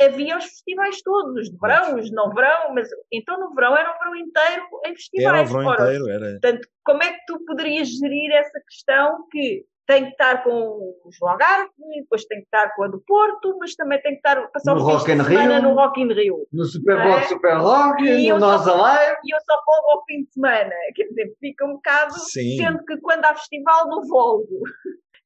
havia 0.00 0.36
os 0.38 0.44
festivais 0.44 1.00
todos, 1.02 1.48
de 1.50 1.56
verão, 1.58 1.96
os 1.98 2.06
de 2.06 2.12
não 2.12 2.30
verão, 2.32 2.74
mas 2.74 2.88
então 3.12 3.38
no 3.38 3.54
verão 3.54 3.76
era 3.76 3.90
o 3.90 3.98
verão 3.98 4.16
inteiro 4.16 4.64
em 4.86 4.94
festivais. 4.94 5.28
Era 5.38 5.42
o 5.42 5.46
verão 5.46 5.66
Ora, 5.70 5.82
inteiro, 5.84 6.08
era. 6.08 6.30
Portanto, 6.32 6.68
como 6.84 7.02
é 7.02 7.12
que 7.12 7.20
tu 7.26 7.44
poderias 7.44 7.88
gerir 7.88 8.32
essa 8.32 8.60
questão 8.68 9.26
que 9.30 9.64
tem 9.84 10.04
que 10.04 10.10
estar 10.12 10.44
com 10.44 10.94
os 11.04 11.18
do 11.20 11.26
Algarve, 11.26 11.68
depois 12.00 12.24
tem 12.26 12.38
que 12.38 12.44
estar 12.44 12.72
com 12.76 12.84
a 12.84 12.88
do 12.88 13.02
Porto, 13.04 13.56
mas 13.58 13.74
também 13.74 14.00
tem 14.00 14.12
que 14.12 14.18
estar 14.18 14.40
passar 14.52 14.74
No 14.74 14.80
dias 14.86 14.92
Rock 15.00 15.10
de 15.16 15.24
semana 15.24 15.58
Rio. 15.58 15.62
no 15.68 15.74
Rock 15.74 16.00
in 16.00 16.12
Rio. 16.12 16.46
No 16.52 16.64
Super 16.64 16.98
É. 16.98 17.02
Bowl, 17.02 17.22
Super 17.24 17.56
Rock, 17.58 18.02
E 18.04 18.32
no 18.32 18.38
Nós 18.38 18.66
Alive. 18.68 19.16
E 19.24 19.34
eu 19.34 19.40
só 19.40 19.54
folgo 19.64 19.90
ao 19.90 20.04
fim 20.04 20.22
de 20.22 20.32
semana. 20.32 20.70
Quer 20.94 21.04
dizer, 21.08 21.34
fica 21.40 21.64
um 21.66 21.74
bocado 21.74 22.14
Sim. 22.14 22.56
sendo 22.58 22.84
que 22.84 22.96
quando 22.98 23.24
há 23.24 23.34
festival 23.34 23.88
não 23.88 24.06
folgo. 24.06 24.60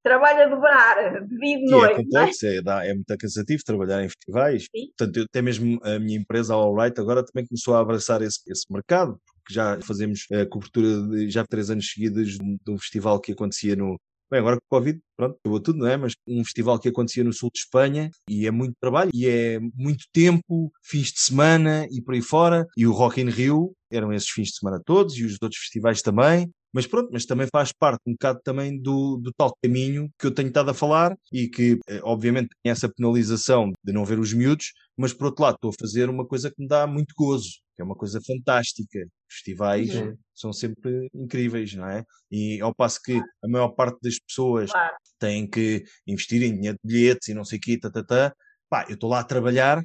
Trabalho 0.07 0.43
a 0.45 0.47
dobrar, 0.47 1.27
de 1.27 1.35
e 1.35 1.59
de 1.59 1.65
é 1.65 1.69
noite. 1.69 1.93
é? 1.93 1.97
complexo, 1.97 2.47
é, 2.47 2.63
dá- 2.63 2.85
é 2.87 2.95
muito 2.95 3.17
cansativo 3.19 3.61
trabalhar 3.67 4.05
em 4.05 4.09
festivais. 4.09 4.63
Sim. 4.75 4.87
Portanto, 4.97 5.17
eu- 5.17 5.25
até 5.25 5.43
mesmo 5.43 5.81
a 5.83 5.99
minha 5.99 6.17
empresa, 6.17 6.55
a 6.55 6.57
Alright, 6.57 7.01
agora 7.01 7.25
também 7.25 7.45
começou 7.45 7.75
a 7.75 7.81
abraçar 7.81 8.23
esse, 8.23 8.39
esse 8.47 8.65
mercado, 8.71 9.19
porque 9.35 9.53
já 9.53 9.81
fazemos 9.83 10.21
a 10.33 10.47
cobertura 10.47 11.09
de 11.09 11.29
já 11.29 11.45
três 11.45 11.71
anos 11.71 11.91
seguidos 11.91 12.39
de 12.39 12.43
um- 12.45 12.57
de 12.65 12.71
um 12.73 12.79
festival 12.79 13.19
que 13.21 13.33
acontecia 13.33 13.75
no. 13.75 13.97
Bem, 14.31 14.41
agora 14.41 14.57
com 14.57 14.77
o 14.77 14.79
Covid, 14.79 14.99
pronto, 15.17 15.37
acabou 15.41 15.61
tudo, 15.61 15.79
não 15.81 15.87
é? 15.89 15.97
Mas 15.97 16.13
um 16.27 16.45
festival 16.45 16.79
que 16.81 16.89
acontecia 16.89 17.23
no 17.25 17.33
sul 17.33 17.49
de 17.53 17.59
Espanha 17.61 18.11
e 18.31 18.45
é 18.47 18.51
muito 18.51 18.75
trabalho 18.81 19.11
e 19.15 19.27
é 19.29 19.59
muito 19.75 20.05
tempo, 20.13 20.71
fins 20.85 21.13
de 21.13 21.21
semana 21.21 21.87
e 21.93 22.01
por 22.03 22.15
aí 22.15 22.23
fora. 22.23 22.65
E 22.77 22.87
o 22.87 22.93
Rock 22.93 23.21
in 23.21 23.29
Rio 23.31 23.73
eram 23.91 24.13
esses 24.13 24.29
fins 24.29 24.49
de 24.49 24.57
semana 24.59 24.81
todos 24.85 25.17
e 25.17 25.25
os 25.25 25.37
outros 25.41 25.61
festivais 25.61 26.03
também. 26.03 26.51
Mas 26.73 26.87
pronto, 26.87 27.09
mas 27.13 27.25
também 27.25 27.47
faz 27.51 27.73
parte 27.73 28.01
um 28.07 28.13
bocado 28.13 28.41
também 28.45 28.81
do, 28.81 29.17
do 29.17 29.33
tal 29.37 29.53
caminho 29.63 30.11
que 30.19 30.27
eu 30.27 30.31
tenho 30.35 30.49
estado 30.49 30.71
a 30.71 30.75
falar 30.75 31.17
e 31.33 31.49
que, 31.49 31.79
eh, 31.89 32.01
obviamente, 32.03 32.51
tem 32.63 32.71
essa 32.71 32.89
penalização 32.89 33.73
de 33.83 33.93
não 33.93 34.05
ver 34.05 34.19
os 34.19 34.33
miúdos, 34.33 34.73
mas 34.97 35.13
por 35.13 35.27
outro 35.27 35.43
lado 35.45 35.55
estou 35.55 35.71
a 35.71 35.81
fazer 35.81 36.11
uma 36.11 36.27
coisa 36.27 36.51
que 36.51 36.61
me 36.61 36.69
dá 36.69 36.87
muito 36.87 37.15
gozo, 37.17 37.51
que 37.75 37.83
é 37.83 37.85
uma 37.85 37.97
coisa 37.97 38.21
fantástica. 38.27 38.99
Festivais 39.31 39.93
Uhum. 39.95 40.17
são 40.35 40.53
sempre 40.53 41.09
incríveis, 41.15 41.75
não 41.75 41.89
é? 41.89 42.05
E 42.31 42.61
ao 42.61 42.75
passo 42.75 43.01
que 43.03 43.13
a 43.43 43.49
maior 43.49 43.69
parte 43.71 43.99
das 44.03 44.19
pessoas 44.19 44.71
Claro. 44.71 44.95
têm 45.19 45.49
que 45.49 45.85
investir 46.07 46.43
em 46.43 46.55
dinheiro 46.55 46.79
de 46.85 46.93
bilhetes 46.95 47.29
e 47.29 47.35
não 47.35 47.45
sei 47.45 47.59
o 47.59 47.61
quê, 47.61 47.79
tatatá, 47.79 48.35
pá, 48.69 48.85
eu 48.89 48.95
estou 48.95 49.11
lá 49.11 49.21
a 49.21 49.25
trabalhar, 49.25 49.83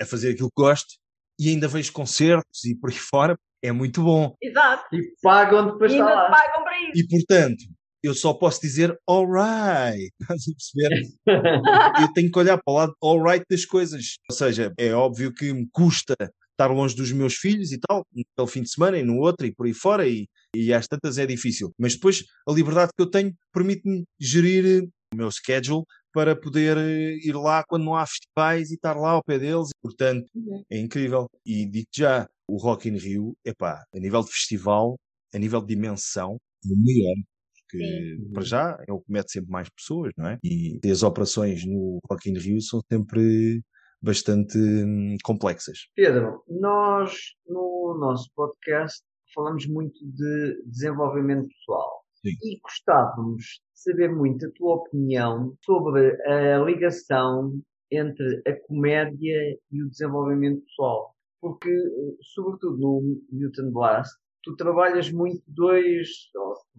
a 0.00 0.04
fazer 0.06 0.30
aquilo 0.32 0.48
que 0.50 0.62
gosto 0.62 0.96
e 1.38 1.50
ainda 1.50 1.68
vejo 1.68 1.92
concertos 1.92 2.64
e 2.64 2.74
por 2.74 2.90
aí 2.90 2.96
fora, 2.98 3.38
é 3.62 3.72
muito 3.72 4.02
bom. 4.02 4.34
Exato. 4.42 4.84
E 4.94 5.02
pagam 5.22 5.72
depois 5.72 5.92
E 5.92 5.96
está 5.96 6.06
ainda 6.08 6.22
te 6.26 6.30
lá. 6.30 6.36
pagam 6.36 6.64
para 6.64 6.80
isso. 6.82 6.92
E 6.94 7.08
portanto, 7.08 7.64
eu 8.02 8.14
só 8.14 8.34
posso 8.34 8.60
dizer 8.60 8.96
alright. 9.08 10.10
Estás 10.20 10.42
a 10.48 10.52
perceber? 10.52 11.02
Eu 12.02 12.12
tenho 12.12 12.30
que 12.30 12.38
olhar 12.38 12.56
para 12.58 12.72
o 12.72 12.76
lado 12.76 12.94
alright 13.02 13.44
das 13.50 13.64
coisas. 13.64 14.16
Ou 14.30 14.36
seja, 14.36 14.72
é 14.78 14.92
óbvio 14.92 15.32
que 15.34 15.52
me 15.52 15.66
custa 15.72 16.14
estar 16.52 16.68
longe 16.72 16.94
dos 16.96 17.12
meus 17.12 17.34
filhos 17.34 17.70
e 17.72 17.78
tal, 17.78 18.02
pelo 18.34 18.46
fim 18.48 18.62
de 18.62 18.70
semana 18.70 18.96
e 18.96 19.02
no 19.02 19.18
outro 19.18 19.46
e 19.46 19.54
por 19.54 19.66
aí 19.66 19.74
fora, 19.74 20.08
e, 20.08 20.26
e 20.54 20.72
às 20.72 20.86
tantas 20.86 21.18
é 21.18 21.26
difícil. 21.26 21.70
Mas 21.78 21.94
depois 21.94 22.24
a 22.48 22.52
liberdade 22.52 22.92
que 22.96 23.02
eu 23.02 23.10
tenho 23.10 23.34
permite-me 23.52 24.04
gerir 24.18 24.88
o 25.12 25.16
meu 25.16 25.30
schedule 25.30 25.84
para 26.16 26.34
poder 26.34 26.78
eh, 26.78 27.18
ir 27.22 27.34
lá 27.36 27.62
quando 27.68 27.84
não 27.84 27.94
há 27.94 28.06
festivais 28.06 28.70
e 28.70 28.74
estar 28.76 28.94
lá 28.96 29.10
ao 29.10 29.22
pé 29.22 29.38
deles. 29.38 29.68
Portanto, 29.82 30.24
Uhum. 30.34 30.62
é 30.70 30.78
incrível. 30.78 31.28
E 31.44 31.66
digo 31.66 31.88
já, 31.94 32.26
o 32.48 32.56
Rock 32.56 32.88
in 32.88 32.96
Rio, 32.96 33.36
epá, 33.44 33.84
a 33.94 33.98
nível 33.98 34.22
de 34.22 34.30
festival, 34.30 34.96
a 35.34 35.38
nível 35.38 35.60
de 35.60 35.74
dimensão, 35.74 36.38
é 36.64 36.72
o 36.72 36.78
melhor. 36.78 37.14
Porque, 37.60 37.84
Sim. 38.16 38.32
para 38.32 38.42
já, 38.44 38.78
é 38.88 38.92
o 38.94 39.00
que 39.00 39.12
mete 39.12 39.30
sempre 39.32 39.50
mais 39.50 39.68
pessoas, 39.68 40.10
não 40.16 40.26
é? 40.26 40.38
E 40.42 40.80
as 40.90 41.02
operações 41.02 41.66
no 41.66 41.98
Rock 42.10 42.30
in 42.30 42.38
Rio 42.38 42.62
são 42.62 42.80
sempre 42.90 43.60
bastante 44.00 44.56
hum, 44.56 45.16
complexas. 45.22 45.80
Pedro, 45.94 46.42
nós 46.48 47.12
no 47.46 47.98
nosso 48.00 48.30
podcast 48.34 49.02
falamos 49.34 49.66
muito 49.66 49.98
de 50.02 50.62
desenvolvimento 50.64 51.46
pessoal 51.48 52.05
Sim. 52.30 52.36
e 52.42 52.60
gostávamos 52.60 53.42
de 53.42 53.60
saber 53.74 54.14
muito 54.14 54.46
a 54.46 54.50
tua 54.52 54.76
opinião 54.76 55.56
sobre 55.64 56.20
a 56.22 56.58
ligação 56.58 57.52
entre 57.90 58.42
a 58.46 58.54
comédia 58.66 59.58
e 59.70 59.82
o 59.82 59.88
desenvolvimento 59.88 60.62
pessoal. 60.62 61.14
Porque, 61.40 61.70
eh, 61.70 62.16
sobretudo 62.34 62.76
no 62.78 63.20
Newton 63.30 63.70
Blast, 63.70 64.12
tu 64.42 64.56
trabalhas 64.56 65.10
muito 65.10 65.42
dois, 65.46 66.08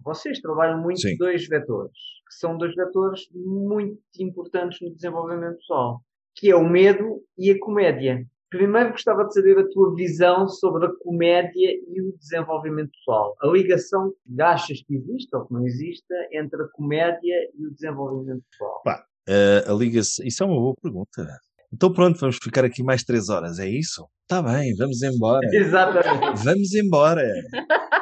vocês 0.02 0.40
trabalham 0.40 0.82
muito 0.82 1.00
Sim. 1.00 1.16
dois 1.16 1.46
vetores, 1.46 1.98
que 2.26 2.34
são 2.34 2.56
dois 2.56 2.74
vetores 2.74 3.28
muito 3.32 4.00
importantes 4.18 4.80
no 4.80 4.94
desenvolvimento 4.94 5.56
pessoal, 5.56 6.00
que 6.34 6.50
é 6.50 6.56
o 6.56 6.68
medo 6.68 7.22
e 7.36 7.50
a 7.50 7.58
comédia. 7.60 8.26
Primeiro 8.50 8.92
gostava 8.92 9.24
de 9.24 9.34
saber 9.34 9.58
a 9.58 9.68
tua 9.68 9.94
visão 9.94 10.48
sobre 10.48 10.86
a 10.86 10.90
comédia 11.00 11.70
e 11.70 12.00
o 12.00 12.16
desenvolvimento 12.16 12.90
pessoal. 12.92 13.36
A 13.42 13.46
ligação 13.46 14.10
que 14.10 14.42
achas 14.42 14.82
que 14.82 14.94
existe 14.94 15.36
ou 15.36 15.46
que 15.46 15.52
não 15.52 15.66
existe 15.66 16.14
entre 16.32 16.62
a 16.62 16.68
comédia 16.72 17.36
e 17.54 17.66
o 17.66 17.70
desenvolvimento 17.70 18.42
pessoal. 18.50 18.82
Uh, 19.28 19.70
a 19.70 19.74
ligação, 19.74 20.24
isso 20.24 20.42
é 20.42 20.46
uma 20.46 20.56
boa 20.56 20.74
pergunta. 20.80 21.26
Então 21.70 21.92
pronto, 21.92 22.18
vamos 22.18 22.38
ficar 22.42 22.64
aqui 22.64 22.82
mais 22.82 23.04
três 23.04 23.28
horas, 23.28 23.58
é 23.58 23.68
isso? 23.68 24.08
Está 24.22 24.42
bem, 24.42 24.74
vamos 24.76 25.02
embora. 25.02 25.46
Exatamente. 25.52 26.42
Vamos 26.42 26.74
embora. 26.74 27.30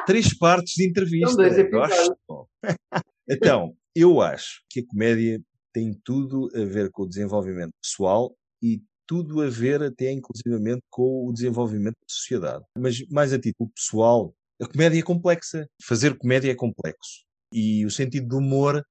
Três 0.05 0.37
partes 0.37 0.73
de 0.75 0.87
entrevista. 0.87 1.27
São 1.27 1.37
dois 1.37 1.57
episódios. 1.57 2.09
Gosto. 2.27 2.49
Então, 3.29 3.73
eu 3.93 4.21
acho 4.21 4.61
que 4.69 4.79
a 4.79 4.83
comédia 4.87 5.37
tem 5.73 5.91
tudo 6.05 6.47
a 6.55 6.63
ver 6.63 6.89
com 6.91 7.03
o 7.03 7.07
desenvolvimento 7.07 7.73
pessoal 7.83 8.33
e 8.63 8.79
tudo 9.07 9.41
a 9.41 9.49
ver 9.49 9.81
até 9.81 10.11
inclusivamente 10.11 10.81
com 10.89 11.27
o 11.27 11.33
desenvolvimento 11.33 11.95
da 11.95 12.07
sociedade. 12.07 12.63
Mas 12.77 12.99
mais 13.09 13.33
a 13.33 13.39
título 13.39 13.71
pessoal, 13.73 14.33
a 14.61 14.67
comédia 14.67 14.99
é 14.99 15.03
complexa. 15.03 15.67
Fazer 15.81 16.17
comédia 16.17 16.51
é 16.51 16.55
complexo. 16.55 17.25
E 17.53 17.85
o 17.85 17.91
sentido 17.91 18.27
do 18.27 18.37
humor 18.37 18.83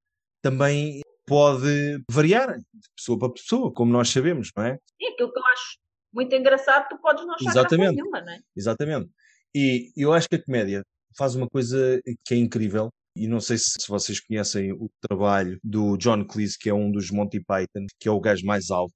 também 0.43 1.03
pode 1.27 2.03
variar 2.11 2.57
de 2.57 2.89
pessoa 2.97 3.19
para 3.19 3.33
pessoa, 3.33 3.73
como 3.73 3.93
nós 3.93 4.09
sabemos, 4.09 4.51
não 4.57 4.65
é? 4.65 4.79
E 5.01 5.09
aquilo 5.09 5.33
que 5.33 5.39
eu 5.39 5.47
acho 5.53 5.79
muito 6.13 6.35
engraçado, 6.35 6.89
tu 6.89 6.99
podes 6.99 7.27
não 7.27 7.35
achar 7.35 7.51
Exatamente. 7.51 7.97
nenhuma, 7.97 8.21
não 8.21 8.33
é? 8.33 8.41
Exatamente. 8.57 9.11
E 9.55 9.93
eu 9.97 10.13
acho 10.13 10.29
que 10.29 10.37
a 10.37 10.43
comédia 10.43 10.83
faz 11.17 11.35
uma 11.35 11.49
coisa 11.49 12.01
que 12.25 12.35
é 12.35 12.37
incrível. 12.37 12.89
E 13.17 13.27
não 13.27 13.41
sei 13.41 13.57
se, 13.57 13.71
se 13.81 13.89
vocês 13.89 14.21
conhecem 14.21 14.73
o 14.73 14.91
trabalho 15.01 15.59
do 15.65 15.97
John 15.97 16.25
Cleese, 16.27 16.59
que 16.59 16.69
é 16.69 16.75
um 16.75 16.93
dos 16.93 17.11
Monty 17.11 17.41
Python, 17.41 17.87
que 17.99 18.09
é 18.09 18.13
o 18.13 18.21
gajo 18.21 18.45
mais 18.45 18.71
alto, 18.71 18.95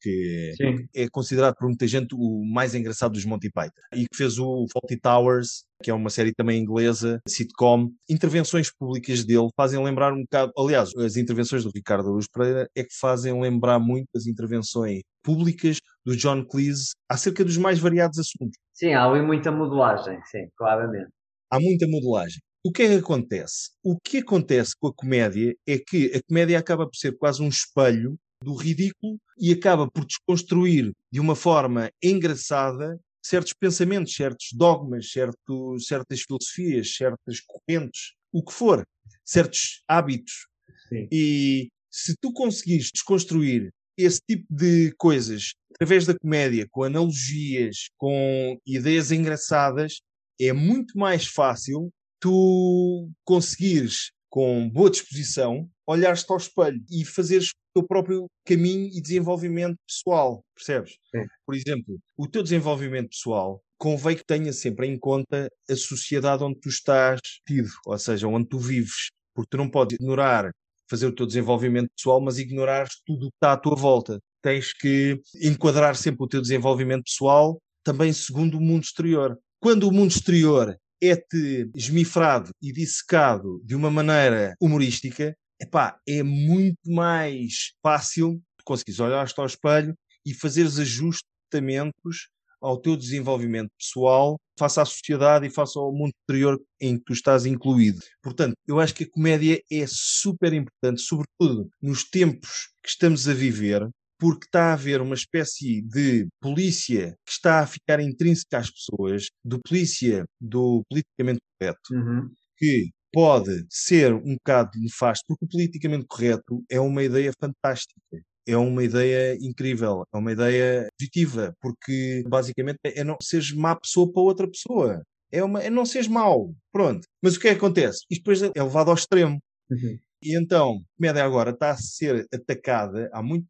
que 0.00 0.52
Sim. 0.56 0.88
é 0.94 1.08
considerado 1.08 1.54
por 1.56 1.66
muita 1.66 1.86
gente 1.86 2.14
o 2.14 2.44
mais 2.44 2.74
engraçado 2.74 3.12
dos 3.12 3.24
Monty 3.24 3.50
Python. 3.50 3.80
E 3.94 4.06
que 4.08 4.16
fez 4.16 4.38
o 4.38 4.66
Fawlty 4.72 5.00
Towers, 5.00 5.64
que 5.82 5.90
é 5.90 5.94
uma 5.94 6.10
série 6.10 6.32
também 6.34 6.60
inglesa, 6.60 7.20
sitcom. 7.28 7.90
Intervenções 8.08 8.70
públicas 8.70 9.24
dele 9.24 9.48
fazem 9.56 9.82
lembrar 9.82 10.12
um 10.12 10.22
bocado. 10.22 10.52
Aliás, 10.58 10.94
as 10.96 11.16
intervenções 11.16 11.64
do 11.64 11.70
Ricardo 11.74 12.08
Aruz 12.08 12.26
Pereira 12.28 12.68
é 12.76 12.82
que 12.82 12.94
fazem 12.98 13.40
lembrar 13.40 13.78
muito 13.78 14.08
as 14.16 14.26
intervenções 14.26 15.02
públicas 15.22 15.78
do 16.04 16.16
John 16.16 16.44
Cleese 16.44 16.92
acerca 17.08 17.44
dos 17.44 17.56
mais 17.56 17.78
variados 17.78 18.18
assuntos. 18.18 18.58
Sim, 18.72 18.94
há 18.94 19.04
ali 19.04 19.20
muita 19.22 19.50
modelagem, 19.50 20.18
sim, 20.30 20.46
claramente. 20.56 21.08
há 21.50 21.60
muita 21.60 21.86
modelagem. 21.86 22.40
O 22.64 22.72
que 22.72 22.82
é 22.82 22.88
que 22.88 22.94
acontece? 22.94 23.70
O 23.84 23.96
que 23.98 24.18
acontece 24.18 24.72
com 24.78 24.88
a 24.88 24.94
comédia 24.94 25.54
é 25.66 25.78
que 25.78 26.12
a 26.14 26.20
comédia 26.28 26.58
acaba 26.58 26.86
por 26.86 26.96
ser 26.96 27.16
quase 27.16 27.40
um 27.42 27.48
espelho 27.48 28.16
do 28.42 28.54
ridículo 28.54 29.18
e 29.38 29.52
acaba 29.52 29.90
por 29.90 30.04
desconstruir 30.04 30.92
de 31.10 31.20
uma 31.20 31.34
forma 31.34 31.90
engraçada 32.02 32.98
certos 33.22 33.52
pensamentos, 33.52 34.14
certos 34.14 34.48
dogmas, 34.52 35.10
certo, 35.10 35.78
certas 35.80 36.22
filosofias, 36.22 36.94
certas 36.94 37.40
correntes, 37.40 38.14
o 38.32 38.42
que 38.42 38.52
for, 38.52 38.86
certos 39.24 39.82
hábitos. 39.86 40.46
Sim. 40.88 41.08
E 41.12 41.68
se 41.90 42.14
tu 42.20 42.32
conseguires 42.32 42.90
desconstruir 42.92 43.70
esse 43.96 44.20
tipo 44.26 44.46
de 44.48 44.94
coisas 44.96 45.52
através 45.74 46.06
da 46.06 46.16
comédia, 46.16 46.66
com 46.70 46.84
analogias, 46.84 47.90
com 47.96 48.58
ideias 48.66 49.10
engraçadas, 49.10 50.00
é 50.40 50.52
muito 50.52 50.96
mais 50.96 51.26
fácil 51.26 51.92
tu 52.20 53.10
conseguires, 53.24 54.12
com 54.30 54.68
boa 54.68 54.90
disposição, 54.90 55.68
olhar-te 55.88 56.30
ao 56.30 56.36
espelho 56.36 56.80
e 56.90 57.04
fazeres 57.04 57.48
o 57.48 57.80
teu 57.80 57.86
próprio 57.86 58.26
caminho 58.44 58.90
e 58.92 59.00
desenvolvimento 59.00 59.76
pessoal, 59.86 60.42
percebes? 60.54 60.98
Sim. 61.10 61.24
Por 61.46 61.54
exemplo, 61.54 61.98
o 62.16 62.28
teu 62.28 62.42
desenvolvimento 62.42 63.08
pessoal 63.08 63.62
convém 63.78 64.16
que 64.16 64.24
tenha 64.24 64.52
sempre 64.52 64.86
em 64.86 64.98
conta 64.98 65.48
a 65.68 65.76
sociedade 65.76 66.44
onde 66.44 66.60
tu 66.60 66.68
estás 66.68 67.20
tido, 67.46 67.70
ou 67.86 67.98
seja, 67.98 68.28
onde 68.28 68.48
tu 68.48 68.58
vives, 68.58 69.08
porque 69.34 69.48
tu 69.50 69.56
não 69.56 69.70
podes 69.70 69.96
ignorar 69.98 70.50
fazer 70.90 71.06
o 71.06 71.14
teu 71.14 71.26
desenvolvimento 71.26 71.90
pessoal, 71.96 72.20
mas 72.20 72.38
ignorares 72.38 72.92
tudo 73.06 73.26
o 73.26 73.30
que 73.30 73.36
está 73.36 73.52
à 73.52 73.56
tua 73.56 73.76
volta. 73.76 74.18
tens 74.42 74.72
que 74.72 75.20
enquadrar 75.42 75.96
sempre 75.96 76.24
o 76.24 76.28
teu 76.28 76.40
desenvolvimento 76.40 77.04
pessoal 77.04 77.58
também 77.84 78.12
segundo 78.12 78.56
o 78.56 78.60
mundo 78.60 78.84
exterior. 78.84 79.36
Quando 79.60 79.88
o 79.88 79.92
mundo 79.92 80.10
exterior 80.10 80.76
é-te 81.02 81.70
esmifrado 81.74 82.50
e 82.62 82.72
dissecado 82.72 83.60
de 83.64 83.74
uma 83.74 83.90
maneira 83.90 84.54
humorística, 84.60 85.34
epá, 85.60 85.98
é 86.08 86.22
muito 86.22 86.78
mais 86.86 87.72
fácil 87.82 88.40
conseguires 88.64 89.00
olhar-te 89.00 89.38
ao 89.40 89.46
espelho 89.46 89.94
e 90.26 90.34
fazeres 90.34 90.78
ajustamentos 90.78 92.28
ao 92.60 92.76
teu 92.80 92.96
desenvolvimento 92.96 93.70
pessoal, 93.78 94.36
face 94.58 94.80
à 94.80 94.84
sociedade 94.84 95.46
e 95.46 95.50
face 95.50 95.78
ao 95.78 95.92
mundo 95.92 96.10
exterior 96.20 96.60
em 96.80 96.98
que 96.98 97.04
tu 97.04 97.12
estás 97.12 97.46
incluído. 97.46 98.00
Portanto, 98.22 98.54
eu 98.66 98.80
acho 98.80 98.94
que 98.94 99.04
a 99.04 99.10
comédia 99.10 99.62
é 99.70 99.84
super 99.86 100.52
importante, 100.52 101.00
sobretudo 101.00 101.70
nos 101.80 102.02
tempos 102.04 102.68
que 102.82 102.88
estamos 102.90 103.28
a 103.28 103.32
viver, 103.34 103.88
porque 104.18 104.46
está 104.46 104.70
a 104.70 104.72
haver 104.72 105.00
uma 105.00 105.14
espécie 105.14 105.80
de 105.82 106.26
polícia 106.42 107.14
que 107.24 107.32
está 107.32 107.60
a 107.60 107.66
ficar 107.66 108.00
intrínseca 108.00 108.58
às 108.58 108.68
pessoas, 108.70 109.26
do 109.44 109.60
polícia 109.66 110.24
do 110.40 110.82
politicamente 110.90 111.38
correto, 111.60 111.94
Uhum. 111.94 112.28
que 112.58 112.90
pode 113.12 113.66
ser 113.70 114.12
um 114.12 114.34
bocado 114.34 114.70
nefasto, 114.78 115.24
porque 115.26 115.44
o 115.44 115.48
politicamente 115.48 116.06
correto 116.06 116.64
é 116.70 116.80
uma 116.80 117.02
ideia 117.02 117.32
fantástica. 117.38 118.00
É 118.46 118.56
uma 118.56 118.82
ideia 118.82 119.36
incrível, 119.40 120.04
é 120.12 120.16
uma 120.16 120.32
ideia 120.32 120.88
positiva, 120.98 121.54
porque 121.60 122.24
basicamente 122.26 122.78
é 122.82 123.04
não 123.04 123.16
seres 123.20 123.52
má 123.52 123.76
pessoa 123.76 124.10
para 124.10 124.22
outra 124.22 124.48
pessoa. 124.50 125.02
É, 125.30 125.44
uma, 125.44 125.62
é 125.62 125.68
não 125.68 125.84
seres 125.84 126.08
mau. 126.08 126.54
Pronto. 126.72 127.06
Mas 127.22 127.36
o 127.36 127.40
que 127.40 127.48
é 127.48 127.50
que 127.52 127.58
acontece? 127.58 128.06
Isto 128.10 128.22
depois 128.22 128.42
é 128.42 128.62
levado 128.62 128.88
ao 128.88 128.94
extremo. 128.94 129.38
Uhum. 129.70 129.98
E 130.22 130.36
então, 130.36 130.76
a 130.76 130.96
comédia 130.96 131.24
agora 131.24 131.50
está 131.50 131.70
a 131.70 131.76
ser 131.76 132.26
atacada. 132.32 133.10
Há 133.12 133.22
muitos 133.22 133.48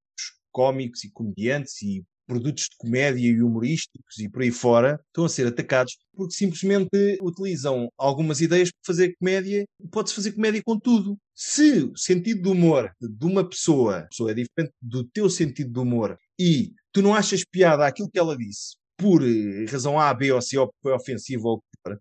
cómicos 0.51 1.05
e 1.05 1.13
comediantes 1.13 1.81
e 1.83 2.05
produtos 2.29 2.65
de 2.65 2.77
comédia 2.77 3.27
e 3.27 3.43
humorísticos 3.43 4.19
e 4.19 4.29
por 4.29 4.43
aí 4.43 4.51
fora 4.51 5.01
estão 5.07 5.25
a 5.25 5.29
ser 5.29 5.47
atacados 5.47 5.97
porque 6.15 6.35
simplesmente 6.35 7.19
utilizam 7.23 7.89
algumas 7.97 8.41
ideias 8.43 8.71
para 8.71 8.95
fazer 8.95 9.15
comédia. 9.19 9.65
Pode-se 9.91 10.15
fazer 10.15 10.33
comédia 10.33 10.63
com 10.65 10.79
tudo. 10.79 11.17
Se 11.35 11.85
o 11.85 11.97
sentido 11.97 12.43
do 12.43 12.53
humor 12.53 12.93
de 13.01 13.27
uma 13.27 13.49
pessoa, 13.49 14.07
pessoa 14.11 14.31
é 14.31 14.35
diferente 14.35 14.73
do 14.81 15.03
teu 15.05 15.31
sentido 15.31 15.73
do 15.73 15.83
humor 15.83 16.19
e 16.39 16.75
tu 16.93 17.01
não 17.01 17.15
achas 17.15 17.43
piada 17.45 17.87
aquilo 17.87 18.11
que 18.11 18.19
ela 18.19 18.37
disse 18.37 18.77
por 18.97 19.23
eh, 19.23 19.65
razão 19.71 19.99
A, 19.99 20.13
B 20.13 20.31
ou 20.31 20.43
C 20.43 20.59
ou 20.59 20.67
porque 20.67 20.83
foi 20.83 20.93
ofensivo 20.93 21.49
ou 21.49 21.55
o 21.57 21.59
que 21.61 21.67
for, 21.83 22.01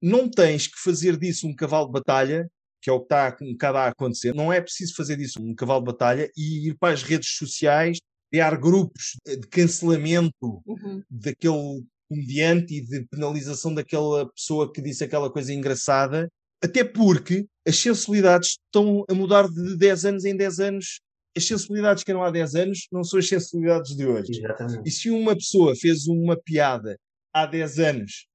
não 0.00 0.30
tens 0.30 0.68
que 0.68 0.78
fazer 0.78 1.16
disso 1.16 1.48
um 1.48 1.54
cavalo 1.54 1.86
de 1.86 1.92
batalha 1.92 2.48
que 2.80 2.90
é 2.90 2.92
o 2.92 3.00
que 3.00 3.06
está 3.06 3.36
um 3.42 3.52
bocado 3.52 3.78
a 3.78 3.88
acontecer. 3.88 4.34
Não 4.34 4.52
é 4.52 4.60
preciso 4.60 4.94
fazer 4.94 5.16
disso 5.16 5.42
um 5.42 5.54
cavalo 5.54 5.80
de 5.80 5.86
batalha 5.86 6.30
e 6.36 6.68
ir 6.68 6.76
para 6.78 6.94
as 6.94 7.02
redes 7.02 7.30
sociais, 7.36 7.98
criar 8.30 8.56
grupos 8.56 9.16
de 9.26 9.46
cancelamento 9.48 10.62
Uhum. 10.66 11.02
daquele 11.10 11.84
comediante 12.08 12.74
e 12.74 12.80
de 12.84 13.04
penalização 13.10 13.74
daquela 13.74 14.30
pessoa 14.32 14.72
que 14.72 14.80
disse 14.80 15.04
aquela 15.04 15.30
coisa 15.30 15.52
engraçada, 15.52 16.28
até 16.62 16.82
porque 16.82 17.46
as 17.66 17.76
sensibilidades 17.78 18.56
estão 18.64 19.04
a 19.08 19.14
mudar 19.14 19.48
de 19.48 19.76
10 19.76 20.04
anos 20.06 20.24
em 20.24 20.36
10 20.36 20.58
anos. 20.58 21.00
As 21.36 21.44
sensibilidades 21.44 22.02
que 22.02 22.10
eram 22.10 22.22
há 22.24 22.30
10 22.30 22.54
anos 22.54 22.88
não 22.90 23.04
são 23.04 23.18
as 23.18 23.28
sensibilidades 23.28 23.94
de 23.94 24.06
hoje. 24.06 24.30
Exatamente. 24.32 24.88
E 24.88 24.90
se 24.90 25.10
uma 25.10 25.34
pessoa 25.34 25.74
fez 25.76 26.06
uma 26.08 26.36
piada 26.36 26.98
há 27.32 27.46
10 27.46 27.78
anos 27.78 28.26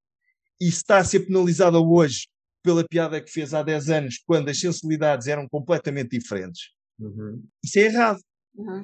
e 0.61 0.68
está 0.68 0.99
a 0.99 1.03
ser 1.03 1.22
penalizada 1.22 1.80
hoje 1.80 2.28
pela 2.64 2.86
piada 2.88 3.20
que 3.20 3.30
fez 3.30 3.53
há 3.53 3.61
10 3.61 3.90
anos, 3.90 4.22
quando 4.26 4.49
as 4.49 4.60
sensibilidades 4.60 5.28
eram 5.28 5.48
completamente 5.49 6.18
diferentes, 6.18 6.70
Uhum. 6.99 7.44
isso 7.65 7.80
é 7.80 7.82
errado. 7.86 8.20
Uhum. 8.56 8.84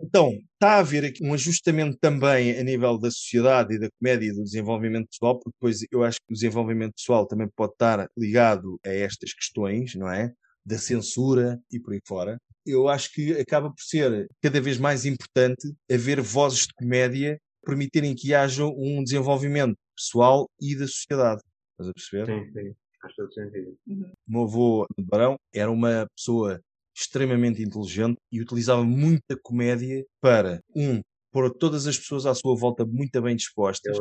Então, 0.00 0.30
está 0.52 0.74
a 0.74 0.78
haver 0.78 1.04
aqui 1.04 1.24
um 1.24 1.34
ajustamento 1.34 1.98
também 1.98 2.56
a 2.56 2.62
nível 2.62 2.96
da 2.98 3.10
sociedade 3.10 3.74
e 3.74 3.78
da 3.78 3.88
comédia 3.98 4.28
e 4.28 4.32
do 4.32 4.44
desenvolvimento 4.44 5.08
pessoal, 5.08 5.38
porque 5.38 5.50
depois 5.50 5.84
eu 5.90 6.04
acho 6.04 6.18
que 6.18 6.32
o 6.32 6.34
desenvolvimento 6.34 6.94
pessoal 6.94 7.26
também 7.26 7.48
pode 7.48 7.72
estar 7.72 8.08
ligado 8.16 8.78
a 8.86 8.90
estas 8.90 9.32
questões, 9.32 9.94
não 9.96 10.08
é? 10.08 10.32
Da 10.64 10.78
censura 10.78 11.60
e 11.72 11.80
por 11.80 11.94
aí 11.94 12.00
fora. 12.06 12.38
Eu 12.64 12.88
acho 12.88 13.12
que 13.12 13.32
acaba 13.32 13.70
por 13.70 13.82
ser 13.82 14.28
cada 14.40 14.60
vez 14.60 14.78
mais 14.78 15.04
importante 15.04 15.74
haver 15.90 16.20
vozes 16.20 16.66
de 16.66 16.74
comédia 16.74 17.40
permitirem 17.64 18.14
que 18.14 18.32
haja 18.32 18.64
um 18.64 19.02
desenvolvimento 19.02 19.76
pessoal 19.96 20.48
e 20.60 20.76
da 20.76 20.86
sociedade. 20.86 21.42
Estás 21.72 21.90
a 21.90 21.92
perceber? 21.92 22.26
Sim, 22.26 22.52
sim. 22.52 22.74
Faz 23.00 23.14
todo 23.14 23.32
sentido. 23.32 23.76
O 23.86 24.32
meu 24.32 24.42
avô 24.42 24.86
de 24.96 25.04
Barão 25.04 25.36
era 25.52 25.70
uma 25.70 26.06
pessoa 26.16 26.60
extremamente 26.98 27.62
inteligente 27.62 28.16
e 28.32 28.40
utilizava 28.40 28.82
muita 28.84 29.36
comédia 29.42 30.04
para, 30.20 30.60
um, 30.74 31.00
pôr 31.32 31.52
todas 31.54 31.86
as 31.86 31.96
pessoas 31.98 32.26
à 32.26 32.34
sua 32.34 32.56
volta 32.56 32.84
muito 32.84 33.20
bem 33.22 33.36
dispostas, 33.36 33.96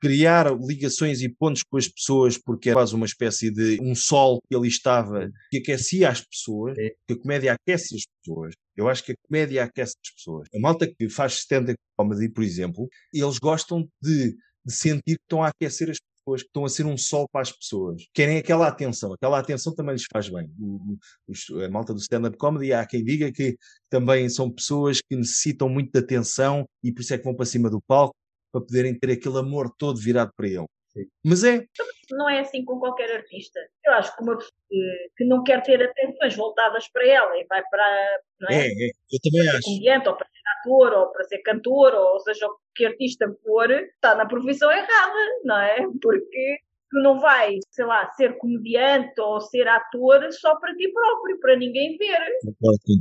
criar 0.00 0.52
ligações 0.58 1.20
e 1.20 1.28
pontos 1.28 1.62
com 1.62 1.76
as 1.76 1.88
pessoas, 1.88 2.38
porque 2.38 2.70
era 2.70 2.78
quase 2.78 2.94
uma 2.94 3.06
espécie 3.06 3.50
de 3.50 3.78
um 3.80 3.94
sol 3.94 4.40
que 4.48 4.56
ali 4.56 4.68
estava 4.68 5.30
que 5.50 5.58
aquecia 5.58 6.08
as 6.08 6.22
pessoas, 6.24 6.74
Sim. 6.74 6.88
que 7.06 7.14
a 7.14 7.18
comédia 7.18 7.52
aquece 7.52 7.94
as 7.94 8.02
pessoas. 8.18 8.54
Eu 8.76 8.88
acho 8.88 9.04
que 9.04 9.12
a 9.12 9.14
comédia 9.28 9.64
aquece 9.64 9.94
as 10.04 10.14
pessoas. 10.14 10.48
A 10.54 10.58
malta 10.58 10.86
que 10.86 11.08
faz 11.08 11.34
stand-up 11.34 11.76
comedy, 11.96 12.28
por 12.30 12.42
exemplo, 12.42 12.88
eles 13.12 13.38
gostam 13.38 13.86
de, 14.02 14.34
de 14.64 14.72
sentir 14.72 15.16
que 15.16 15.22
estão 15.22 15.42
a 15.42 15.48
aquecer 15.48 15.90
as 15.90 15.98
pessoas, 16.24 16.42
que 16.42 16.48
estão 16.48 16.64
a 16.64 16.68
ser 16.68 16.86
um 16.86 16.96
sol 16.96 17.28
para 17.30 17.42
as 17.42 17.52
pessoas. 17.52 18.04
Querem 18.14 18.38
aquela 18.38 18.68
atenção. 18.68 19.12
Aquela 19.12 19.38
atenção 19.38 19.74
também 19.74 19.94
lhes 19.94 20.04
faz 20.12 20.28
bem. 20.28 20.50
O- 20.58 20.96
o- 21.28 21.64
a 21.64 21.68
malta 21.70 21.92
do 21.94 22.00
stand-up 22.00 22.36
comedy, 22.36 22.72
há 22.72 22.86
quem 22.86 23.04
diga 23.04 23.32
que 23.32 23.56
também 23.88 24.28
são 24.28 24.50
pessoas 24.50 25.00
que 25.00 25.16
necessitam 25.16 25.68
muito 25.68 25.92
de 25.92 25.98
atenção 25.98 26.66
e 26.82 26.92
por 26.92 27.00
isso 27.02 27.14
é 27.14 27.18
que 27.18 27.24
vão 27.24 27.34
para 27.34 27.46
cima 27.46 27.68
do 27.70 27.80
palco 27.82 28.14
para 28.52 28.60
poderem 28.60 28.98
ter 28.98 29.10
aquele 29.12 29.38
amor 29.38 29.70
todo 29.78 29.98
virado 30.00 30.30
para 30.36 30.46
ele. 30.48 30.66
Sim. 30.92 31.04
Mas 31.24 31.44
é, 31.44 31.64
Não 32.10 32.28
é 32.28 32.40
assim 32.40 32.64
com 32.64 32.78
qualquer 32.78 33.14
artista. 33.14 33.60
Eu 33.84 33.92
acho 33.94 34.14
que 34.16 34.22
uma 34.22 34.36
pessoa 34.36 34.52
que, 35.16 35.24
não 35.24 35.42
quer 35.44 35.62
ter 35.62 35.82
atenções 35.82 36.34
voltadas 36.34 36.88
para 36.88 37.06
ela 37.06 37.36
e 37.36 37.46
vai 37.46 37.62
para, 37.70 38.20
não 38.40 38.48
é, 38.48 38.66
é? 38.66 38.68
é, 38.68 38.88
eu 38.88 39.20
também 39.22 39.42
Para 39.42 39.50
ser 39.52 39.56
acho. 39.56 39.64
comediante, 39.66 40.08
ou 40.08 40.16
para 40.16 40.26
ser 40.26 40.40
ator, 40.58 40.92
ou 40.92 41.12
para 41.12 41.24
ser 41.24 41.38
cantor, 41.38 41.94
ou 41.94 42.20
seja, 42.20 42.48
que 42.74 42.86
artista 42.86 43.32
for, 43.44 43.70
está 43.70 44.14
na 44.16 44.26
profissão 44.26 44.70
errada, 44.70 45.40
não 45.44 45.58
é? 45.58 45.76
Porque 46.02 46.58
tu 46.90 47.00
não 47.02 47.20
vais, 47.20 47.60
sei 47.70 47.84
lá, 47.84 48.10
ser 48.10 48.36
comediante 48.38 49.20
ou 49.20 49.40
ser 49.40 49.68
ator 49.68 50.26
só 50.32 50.58
para 50.58 50.74
ti 50.74 50.92
próprio, 50.92 51.38
para 51.38 51.56
ninguém 51.56 51.96
ver. 51.96 52.38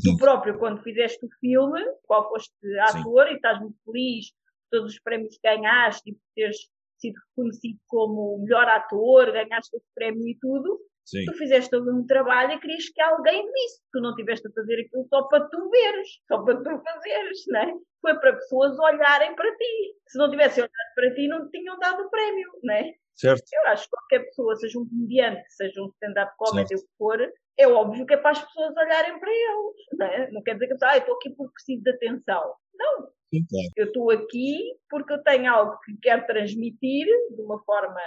Tu 0.03 0.18
próprio, 0.18 0.60
quando 0.60 0.84
fizeste 0.84 1.26
o 1.26 1.30
filme, 1.40 1.82
qual 2.03 2.30
foste 2.30 2.53
ator 2.82 3.32
e 3.32 3.36
estás 3.36 3.60
muito 3.60 3.78
feliz 3.84 4.28
todos 4.70 4.94
os 4.94 4.99
prémios 4.99 5.36
que 5.36 5.41
ganhaste 5.41 6.11
e 6.11 6.14
por 6.14 6.22
teres 6.36 6.57
sido 7.00 7.16
reconhecido 7.30 7.80
como 7.88 8.36
o 8.36 8.44
melhor 8.44 8.68
ator, 8.68 9.32
ganhaste 9.32 9.76
esse 9.76 9.88
prémio 9.96 10.28
e 10.28 10.38
tudo, 10.40 10.80
Sim. 11.06 11.26
tu 11.26 11.34
fizeste 11.34 11.72
todo 11.72 11.92
um 11.92 12.06
trabalho 12.06 12.54
e 12.54 12.60
querias 12.60 12.88
que 12.90 13.02
alguém 13.02 13.46
visse. 13.52 13.82
Tu 13.92 14.00
não 14.00 14.14
tiveste 14.16 14.48
a 14.48 14.52
fazer 14.52 14.86
aquilo 14.86 15.08
só 15.10 15.24
para 15.24 15.48
tu 15.48 15.70
veres, 15.70 16.08
só 16.28 16.44
para 16.44 16.58
tu 16.58 16.84
fazeres, 16.84 17.44
não 17.48 17.60
é? 17.62 17.74
Foi 18.02 18.20
para 18.20 18.34
pessoas 18.34 18.78
olharem 18.78 19.36
para 19.36 19.52
ti. 19.56 19.96
Se 20.08 20.18
não 20.18 20.30
tivessem 20.30 20.64
olhado 20.64 20.94
para 20.96 21.14
ti, 21.16 21.28
não 21.28 21.46
te 21.46 21.58
tinham 21.58 21.80
dado 21.80 22.04
o 22.04 22.10
prémio, 22.10 22.48
não 22.64 22.74
é? 22.76 22.94
Certo? 23.16 23.44
Eu 23.52 23.72
acho 23.72 23.84
que 23.84 23.90
qualquer 23.90 24.26
pessoa, 24.28 24.56
seja 24.56 24.80
um 24.80 24.88
comediante, 24.88 25.44
seja 25.50 25.82
um 25.82 25.90
stand-up 25.90 26.32
comedy, 26.38 26.76
o 26.76 26.78
que 26.78 26.98
for, 26.98 27.20
é 27.58 27.68
óbvio 27.68 28.06
que 28.06 28.14
é 28.14 28.18
para 28.18 28.32
as 28.32 28.46
pessoas 28.46 28.78
olharem 28.78 29.20
para 29.20 29.30
eles, 29.30 29.76
não 29.98 30.06
é? 30.06 30.32
Não 30.32 30.42
quer 30.42 30.54
dizer 30.54 30.68
que 30.68 30.74
a 30.74 30.76
pessoa, 30.76 30.92
ah, 30.92 30.98
estou 30.98 31.16
aqui 31.16 31.30
porque 31.32 31.54
preciso 31.54 31.84
de 31.84 31.90
atenção. 31.90 32.54
Não, 32.80 32.97
claro. 32.97 33.69
eu 33.76 33.88
estou 33.88 34.11
aqui 34.11 34.73
porque 34.89 35.14
eu 35.14 35.23
tenho 35.23 35.51
algo 35.51 35.77
que 35.84 35.97
quero 36.01 36.26
transmitir 36.26 37.06
de 37.06 37.41
uma 37.41 37.61
forma 37.64 37.99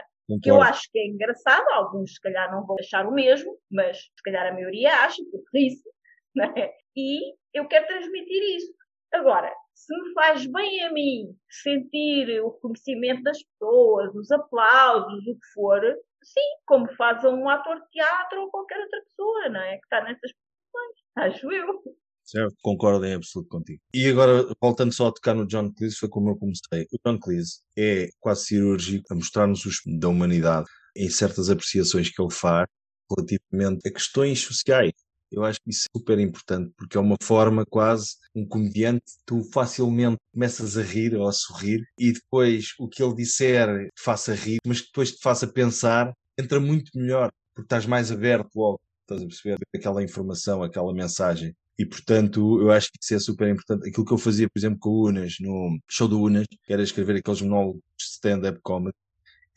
que 0.42 0.50
eu 0.50 0.62
acho 0.62 0.88
que 0.90 0.98
é 0.98 1.06
engraçado, 1.06 1.66
alguns 1.72 2.14
se 2.14 2.20
calhar 2.20 2.50
não 2.50 2.64
vão 2.66 2.76
achar 2.78 3.06
o 3.06 3.12
mesmo, 3.12 3.58
mas 3.70 3.98
se 3.98 4.22
calhar 4.24 4.46
a 4.46 4.52
maioria 4.52 4.90
acha, 5.04 5.22
porque 5.30 5.58
isso, 5.58 5.88
não 6.34 6.46
é? 6.56 6.72
E 6.96 7.34
eu 7.52 7.66
quero 7.68 7.86
transmitir 7.86 8.56
isso. 8.56 8.72
Agora, 9.12 9.52
se 9.74 9.94
me 9.94 10.12
faz 10.14 10.46
bem 10.46 10.84
a 10.84 10.92
mim 10.92 11.36
sentir 11.50 12.40
o 12.40 12.50
reconhecimento 12.50 13.22
das 13.22 13.42
pessoas, 13.42 14.14
os 14.14 14.30
aplausos, 14.30 15.26
o 15.26 15.34
que 15.34 15.46
for, 15.52 15.80
sim, 16.22 16.40
como 16.66 16.90
faz 16.94 17.24
a 17.24 17.30
um 17.30 17.48
ator 17.48 17.80
de 17.80 17.90
teatro 17.90 18.42
ou 18.42 18.50
qualquer 18.50 18.80
outra 18.80 19.02
pessoa, 19.02 19.48
não 19.50 19.60
é? 19.60 19.76
Que 19.76 19.84
está 19.84 20.02
nessas 20.02 20.32
posições, 20.32 20.96
acho 21.16 21.52
eu. 21.52 21.82
Certo, 22.24 22.56
concordo 22.62 23.04
em 23.04 23.14
absoluto 23.14 23.48
contigo. 23.48 23.80
E 23.92 24.08
agora, 24.08 24.46
voltando 24.60 24.92
só 24.92 25.08
a 25.08 25.12
tocar 25.12 25.34
no 25.34 25.46
John 25.46 25.72
Cleese, 25.72 25.96
foi 25.96 26.08
como 26.08 26.30
eu 26.30 26.36
comecei. 26.36 26.86
O 26.92 26.98
John 27.04 27.18
Cleese 27.18 27.60
é 27.76 28.08
quase 28.20 28.46
cirúrgico 28.46 29.04
a 29.12 29.14
mostrar-nos 29.14 29.64
os 29.66 29.80
da 29.86 30.08
humanidade 30.08 30.66
em 30.96 31.10
certas 31.10 31.50
apreciações 31.50 32.08
que 32.10 32.22
ele 32.22 32.32
faz 32.32 32.66
relativamente 33.10 33.86
a 33.86 33.92
questões 33.92 34.40
sociais. 34.40 34.92
Eu 35.30 35.44
acho 35.44 35.58
que 35.62 35.70
isso 35.70 35.86
é 35.94 35.98
super 35.98 36.18
importante, 36.18 36.72
porque 36.76 36.96
é 36.96 37.00
uma 37.00 37.16
forma 37.22 37.64
quase, 37.64 38.16
um 38.34 38.46
comediante, 38.46 39.04
tu 39.24 39.42
facilmente 39.50 40.18
começas 40.32 40.76
a 40.76 40.82
rir 40.82 41.14
ou 41.16 41.26
a 41.26 41.32
sorrir 41.32 41.82
e 41.98 42.12
depois 42.12 42.74
o 42.78 42.86
que 42.86 43.02
ele 43.02 43.14
disser 43.14 43.88
faça 43.98 44.34
rir, 44.34 44.58
mas 44.66 44.80
que 44.82 44.88
depois 44.88 45.12
te 45.12 45.22
faça 45.22 45.46
pensar, 45.46 46.12
entra 46.38 46.60
muito 46.60 46.90
melhor, 46.94 47.30
porque 47.54 47.64
estás 47.64 47.86
mais 47.86 48.12
aberto 48.12 48.50
logo, 48.54 48.80
estás 49.02 49.22
a 49.22 49.26
perceber, 49.26 49.58
aquela 49.74 50.02
informação, 50.02 50.62
aquela 50.62 50.92
mensagem. 50.92 51.54
E, 51.78 51.86
portanto, 51.86 52.60
eu 52.60 52.70
acho 52.70 52.88
que 52.88 52.98
isso 53.02 53.14
é 53.14 53.18
super 53.18 53.48
importante. 53.48 53.88
Aquilo 53.88 54.04
que 54.04 54.12
eu 54.12 54.18
fazia, 54.18 54.48
por 54.48 54.58
exemplo, 54.58 54.78
com 54.78 54.90
o 54.90 55.08
Unas, 55.08 55.36
no 55.40 55.78
show 55.88 56.06
do 56.06 56.20
Unas, 56.20 56.46
que 56.46 56.72
era 56.72 56.82
escrever 56.82 57.16
aqueles 57.16 57.42
monólogos 57.42 57.80
de 57.98 58.04
stand-up 58.04 58.60
comedy, 58.62 58.94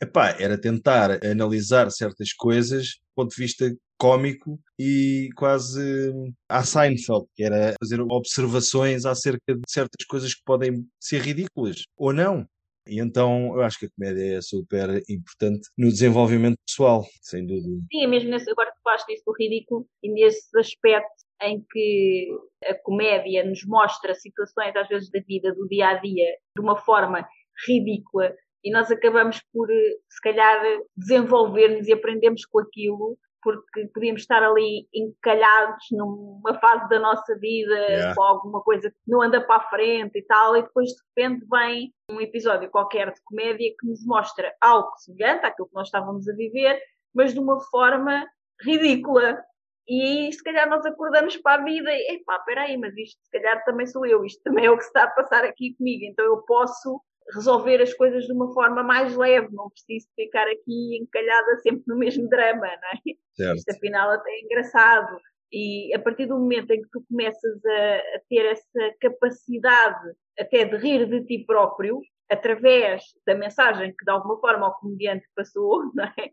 epá, 0.00 0.30
era 0.38 0.58
tentar 0.58 1.24
analisar 1.24 1.90
certas 1.90 2.32
coisas 2.32 2.86
do 2.86 3.22
ponto 3.22 3.34
de 3.34 3.42
vista 3.42 3.76
cómico 3.98 4.60
e 4.78 5.30
quase 5.36 6.12
à 6.48 6.62
Seinfeld, 6.62 7.26
que 7.34 7.42
era 7.42 7.74
fazer 7.80 8.00
observações 8.00 9.06
acerca 9.06 9.54
de 9.54 9.62
certas 9.68 10.04
coisas 10.06 10.34
que 10.34 10.42
podem 10.44 10.86
ser 11.00 11.22
ridículas 11.22 11.84
ou 11.96 12.12
não. 12.12 12.46
E 12.86 13.00
então 13.00 13.54
eu 13.54 13.62
acho 13.62 13.78
que 13.80 13.86
a 13.86 13.90
comédia 13.90 14.36
é 14.36 14.40
super 14.40 15.02
importante 15.08 15.68
no 15.76 15.88
desenvolvimento 15.88 16.56
pessoal, 16.64 17.04
sem 17.20 17.44
dúvida. 17.44 17.84
Sim, 17.90 18.04
é 18.04 18.06
mesmo 18.06 18.30
nesse, 18.30 18.48
agora 18.50 18.70
que 18.70 18.80
falaste 18.82 19.06
disso 19.08 19.24
do 19.26 19.32
ridículo 19.32 19.88
e 20.02 20.12
nesse 20.12 20.56
aspecto 20.56 21.25
em 21.42 21.64
que 21.70 22.28
a 22.64 22.74
comédia 22.82 23.44
nos 23.44 23.64
mostra 23.66 24.14
situações, 24.14 24.74
às 24.76 24.88
vezes, 24.88 25.10
da 25.10 25.20
vida, 25.20 25.54
do 25.54 25.66
dia 25.68 25.88
a 25.88 25.94
dia, 25.94 26.26
de 26.56 26.62
uma 26.62 26.76
forma 26.76 27.26
ridícula 27.66 28.34
e 28.66 28.70
nós 28.72 28.90
acabamos 28.90 29.40
por, 29.52 29.68
se 29.68 30.20
calhar, 30.22 30.60
desenvolver-nos 30.96 31.86
e 31.86 31.92
aprendemos 31.92 32.44
com 32.44 32.58
aquilo 32.58 33.16
porque 33.40 33.86
podíamos 33.94 34.22
estar 34.22 34.42
ali 34.42 34.88
encalhados 34.92 35.86
numa 35.92 36.58
fase 36.58 36.88
da 36.88 36.98
nossa 36.98 37.38
vida 37.38 37.76
yeah. 37.76 38.12
com 38.12 38.22
alguma 38.24 38.60
coisa 38.60 38.90
que 38.90 38.96
não 39.06 39.22
anda 39.22 39.40
para 39.40 39.62
a 39.62 39.68
frente 39.68 40.18
e 40.18 40.22
tal, 40.22 40.56
e 40.56 40.62
depois 40.62 40.88
de 40.88 40.96
repente 41.14 41.46
vem 41.48 41.94
um 42.10 42.20
episódio 42.20 42.68
qualquer 42.68 43.12
de 43.12 43.22
comédia 43.22 43.72
que 43.78 43.86
nos 43.86 44.04
mostra 44.04 44.52
algo 44.60 44.90
semelhante 44.96 45.46
àquilo 45.46 45.68
que 45.68 45.74
nós 45.76 45.86
estávamos 45.86 46.28
a 46.28 46.34
viver, 46.34 46.82
mas 47.14 47.32
de 47.32 47.38
uma 47.38 47.60
forma 47.60 48.26
ridícula. 48.60 49.40
E 49.88 50.32
se 50.32 50.42
calhar 50.42 50.68
nós 50.68 50.84
acordamos 50.84 51.36
para 51.36 51.62
a 51.62 51.64
vida 51.64 51.90
e, 51.92 52.16
epá, 52.16 52.38
peraí, 52.40 52.76
mas 52.76 52.96
isto 52.96 53.18
se 53.22 53.30
calhar 53.30 53.64
também 53.64 53.86
sou 53.86 54.04
eu, 54.04 54.24
isto 54.24 54.42
também 54.42 54.66
é 54.66 54.70
o 54.70 54.76
que 54.76 54.84
está 54.84 55.04
a 55.04 55.10
passar 55.10 55.44
aqui 55.44 55.74
comigo, 55.76 56.04
então 56.04 56.24
eu 56.24 56.38
posso 56.42 57.00
resolver 57.34 57.80
as 57.82 57.92
coisas 57.94 58.24
de 58.24 58.32
uma 58.32 58.52
forma 58.52 58.82
mais 58.82 59.16
leve, 59.16 59.48
não 59.52 59.70
preciso 59.70 60.08
ficar 60.14 60.46
aqui 60.48 60.98
encalhada 61.00 61.56
sempre 61.58 61.82
no 61.86 61.96
mesmo 61.96 62.28
drama, 62.28 62.66
não 62.66 62.88
é? 62.90 63.14
Certo. 63.34 63.58
Isto 63.58 63.70
afinal 63.72 64.10
até 64.10 64.30
é 64.30 64.40
engraçado. 64.42 65.18
E 65.52 65.94
a 65.94 65.98
partir 65.98 66.26
do 66.26 66.38
momento 66.38 66.70
em 66.72 66.82
que 66.82 66.88
tu 66.90 67.04
começas 67.08 67.64
a, 67.64 67.96
a 68.16 68.20
ter 68.28 68.46
essa 68.46 68.94
capacidade 69.00 70.12
até 70.38 70.64
de 70.64 70.76
rir 70.76 71.06
de 71.08 71.24
ti 71.24 71.44
próprio, 71.44 72.00
através 72.30 73.02
da 73.26 73.34
mensagem 73.34 73.94
que 73.96 74.04
de 74.04 74.10
alguma 74.10 74.38
forma 74.38 74.68
o 74.68 74.74
comediante 74.74 75.26
passou, 75.34 75.90
não 75.94 76.04
é? 76.04 76.30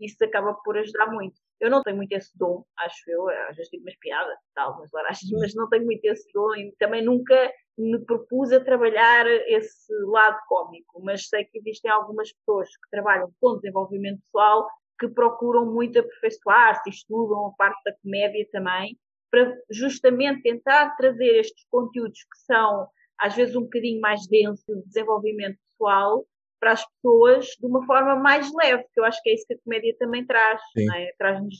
Isso 0.00 0.24
acaba 0.24 0.54
por 0.64 0.76
ajudar 0.76 1.06
muito. 1.06 1.34
Eu 1.60 1.70
não 1.70 1.82
tenho 1.82 1.96
muito 1.96 2.12
esse 2.12 2.36
dom, 2.36 2.64
acho 2.78 3.08
eu, 3.08 3.28
às 3.48 3.56
vezes 3.56 3.70
digo 3.70 3.84
umas 3.84 3.96
piadas, 3.98 4.36
tal, 4.54 4.74
umas 4.74 4.90
laragens, 4.92 5.30
mas 5.40 5.54
não 5.54 5.68
tenho 5.68 5.84
muito 5.84 6.04
esse 6.04 6.26
dom 6.32 6.54
e 6.56 6.74
também 6.78 7.04
nunca 7.04 7.52
me 7.78 7.98
propus 8.04 8.52
a 8.52 8.62
trabalhar 8.62 9.26
esse 9.26 9.92
lado 10.06 10.38
cómico, 10.48 11.00
mas 11.02 11.28
sei 11.28 11.44
que 11.44 11.58
existem 11.58 11.90
algumas 11.90 12.32
pessoas 12.32 12.68
que 12.68 12.90
trabalham 12.90 13.32
com 13.40 13.56
desenvolvimento 13.56 14.20
pessoal 14.22 14.68
que 14.98 15.08
procuram 15.08 15.66
muito 15.66 15.98
aperfeiçoar-se, 15.98 16.90
estudam 16.90 17.46
a 17.46 17.52
parte 17.56 17.80
da 17.84 17.92
comédia 18.02 18.46
também, 18.52 18.96
para 19.30 19.56
justamente 19.70 20.42
tentar 20.42 20.94
trazer 20.96 21.38
estes 21.38 21.64
conteúdos 21.70 22.18
que 22.18 22.38
são 22.44 22.86
às 23.18 23.34
vezes 23.34 23.56
um 23.56 23.62
bocadinho 23.62 24.00
mais 24.00 24.26
densos 24.26 24.64
de 24.66 24.82
desenvolvimento 24.84 25.58
pessoal 25.70 26.24
para 26.62 26.72
as 26.72 26.84
pessoas 26.86 27.46
de 27.58 27.66
uma 27.66 27.84
forma 27.84 28.14
mais 28.14 28.48
leve, 28.54 28.84
que 28.94 29.00
eu 29.00 29.04
acho 29.04 29.20
que 29.20 29.30
é 29.30 29.34
isso 29.34 29.44
que 29.48 29.54
a 29.54 29.58
comédia 29.64 29.96
também 29.98 30.24
traz, 30.24 30.60
é? 30.78 31.12
traz-nos 31.18 31.56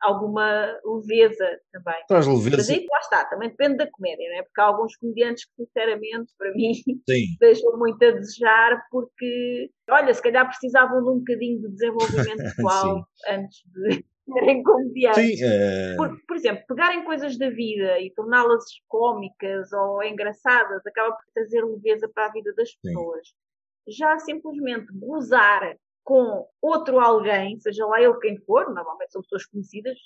alguma 0.00 0.78
leveza 0.84 1.58
também. 1.72 2.04
Traz 2.06 2.26
leveza. 2.28 2.56
Mas 2.58 2.70
aí 2.70 2.86
lá 2.88 2.98
está, 3.00 3.24
também 3.24 3.48
depende 3.48 3.78
da 3.78 3.90
comédia, 3.90 4.28
não 4.28 4.38
é? 4.38 4.42
Porque 4.42 4.60
há 4.60 4.64
alguns 4.64 4.96
comediantes 4.96 5.44
que, 5.46 5.64
sinceramente, 5.64 6.32
para 6.38 6.52
mim, 6.52 6.72
Sim. 6.74 6.94
deixam 7.40 7.76
muito 7.76 8.04
a 8.04 8.12
desejar, 8.12 8.80
porque, 8.92 9.70
olha, 9.90 10.14
se 10.14 10.22
calhar 10.22 10.46
precisavam 10.46 11.02
de 11.02 11.10
um 11.10 11.18
bocadinho 11.18 11.60
de 11.60 11.68
desenvolvimento 11.70 12.36
pessoal 12.54 13.04
antes 13.28 13.58
de 13.72 14.04
serem 14.32 14.62
comediantes. 14.62 15.38
Sim, 15.38 15.44
é... 15.44 15.96
por, 15.96 16.16
por 16.28 16.36
exemplo, 16.36 16.62
pegarem 16.68 17.04
coisas 17.04 17.36
da 17.36 17.50
vida 17.50 17.98
e 17.98 18.12
torná-las 18.14 18.64
cómicas 18.86 19.72
ou 19.72 20.02
engraçadas 20.04 20.86
acaba 20.86 21.12
por 21.12 21.24
trazer 21.34 21.64
leveza 21.64 22.08
para 22.14 22.26
a 22.26 22.32
vida 22.32 22.52
das 22.54 22.70
pessoas. 22.76 23.26
Sim. 23.28 23.43
Já 23.88 24.18
simplesmente 24.18 24.92
gozar 24.92 25.76
com 26.02 26.46
outro 26.60 27.00
alguém, 27.00 27.58
seja 27.60 27.86
lá 27.86 28.00
ele 28.00 28.18
quem 28.18 28.38
for, 28.44 28.72
normalmente 28.72 29.12
são 29.12 29.22
pessoas 29.22 29.46
conhecidas, 29.46 29.98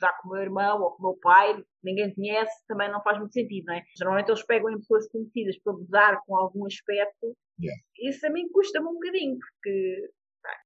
já 0.00 0.12
com 0.14 0.28
o 0.28 0.32
meu 0.32 0.42
irmão 0.42 0.80
ou 0.80 0.90
com 0.92 1.02
o 1.02 1.06
meu 1.10 1.18
pai, 1.20 1.62
ninguém 1.84 2.12
conhece, 2.14 2.66
também 2.66 2.90
não 2.90 3.02
faz 3.02 3.18
muito 3.18 3.32
sentido, 3.32 3.66
não 3.66 3.74
é? 3.74 3.82
Geralmente 3.96 4.28
eles 4.28 4.44
pegam 4.44 4.70
em 4.70 4.78
pessoas 4.78 5.08
conhecidas 5.08 5.58
para 5.62 5.74
gozar 5.74 6.20
com 6.26 6.36
algum 6.36 6.66
aspecto, 6.66 7.36
yeah. 7.60 7.80
isso 8.00 8.26
a 8.26 8.30
mim 8.30 8.48
custa-me 8.50 8.88
um 8.88 8.94
bocadinho, 8.94 9.38
porque 9.38 10.10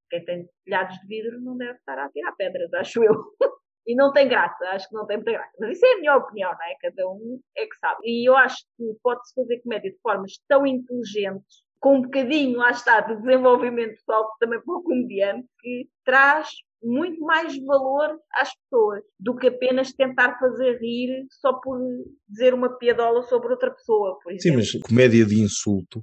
quem 0.09 0.25
tem 0.25 0.49
telhados 0.65 0.97
de 0.99 1.07
vidro 1.09 1.41
não 1.41 1.57
deve 1.57 1.79
estar 1.79 1.99
a 1.99 2.09
tirar 2.09 2.33
pedras, 2.33 2.73
acho 2.75 3.03
eu. 3.03 3.15
e 3.87 3.95
não 3.95 4.13
tem 4.13 4.29
graça, 4.29 4.65
acho 4.69 4.89
que 4.89 4.95
não 4.95 5.07
tem 5.07 5.17
muita 5.17 5.33
graça. 5.33 5.53
Mas 5.59 5.77
isso 5.77 5.87
é 5.87 5.93
a 5.93 5.99
minha 5.99 6.17
opinião, 6.17 6.53
não 6.53 6.65
é? 6.65 6.75
Cada 6.81 7.09
um 7.09 7.41
é 7.57 7.67
que 7.67 7.77
sabe. 7.77 8.01
E 8.05 8.29
eu 8.29 8.37
acho 8.37 8.65
que 8.77 8.85
pode-se 9.03 9.35
fazer 9.35 9.61
comédia 9.61 9.91
de 9.91 9.99
formas 9.99 10.33
tão 10.49 10.67
inteligentes 10.67 11.65
com 11.85 11.99
um 11.99 12.01
bocadinho, 12.03 12.57
lá 12.57 12.71
está, 12.71 13.03
de 13.03 13.15
desenvolvimento 13.21 13.97
pessoal 13.97 14.27
também 14.41 14.59
para 14.59 14.75
o 14.75 14.83
comediante, 14.83 15.47
que 15.61 15.87
traz 16.03 16.49
muito 16.83 17.21
mais 17.21 17.55
valor 17.63 18.19
às 18.33 18.49
pessoas 18.57 19.03
do 19.21 19.37
que 19.37 19.49
apenas 19.49 19.93
tentar 19.93 20.39
fazer 20.39 20.79
rir 20.81 21.27
só 21.29 21.53
por 21.53 21.79
dizer 22.27 22.55
uma 22.55 22.71
piadola 22.79 23.23
sobre 23.25 23.49
outra 23.49 23.71
pessoa, 23.71 24.19
por 24.23 24.33
exemplo. 24.33 24.63
Sim, 24.65 24.77
mas 24.79 24.83
comédia 24.83 25.27
de 25.27 25.39
insulto 25.43 26.03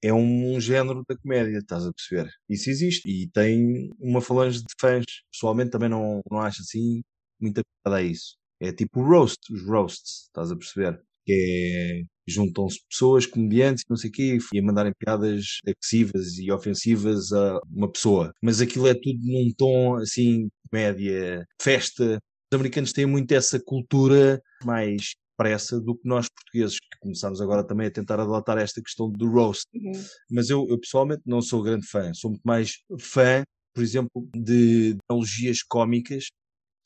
é 0.00 0.14
um 0.14 0.60
género 0.60 1.02
da 1.08 1.16
comédia, 1.16 1.58
estás 1.58 1.84
a 1.84 1.92
perceber? 1.92 2.30
Isso 2.48 2.70
existe 2.70 3.02
e 3.08 3.28
tem 3.28 3.90
uma 3.98 4.20
falange 4.20 4.60
de 4.60 4.74
fãs. 4.80 5.04
Pessoalmente 5.32 5.72
também 5.72 5.88
não, 5.88 6.20
não 6.30 6.38
acho 6.38 6.62
assim 6.62 7.02
muita 7.40 7.62
piada 7.82 7.98
a 7.98 8.02
isso. 8.02 8.36
É 8.60 8.70
tipo 8.72 9.02
roast, 9.02 9.40
os 9.52 9.66
roasts, 9.66 10.26
estás 10.26 10.52
a 10.52 10.56
perceber? 10.56 11.02
Que 11.24 11.32
é 11.32 12.15
juntam-se 12.26 12.80
pessoas, 12.88 13.26
comediantes, 13.26 13.84
não 13.88 13.96
sei 13.96 14.10
o 14.10 14.12
quê, 14.12 14.38
e 14.52 14.58
a 14.58 14.62
mandarem 14.62 14.92
piadas 14.98 15.58
agressivas 15.66 16.38
e 16.38 16.50
ofensivas 16.50 17.32
a 17.32 17.60
uma 17.70 17.90
pessoa. 17.90 18.32
Mas 18.42 18.60
aquilo 18.60 18.86
é 18.86 18.94
tudo 18.94 19.18
num 19.22 19.52
tom 19.56 19.96
assim, 19.96 20.48
média, 20.72 21.46
festa. 21.60 22.18
Os 22.52 22.56
americanos 22.56 22.92
têm 22.92 23.06
muito 23.06 23.32
essa 23.32 23.60
cultura 23.60 24.40
mais 24.64 25.14
expressa 25.36 25.80
do 25.80 25.94
que 25.94 26.08
nós 26.08 26.28
portugueses, 26.28 26.78
que 26.78 26.98
começamos 27.00 27.40
agora 27.40 27.62
também 27.62 27.88
a 27.88 27.90
tentar 27.90 28.18
adotar 28.18 28.56
esta 28.58 28.80
questão 28.80 29.10
do 29.10 29.28
roast. 29.30 29.66
Uhum. 29.74 29.92
Mas 30.30 30.48
eu, 30.48 30.66
eu, 30.68 30.78
pessoalmente 30.78 31.22
não 31.26 31.42
sou 31.42 31.62
grande 31.62 31.86
fã, 31.86 32.12
sou 32.14 32.30
muito 32.30 32.42
mais 32.42 32.78
fã, 32.98 33.44
por 33.74 33.82
exemplo, 33.82 34.28
de 34.34 34.96
analogias 35.08 35.62
cómicas 35.62 36.28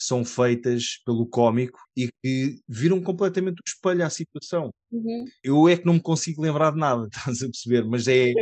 são 0.04 0.24
feitas 0.24 1.00
pelo 1.04 1.26
cómico 1.26 1.78
e 1.96 2.08
que 2.22 2.60
viram 2.68 3.02
completamente 3.02 3.60
o 3.60 3.66
espelho 3.66 4.04
à 4.04 4.10
situação. 4.10 4.70
Uhum. 4.90 5.24
Eu 5.42 5.68
é 5.68 5.76
que 5.76 5.86
não 5.86 5.94
me 5.94 6.00
consigo 6.00 6.42
lembrar 6.42 6.72
de 6.72 6.78
nada, 6.78 7.08
estás 7.12 7.42
a 7.42 7.46
perceber? 7.46 7.84
Mas 7.84 8.08
é, 8.08 8.32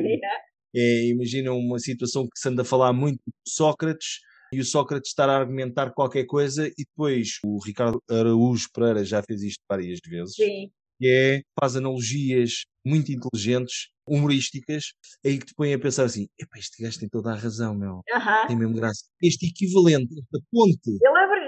é 0.75 1.07
imagina 1.09 1.53
uma 1.53 1.79
situação 1.79 2.25
que 2.25 2.39
se 2.39 2.49
anda 2.49 2.63
a 2.63 2.65
falar 2.65 2.93
muito 2.93 3.19
de 3.27 3.53
Sócrates 3.53 4.21
e 4.53 4.61
o 4.61 4.65
Sócrates 4.65 5.11
estar 5.11 5.29
a 5.29 5.37
argumentar 5.37 5.91
qualquer 5.93 6.25
coisa 6.25 6.67
e 6.69 6.85
depois 6.85 7.39
o 7.45 7.59
Ricardo 7.63 8.03
Araújo 8.09 8.69
Pereira 8.73 9.05
já 9.05 9.23
fez 9.23 9.43
isto 9.43 9.63
várias 9.69 9.99
vezes. 10.07 10.35
Sim. 10.35 10.71
Que 10.99 11.09
é, 11.09 11.43
faz 11.59 11.77
analogias 11.77 12.65
muito 12.85 13.13
inteligentes, 13.13 13.89
humorísticas, 14.07 14.93
aí 15.25 15.39
que 15.39 15.47
te 15.47 15.55
põem 15.55 15.75
a 15.75 15.79
pensar 15.79 16.05
assim: 16.05 16.27
este 16.57 16.83
gajo 16.83 16.99
tem 16.99 17.09
toda 17.09 17.33
a 17.33 17.37
razão, 17.37 17.75
meu. 17.75 17.95
Uhum. 17.95 18.47
Tem 18.49 18.57
mesmo 18.57 18.75
graça. 18.75 19.05
Este 19.23 19.47
equivalente, 19.47 20.15
esta 20.19 20.45
ponte 20.51 20.99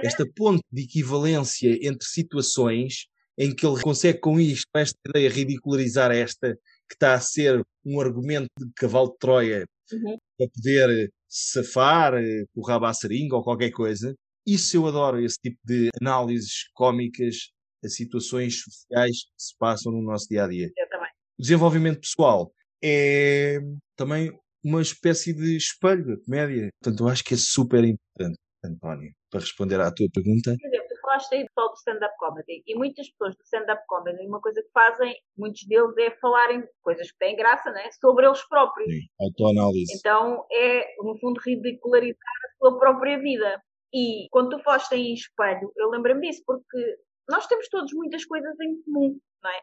esta 0.03 0.27
ponte 0.35 0.63
de 0.73 0.83
equivalência 0.83 1.79
entre 1.87 2.07
situações 2.07 3.07
em 3.39 3.55
que 3.55 3.67
ele 3.67 3.81
consegue 3.81 4.19
com 4.19 4.39
isto, 4.39 4.67
com 4.73 4.81
esta 4.81 4.99
ideia, 5.09 5.31
ridicularizar 5.31 6.11
esta 6.11 6.55
que 6.89 6.95
está 6.95 7.15
a 7.15 7.21
ser 7.21 7.63
um 7.85 8.01
argumento 8.01 8.51
de 8.59 8.73
cavalo 8.75 9.11
de 9.11 9.19
Troia 9.19 9.67
uhum. 9.93 10.19
para 10.37 10.49
poder 10.49 11.11
safar 11.29 12.15
eh, 12.15 12.45
o 12.55 12.67
rabo 12.67 12.87
à 12.87 12.93
seringa 12.93 13.37
ou 13.37 13.43
qualquer 13.43 13.71
coisa. 13.71 14.15
Isso 14.47 14.77
eu 14.77 14.87
adoro, 14.87 15.21
esse 15.25 15.39
tipo 15.41 15.59
de 15.65 15.89
análises 16.01 16.69
cómicas 16.75 17.51
a 17.85 17.89
situações 17.89 18.63
sociais 18.63 19.25
que 19.25 19.43
se 19.43 19.57
passam 19.59 19.93
no 19.93 20.03
nosso 20.03 20.29
dia 20.29 20.45
a 20.45 20.49
dia. 20.49 20.71
Eu 20.77 20.89
também. 20.89 21.11
O 21.39 21.43
desenvolvimento 21.43 22.01
pessoal 22.01 22.53
é 22.83 23.59
também 23.97 24.33
uma 24.65 24.83
espécie 24.83 25.33
de 25.33 25.57
espelho 25.57 26.07
da 26.07 26.23
comédia. 26.23 26.69
Portanto, 26.83 27.05
eu 27.05 27.09
acho 27.09 27.25
que 27.25 27.35
é 27.35 27.39
super 27.39 27.83
importante, 27.85 28.39
António 28.65 29.13
para 29.31 29.41
responder 29.41 29.81
à 29.81 29.91
tua 29.93 30.09
pergunta. 30.13 30.55
Por 30.61 30.67
exemplo, 30.67 30.89
tu 30.89 31.01
falaste 31.01 31.35
aí 31.35 31.45
do 31.45 31.75
stand-up 31.75 32.15
comedy 32.19 32.63
e 32.67 32.75
muitas 32.75 33.09
pessoas 33.11 33.37
do 33.37 33.43
stand-up 33.45 33.83
comedy, 33.87 34.27
uma 34.27 34.41
coisa 34.41 34.61
que 34.61 34.71
fazem, 34.75 35.15
muitos 35.39 35.65
deles 35.67 35.97
é 35.99 36.11
falarem 36.21 36.65
coisas 36.83 37.11
que 37.13 37.19
têm 37.19 37.37
graça, 37.37 37.71
né? 37.71 37.89
Sobre 38.01 38.27
eles 38.27 38.47
próprios. 38.49 38.93
Sim, 38.93 39.07
autoanálise. 39.21 39.97
Então 39.97 40.45
é, 40.53 40.95
no 40.99 41.17
fundo, 41.21 41.41
ridicularizar 41.41 42.37
a 42.45 42.59
sua 42.59 42.79
própria 42.79 43.19
vida. 43.19 43.63
E 43.93 44.29
quando 44.31 44.51
tu 44.51 44.63
falaste 44.63 44.93
em 44.93 45.15
espelho, 45.15 45.73
eu 45.77 45.91
lembro-me 45.91 46.29
disso, 46.29 46.43
porque 46.47 46.97
nós 47.31 47.47
temos 47.47 47.69
todos 47.69 47.93
muitas 47.93 48.25
coisas 48.25 48.59
em 48.61 48.83
comum, 48.83 49.19
não 49.43 49.51
é? 49.51 49.61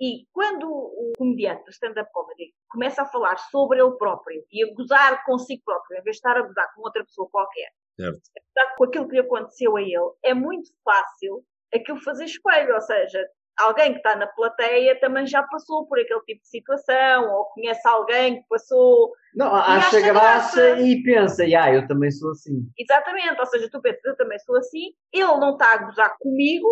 E 0.00 0.26
quando 0.30 0.68
o 0.68 1.12
comediante 1.16 1.64
do 1.64 1.70
stand-up 1.70 2.10
comedy 2.12 2.52
começa 2.68 3.02
a 3.02 3.06
falar 3.06 3.38
sobre 3.38 3.80
ele 3.80 3.96
próprio 3.96 4.44
e 4.52 4.62
a 4.62 4.74
gozar 4.74 5.24
consigo 5.24 5.62
próprio, 5.64 5.98
em 5.98 6.02
vez 6.02 6.16
de 6.16 6.18
estar 6.18 6.36
a 6.36 6.42
gozar 6.42 6.74
com 6.74 6.82
outra 6.82 7.02
pessoa 7.04 7.28
qualquer, 7.30 7.70
Certo. 7.98 8.20
com 8.76 8.84
aquilo 8.84 9.08
que 9.08 9.14
lhe 9.14 9.20
aconteceu 9.20 9.74
a 9.76 9.80
ele, 9.80 10.12
é 10.22 10.34
muito 10.34 10.70
fácil 10.84 11.42
aquilo 11.74 11.98
fazer 12.02 12.24
espelho. 12.26 12.74
Ou 12.74 12.80
seja, 12.82 13.26
alguém 13.58 13.92
que 13.92 13.98
está 13.98 14.16
na 14.16 14.26
plateia 14.26 14.98
também 15.00 15.26
já 15.26 15.42
passou 15.42 15.86
por 15.86 15.98
aquele 15.98 16.20
tipo 16.20 16.42
de 16.42 16.48
situação, 16.48 17.30
ou 17.30 17.44
conhece 17.46 17.86
alguém 17.86 18.42
que 18.42 18.48
passou. 18.48 19.12
Não, 19.34 19.54
acha 19.54 20.00
graça, 20.00 20.60
graça. 20.60 20.80
e 20.80 21.02
pensa, 21.02 21.44
ah, 21.44 21.72
eu 21.72 21.86
também 21.86 22.10
sou 22.10 22.30
assim. 22.30 22.68
Exatamente, 22.78 23.38
ou 23.38 23.46
seja, 23.46 23.68
tu 23.70 23.80
pensas, 23.80 24.04
eu 24.04 24.16
também 24.16 24.38
sou 24.40 24.56
assim, 24.56 24.92
ele 25.12 25.36
não 25.38 25.52
está 25.52 25.74
a 25.74 25.84
gozar 25.84 26.16
comigo, 26.18 26.68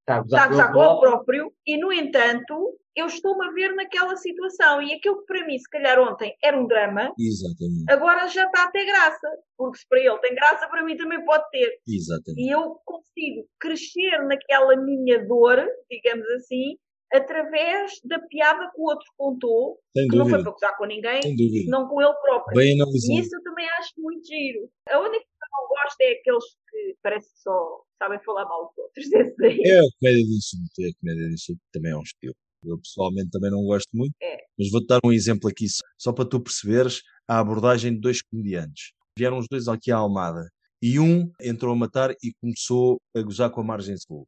Está 0.00 0.16
a 0.16 0.48
gozar 0.48 0.72
próprio, 0.72 1.52
e 1.66 1.76
no 1.76 1.92
entanto, 1.92 2.78
eu 2.96 3.06
estou-me 3.06 3.46
a 3.46 3.50
ver 3.50 3.74
naquela 3.74 4.16
situação. 4.16 4.80
E 4.80 4.94
aquilo 4.94 5.20
que 5.20 5.26
para 5.26 5.46
mim, 5.46 5.58
se 5.58 5.68
calhar 5.68 5.98
ontem, 5.98 6.34
era 6.42 6.58
um 6.58 6.66
drama, 6.66 7.12
Exatamente. 7.18 7.84
agora 7.88 8.28
já 8.28 8.46
está 8.46 8.64
a 8.64 8.70
ter 8.70 8.86
graça. 8.86 9.28
Porque 9.56 9.78
se 9.78 9.88
para 9.88 10.00
ele 10.00 10.18
tem 10.18 10.34
graça, 10.34 10.68
para 10.68 10.84
mim 10.84 10.96
também 10.96 11.24
pode 11.24 11.44
ter. 11.50 11.78
Exatamente. 11.88 12.40
E 12.40 12.50
eu 12.50 12.76
consigo 12.84 13.46
crescer 13.58 14.18
naquela 14.26 14.76
minha 14.76 15.26
dor, 15.26 15.66
digamos 15.90 16.26
assim, 16.30 16.76
através 17.12 17.92
da 18.04 18.18
piada 18.18 18.70
que 18.74 18.80
o 18.80 18.84
outro 18.84 19.06
contou, 19.16 19.78
Sem 19.96 20.08
que 20.08 20.16
não 20.16 20.28
foi 20.28 20.42
para 20.42 20.50
gozar 20.50 20.76
com 20.76 20.84
ninguém, 20.84 21.22
senão 21.22 21.88
com 21.88 22.00
ele 22.00 22.14
próprio. 22.14 22.56
Bem 22.56 22.76
E 22.76 23.20
isso 23.20 23.36
eu 23.36 23.42
também 23.42 23.68
acho 23.78 23.92
muito 23.98 24.26
giro. 24.26 24.68
A 24.88 24.98
única 24.98 25.24
que 25.24 25.44
eu 25.44 25.48
não 25.52 25.68
gosto 25.68 26.00
é 26.00 26.12
aqueles 26.12 26.44
que 26.70 26.96
parece 27.02 27.30
só 27.36 27.83
sabem 27.98 28.18
falar 28.24 28.44
mal 28.44 28.66
dos 28.66 28.78
outros. 28.84 29.06
Esse 29.06 29.36
daí. 29.38 29.60
É 29.64 29.80
a 29.80 29.84
comédia 29.98 30.24
de 30.24 30.36
insulto. 30.36 30.80
É 30.80 30.88
a 30.88 30.92
comédia 31.00 31.28
de 31.28 31.34
insulto 31.34 31.60
também 31.72 31.92
é 31.92 31.96
um 31.96 32.02
estilo. 32.02 32.34
Eu 32.64 32.78
pessoalmente 32.78 33.30
também 33.30 33.50
não 33.50 33.62
gosto 33.64 33.88
muito. 33.92 34.14
É. 34.22 34.38
Mas 34.58 34.70
vou-te 34.70 34.86
dar 34.86 35.00
um 35.04 35.12
exemplo 35.12 35.48
aqui 35.48 35.68
só, 35.68 35.82
só 35.98 36.12
para 36.12 36.24
tu 36.24 36.40
perceberes 36.40 37.02
a 37.28 37.38
abordagem 37.38 37.94
de 37.94 38.00
dois 38.00 38.22
comediantes. 38.22 38.92
Vieram 39.18 39.38
os 39.38 39.46
dois 39.48 39.68
aqui 39.68 39.92
à 39.92 39.96
Almada 39.96 40.48
e 40.82 40.98
um 40.98 41.30
entrou 41.40 41.72
a 41.72 41.76
matar 41.76 42.10
e 42.22 42.32
começou 42.40 43.00
a 43.16 43.22
gozar 43.22 43.50
com 43.50 43.60
a 43.60 43.64
margem 43.64 43.96
sul. 43.96 44.26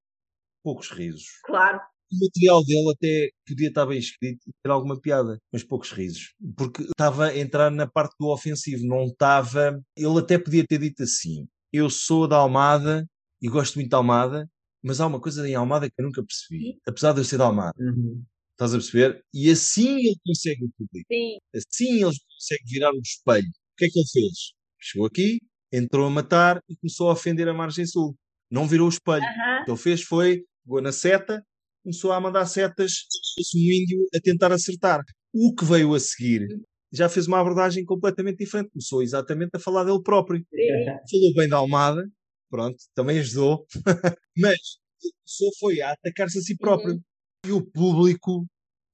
Poucos 0.62 0.90
risos. 0.90 1.26
Claro. 1.44 1.80
O 2.12 2.24
material 2.24 2.64
dele 2.64 2.92
até 2.92 3.30
podia 3.46 3.68
estar 3.68 3.84
bem 3.84 3.98
escrito 3.98 4.40
e 4.46 4.52
ter 4.62 4.70
alguma 4.70 5.00
piada, 5.00 5.38
mas 5.52 5.64
poucos 5.64 5.90
risos. 5.90 6.34
Porque 6.56 6.82
estava 6.82 7.26
a 7.26 7.38
entrar 7.38 7.70
na 7.70 7.86
parte 7.86 8.14
do 8.18 8.28
ofensivo, 8.28 8.86
não 8.86 9.06
estava. 9.06 9.82
Ele 9.96 10.18
até 10.18 10.38
podia 10.38 10.64
ter 10.64 10.78
dito 10.78 11.02
assim: 11.02 11.46
Eu 11.72 11.90
sou 11.90 12.28
da 12.28 12.36
Almada 12.36 13.04
e 13.40 13.48
gosto 13.48 13.76
muito 13.76 13.90
da 13.90 13.98
Almada, 13.98 14.48
mas 14.82 15.00
há 15.00 15.06
uma 15.06 15.20
coisa 15.20 15.48
em 15.48 15.54
Almada 15.54 15.88
que 15.88 15.94
eu 15.98 16.04
nunca 16.04 16.22
percebi, 16.22 16.78
apesar 16.86 17.12
de 17.12 17.20
eu 17.20 17.24
ser 17.24 17.38
da 17.38 17.44
Almada. 17.44 17.74
Uhum. 17.78 18.24
Estás 18.52 18.72
a 18.72 18.78
perceber? 18.78 19.22
E 19.34 19.50
assim 19.50 19.98
ele 19.98 20.16
consegue 20.24 20.64
o 20.64 20.70
público. 20.78 21.06
Sim. 21.12 21.38
Assim 21.54 21.92
ele 22.02 22.16
consegue 22.34 22.64
virar 22.66 22.90
o 22.92 23.00
espelho. 23.00 23.48
O 23.48 23.76
que 23.76 23.84
é 23.84 23.88
que 23.88 23.98
ele 23.98 24.08
fez? 24.10 24.52
Chegou 24.80 25.06
aqui, 25.06 25.40
entrou 25.72 26.06
a 26.06 26.10
matar 26.10 26.60
e 26.68 26.76
começou 26.76 27.10
a 27.10 27.12
ofender 27.12 27.48
a 27.48 27.54
margem 27.54 27.84
sul. 27.84 28.16
Não 28.50 28.66
virou 28.66 28.86
o 28.86 28.90
espelho. 28.90 29.22
Aham. 29.22 29.60
O 29.60 29.64
que 29.64 29.70
ele 29.72 29.78
fez 29.78 30.02
foi, 30.02 30.42
pegou 30.64 30.80
na 30.80 30.92
seta, 30.92 31.42
começou 31.82 32.12
a 32.12 32.20
mandar 32.20 32.46
setas, 32.46 32.92
fosse 33.34 33.58
um 33.58 33.82
índio 33.82 34.06
a 34.14 34.20
tentar 34.20 34.52
acertar. 34.52 35.02
O 35.34 35.54
que 35.54 35.64
veio 35.64 35.94
a 35.94 36.00
seguir 36.00 36.48
já 36.92 37.08
fez 37.08 37.26
uma 37.26 37.40
abordagem 37.40 37.84
completamente 37.84 38.38
diferente. 38.38 38.70
Começou 38.70 39.02
exatamente 39.02 39.50
a 39.54 39.58
falar 39.58 39.84
dele 39.84 40.02
próprio. 40.02 40.38
Sim. 40.38 40.84
Falou 41.10 41.34
bem 41.34 41.48
da 41.48 41.56
Almada, 41.58 42.08
pronto, 42.50 42.76
também 42.94 43.18
ajudou, 43.18 43.66
mas 44.36 44.56
o 44.58 45.00
que 45.00 45.10
começou 45.12 45.50
foi 45.58 45.80
a 45.80 45.92
atacar-se 45.92 46.38
a 46.38 46.42
si 46.42 46.56
próprio. 46.56 47.00
E 47.46 47.52
o 47.52 47.64
público 47.64 48.46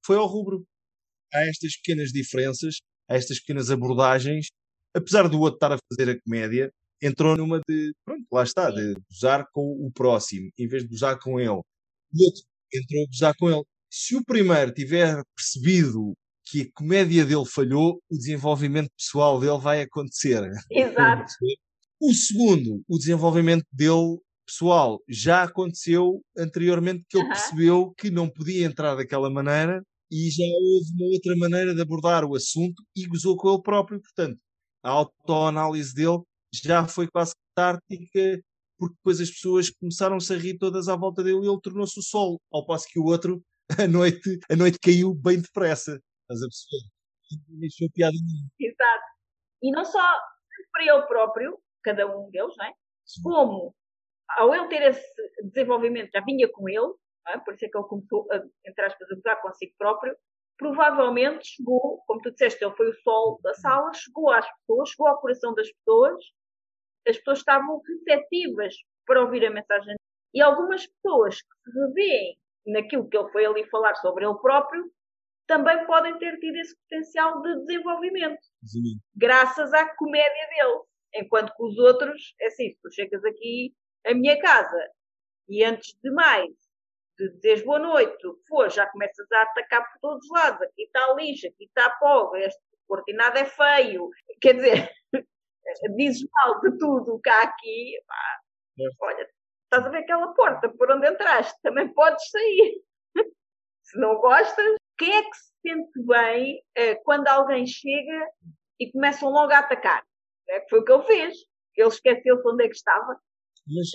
foi 0.05 0.17
ao 0.17 0.27
rubro. 0.27 0.65
Há 1.33 1.45
estas 1.47 1.75
pequenas 1.77 2.09
diferenças, 2.09 2.75
há 3.09 3.15
estas 3.15 3.39
pequenas 3.39 3.71
abordagens, 3.71 4.47
apesar 4.95 5.27
do 5.27 5.39
outro 5.39 5.55
estar 5.55 5.73
a 5.73 5.79
fazer 5.89 6.11
a 6.11 6.21
comédia, 6.21 6.71
entrou 7.01 7.35
numa 7.35 7.59
de, 7.67 7.93
pronto, 8.05 8.25
lá 8.31 8.43
está, 8.43 8.69
de 8.69 8.93
gozar 9.09 9.45
com 9.51 9.61
o 9.61 9.91
próximo, 9.91 10.49
em 10.57 10.67
vez 10.67 10.83
de 10.83 10.89
gozar 10.89 11.19
com 11.19 11.39
ele. 11.39 11.49
O 11.49 12.23
outro 12.23 12.43
entrou 12.73 13.03
a 13.03 13.07
gozar 13.07 13.33
com 13.37 13.49
ele. 13.49 13.63
Se 13.89 14.15
o 14.15 14.23
primeiro 14.23 14.71
tiver 14.71 15.21
percebido 15.35 16.13
que 16.45 16.61
a 16.61 16.71
comédia 16.73 17.25
dele 17.25 17.45
falhou, 17.45 17.99
o 18.09 18.17
desenvolvimento 18.17 18.89
pessoal 18.97 19.39
dele 19.39 19.59
vai 19.59 19.81
acontecer. 19.81 20.49
Exato. 20.71 21.33
O 22.01 22.13
segundo, 22.13 22.83
o 22.87 22.97
desenvolvimento 22.97 23.65
dele 23.71 24.19
pessoal 24.45 24.99
já 25.07 25.43
aconteceu 25.43 26.21
anteriormente 26.37 27.05
que 27.09 27.17
ele 27.17 27.25
Aham. 27.25 27.33
percebeu 27.33 27.93
que 27.97 28.11
não 28.11 28.29
podia 28.29 28.65
entrar 28.65 28.95
daquela 28.95 29.29
maneira 29.29 29.81
e 30.11 30.29
já 30.29 30.43
houve 30.43 30.91
uma 30.95 31.13
outra 31.13 31.35
maneira 31.37 31.73
de 31.73 31.81
abordar 31.81 32.25
o 32.25 32.35
assunto 32.35 32.83
e 32.95 33.07
gozou 33.07 33.35
com 33.37 33.49
ele 33.49 33.61
próprio. 33.61 34.01
Portanto, 34.01 34.37
a 34.83 34.89
autoanálise 34.89 35.93
dele 35.95 36.21
já 36.53 36.87
foi 36.87 37.07
quase 37.07 37.33
tática, 37.55 38.41
porque 38.77 38.95
depois 38.97 39.21
as 39.21 39.29
pessoas 39.31 39.69
começaram-se 39.69 40.33
a 40.33 40.37
rir 40.37 40.57
todas 40.57 40.87
à 40.87 40.95
volta 40.95 41.23
dele 41.23 41.45
e 41.45 41.49
ele 41.49 41.61
tornou-se 41.61 41.99
o 41.99 42.03
sol, 42.03 42.39
ao 42.51 42.65
passo 42.65 42.85
que 42.89 42.99
o 42.99 43.05
outro, 43.05 43.41
a 43.79 43.87
noite, 43.87 44.39
a 44.51 44.55
noite 44.55 44.77
caiu 44.79 45.13
bem 45.15 45.41
depressa. 45.41 45.99
Estás 46.23 46.43
a 46.43 46.47
perceber? 46.47 47.59
Deixou 47.59 47.89
piada 47.91 48.13
nenhuma. 48.13 48.49
Exato. 48.59 49.05
E 49.63 49.71
não 49.71 49.85
só 49.85 50.01
para 50.71 50.83
ele 50.83 51.07
próprio, 51.07 51.57
cada 51.83 52.07
um 52.07 52.29
deles, 52.29 52.53
não 52.57 52.65
é? 52.65 52.73
como 53.21 53.75
ao 54.37 54.53
ele 54.55 54.67
ter 54.67 54.81
esse 54.83 55.03
desenvolvimento 55.43 56.11
já 56.11 56.21
vinha 56.21 56.49
com 56.51 56.67
ele, 56.69 56.93
é? 57.27 57.37
por 57.39 57.53
isso 57.53 57.65
é 57.65 57.69
que 57.69 57.77
ele 57.77 57.87
começou 57.87 58.27
a, 58.31 58.37
entre 58.65 58.85
aspas, 58.85 59.11
a 59.11 59.15
gozar 59.15 59.41
consigo 59.41 59.73
próprio, 59.77 60.15
provavelmente 60.57 61.45
chegou, 61.47 62.01
como 62.05 62.21
tu 62.21 62.31
disseste, 62.31 62.63
ele 62.63 62.75
foi 62.75 62.89
o 62.89 63.01
sol 63.01 63.39
da 63.43 63.53
sala, 63.55 63.93
chegou 63.93 64.31
às 64.31 64.45
pessoas, 64.59 64.89
chegou 64.89 65.07
ao 65.07 65.19
coração 65.19 65.53
das 65.53 65.71
pessoas, 65.71 66.23
as 67.07 67.17
pessoas 67.17 67.39
estavam 67.39 67.81
receptivas 67.85 68.75
para 69.05 69.21
ouvir 69.21 69.45
a 69.45 69.51
mensagem. 69.51 69.95
E 70.33 70.41
algumas 70.41 70.87
pessoas 70.87 71.41
que 71.41 71.71
se 71.71 71.79
revêem 71.79 72.37
naquilo 72.65 73.07
que 73.09 73.17
ele 73.17 73.29
foi 73.31 73.45
ali 73.45 73.69
falar 73.69 73.95
sobre 73.95 74.25
ele 74.25 74.37
próprio, 74.37 74.89
também 75.45 75.85
podem 75.85 76.17
ter 76.19 76.39
tido 76.39 76.55
esse 76.55 76.75
potencial 76.83 77.41
de 77.41 77.59
desenvolvimento 77.65 78.39
Resumindo. 78.61 79.01
graças 79.15 79.73
à 79.73 79.93
comédia 79.95 80.47
dele. 80.47 80.81
Enquanto 81.15 81.53
que 81.55 81.63
os 81.63 81.77
outros, 81.77 82.35
é 82.41 82.47
assim, 82.47 82.75
tu 82.81 82.91
chegas 82.91 83.23
aqui 83.23 83.73
à 84.05 84.13
minha 84.13 84.39
casa 84.41 84.89
e 85.47 85.63
antes 85.63 85.95
de 86.03 86.11
mais 86.11 86.49
de 87.17 87.29
dizeres 87.29 87.63
boa 87.63 87.79
noite, 87.79 88.25
o 88.25 88.35
que 88.35 88.47
for, 88.47 88.71
já 88.71 88.87
começas 88.87 89.31
a 89.31 89.41
atacar 89.43 89.87
por 89.91 89.99
todos 89.99 90.25
os 90.25 90.31
lados. 90.31 90.61
Aqui 90.61 90.83
está 90.83 91.13
lixo, 91.13 91.47
aqui 91.47 91.65
está 91.65 91.89
pó, 91.99 92.35
este 92.35 92.59
cortinado 92.87 93.37
é 93.37 93.45
feio. 93.45 94.09
Quer 94.41 94.55
dizer, 94.55 94.91
dizes 95.95 96.27
mal 96.33 96.59
de 96.61 96.77
tudo 96.77 97.15
o 97.15 97.21
que 97.21 97.29
há 97.29 97.43
aqui. 97.43 98.01
Pá, 98.07 98.39
olha, 99.01 99.29
estás 99.63 99.85
a 99.85 99.89
ver 99.89 99.99
aquela 99.99 100.33
porta 100.33 100.69
por 100.69 100.91
onde 100.91 101.07
entraste, 101.07 101.59
também 101.61 101.93
podes 101.93 102.29
sair. 102.29 102.81
se 103.83 103.99
não 103.99 104.15
gostas, 104.15 104.75
quem 104.97 105.15
é 105.15 105.21
que 105.21 105.37
se 105.37 105.53
sente 105.61 106.03
bem 106.05 106.63
eh, 106.75 106.95
quando 106.95 107.27
alguém 107.27 107.65
chega 107.65 108.27
e 108.79 108.91
começam 108.91 109.29
logo 109.29 109.51
a 109.53 109.59
atacar? 109.59 110.03
É 110.49 110.59
que 110.59 110.69
foi 110.69 110.79
o 110.79 110.85
que 110.85 110.91
ele 110.91 111.03
fez. 111.03 111.35
Ele 111.75 111.87
esqueceu-se 111.87 112.47
onde 112.47 112.65
é 112.65 112.67
que 112.67 112.75
estava. 112.75 113.19
Mas 113.67 113.89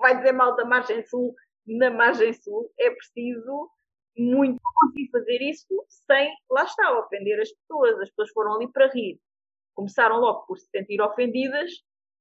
Vai 0.00 0.16
dizer 0.16 0.32
mal 0.32 0.54
da 0.56 0.64
margem 0.64 1.02
sul. 1.06 1.34
Na 1.66 1.90
margem 1.90 2.32
sul 2.32 2.70
é 2.78 2.90
preciso 2.90 3.70
muito 4.16 4.60
conseguir 4.80 5.10
fazer 5.10 5.42
isso 5.42 5.66
sem, 5.88 6.32
lá 6.50 6.64
está, 6.64 6.98
ofender 6.98 7.40
as 7.40 7.50
pessoas. 7.50 8.00
As 8.00 8.08
pessoas 8.10 8.30
foram 8.30 8.54
ali 8.54 8.70
para 8.70 8.90
rir. 8.92 9.18
Começaram 9.74 10.16
logo 10.16 10.46
por 10.46 10.58
se 10.58 10.68
sentir 10.68 11.00
ofendidas. 11.00 11.70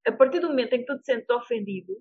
A 0.07 0.11
partir 0.11 0.39
do 0.39 0.49
momento 0.49 0.73
em 0.73 0.79
que 0.79 0.85
tu 0.85 0.97
te 0.99 1.05
sentes 1.05 1.29
ofendido, 1.29 1.93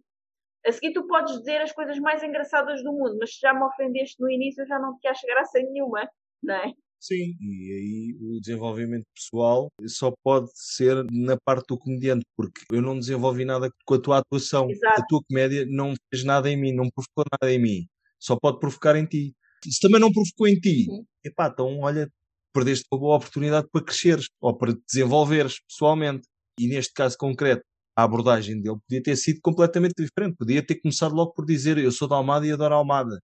a 0.66 0.72
seguir 0.72 0.92
tu 0.92 1.06
podes 1.06 1.36
dizer 1.38 1.60
as 1.60 1.72
coisas 1.72 1.98
mais 1.98 2.22
engraçadas 2.22 2.82
do 2.82 2.92
mundo, 2.92 3.16
mas 3.18 3.34
se 3.34 3.40
já 3.40 3.52
me 3.52 3.64
ofendeste 3.64 4.20
no 4.20 4.30
início, 4.30 4.62
eu 4.62 4.66
já 4.66 4.78
não 4.78 4.98
te 4.98 5.06
acho 5.08 5.26
graça 5.26 5.58
nenhuma, 5.60 6.08
não 6.42 6.54
é? 6.54 6.72
Sim, 7.04 7.36
e 7.40 7.72
aí 7.72 8.16
o 8.20 8.40
desenvolvimento 8.40 9.04
pessoal 9.12 9.68
só 9.88 10.12
pode 10.22 10.48
ser 10.54 11.04
na 11.10 11.36
parte 11.44 11.66
do 11.66 11.76
comediante, 11.76 12.24
porque 12.36 12.60
eu 12.70 12.80
não 12.80 12.96
desenvolvi 12.96 13.44
nada 13.44 13.68
com 13.84 13.94
a 13.94 14.00
tua 14.00 14.18
atuação. 14.18 14.70
Exato. 14.70 15.02
A 15.02 15.06
tua 15.06 15.20
comédia 15.28 15.66
não 15.68 15.94
fez 16.08 16.22
nada 16.22 16.48
em 16.48 16.56
mim, 16.56 16.72
não 16.72 16.88
provocou 16.90 17.24
nada 17.40 17.52
em 17.52 17.58
mim. 17.60 17.86
Só 18.20 18.36
pode 18.40 18.60
provocar 18.60 18.94
em 18.94 19.04
ti. 19.04 19.34
Se 19.64 19.80
também 19.80 20.00
não 20.00 20.12
provocou 20.12 20.46
em 20.46 20.54
ti, 20.60 20.86
Uhum. 20.88 21.04
epá, 21.24 21.48
então 21.52 21.80
olha, 21.80 22.08
perdeste 22.52 22.84
uma 22.92 23.00
boa 23.00 23.16
oportunidade 23.16 23.66
para 23.72 23.84
cresceres 23.84 24.26
ou 24.40 24.56
para 24.56 24.72
te 24.72 24.80
desenvolveres 24.88 25.56
pessoalmente. 25.68 26.28
E 26.60 26.68
neste 26.68 26.92
caso 26.92 27.16
concreto, 27.18 27.64
a 27.96 28.04
abordagem 28.04 28.62
dele 28.62 28.76
podia 28.88 29.02
ter 29.02 29.16
sido 29.16 29.40
completamente 29.42 29.94
diferente. 29.98 30.36
Podia 30.38 30.64
ter 30.64 30.76
começado 30.80 31.14
logo 31.16 31.32
por 31.32 31.44
dizer 31.44 31.78
eu 31.78 31.90
sou 31.90 32.06
da 32.06 32.14
Almada 32.14 32.46
e 32.46 32.52
adoro 32.52 32.74
a 32.74 32.76
Almada. 32.78 33.18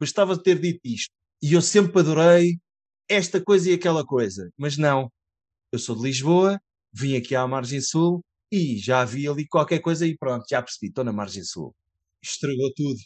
Mas 0.00 0.10
estava 0.10 0.34
a 0.34 0.38
ter 0.38 0.58
dito 0.60 0.80
isto. 0.84 1.10
E 1.42 1.54
eu 1.54 1.62
sempre 1.62 2.00
adorei 2.00 2.58
esta 3.12 3.42
coisa 3.42 3.70
e 3.70 3.74
aquela 3.74 4.04
coisa. 4.04 4.50
Mas 4.56 4.76
não. 4.76 5.10
Eu 5.72 5.78
sou 5.78 5.96
de 5.96 6.02
Lisboa, 6.02 6.60
vim 6.92 7.16
aqui 7.16 7.34
à 7.34 7.46
Margem 7.46 7.80
Sul 7.80 8.20
e 8.50 8.76
já 8.78 9.04
vi 9.04 9.26
ali 9.26 9.46
qualquer 9.46 9.80
coisa 9.80 10.06
e 10.06 10.16
pronto, 10.16 10.44
já 10.48 10.62
percebi, 10.62 10.88
estou 10.88 11.04
na 11.04 11.12
Margem 11.12 11.42
Sul. 11.42 11.74
Estragou 12.22 12.72
tudo. 12.74 12.98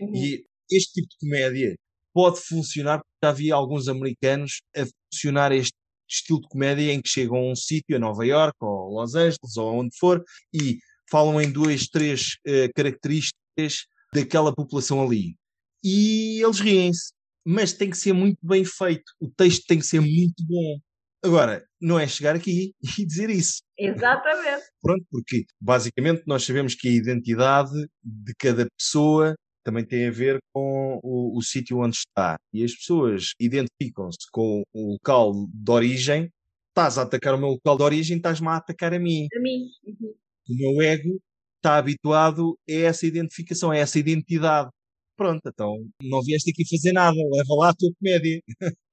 Uhum. 0.00 0.14
E 0.14 0.44
este 0.70 0.94
tipo 0.94 1.08
de 1.08 1.16
comédia 1.20 1.76
pode 2.12 2.40
funcionar, 2.40 2.98
porque 2.98 3.18
já 3.22 3.30
havia 3.30 3.54
alguns 3.54 3.88
americanos 3.88 4.62
a 4.76 4.84
funcionar 5.12 5.52
este 5.52 5.74
estilo 6.08 6.40
de 6.40 6.48
comédia 6.48 6.92
em 6.92 7.02
que 7.02 7.08
chegam 7.08 7.36
a 7.36 7.52
um 7.52 7.56
sítio, 7.56 7.96
a 7.96 7.98
Nova 7.98 8.24
York, 8.24 8.56
ou 8.60 9.00
Los 9.00 9.14
Angeles, 9.14 9.56
ou 9.56 9.80
onde 9.80 9.96
for, 9.98 10.22
e 10.52 10.78
falam 11.10 11.40
em 11.40 11.50
duas, 11.50 11.86
três 11.86 12.36
uh, 12.46 12.72
características 12.74 13.86
daquela 14.12 14.54
população 14.54 15.02
ali. 15.02 15.36
E 15.82 16.42
eles 16.42 16.60
riem-se, 16.60 17.12
mas 17.44 17.72
tem 17.72 17.90
que 17.90 17.96
ser 17.96 18.12
muito 18.12 18.38
bem 18.42 18.64
feito, 18.64 19.04
o 19.20 19.28
texto 19.30 19.66
tem 19.66 19.78
que 19.78 19.86
ser 19.86 20.00
muito 20.00 20.44
bom. 20.46 20.78
Agora, 21.24 21.64
não 21.80 21.98
é 21.98 22.06
chegar 22.06 22.36
aqui 22.36 22.74
e 22.98 23.06
dizer 23.06 23.30
isso. 23.30 23.62
Exatamente. 23.78 24.64
Pronto, 24.82 25.04
porque 25.10 25.44
basicamente 25.60 26.22
nós 26.26 26.44
sabemos 26.44 26.74
que 26.74 26.88
a 26.88 26.92
identidade 26.92 27.72
de 28.02 28.34
cada 28.38 28.66
pessoa 28.78 29.34
também 29.64 29.84
tem 29.84 30.06
a 30.06 30.10
ver 30.10 30.38
com 30.52 31.00
o, 31.02 31.38
o 31.38 31.42
sítio 31.42 31.78
onde 31.78 31.96
está. 31.96 32.36
E 32.52 32.62
as 32.62 32.74
pessoas 32.74 33.32
identificam-se 33.40 34.30
com 34.30 34.62
o 34.72 34.92
local 34.92 35.32
de 35.48 35.72
origem. 35.72 36.30
Estás 36.68 36.98
a 36.98 37.02
atacar 37.02 37.34
o 37.34 37.38
meu 37.38 37.50
local 37.50 37.76
de 37.76 37.82
origem, 37.82 38.16
estás-me 38.18 38.48
a 38.48 38.56
atacar 38.56 38.92
a 38.92 38.98
mim. 38.98 39.26
A 39.34 39.40
mim. 39.40 39.68
Uhum. 39.86 40.14
O 40.50 40.54
meu 40.54 40.82
ego 40.82 41.18
está 41.56 41.78
habituado 41.78 42.58
a 42.68 42.72
essa 42.72 43.06
identificação, 43.06 43.70
a 43.70 43.76
essa 43.76 43.98
identidade. 43.98 44.68
Pronto, 45.16 45.42
então 45.46 45.76
não 46.02 46.20
vieste 46.22 46.50
aqui 46.50 46.68
fazer 46.68 46.92
nada, 46.92 47.14
leva 47.14 47.54
lá 47.56 47.68
a 47.68 47.74
tua 47.74 47.90
comédia. 47.98 48.42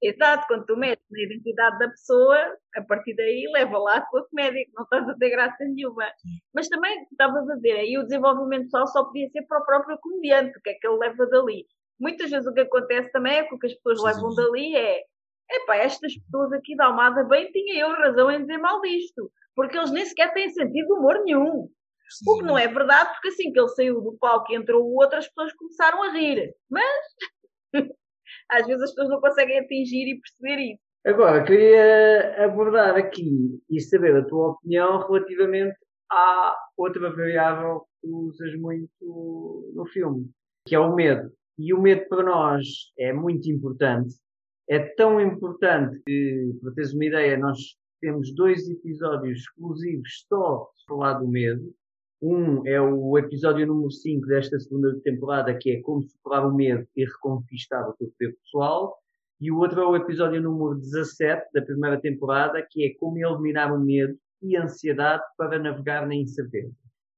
Exato, 0.03 0.45
quando 0.47 0.65
tu 0.65 0.77
metes 0.77 1.05
na 1.09 1.21
identidade 1.21 1.79
da 1.79 1.89
pessoa, 1.89 2.37
a 2.75 2.81
partir 2.83 3.15
daí 3.15 3.49
leva 3.51 3.77
lá 3.79 3.97
a 3.97 4.05
tua 4.05 4.27
comédia, 4.29 4.65
que 4.65 4.71
não 4.75 4.83
estás 4.83 5.09
a 5.09 5.15
ter 5.15 5.29
graça 5.31 5.63
nenhuma. 5.65 6.05
Mas 6.53 6.67
também, 6.67 7.05
estavas 7.11 7.49
a 7.49 7.55
dizer, 7.55 7.71
aí 7.71 7.97
o 7.97 8.03
desenvolvimento 8.03 8.65
pessoal 8.65 8.87
só 8.87 9.03
podia 9.03 9.29
ser 9.29 9.41
para 9.47 9.59
o 9.59 9.65
próprio 9.65 9.97
comediante, 9.99 10.57
o 10.57 10.61
que 10.61 10.69
é 10.69 10.73
que 10.75 10.87
ele 10.87 10.97
leva 10.97 11.25
dali. 11.27 11.65
Muitas 11.99 12.29
vezes 12.29 12.47
o 12.47 12.53
que 12.53 12.61
acontece 12.61 13.11
também 13.11 13.37
é 13.37 13.43
que 13.43 13.55
o 13.55 13.59
que 13.59 13.67
as 13.67 13.73
pessoas 13.73 13.99
Sim. 13.99 14.05
levam 14.05 14.35
dali 14.35 14.75
é 14.75 15.01
epá, 15.51 15.75
estas 15.75 16.15
pessoas 16.17 16.53
aqui 16.53 16.75
da 16.75 16.85
Almada 16.85 17.23
bem 17.25 17.51
tinha 17.51 17.79
eu 17.79 17.89
razão 17.89 18.31
em 18.31 18.41
dizer 18.41 18.57
mal 18.57 18.81
disto, 18.81 19.31
porque 19.55 19.77
eles 19.77 19.91
nem 19.91 20.05
sequer 20.05 20.33
têm 20.33 20.49
sentido 20.49 20.87
de 20.87 20.93
humor 20.93 21.21
nenhum. 21.23 21.69
O 22.27 22.37
que 22.37 22.43
não 22.43 22.57
é 22.57 22.67
verdade, 22.67 23.11
porque 23.13 23.29
assim 23.29 23.51
que 23.51 23.59
ele 23.59 23.69
saiu 23.69 24.01
do 24.01 24.17
palco 24.17 24.51
e 24.51 24.55
entrou 24.55 24.83
o 24.83 24.95
outro, 24.95 25.17
as 25.17 25.27
pessoas 25.27 25.53
começaram 25.53 26.03
a 26.03 26.11
rir. 26.11 26.53
Mas 26.69 26.83
às 28.49 28.65
vezes 28.65 28.83
as 28.83 28.89
pessoas 28.91 29.09
não 29.09 29.21
conseguem 29.21 29.59
atingir 29.59 30.07
e 30.09 30.19
perceber 30.19 30.73
isso. 30.73 30.83
Agora, 31.03 31.43
queria 31.43 32.45
abordar 32.45 32.95
aqui 32.95 33.59
e 33.69 33.81
saber 33.81 34.15
a 34.15 34.25
tua 34.25 34.51
opinião 34.51 34.99
relativamente 35.07 35.75
à 36.11 36.55
outra 36.77 37.09
variável 37.09 37.85
que 37.99 38.07
usas 38.07 38.55
muito 38.59 39.71
no 39.73 39.85
filme, 39.87 40.29
que 40.67 40.75
é 40.75 40.79
o 40.79 40.93
medo. 40.93 41.31
E 41.57 41.73
o 41.73 41.81
medo 41.81 42.07
para 42.07 42.23
nós 42.23 42.67
é 42.99 43.11
muito 43.11 43.49
importante. 43.49 44.15
É 44.69 44.79
tão 44.79 45.19
importante 45.19 45.99
que, 46.05 46.55
para 46.61 46.73
teres 46.73 46.93
uma 46.93 47.05
ideia, 47.05 47.35
nós 47.35 47.57
temos 47.99 48.33
dois 48.35 48.69
episódios 48.69 49.39
exclusivos 49.39 50.25
só 50.27 50.57
para 50.57 50.95
falar 50.95 51.13
do 51.13 51.27
medo. 51.27 51.73
Um 52.21 52.67
é 52.67 52.79
o 52.79 53.17
episódio 53.17 53.65
número 53.65 53.89
5 53.89 54.27
desta 54.27 54.59
segunda 54.59 54.95
temporada, 54.99 55.57
que 55.57 55.71
é 55.71 55.81
como 55.81 56.03
superar 56.03 56.45
o 56.45 56.53
medo 56.53 56.87
e 56.95 57.03
reconquistar 57.03 57.89
o 57.89 57.93
teu 57.93 58.09
poder 58.09 58.37
pessoal. 58.43 58.95
E 59.39 59.51
o 59.51 59.57
outro 59.57 59.81
é 59.81 59.85
o 59.87 59.95
episódio 59.95 60.39
número 60.39 60.79
17 60.79 61.47
da 61.51 61.63
primeira 61.63 61.99
temporada, 61.99 62.65
que 62.69 62.85
é 62.85 62.93
como 62.99 63.17
eliminar 63.17 63.73
o 63.73 63.79
medo 63.79 64.15
e 64.39 64.55
a 64.55 64.65
ansiedade 64.65 65.23
para 65.35 65.57
navegar 65.57 66.07
na 66.07 66.13
incerteza. 66.13 66.71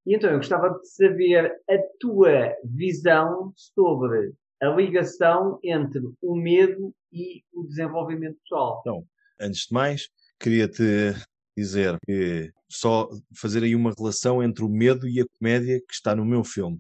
E 0.05 0.15
então 0.15 0.29
eu 0.29 0.37
gostava 0.37 0.69
de 0.69 0.87
saber 0.87 1.53
a 1.69 1.77
tua 1.99 2.55
visão 2.63 3.51
sobre 3.57 4.33
a 4.61 4.67
ligação 4.69 5.59
entre 5.61 6.01
o 6.21 6.35
medo 6.35 6.93
e 7.11 7.43
o 7.53 7.63
desenvolvimento 7.65 8.37
pessoal. 8.39 8.79
Então, 8.81 9.03
antes 9.39 9.67
de 9.67 9.73
mais, 9.73 10.09
queria-te 10.39 11.13
dizer 11.57 11.97
que 12.05 12.51
só 12.69 13.07
fazer 13.35 13.63
aí 13.63 13.75
uma 13.75 13.93
relação 13.97 14.41
entre 14.41 14.63
o 14.63 14.69
medo 14.69 15.07
e 15.07 15.21
a 15.21 15.25
comédia 15.37 15.79
que 15.79 15.93
está 15.93 16.15
no 16.15 16.25
meu 16.25 16.43
filme. 16.43 16.79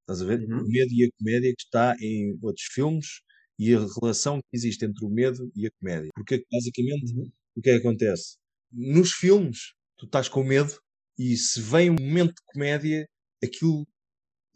Estás 0.00 0.22
a 0.22 0.24
ver? 0.24 0.40
Uhum. 0.40 0.62
O 0.62 0.68
medo 0.68 0.92
e 0.92 1.04
a 1.04 1.08
comédia 1.18 1.54
que 1.56 1.62
está 1.62 1.94
em 2.00 2.38
outros 2.42 2.66
filmes 2.72 3.20
e 3.58 3.74
a 3.74 3.78
relação 4.00 4.38
que 4.38 4.56
existe 4.56 4.84
entre 4.84 5.04
o 5.04 5.08
medo 5.08 5.50
e 5.54 5.66
a 5.66 5.70
comédia. 5.78 6.10
Porque 6.14 6.44
basicamente 6.50 7.14
uhum. 7.14 7.30
o 7.56 7.60
que 7.60 7.70
é 7.70 7.74
que 7.74 7.86
acontece? 7.86 8.36
Nos 8.72 9.12
filmes, 9.12 9.72
tu 9.96 10.06
estás 10.06 10.28
com 10.28 10.42
medo 10.42 10.78
e 11.18 11.36
se 11.36 11.60
vem 11.60 11.90
um 11.90 11.96
momento 11.98 12.34
de 12.34 12.42
comédia, 12.46 13.06
aquilo 13.42 13.86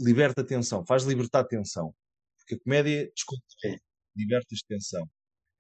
liberta 0.01 0.43
a 0.43 0.45
tensão, 0.45 0.85
faz 0.87 1.05
libertar 1.05 1.41
a 1.41 1.45
tensão. 1.45 1.95
Porque 2.39 2.55
a 2.55 2.59
comédia 2.59 3.11
descontrai, 3.15 3.79
liberta 4.17 4.55
a 4.55 4.69
tensão. 4.69 5.09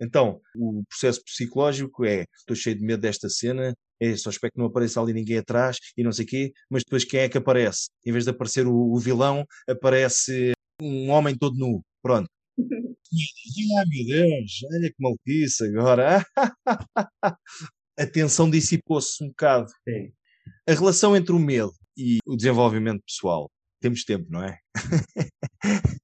Então, 0.00 0.40
o 0.56 0.84
processo 0.88 1.22
psicológico 1.24 2.04
é: 2.04 2.24
estou 2.36 2.56
cheio 2.56 2.76
de 2.76 2.84
medo 2.84 3.00
desta 3.00 3.28
cena, 3.28 3.74
é, 4.00 4.16
só 4.16 4.30
espero 4.30 4.52
que 4.52 4.58
não 4.58 4.66
apareça 4.66 5.00
ali 5.00 5.12
ninguém 5.12 5.38
atrás 5.38 5.78
e 5.96 6.02
não 6.02 6.12
sei 6.12 6.24
o 6.24 6.28
quê, 6.28 6.52
mas 6.70 6.82
depois 6.84 7.04
quem 7.04 7.20
é 7.20 7.28
que 7.28 7.38
aparece? 7.38 7.88
Em 8.04 8.12
vez 8.12 8.24
de 8.24 8.30
aparecer 8.30 8.66
o, 8.66 8.74
o 8.74 8.98
vilão, 8.98 9.44
aparece 9.68 10.52
um 10.80 11.10
homem 11.10 11.36
todo 11.36 11.56
nu. 11.56 11.82
Pronto. 12.02 12.28
Ai 12.58 13.84
meu 13.86 14.06
Deus, 14.06 14.60
olha 14.72 14.88
que 14.88 14.96
maluquice 14.98 15.64
agora. 15.64 16.24
a 17.98 18.06
tensão 18.06 18.50
dissipou-se 18.50 19.22
um 19.22 19.28
bocado. 19.28 19.68
Sim. 19.88 20.12
A 20.68 20.72
relação 20.72 21.16
entre 21.16 21.32
o 21.32 21.38
medo 21.38 21.72
e 21.96 22.18
o 22.26 22.36
desenvolvimento 22.36 23.02
pessoal. 23.04 23.50
Temos 23.80 24.04
tempo, 24.04 24.26
não 24.30 24.44
é? 24.44 24.58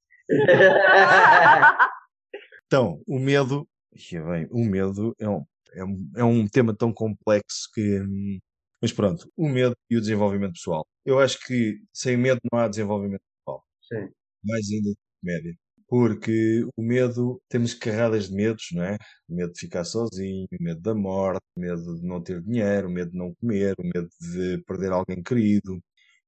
então, 2.67 3.03
o 3.07 3.19
medo, 3.19 3.69
bem, 4.11 4.49
o 4.51 4.65
medo 4.65 5.15
é 5.19 5.29
um, 5.29 5.45
é 5.75 5.85
um, 5.85 6.11
é 6.17 6.25
um 6.25 6.47
tema 6.49 6.75
tão 6.77 6.93
complexo 6.93 7.69
que. 7.75 8.01
Hum, 8.01 8.39
mas 8.81 8.93
pronto, 8.93 9.31
o 9.37 9.49
medo 9.49 9.75
e 9.91 9.97
o 9.97 10.01
desenvolvimento 10.01 10.55
pessoal. 10.55 10.87
Eu 11.05 11.19
acho 11.19 11.39
que 11.47 11.81
sem 11.93 12.17
medo 12.17 12.41
não 12.53 12.59
há 12.61 12.69
desenvolvimento 12.69 13.23
pessoal. 13.39 13.65
Sim. 13.83 14.11
Mais 14.45 14.69
ainda 14.71 14.91
média. 15.23 15.55
Porque 15.89 16.67
o 16.77 16.83
medo, 16.83 17.41
temos 17.49 17.75
carradas 17.75 18.29
de 18.29 18.35
medos, 18.35 18.69
não 18.73 18.83
é? 18.83 18.97
O 19.29 19.35
medo 19.35 19.53
de 19.53 19.61
ficar 19.61 19.85
sozinho, 19.85 20.47
o 20.53 20.63
medo 20.63 20.81
da 20.81 20.95
morte, 20.95 21.41
o 21.57 21.61
medo 21.61 22.01
de 22.01 22.07
não 22.07 22.23
ter 22.23 22.43
dinheiro, 22.43 22.89
o 22.89 22.91
medo 22.91 23.11
de 23.11 23.19
não 23.19 23.35
comer, 23.35 23.75
o 23.79 23.85
medo 23.85 24.09
de 24.21 24.63
perder 24.67 24.93
alguém 24.93 25.23
querido. 25.23 25.81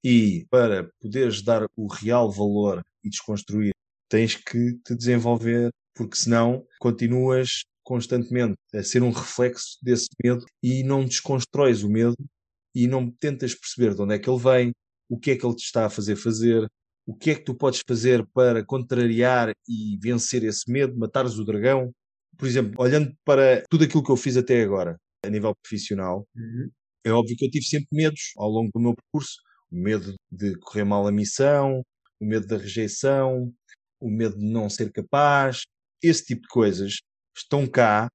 E 0.05 0.47
para 0.51 0.89
poderes 1.01 1.43
dar 1.43 1.67
o 1.77 1.87
real 1.89 2.31
valor 2.31 2.83
e 3.05 3.09
desconstruir, 3.11 3.73
tens 4.09 4.37
que 4.37 4.79
te 4.85 4.95
desenvolver, 4.95 5.71
porque 5.95 6.17
senão 6.17 6.65
continuas 6.79 7.65
constantemente 7.87 8.57
a 8.75 8.83
ser 8.83 9.05
um 9.05 9.13
reflexo 9.13 9.79
desse 9.81 10.09
medo 10.23 10.45
e 10.61 10.83
não 10.83 11.05
desconstróis 11.05 11.85
o 11.85 11.89
medo 11.89 12.17
e 12.75 12.89
não 12.89 13.09
tentas 13.09 13.55
perceber 13.55 13.95
de 13.95 14.03
onde 14.03 14.15
é 14.15 14.19
que 14.19 14.29
ele 14.29 14.43
vem, 14.43 14.73
o 15.09 15.17
que 15.17 15.31
é 15.31 15.37
que 15.37 15.47
ele 15.47 15.55
te 15.55 15.65
está 15.65 15.87
a 15.87 15.91
fazer 15.91 16.17
fazer, 16.17 16.67
o 17.07 17.15
que 17.15 17.31
é 17.31 17.35
que 17.37 17.45
tu 17.45 17.55
podes 17.55 17.81
fazer 17.87 18.27
para 18.35 18.65
contrariar 18.65 19.53
e 19.69 19.97
vencer 20.03 20.43
esse 20.43 20.71
medo, 20.71 20.99
matares 20.99 21.39
o 21.39 21.45
dragão. 21.45 21.93
Por 22.37 22.49
exemplo, 22.49 22.75
olhando 22.77 23.15
para 23.25 23.63
tudo 23.71 23.85
aquilo 23.85 24.03
que 24.03 24.11
eu 24.11 24.17
fiz 24.17 24.37
até 24.37 24.61
agora, 24.63 24.99
a 25.25 25.31
nível 25.31 25.55
profissional, 25.63 26.27
uhum. 26.35 26.69
é 27.05 27.13
óbvio 27.13 27.37
que 27.37 27.47
eu 27.47 27.51
tive 27.51 27.65
sempre 27.65 27.89
medos 27.93 28.33
ao 28.37 28.51
longo 28.51 28.71
do 28.75 28.81
meu 28.81 28.95
percurso. 28.97 29.37
O 29.71 29.77
medo 29.77 30.13
de 30.31 30.59
correr 30.59 30.85
mal 30.85 31.07
a 31.07 31.13
missão, 31.13 31.83
o 32.21 32.27
medo 32.27 32.49
da 32.49 32.59
rejeição, 32.59 33.53
o 34.01 34.11
medo 34.11 34.37
de 34.37 34.45
não 34.45 34.69
ser 34.69 34.91
capaz, 34.91 35.63
esse 36.03 36.25
tipo 36.25 36.43
de 36.43 36.49
coisas 36.49 36.97
estão 37.37 37.67
cá 37.67 38.09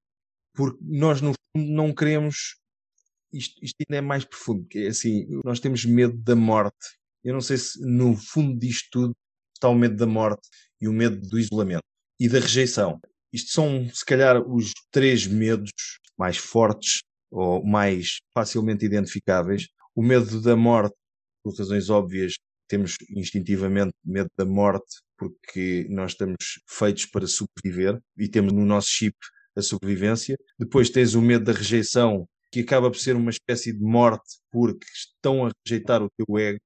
porque 0.53 0.77
nós, 0.81 1.21
no 1.21 1.33
fundo, 1.33 1.71
não 1.71 1.93
queremos. 1.93 2.55
Isto, 3.33 3.63
isto 3.63 3.75
ainda 3.79 3.97
é 3.97 4.01
mais 4.01 4.25
profundo, 4.25 4.65
que 4.67 4.79
é 4.79 4.87
assim, 4.87 5.25
nós 5.45 5.59
temos 5.59 5.85
medo 5.85 6.17
da 6.17 6.35
morte. 6.35 6.97
Eu 7.23 7.33
não 7.33 7.41
sei 7.41 7.57
se 7.57 7.79
no 7.81 8.15
fundo 8.15 8.59
disto 8.59 8.89
tudo 8.91 9.15
está 9.55 9.69
o 9.69 9.75
medo 9.75 9.95
da 9.95 10.07
morte 10.07 10.49
e 10.81 10.87
o 10.87 10.93
medo 10.93 11.21
do 11.29 11.39
isolamento 11.39 11.83
e 12.19 12.27
da 12.27 12.39
rejeição. 12.39 12.99
Isto 13.31 13.51
são, 13.51 13.89
se 13.93 14.03
calhar, 14.03 14.41
os 14.41 14.73
três 14.91 15.25
medos 15.25 15.71
mais 16.17 16.37
fortes 16.37 17.01
ou 17.29 17.65
mais 17.65 18.19
facilmente 18.33 18.85
identificáveis. 18.85 19.67
O 19.95 20.03
medo 20.03 20.41
da 20.41 20.55
morte, 20.55 20.95
por 21.43 21.57
razões 21.57 21.89
óbvias, 21.89 22.33
temos 22.67 22.95
instintivamente 23.09 23.93
medo 24.03 24.29
da 24.37 24.45
morte 24.45 24.99
porque 25.21 25.85
nós 25.87 26.13
estamos 26.13 26.59
feitos 26.67 27.05
para 27.05 27.27
sobreviver 27.27 28.01
e 28.17 28.27
temos 28.27 28.51
no 28.51 28.65
nosso 28.65 28.87
chip 28.89 29.15
a 29.55 29.61
sobrevivência. 29.61 30.35
Depois 30.57 30.89
tens 30.89 31.13
o 31.13 31.21
medo 31.21 31.45
da 31.45 31.51
rejeição, 31.51 32.27
que 32.51 32.61
acaba 32.61 32.89
por 32.89 32.97
ser 32.97 33.15
uma 33.15 33.29
espécie 33.29 33.71
de 33.71 33.83
morte 33.83 34.39
porque 34.51 34.87
estão 34.91 35.45
a 35.45 35.51
rejeitar 35.63 36.01
o 36.01 36.09
teu 36.17 36.39
ego 36.39 36.59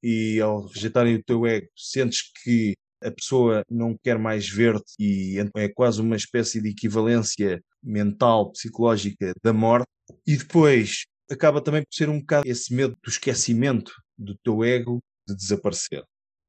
e 0.00 0.40
ao 0.40 0.64
rejeitarem 0.68 1.16
o 1.16 1.24
teu 1.24 1.44
ego 1.44 1.66
sentes 1.76 2.22
que 2.44 2.74
a 3.02 3.10
pessoa 3.10 3.64
não 3.68 3.98
quer 4.00 4.16
mais 4.16 4.48
ver-te 4.48 4.94
e 5.00 5.36
é 5.56 5.68
quase 5.68 6.00
uma 6.00 6.14
espécie 6.14 6.62
de 6.62 6.68
equivalência 6.68 7.60
mental, 7.82 8.52
psicológica 8.52 9.32
da 9.42 9.52
morte. 9.52 9.88
E 10.24 10.36
depois 10.36 11.04
acaba 11.28 11.60
também 11.60 11.82
por 11.82 11.92
ser 11.92 12.08
um 12.08 12.20
bocado 12.20 12.48
esse 12.48 12.72
medo 12.72 12.96
do 13.02 13.10
esquecimento 13.10 13.92
do 14.16 14.36
teu 14.44 14.62
ego 14.62 15.02
de 15.26 15.34
desaparecer. 15.34 16.04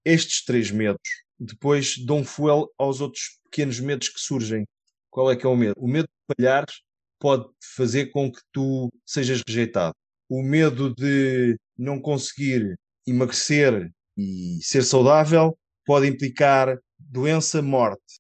Estes 0.06 0.44
três 0.44 0.70
medos 0.70 1.23
depois 1.44 1.98
dão 2.06 2.24
fuel 2.24 2.70
aos 2.78 3.02
outros 3.02 3.40
pequenos 3.44 3.80
medos 3.80 4.10
que 4.10 4.20
surgem. 4.20 4.66
Qual 5.10 5.32
é 5.32 5.36
que 5.36 5.46
é 5.46 5.50
o 5.50 5.56
medo? 5.56 5.76
O 5.78 5.88
medo 5.88 6.08
de 6.08 6.36
falhares 6.36 6.82
pode 7.20 7.48
fazer 7.76 8.08
com 8.08 8.32
que 8.32 8.42
tu 8.52 8.90
sejas 9.06 9.42
rejeitado. 9.46 9.94
O 10.30 10.42
medo 10.42 10.94
de 10.96 11.58
não 11.78 12.00
conseguir 12.00 12.76
emagrecer 13.06 13.92
e 14.18 14.60
ser 14.62 14.84
saudável 14.84 15.58
pode 15.86 16.08
implicar 16.08 16.78
doença, 16.98 17.62
morte. 17.62 18.20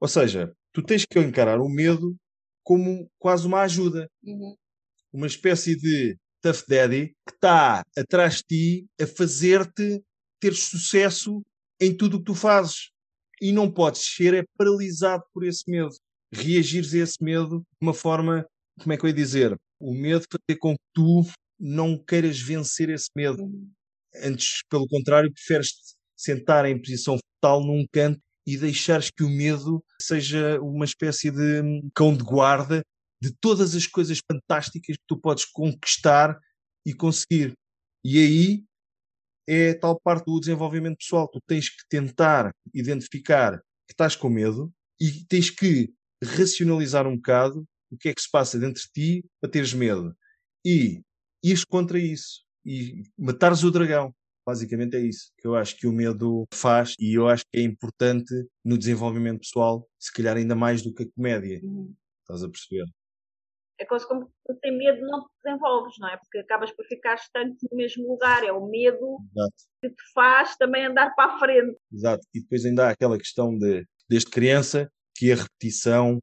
Ou 0.00 0.08
seja, 0.08 0.52
tu 0.72 0.82
tens 0.82 1.04
que 1.04 1.18
encarar 1.18 1.60
o 1.60 1.68
medo 1.68 2.14
como 2.62 3.08
quase 3.18 3.46
uma 3.46 3.62
ajuda. 3.62 4.08
Uhum. 4.22 4.56
Uma 5.12 5.26
espécie 5.26 5.76
de 5.76 6.16
tough 6.42 6.64
daddy 6.68 7.14
que 7.26 7.34
está 7.34 7.82
atrás 7.96 8.36
de 8.36 8.42
ti 8.48 8.86
a 9.00 9.06
fazer-te 9.06 10.02
ter 10.40 10.54
sucesso 10.54 11.42
em 11.84 11.96
tudo 11.96 12.16
o 12.16 12.18
que 12.18 12.26
tu 12.26 12.34
fazes. 12.34 12.90
E 13.40 13.52
não 13.52 13.70
podes 13.70 14.02
ser 14.14 14.34
é 14.34 14.44
paralisado 14.56 15.24
por 15.32 15.44
esse 15.44 15.68
medo. 15.70 15.94
Reagires 16.32 16.94
a 16.94 16.98
esse 16.98 17.22
medo 17.22 17.60
de 17.60 17.78
uma 17.80 17.94
forma, 17.94 18.46
como 18.80 18.92
é 18.92 18.96
que 18.96 19.04
eu 19.04 19.08
ia 19.08 19.14
dizer? 19.14 19.56
O 19.80 19.92
medo 19.92 20.24
fazer 20.30 20.58
com 20.58 20.72
que 20.74 20.84
tu 20.94 21.24
não 21.58 21.98
queiras 21.98 22.40
vencer 22.40 22.90
esse 22.90 23.08
medo. 23.16 23.50
Antes, 24.22 24.62
pelo 24.70 24.86
contrário, 24.86 25.32
preferes 25.32 25.72
sentar 26.16 26.64
em 26.66 26.78
posição 26.78 27.18
fetal 27.18 27.60
num 27.60 27.84
canto 27.92 28.20
e 28.46 28.56
deixares 28.56 29.10
que 29.10 29.24
o 29.24 29.30
medo 29.30 29.82
seja 30.00 30.60
uma 30.60 30.84
espécie 30.84 31.30
de 31.30 31.62
hum, 31.62 31.88
cão 31.94 32.16
de 32.16 32.22
guarda 32.22 32.82
de 33.20 33.32
todas 33.40 33.74
as 33.74 33.86
coisas 33.86 34.20
fantásticas 34.30 34.96
que 34.96 35.02
tu 35.08 35.18
podes 35.18 35.46
conquistar 35.46 36.38
e 36.86 36.92
conseguir. 36.92 37.54
E 38.04 38.18
aí 38.18 38.64
é 39.46 39.74
tal 39.74 39.98
parte 40.00 40.26
do 40.26 40.40
desenvolvimento 40.40 40.98
pessoal. 40.98 41.28
Tu 41.28 41.40
tens 41.46 41.68
que 41.68 41.82
tentar 41.88 42.52
identificar 42.72 43.58
que 43.86 43.92
estás 43.92 44.16
com 44.16 44.28
medo 44.28 44.72
e 45.00 45.24
tens 45.26 45.50
que 45.50 45.92
racionalizar 46.22 47.06
um 47.06 47.16
bocado 47.16 47.66
o 47.90 47.96
que 47.96 48.08
é 48.08 48.14
que 48.14 48.20
se 48.20 48.30
passa 48.30 48.58
dentro 48.58 48.82
de 48.82 48.90
ti 48.92 49.24
para 49.40 49.50
teres 49.50 49.72
medo. 49.72 50.14
E 50.64 51.02
ires 51.42 51.64
contra 51.64 51.98
isso. 51.98 52.42
E 52.64 53.02
matares 53.16 53.62
o 53.62 53.70
dragão. 53.70 54.14
Basicamente 54.46 54.96
é 54.96 55.00
isso 55.00 55.30
que 55.38 55.46
eu 55.46 55.54
acho 55.54 55.76
que 55.76 55.86
o 55.86 55.92
medo 55.92 56.44
faz 56.52 56.94
e 56.98 57.14
eu 57.14 57.28
acho 57.28 57.44
que 57.50 57.58
é 57.58 57.62
importante 57.62 58.34
no 58.62 58.76
desenvolvimento 58.76 59.40
pessoal, 59.40 59.88
se 59.98 60.12
calhar 60.12 60.36
ainda 60.36 60.54
mais 60.54 60.82
do 60.82 60.92
que 60.92 61.04
a 61.04 61.10
comédia. 61.14 61.60
Uhum. 61.62 61.94
Estás 62.20 62.42
a 62.42 62.48
perceber? 62.48 62.84
É 63.84 63.86
quase 63.86 64.08
como 64.08 64.30
tu 64.46 64.54
tem 64.62 64.76
medo 64.76 65.02
não 65.02 65.20
te 65.20 65.28
desenvolves, 65.44 65.94
não 65.98 66.08
é? 66.08 66.16
Porque 66.16 66.38
acabas 66.38 66.70
por 66.70 66.86
ficar 66.86 67.16
estanque 67.16 67.58
no 67.70 67.76
mesmo 67.76 68.08
lugar. 68.08 68.42
É 68.42 68.50
o 68.50 68.66
medo 68.66 69.18
Exato. 69.30 69.54
que 69.82 69.90
te 69.90 70.12
faz 70.14 70.56
também 70.56 70.86
andar 70.86 71.14
para 71.14 71.34
a 71.34 71.38
frente. 71.38 71.76
Exato. 71.92 72.26
E 72.34 72.40
depois 72.40 72.64
ainda 72.64 72.86
há 72.86 72.90
aquela 72.90 73.18
questão 73.18 73.56
de, 73.56 73.86
desde 74.08 74.30
criança, 74.30 74.90
que 75.14 75.30
a 75.30 75.36
repetição 75.36 76.18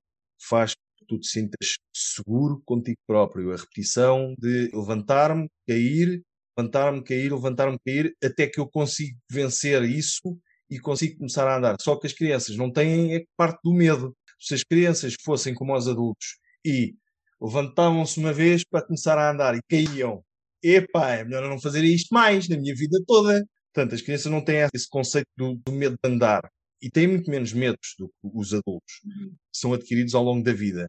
faz 0.49 0.73
que 0.73 1.05
tu 1.07 1.19
te 1.19 1.27
sintas 1.27 1.75
seguro 1.95 2.59
contigo 2.65 2.97
próprio. 3.05 3.53
A 3.53 3.57
repetição 3.57 4.33
de 4.39 4.71
levantar-me, 4.73 5.47
cair, 5.67 6.23
levantar-me, 6.57 7.03
cair, 7.03 7.31
levantar-me, 7.31 7.77
cair, 7.85 8.15
até 8.23 8.47
que 8.47 8.59
eu 8.59 8.67
consigo 8.67 9.15
vencer 9.29 9.83
isso 9.83 10.35
e 10.67 10.79
consigo 10.79 11.19
começar 11.19 11.47
a 11.47 11.57
andar. 11.57 11.75
Só 11.79 11.95
que 11.95 12.07
as 12.07 12.13
crianças 12.13 12.57
não 12.57 12.71
têm 12.71 13.17
é 13.17 13.23
parte 13.37 13.59
do 13.63 13.71
medo. 13.71 14.17
Se 14.39 14.55
as 14.55 14.63
crianças 14.63 15.15
fossem 15.23 15.53
como 15.53 15.75
os 15.75 15.87
adultos 15.87 16.39
e 16.65 16.95
levantavam-se 17.41 18.19
uma 18.19 18.31
vez 18.33 18.63
para 18.63 18.85
começar 18.85 19.17
a 19.17 19.31
andar 19.31 19.55
e 19.55 19.61
caíam, 19.69 20.23
epá, 20.63 21.11
é 21.11 21.23
melhor 21.23 21.43
eu 21.43 21.49
não 21.49 21.59
fazer 21.59 21.83
isto 21.83 22.13
mais 22.13 22.47
na 22.47 22.57
minha 22.57 22.75
vida 22.75 22.99
toda. 23.07 23.45
Portanto, 23.73 23.95
as 23.95 24.01
crianças 24.01 24.31
não 24.31 24.43
têm 24.43 24.67
esse 24.73 24.87
conceito 24.89 25.27
do, 25.37 25.55
do 25.55 25.71
medo 25.71 25.97
de 26.03 26.09
andar 26.09 26.41
e 26.81 26.89
têm 26.89 27.07
muito 27.07 27.29
menos 27.29 27.53
medos 27.53 27.95
do 27.97 28.07
que 28.09 28.13
os 28.23 28.53
adultos, 28.53 28.93
Uhum. 29.05 29.29
que 29.29 29.57
são 29.59 29.73
adquiridos 29.73 30.13
ao 30.15 30.23
longo 30.23 30.43
da 30.43 30.53
vida. 30.53 30.87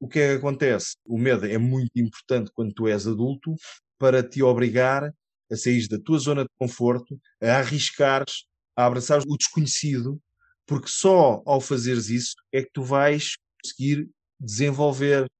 O 0.00 0.08
que 0.08 0.18
é 0.20 0.32
que 0.32 0.38
acontece? 0.38 0.96
O 1.04 1.18
medo 1.18 1.44
é 1.46 1.58
muito 1.58 1.90
importante 1.96 2.50
quando 2.54 2.72
tu 2.72 2.86
és 2.86 3.06
adulto 3.06 3.54
para 3.98 4.22
te 4.22 4.42
obrigar 4.42 5.12
a 5.50 5.56
sair 5.56 5.88
da 5.88 5.98
tua 5.98 6.18
zona 6.18 6.44
de 6.44 6.50
conforto, 6.58 7.18
a 7.42 7.56
arriscares, 7.56 8.44
a 8.76 8.86
abraçar 8.86 9.20
o 9.26 9.36
desconhecido, 9.36 10.20
porque 10.66 10.88
só 10.88 11.42
ao 11.44 11.60
fazeres 11.60 12.10
isso 12.10 12.34
é 12.52 12.62
que 12.62 12.70
tu 12.72 12.82
vais 12.84 13.32
conseguir 13.60 14.08
desenvolver, 14.38 15.24
de 15.24 15.30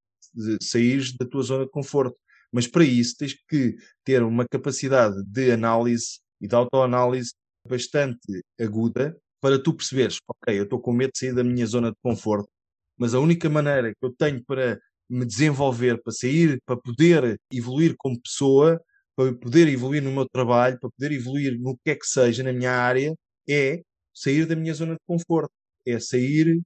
sair 0.62 1.02
da 1.19 1.27
tua 1.27 1.43
zona 1.43 1.65
de 1.65 1.70
conforto. 1.70 2.16
Mas 2.52 2.66
para 2.66 2.85
isso 2.85 3.16
tens 3.19 3.35
que 3.48 3.77
ter 4.05 4.23
uma 4.23 4.47
capacidade 4.48 5.23
de 5.24 5.52
análise 5.52 6.20
e 6.40 6.48
de 6.48 6.55
autoanálise 6.55 7.32
bastante 7.69 8.43
aguda 8.60 9.16
para 9.40 9.62
tu 9.62 9.74
perceberes, 9.74 10.19
ok, 10.27 10.59
eu 10.59 10.65
estou 10.65 10.81
com 10.81 10.93
medo 10.93 11.12
de 11.12 11.19
sair 11.19 11.35
da 11.35 11.44
minha 11.44 11.66
zona 11.66 11.90
de 11.90 11.97
conforto, 12.02 12.48
mas 12.97 13.15
a 13.15 13.20
única 13.20 13.48
maneira 13.48 13.93
que 13.93 14.05
eu 14.05 14.12
tenho 14.12 14.43
para 14.44 14.78
me 15.09 15.24
desenvolver, 15.24 16.02
para 16.02 16.12
sair, 16.12 16.60
para 16.66 16.77
poder 16.77 17.39
evoluir 17.52 17.94
como 17.97 18.20
pessoa, 18.20 18.81
para 19.16 19.32
poder 19.35 19.69
evoluir 19.69 20.02
no 20.02 20.12
meu 20.12 20.28
trabalho, 20.28 20.78
para 20.81 20.90
poder 20.90 21.12
evoluir 21.12 21.59
no 21.59 21.77
que 21.78 21.90
é 21.90 21.94
que 21.97 22.06
seja 22.06 22.43
na 22.43 22.52
minha 22.52 22.73
área, 22.73 23.15
é 23.48 23.82
sair 24.15 24.47
da 24.47 24.56
minha 24.56 24.74
zona 24.74 24.94
de 24.94 25.01
conforto. 25.06 25.52
É 25.90 25.98
sair, 25.98 26.60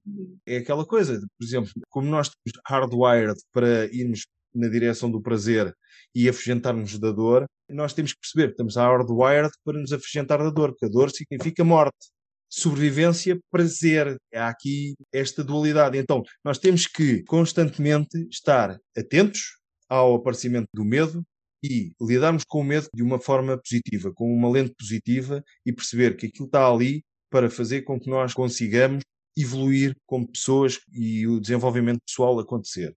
é 0.45 0.57
aquela 0.57 0.85
coisa, 0.85 1.19
por 1.37 1.45
exemplo, 1.45 1.71
como 1.89 2.07
nós 2.09 2.27
estamos 2.27 2.61
hardwired 2.67 3.39
para 3.51 3.85
irmos 3.85 4.25
na 4.53 4.67
direção 4.67 5.09
do 5.09 5.21
prazer 5.21 5.73
e 6.13 6.27
afugentarmos 6.29 6.99
da 6.99 7.11
dor, 7.11 7.45
nós 7.69 7.93
temos 7.93 8.13
que 8.13 8.19
perceber 8.19 8.47
que 8.47 8.53
estamos 8.53 8.75
hardwired 8.75 9.51
para 9.63 9.79
nos 9.79 9.91
afugentar 9.91 10.39
da 10.39 10.49
dor, 10.49 10.71
porque 10.71 10.85
a 10.85 10.89
dor 10.89 11.09
significa 11.09 11.63
morte 11.63 12.13
sobrevivência, 12.53 13.39
prazer. 13.51 14.15
Há 14.33 14.47
aqui 14.47 14.93
esta 15.11 15.43
dualidade. 15.43 15.97
Então, 15.97 16.21
nós 16.43 16.59
temos 16.59 16.85
que 16.85 17.23
constantemente 17.23 18.27
estar 18.29 18.77
atentos 18.95 19.57
ao 19.89 20.15
aparecimento 20.15 20.67
do 20.73 20.85
medo 20.85 21.23
e 21.63 21.91
lidarmos 21.99 22.43
com 22.47 22.59
o 22.59 22.63
medo 22.63 22.87
de 22.93 23.01
uma 23.01 23.19
forma 23.19 23.57
positiva, 23.57 24.13
com 24.13 24.31
uma 24.31 24.51
lente 24.51 24.75
positiva 24.77 25.43
e 25.65 25.73
perceber 25.73 26.15
que 26.15 26.27
aquilo 26.27 26.45
está 26.45 26.67
ali 26.67 27.03
para 27.31 27.49
fazer 27.49 27.81
com 27.81 27.99
que 27.99 28.09
nós 28.09 28.33
consigamos 28.33 29.01
evoluir 29.37 29.95
como 30.05 30.31
pessoas 30.31 30.79
e 30.91 31.27
o 31.27 31.39
desenvolvimento 31.39 32.01
pessoal 32.05 32.39
acontecer. 32.39 32.95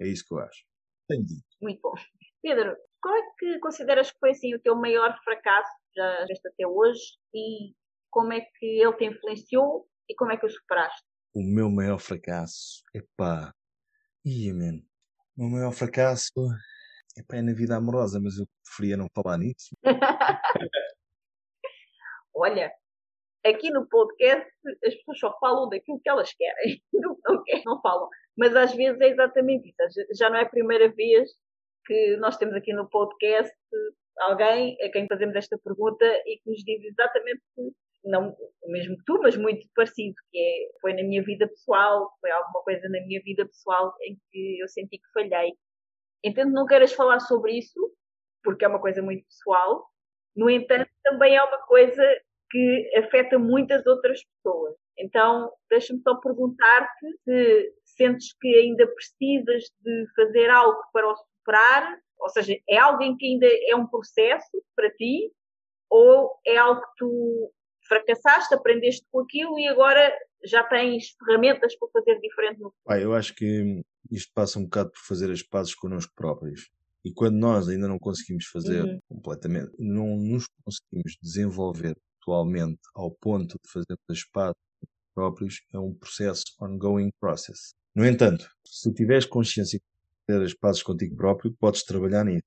É 0.00 0.06
isso 0.06 0.24
que 0.26 0.34
eu 0.34 0.40
acho. 0.40 0.64
Tenho 1.08 1.24
dito. 1.24 1.44
Muito 1.60 1.80
bom. 1.80 1.94
Pedro, 2.42 2.76
qual 3.00 3.14
é 3.14 3.22
que 3.38 3.58
consideras 3.60 4.10
que 4.10 4.18
foi 4.18 4.30
assim 4.30 4.54
o 4.54 4.60
teu 4.60 4.74
maior 4.74 5.16
fracasso 5.22 5.72
já 5.94 6.24
deste 6.24 6.48
até 6.48 6.66
hoje 6.66 7.18
e 7.34 7.72
como 8.10 8.32
é 8.32 8.40
que 8.40 8.66
ele 8.66 8.92
te 8.94 9.04
influenciou 9.04 9.88
e 10.08 10.14
como 10.14 10.32
é 10.32 10.36
que 10.36 10.46
o 10.46 10.50
superaste? 10.50 11.02
O 11.34 11.42
meu 11.42 11.70
maior 11.70 11.98
fracasso, 11.98 12.82
epá, 12.94 13.54
ia, 14.24 14.54
man. 14.54 14.80
O 15.36 15.42
meu 15.42 15.50
maior 15.50 15.72
fracasso, 15.72 16.32
epá, 17.16 17.36
é 17.36 17.42
na 17.42 17.52
vida 17.52 17.76
amorosa, 17.76 18.18
mas 18.20 18.38
eu 18.38 18.46
preferia 18.64 18.96
não 18.96 19.08
falar 19.14 19.38
nisso. 19.38 19.76
Olha, 22.34 22.72
aqui 23.50 23.70
no 23.70 23.86
podcast 23.88 24.50
as 24.84 24.94
pessoas 24.94 25.18
só 25.18 25.38
falam 25.38 25.68
daquilo 25.68 26.00
que 26.00 26.08
elas 26.08 26.32
querem, 26.34 26.82
não, 26.92 27.16
não, 27.24 27.42
querem, 27.44 27.62
não 27.64 27.80
falam. 27.80 28.08
Mas 28.36 28.54
às 28.54 28.74
vezes 28.74 29.00
é 29.00 29.08
exatamente 29.08 29.68
isso. 29.68 30.06
Já 30.18 30.28
não 30.30 30.36
é 30.36 30.42
a 30.42 30.48
primeira 30.48 30.88
vez 30.88 31.30
que 31.86 32.16
nós 32.16 32.36
temos 32.36 32.54
aqui 32.54 32.72
no 32.72 32.88
podcast 32.88 33.54
alguém 34.18 34.76
a 34.82 34.90
quem 34.90 35.06
fazemos 35.06 35.36
esta 35.36 35.58
pergunta 35.58 36.04
e 36.26 36.38
que 36.38 36.50
nos 36.50 36.64
diz 36.64 36.82
exatamente 36.84 37.42
não 38.04 38.36
o 38.62 38.70
mesmo 38.70 38.96
que 38.96 39.04
tu, 39.04 39.18
mas 39.20 39.36
muito 39.36 39.66
parecido, 39.74 40.14
que 40.30 40.38
é, 40.38 40.80
foi 40.80 40.92
na 40.92 41.02
minha 41.02 41.22
vida 41.22 41.48
pessoal, 41.48 42.10
foi 42.20 42.30
alguma 42.30 42.62
coisa 42.62 42.88
na 42.88 43.00
minha 43.04 43.20
vida 43.22 43.44
pessoal 43.44 43.92
em 44.02 44.16
que 44.30 44.60
eu 44.60 44.68
senti 44.68 44.98
que 44.98 45.12
falhei. 45.12 45.52
Entendo 46.24 46.52
não 46.52 46.66
queiras 46.66 46.92
falar 46.92 47.20
sobre 47.20 47.58
isso, 47.58 47.92
porque 48.44 48.64
é 48.64 48.68
uma 48.68 48.80
coisa 48.80 49.02
muito 49.02 49.24
pessoal, 49.26 49.86
no 50.36 50.50
entanto, 50.50 50.90
também 51.02 51.34
é 51.34 51.42
uma 51.42 51.58
coisa 51.66 52.02
que 52.50 52.90
afeta 52.96 53.38
muitas 53.38 53.86
outras 53.86 54.20
pessoas. 54.24 54.74
Então, 54.98 55.52
deixa-me 55.68 56.00
só 56.02 56.14
perguntar-te 56.16 57.06
se 57.24 57.72
sentes 57.84 58.34
que 58.40 58.48
ainda 58.48 58.86
precisas 58.86 59.64
de 59.82 60.06
fazer 60.14 60.48
algo 60.50 60.78
para 60.92 61.08
o 61.08 61.16
superar, 61.16 61.98
ou 62.18 62.28
seja, 62.30 62.56
é 62.68 62.78
alguém 62.78 63.16
que 63.16 63.26
ainda 63.26 63.46
é 63.46 63.76
um 63.76 63.86
processo 63.86 64.62
para 64.74 64.90
ti, 64.92 65.30
ou 65.90 66.30
é 66.46 66.56
algo 66.56 66.80
que 66.80 66.88
tu 66.98 67.52
fracassaste, 67.88 68.54
aprendeste 68.54 69.06
com 69.12 69.20
aquilo 69.20 69.58
e 69.58 69.68
agora 69.68 70.12
já 70.44 70.64
tens 70.64 71.14
ferramentas 71.18 71.76
para 71.78 71.88
fazer 71.92 72.20
diferente 72.20 72.60
no 72.60 72.70
futuro? 72.72 73.00
Eu 73.00 73.14
acho 73.14 73.34
que 73.34 73.82
isto 74.10 74.32
passa 74.34 74.58
um 74.58 74.64
bocado 74.64 74.90
por 74.90 75.00
fazer 75.00 75.30
as 75.30 75.42
pazes 75.42 75.74
connosco 75.74 76.12
próprios. 76.14 76.70
E 77.04 77.12
quando 77.12 77.36
nós 77.36 77.68
ainda 77.68 77.86
não 77.86 77.98
conseguimos 77.98 78.46
fazer 78.46 78.82
Uhum. 78.82 78.98
completamente, 79.08 79.70
não 79.78 80.16
nos 80.16 80.46
conseguimos 80.64 81.16
desenvolver 81.22 81.96
atualmente 82.26 82.80
ao 82.94 83.10
ponto 83.10 83.58
de 83.62 83.70
fazer 83.70 83.96
as 84.10 84.24
pazes 84.24 84.56
próprios, 85.14 85.62
é 85.72 85.78
um 85.78 85.94
processo 85.94 86.44
ongoing 86.60 87.10
process. 87.20 87.72
No 87.94 88.04
entanto, 88.04 88.50
se 88.66 88.90
tu 88.90 88.94
tiveres 88.94 89.24
consciência 89.24 89.78
de 89.78 89.84
fazer 90.34 90.44
as 90.44 90.54
pazes 90.54 90.82
contigo 90.82 91.16
próprio, 91.16 91.54
podes 91.58 91.84
trabalhar 91.84 92.24
nisso. 92.24 92.42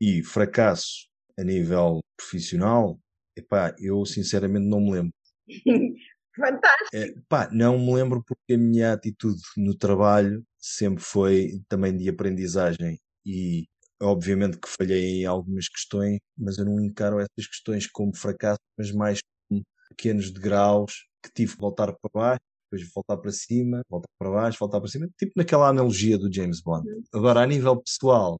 E 0.00 0.22
fracasso 0.22 1.08
a 1.38 1.44
nível 1.44 2.00
profissional, 2.16 2.98
epá, 3.36 3.74
eu 3.78 4.06
sinceramente 4.06 4.66
não 4.66 4.80
me 4.80 4.92
lembro. 4.92 5.12
Fantástico. 6.36 6.96
É, 6.96 7.14
pá, 7.28 7.48
não 7.52 7.78
me 7.78 7.94
lembro 7.94 8.22
porque 8.24 8.54
a 8.54 8.58
minha 8.58 8.92
atitude 8.92 9.40
no 9.56 9.76
trabalho 9.76 10.44
sempre 10.58 11.02
foi 11.02 11.62
também 11.68 11.96
de 11.96 12.08
aprendizagem 12.08 12.98
e 13.24 13.66
obviamente 14.02 14.58
que 14.58 14.68
falhei 14.68 15.22
em 15.22 15.26
algumas 15.26 15.68
questões, 15.68 16.18
mas 16.36 16.58
eu 16.58 16.64
não 16.64 16.80
encaro 16.80 17.18
essas 17.18 17.46
questões 17.46 17.86
como 17.86 18.14
fracasso, 18.14 18.60
mas 18.78 18.92
mais 18.92 19.20
como 19.48 19.62
pequenos 19.88 20.30
degraus 20.30 21.06
que 21.22 21.30
tive 21.34 21.54
que 21.54 21.60
voltar 21.60 21.92
para 21.92 22.10
baixo, 22.12 22.40
depois 22.70 22.92
voltar 22.94 23.16
para 23.16 23.32
cima, 23.32 23.82
voltar 23.88 24.08
para 24.18 24.30
baixo, 24.30 24.58
voltar 24.58 24.80
para 24.80 24.90
cima, 24.90 25.08
tipo 25.18 25.32
naquela 25.36 25.68
analogia 25.68 26.18
do 26.18 26.32
James 26.32 26.60
Bond. 26.60 26.86
Agora, 27.12 27.40
a 27.40 27.46
nível 27.46 27.80
pessoal, 27.80 28.36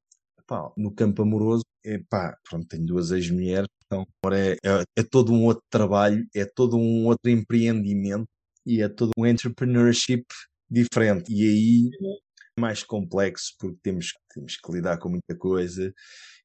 pá, 0.47 0.71
no 0.77 0.93
campo 0.93 1.23
amoroso, 1.23 1.65
é 1.85 1.99
pá, 2.09 2.37
pronto, 2.49 2.67
tenho 2.67 2.87
duas 2.87 3.11
ex-mulheres, 3.11 3.69
então 3.87 4.07
agora 4.23 4.39
é, 4.39 4.53
é, 4.65 4.85
é 4.99 5.03
todo 5.03 5.33
um 5.33 5.45
outro 5.45 5.63
trabalho, 5.71 6.27
é 6.35 6.45
todo 6.45 6.77
um 6.77 7.07
outro 7.07 7.31
empreendimento 7.31 8.27
e 8.67 8.83
é 8.83 8.89
todo 8.89 9.13
um 9.19 9.27
entrepreneurship 9.27 10.25
diferente. 10.71 11.33
E 11.33 11.43
aí 11.43 11.91
mais 12.59 12.83
complexo 12.83 13.55
porque 13.59 13.79
temos, 13.83 14.13
temos 14.33 14.57
que 14.57 14.73
lidar 14.73 14.99
com 14.99 15.09
muita 15.09 15.37
coisa 15.37 15.93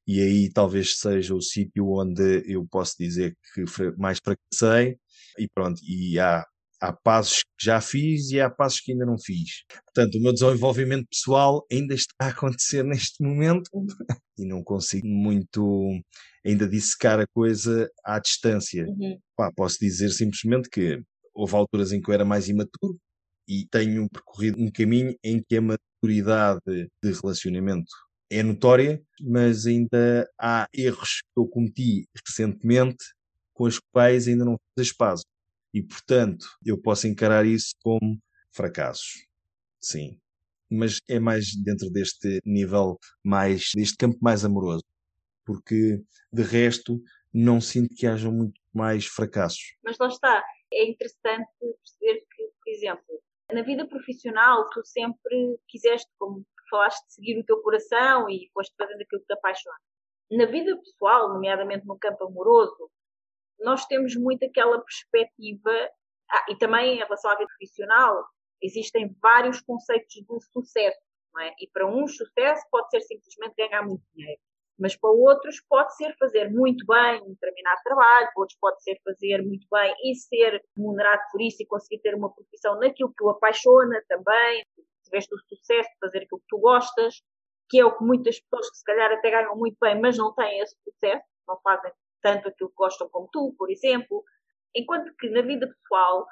e 0.06 0.20
aí 0.20 0.50
talvez 0.52 0.98
seja 0.98 1.34
o 1.34 1.40
sítio 1.40 1.88
onde 1.92 2.42
eu 2.50 2.66
posso 2.68 2.96
dizer 2.98 3.36
que 3.54 3.64
mais 3.96 4.18
fracassei 4.22 4.98
e 5.38 5.48
pronto, 5.54 5.80
e 5.84 6.18
há, 6.18 6.44
há 6.80 6.92
passos 6.92 7.42
que 7.42 7.64
já 7.64 7.80
fiz 7.80 8.30
e 8.30 8.40
há 8.40 8.50
passos 8.50 8.80
que 8.80 8.92
ainda 8.92 9.06
não 9.06 9.16
fiz. 9.18 9.64
Portanto, 9.86 10.16
o 10.16 10.20
meu 10.20 10.32
desenvolvimento 10.32 11.06
pessoal 11.08 11.64
ainda 11.70 11.94
está 11.94 12.14
a 12.20 12.28
acontecer 12.28 12.82
neste 12.82 13.22
momento 13.22 13.70
e 14.38 14.44
não 14.44 14.62
consigo 14.64 15.06
muito 15.06 16.00
ainda 16.44 16.68
dissecar 16.68 17.20
a 17.20 17.26
coisa 17.28 17.88
à 18.04 18.18
distância. 18.18 18.86
Uhum. 18.86 19.18
Pá, 19.36 19.52
posso 19.54 19.78
dizer 19.80 20.10
simplesmente 20.10 20.68
que 20.68 21.00
houve 21.34 21.54
alturas 21.54 21.92
em 21.92 22.00
que 22.00 22.10
eu 22.10 22.14
era 22.14 22.24
mais 22.24 22.48
imaturo 22.48 22.98
e 23.46 23.66
tenho 23.70 24.08
percorrido 24.08 24.60
um 24.60 24.70
caminho 24.70 25.14
em 25.22 25.42
que 25.42 25.56
a 25.56 25.60
maturidade 26.00 26.90
de 27.02 27.12
relacionamento 27.12 27.92
é 28.30 28.42
notória, 28.42 29.02
mas 29.20 29.66
ainda 29.66 30.28
há 30.40 30.66
erros 30.72 31.20
que 31.20 31.40
eu 31.40 31.46
cometi 31.46 32.08
recentemente 32.26 33.04
com 33.52 33.64
os 33.64 33.78
quais 33.92 34.26
ainda 34.28 34.44
não 34.44 34.58
fiz 34.78 34.92
pazes. 34.92 35.24
E, 35.74 35.82
portanto, 35.82 36.46
eu 36.64 36.80
posso 36.80 37.06
encarar 37.06 37.44
isso 37.44 37.74
como 37.82 38.18
fracassos. 38.52 39.26
Sim. 39.80 40.18
Mas 40.70 41.00
é 41.08 41.18
mais 41.18 41.54
dentro 41.56 41.90
deste 41.90 42.40
nível 42.44 42.98
mais, 43.22 43.70
deste 43.74 43.96
campo 43.96 44.18
mais 44.20 44.44
amoroso. 44.44 44.84
Porque, 45.44 46.00
de 46.32 46.42
resto, 46.42 47.02
não 47.32 47.60
sinto 47.60 47.94
que 47.94 48.06
haja 48.06 48.30
muito 48.30 48.60
mais 48.72 49.06
fracassos. 49.06 49.74
Mas 49.82 49.98
lá 49.98 50.06
está, 50.06 50.44
é 50.72 50.88
interessante 50.88 51.48
perceber 51.60 52.24
que, 52.30 52.44
por 52.44 52.70
exemplo, 52.70 53.22
na 53.52 53.62
vida 53.62 53.86
profissional 53.86 54.68
tu 54.70 54.84
sempre 54.84 55.58
quiseste, 55.68 56.10
como 56.18 56.44
falaste, 56.68 57.04
seguir 57.08 57.38
o 57.38 57.44
teu 57.44 57.60
coração 57.62 58.28
e 58.28 58.48
foste 58.52 58.74
fazendo 58.76 59.02
aquilo 59.02 59.20
que 59.20 59.26
te 59.26 59.32
apaixona. 59.32 59.76
Na 60.30 60.46
vida 60.46 60.76
pessoal, 60.76 61.28
nomeadamente 61.28 61.86
no 61.86 61.98
campo 61.98 62.24
amoroso, 62.24 62.90
nós 63.58 63.84
temos 63.86 64.14
muito 64.14 64.44
aquela 64.44 64.80
perspectiva, 64.80 65.70
ah, 66.30 66.46
e 66.48 66.56
também 66.56 66.94
em 66.94 66.98
relação 66.98 67.30
à 67.30 67.34
vida 67.34 67.48
profissional, 67.48 68.24
existem 68.62 69.14
vários 69.20 69.60
conceitos 69.60 70.14
de 70.14 70.24
sucesso, 70.52 71.00
não 71.34 71.42
é? 71.42 71.54
E 71.58 71.68
para 71.72 71.86
uns, 71.86 72.16
sucesso 72.16 72.64
pode 72.70 72.88
ser 72.90 73.00
simplesmente 73.00 73.54
ganhar 73.56 73.82
muito 73.82 74.04
dinheiro 74.14 74.40
mas 74.80 74.96
para 74.96 75.10
outros 75.10 75.60
pode 75.68 75.94
ser 75.94 76.16
fazer 76.18 76.50
muito 76.50 76.84
bem 76.86 77.20
um 77.22 77.34
determinado 77.34 77.80
trabalho, 77.84 78.28
para 78.32 78.40
outros 78.40 78.58
pode 78.58 78.82
ser 78.82 78.98
fazer 79.04 79.42
muito 79.42 79.66
bem 79.70 79.94
e 80.04 80.14
ser 80.14 80.62
remunerado 80.76 81.22
por 81.30 81.40
isso 81.42 81.62
e 81.62 81.66
conseguir 81.66 82.00
ter 82.00 82.14
uma 82.14 82.32
profissão 82.32 82.78
naquilo 82.80 83.12
que 83.16 83.22
o 83.22 83.28
apaixona 83.28 84.02
também, 84.08 84.64
tiveste 85.04 85.34
o 85.34 85.38
sucesso 85.38 85.90
de 85.90 85.98
fazer 86.00 86.18
aquilo 86.18 86.40
que 86.40 86.46
tu 86.48 86.58
gostas, 86.58 87.22
que 87.68 87.78
é 87.78 87.84
o 87.84 87.96
que 87.96 88.04
muitas 88.04 88.40
pessoas 88.40 88.70
que 88.70 88.78
se 88.78 88.84
calhar 88.84 89.12
até 89.12 89.30
ganham 89.30 89.56
muito 89.56 89.76
bem, 89.80 90.00
mas 90.00 90.16
não 90.16 90.34
têm 90.34 90.60
esse 90.60 90.76
sucesso, 90.82 91.24
não 91.46 91.60
fazem 91.60 91.92
tanto 92.22 92.48
aquilo 92.48 92.70
que 92.70 92.76
gostam 92.76 93.08
como 93.10 93.28
tu, 93.32 93.54
por 93.58 93.70
exemplo. 93.70 94.24
Enquanto 94.74 95.14
que 95.16 95.28
na 95.28 95.42
vida 95.42 95.66
pessoal 95.66 96.26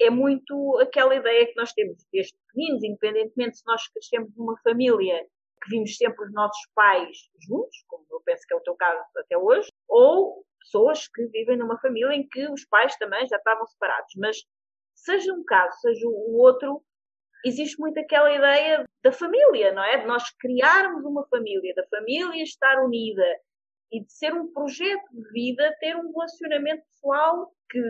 é 0.00 0.10
muito 0.10 0.78
aquela 0.80 1.14
ideia 1.14 1.46
que 1.46 1.56
nós 1.56 1.72
temos 1.72 2.04
desde 2.12 2.36
pequeninos, 2.48 2.82
independentemente 2.82 3.58
se 3.58 3.66
nós 3.66 3.86
crescemos 3.88 4.30
numa 4.36 4.56
família 4.62 5.26
vimos 5.68 5.96
sempre 5.96 6.24
os 6.24 6.32
nossos 6.32 6.60
pais 6.74 7.16
juntos, 7.46 7.84
como 7.88 8.04
eu 8.10 8.20
penso 8.24 8.42
que 8.46 8.54
é 8.54 8.56
o 8.56 8.62
teu 8.62 8.74
caso 8.76 9.02
até 9.16 9.36
hoje, 9.36 9.68
ou 9.88 10.44
pessoas 10.60 11.06
que 11.08 11.26
vivem 11.26 11.56
numa 11.56 11.78
família 11.80 12.14
em 12.14 12.26
que 12.26 12.48
os 12.48 12.64
pais 12.66 12.96
também 12.96 13.26
já 13.28 13.36
estavam 13.36 13.66
separados. 13.66 14.12
Mas 14.16 14.38
seja 14.94 15.32
um 15.32 15.44
caso, 15.44 15.78
seja 15.80 16.06
o 16.06 16.36
outro, 16.38 16.82
existe 17.44 17.78
muito 17.78 17.98
aquela 17.98 18.32
ideia 18.32 18.84
da 19.02 19.12
família, 19.12 19.72
não 19.72 19.84
é? 19.84 19.98
De 19.98 20.06
nós 20.06 20.24
criarmos 20.38 21.04
uma 21.04 21.26
família, 21.28 21.74
da 21.74 21.86
família 21.88 22.42
estar 22.42 22.82
unida 22.82 23.24
e 23.92 24.02
de 24.02 24.12
ser 24.12 24.32
um 24.32 24.50
projeto 24.52 25.04
de 25.12 25.30
vida, 25.30 25.76
ter 25.78 25.94
um 25.96 26.10
relacionamento 26.10 26.82
pessoal 26.86 27.52
que 27.70 27.80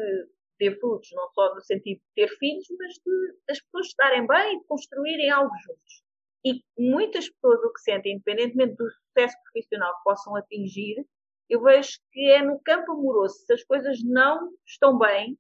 dê 0.59 0.77
frutos, 0.79 1.09
não 1.13 1.29
só 1.31 1.55
no 1.55 1.61
sentido 1.63 1.99
de 1.99 2.15
ter 2.15 2.29
filhos, 2.37 2.67
mas 2.79 2.95
de 2.95 3.37
as 3.51 3.61
pessoas 3.61 3.87
estarem 3.87 4.27
bem 4.27 4.57
e 4.57 4.59
de 4.59 4.67
construírem 4.67 5.31
algo 5.31 5.55
juntos. 5.65 6.04
E 6.45 6.63
muitas 6.79 7.29
pessoas 7.29 7.63
o 7.65 7.73
que 7.73 7.81
sentem, 7.81 8.15
independentemente 8.15 8.77
do 8.77 8.91
sucesso 8.91 9.37
profissional 9.45 9.97
que 9.97 10.05
possam 10.05 10.37
atingir, 10.37 11.07
eu 11.49 11.63
vejo 11.63 11.99
que 12.13 12.31
é 12.31 12.43
no 12.43 12.61
campo 12.61 12.93
amoroso. 12.93 13.37
Se 13.47 13.53
as 13.53 13.65
coisas 13.65 14.03
não 14.05 14.51
estão 14.67 14.99
bem, 14.99 15.39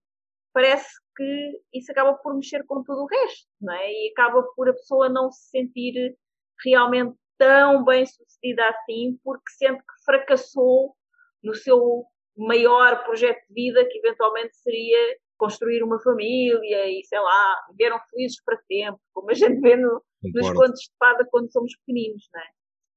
parece 0.52 0.88
que 1.16 1.60
isso 1.72 1.90
acaba 1.92 2.14
por 2.14 2.34
mexer 2.34 2.64
com 2.64 2.82
tudo 2.82 3.02
o 3.02 3.06
resto, 3.06 3.46
não 3.60 3.74
é? 3.74 3.90
E 3.90 4.12
acaba 4.12 4.42
por 4.54 4.68
a 4.68 4.72
pessoa 4.72 5.08
não 5.08 5.30
se 5.30 5.50
sentir 5.50 6.16
realmente 6.64 7.14
tão 7.36 7.84
bem 7.84 8.06
sucedida 8.06 8.68
assim, 8.68 9.18
porque 9.22 9.50
sente 9.50 9.80
que 9.80 10.04
fracassou 10.04 10.94
no 11.42 11.54
seu 11.54 12.04
maior 12.36 13.04
projeto 13.04 13.44
de 13.48 13.54
vida, 13.54 13.84
que 13.84 13.98
eventualmente 13.98 14.56
seria 14.56 15.18
construir 15.36 15.82
uma 15.82 16.00
família 16.00 16.88
e, 16.88 17.02
sei 17.04 17.18
lá, 17.18 17.66
viveram 17.70 18.00
felizes 18.10 18.42
para 18.42 18.56
sempre, 18.62 19.00
como 19.12 19.30
a 19.30 19.34
gente 19.34 19.60
vê 19.60 19.76
no, 19.76 20.02
nos 20.32 20.52
contos 20.52 20.80
de 20.80 20.92
fada 20.98 21.26
quando 21.30 21.50
somos 21.52 21.76
pequeninos, 21.78 22.28
não 22.32 22.40
é? 22.40 22.46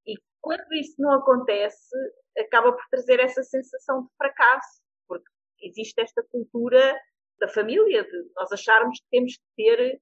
E 0.08 0.16
quando 0.42 0.74
isso 0.74 0.96
não 1.00 1.14
acontece, 1.14 1.96
acaba 2.38 2.72
por 2.72 2.84
trazer 2.90 3.20
essa 3.20 3.44
sensação 3.44 4.04
de 4.04 4.10
fracasso, 4.18 4.82
porque 5.08 5.30
existe 5.62 6.00
esta 6.02 6.24
cultura 6.32 6.96
da 7.40 7.48
família, 7.48 8.04
de 8.04 8.32
nós 8.36 8.52
acharmos 8.52 9.00
que 9.00 9.06
temos 9.12 9.34
que 9.34 9.44
ter 9.56 10.02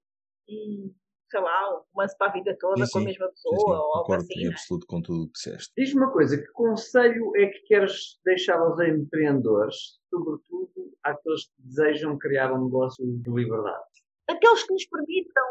um, 0.49 0.93
sei 1.29 1.39
lá, 1.39 1.75
um 1.75 1.83
romance 1.93 2.17
para 2.17 2.27
a 2.27 2.33
vida 2.33 2.55
toda 2.59 2.85
Sim, 2.85 2.91
com 2.91 2.97
a 2.97 3.01
sim. 3.01 3.07
mesma 3.07 3.25
Sim, 3.25 3.31
pessoa, 3.31 3.57
sim, 3.57 3.65
ou 3.65 3.73
algo 3.73 4.01
concordo 4.01 4.23
assim, 4.23 4.39
em 4.41 4.47
é? 4.47 4.51
absoluto 4.51 4.87
com 4.87 5.01
tudo 5.01 5.23
o 5.23 5.27
que 5.27 5.33
disseste. 5.33 5.73
Diz-me 5.77 6.01
uma 6.01 6.11
coisa, 6.11 6.37
que 6.37 6.47
conselho 6.53 7.35
é 7.35 7.47
que 7.47 7.59
queres 7.61 8.19
deixar 8.23 8.59
aos 8.59 8.79
empreendedores, 8.79 9.99
sobretudo 10.09 10.95
àqueles 11.03 11.45
que 11.45 11.61
desejam 11.61 12.17
criar 12.17 12.53
um 12.53 12.65
negócio 12.65 13.05
de 13.05 13.29
liberdade? 13.31 13.83
aqueles 14.27 14.63
que 14.63 14.73
nos 14.73 14.85
permitam, 14.85 15.43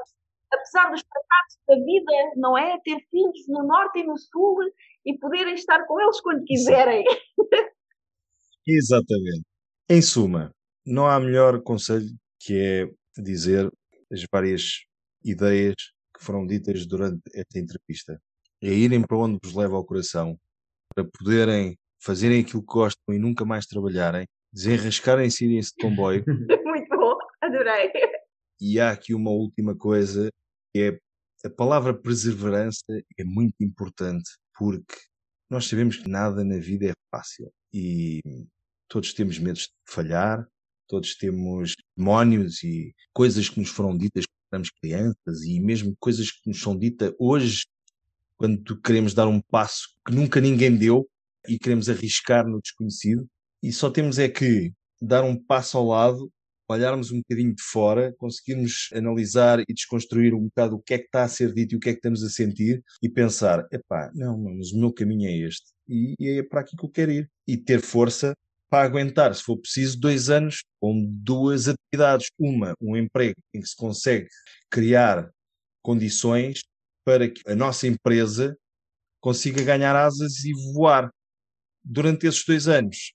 apesar 0.55 0.91
dos 0.91 1.03
fracassos 1.03 1.59
da 1.69 1.75
vida, 1.77 2.13
não 2.37 2.57
é? 2.57 2.79
Ter 2.85 2.99
filhos 3.11 3.49
no 3.49 3.67
norte 3.67 4.01
e 4.01 4.05
no 4.05 4.17
sul 4.17 4.59
e 5.05 5.19
poderem 5.19 5.55
estar 5.55 5.85
com 5.87 6.01
eles 6.01 6.21
quando 6.21 6.45
quiserem. 6.45 7.05
Exatamente. 8.67 9.45
Em 9.89 10.01
suma, 10.01 10.51
não 10.87 11.07
há 11.07 11.21
melhor 11.21 11.63
conselho 11.63 12.09
que 12.41 12.59
é 12.59 13.23
dizer 13.23 13.71
as 14.11 14.25
várias 14.33 14.85
ideias 15.25 15.75
que 16.17 16.25
foram 16.25 16.47
ditas 16.47 16.87
durante 16.87 17.23
esta 17.35 17.59
entrevista. 17.59 18.21
É 18.63 18.69
irem 18.69 19.03
para 19.03 19.19
onde 19.19 19.39
vos 19.43 19.55
leva 19.55 19.77
ao 19.77 19.85
coração, 19.85 20.39
para 20.95 21.05
poderem 21.05 21.77
fazerem 22.01 22.41
aquilo 22.41 22.63
que 22.63 22.73
gostam 22.73 23.15
e 23.15 23.19
nunca 23.19 23.45
mais 23.45 23.67
trabalharem, 23.67 24.27
desenrascarem-se 24.53 25.45
e 25.45 25.49
irem-se 25.49 25.73
de 25.77 25.83
comboio. 25.83 26.25
Muito 26.65 26.97
bom, 26.97 27.17
adorei. 27.41 27.91
E 28.61 28.79
há 28.79 28.91
aqui 28.91 29.15
uma 29.15 29.31
última 29.31 29.77
coisa, 29.77 30.31
é 30.77 30.99
a 31.45 31.51
palavra 31.51 31.93
perseverança 31.93 32.85
é 33.19 33.25
muito 33.25 33.57
importante, 33.61 34.31
porque 34.59 34.97
nós 35.51 35.67
sabemos 35.67 35.97
que 35.97 36.09
nada 36.09 36.43
na 36.43 36.57
vida 36.57 36.87
é 36.87 36.95
fácil 37.11 37.53
e 37.73 38.21
todos 38.89 39.13
temos 39.13 39.39
medos 39.39 39.65
de 39.65 39.93
falhar, 39.93 40.47
todos 40.89 41.15
temos 41.17 41.75
demónios 41.97 42.63
e 42.63 42.95
coisas 43.13 43.49
que 43.49 43.61
nos 43.61 43.69
foram 43.69 43.97
ditas 43.97 44.25
quando 44.27 44.53
éramos 44.53 44.71
crianças 44.71 45.45
e 45.45 45.61
mesmo 45.61 45.95
coisas 46.01 46.31
que 46.31 46.49
nos 46.49 46.61
são 46.61 46.79
ditas 46.79 47.13
hoje 47.19 47.65
quando 48.37 48.81
queremos 48.81 49.15
dar 49.15 49.29
um 49.29 49.41
passo 49.41 49.89
que 50.07 50.15
nunca 50.15 50.41
ninguém 50.41 50.77
deu 50.77 51.09
e 51.49 51.59
queremos 51.59 51.89
arriscar 51.89 52.47
no 52.47 52.61
desconhecido. 52.61 53.27
E 53.63 53.73
só 53.73 53.91
temos 53.91 54.19
é 54.19 54.29
que 54.29 54.73
dar 55.01 55.23
um 55.25 55.37
passo 55.37 55.79
ao 55.79 55.87
lado 55.87 56.31
olharmos 56.69 57.13
um 57.13 57.19
bocadinho 57.19 57.55
de 57.55 57.63
fora, 57.63 58.15
conseguirmos 58.19 58.89
analisar 58.95 59.61
e 59.61 59.75
desconstruir 59.75 60.35
um 60.35 60.45
bocado 60.45 60.77
o 60.77 60.81
que 60.81 60.95
é 60.95 60.99
que 60.99 61.05
está 61.05 61.25
a 61.25 61.29
ser 61.29 61.53
dito 61.53 61.75
e 61.75 61.77
o 61.77 61.81
que 61.81 61.91
é 61.91 61.93
que 61.93 61.99
estamos 61.99 62.23
a 62.23 62.31
sentir 62.31 62.83
e 63.03 63.09
pensar, 63.09 63.67
epá, 63.71 64.11
não, 64.15 64.39
mas 64.39 64.73
o 64.73 64.79
meu 64.79 64.93
caminho 64.93 65.29
é 65.29 65.37
este 65.47 65.75
e, 65.89 66.15
e 66.19 66.39
é 66.39 66.43
para 66.43 66.61
aqui 66.61 66.77
que 66.77 66.85
eu 66.85 66.91
quero 66.91 67.13
ir. 67.13 67.31
E 67.47 67.57
ter 67.57 67.81
força 67.81 68.37
para 68.69 68.85
aguentar, 68.85 69.35
se 69.35 69.43
for 69.43 69.57
preciso, 69.57 69.99
dois 69.99 70.31
anos 70.31 70.65
com 70.81 71.05
duas 71.07 71.69
atividades. 71.69 72.29
Uma, 72.39 72.75
um 72.81 72.97
emprego 72.97 73.37
em 73.53 73.61
que 73.61 73.69
se 73.69 73.77
consegue 73.77 74.29
criar 74.71 75.31
condições 75.83 76.63
para 77.05 77.29
que 77.29 77.43
a 77.47 77.55
nossa 77.55 77.87
empresa 77.87 78.57
consiga 79.21 79.63
ganhar 79.63 79.95
asas 79.95 80.45
e 80.45 80.53
voar. 80.73 81.11
Durante 81.85 82.27
esses 82.27 82.45
dois 82.45 82.67
anos 82.67 83.13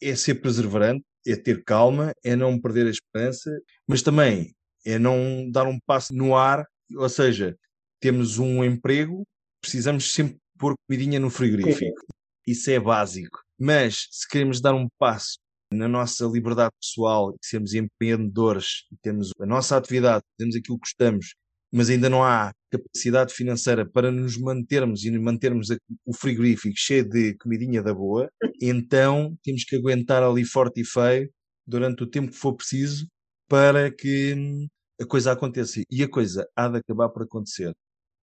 é 0.00 0.14
ser 0.14 0.36
perseverante, 0.36 1.04
é 1.26 1.36
ter 1.36 1.62
calma, 1.64 2.12
é 2.24 2.34
não 2.34 2.60
perder 2.60 2.86
a 2.86 2.90
esperança, 2.90 3.50
mas 3.86 4.02
também 4.02 4.54
é 4.84 4.98
não 4.98 5.48
dar 5.50 5.66
um 5.66 5.78
passo 5.86 6.14
no 6.14 6.36
ar, 6.36 6.66
ou 6.94 7.08
seja, 7.08 7.56
temos 8.00 8.38
um 8.38 8.64
emprego, 8.64 9.24
precisamos 9.60 10.12
sempre 10.12 10.38
pôr 10.58 10.74
comidinha 10.86 11.20
no 11.20 11.30
frigorífico. 11.30 12.00
Isso 12.46 12.70
é 12.70 12.80
básico. 12.80 13.40
Mas 13.58 14.08
se 14.10 14.28
queremos 14.28 14.60
dar 14.60 14.74
um 14.74 14.88
passo 14.98 15.38
na 15.72 15.88
nossa 15.88 16.26
liberdade 16.26 16.74
pessoal, 16.80 17.34
sermos 17.40 17.74
empreendedores, 17.74 18.84
temos 19.00 19.30
a 19.40 19.46
nossa 19.46 19.76
atividade, 19.76 20.24
temos 20.36 20.56
aquilo 20.56 20.78
que 20.78 20.88
gostamos, 20.88 21.34
mas 21.72 21.88
ainda 21.90 22.08
não 22.10 22.22
há 22.22 22.52
capacidade 22.70 23.32
financeira 23.32 23.88
para 23.88 24.10
nos 24.10 24.36
mantermos 24.36 25.04
e 25.04 25.10
mantermos 25.18 25.68
o 26.04 26.14
frigorífico 26.14 26.74
cheio 26.76 27.08
de 27.08 27.34
comidinha 27.34 27.82
da 27.82 27.94
boa, 27.94 28.30
então 28.60 29.36
temos 29.42 29.64
que 29.64 29.76
aguentar 29.76 30.22
ali 30.22 30.44
forte 30.44 30.82
e 30.82 30.84
feio 30.84 31.30
durante 31.66 32.02
o 32.02 32.06
tempo 32.06 32.30
que 32.30 32.36
for 32.36 32.54
preciso 32.54 33.06
para 33.48 33.90
que 33.90 34.34
hum, 34.34 34.68
a 35.00 35.06
coisa 35.06 35.32
aconteça. 35.32 35.82
E 35.90 36.02
a 36.02 36.08
coisa 36.08 36.48
há 36.56 36.68
de 36.68 36.78
acabar 36.78 37.08
por 37.10 37.22
acontecer. 37.22 37.74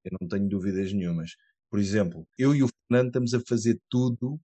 Eu 0.03 0.17
não 0.19 0.27
tenho 0.27 0.47
dúvidas 0.47 0.93
nenhumas. 0.93 1.31
Por 1.69 1.79
exemplo, 1.79 2.27
eu 2.37 2.55
e 2.55 2.63
o 2.63 2.69
Fernando 2.87 3.07
estamos 3.07 3.33
a 3.33 3.41
fazer 3.47 3.79
tudo 3.89 4.39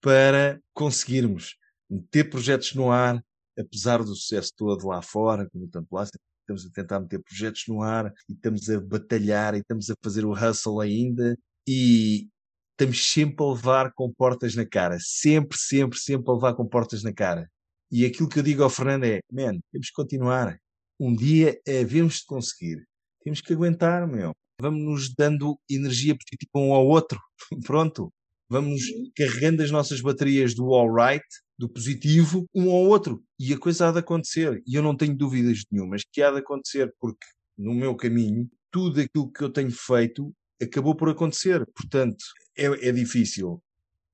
para 0.00 0.60
conseguirmos 0.72 1.56
meter 1.88 2.28
projetos 2.30 2.74
no 2.74 2.90
ar, 2.90 3.22
apesar 3.58 3.98
do 3.98 4.14
sucesso 4.14 4.52
todo 4.56 4.86
lá 4.88 5.00
fora, 5.02 5.48
como 5.50 5.68
tanto 5.68 5.88
lá, 5.92 6.04
estamos 6.44 6.66
a 6.66 6.70
tentar 6.70 7.00
meter 7.00 7.22
projetos 7.22 7.64
no 7.66 7.82
ar 7.82 8.12
e 8.28 8.32
estamos 8.32 8.68
a 8.68 8.80
batalhar 8.80 9.54
e 9.54 9.58
estamos 9.58 9.90
a 9.90 9.94
fazer 10.02 10.24
o 10.24 10.32
hustle 10.32 10.80
ainda 10.80 11.36
e 11.66 12.28
estamos 12.72 13.10
sempre 13.10 13.44
a 13.44 13.48
levar 13.48 13.92
com 13.94 14.12
portas 14.12 14.54
na 14.54 14.66
cara. 14.66 14.98
Sempre, 15.00 15.56
sempre, 15.58 15.98
sempre 15.98 16.30
a 16.30 16.34
levar 16.34 16.54
com 16.54 16.66
portas 16.66 17.02
na 17.02 17.12
cara. 17.12 17.50
E 17.90 18.04
aquilo 18.04 18.28
que 18.28 18.38
eu 18.38 18.42
digo 18.42 18.62
ao 18.62 18.70
Fernando 18.70 19.04
é, 19.04 19.20
man, 19.32 19.58
temos 19.72 19.88
que 19.88 19.94
continuar. 19.94 20.58
Um 21.00 21.14
dia 21.14 21.58
havemos 21.66 22.16
de 22.16 22.26
conseguir. 22.26 22.84
Temos 23.22 23.40
que 23.40 23.52
aguentar, 23.52 24.06
meu. 24.06 24.32
Vamos 24.60 24.82
nos 24.82 25.14
dando 25.14 25.58
energia 25.68 26.14
positiva 26.14 26.50
um 26.56 26.74
ao 26.74 26.86
outro. 26.86 27.18
Pronto. 27.64 28.12
Vamos 28.48 28.82
carregando 29.16 29.62
as 29.62 29.70
nossas 29.70 30.00
baterias 30.00 30.54
do 30.54 30.74
all 30.74 30.92
right 30.92 31.24
do 31.58 31.68
positivo 31.68 32.46
um 32.54 32.70
ao 32.70 32.84
outro. 32.88 33.22
E 33.38 33.52
a 33.52 33.58
coisa 33.58 33.88
há 33.88 33.92
de 33.92 33.98
acontecer. 33.98 34.62
E 34.66 34.74
eu 34.74 34.82
não 34.82 34.96
tenho 34.96 35.16
dúvidas 35.16 35.62
nenhumas 35.70 36.02
que 36.10 36.22
há 36.22 36.30
de 36.30 36.38
acontecer, 36.38 36.92
porque 37.00 37.26
no 37.56 37.74
meu 37.74 37.94
caminho, 37.94 38.50
tudo 38.70 39.00
aquilo 39.00 39.30
que 39.30 39.42
eu 39.42 39.50
tenho 39.50 39.70
feito 39.70 40.34
acabou 40.60 40.94
por 40.94 41.08
acontecer. 41.08 41.64
Portanto, 41.74 42.24
é, 42.56 42.88
é 42.88 42.92
difícil. 42.92 43.62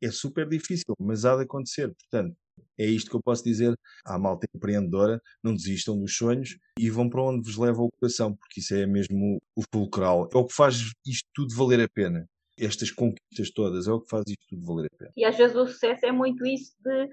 É 0.03 0.11
super 0.11 0.49
difícil, 0.49 0.95
mas 0.99 1.25
há 1.25 1.37
de 1.37 1.43
acontecer. 1.43 1.95
Portanto, 1.95 2.37
é 2.79 2.87
isto 2.87 3.11
que 3.11 3.17
eu 3.17 3.23
posso 3.23 3.45
dizer 3.45 3.75
à 4.05 4.19
malta 4.19 4.47
empreendedora: 4.55 5.21
não 5.43 5.55
desistam 5.55 5.99
dos 5.99 6.17
sonhos 6.17 6.59
e 6.79 6.89
vão 6.91 7.09
para 7.09 7.23
onde 7.23 7.43
vos 7.43 7.57
leva 7.57 7.83
o 7.83 7.91
coração, 7.91 8.35
porque 8.35 8.61
isso 8.61 8.75
é 8.75 8.87
mesmo 8.87 9.41
o 9.55 9.63
fulcral. 9.73 10.29
É 10.33 10.37
o 10.37 10.47
que 10.47 10.55
faz 10.55 10.77
isto 11.07 11.29
tudo 11.35 11.55
valer 11.55 11.81
a 11.81 11.89
pena. 11.89 12.27
Estas 12.59 12.91
conquistas 12.91 13.51
todas 13.51 13.87
é 13.87 13.93
o 13.93 14.01
que 14.01 14.11
faz 14.11 14.25
isto 14.27 14.45
tudo 14.49 14.67
valer 14.67 14.91
a 14.93 14.97
pena. 14.97 15.13
E 15.17 15.25
às 15.25 15.37
vezes 15.37 15.57
o 15.57 15.67
sucesso 15.67 16.05
é 16.07 16.13
muito 16.13 16.45
isso 16.47 16.75
de 16.83 17.09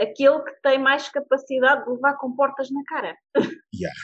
aquele 0.00 0.42
que 0.42 0.60
tem 0.62 0.78
mais 0.78 1.08
capacidade 1.08 1.84
de 1.84 1.90
levar 1.90 2.16
com 2.16 2.34
portas 2.34 2.70
na 2.70 2.82
cara. 2.84 3.16
Yeah. 3.72 3.94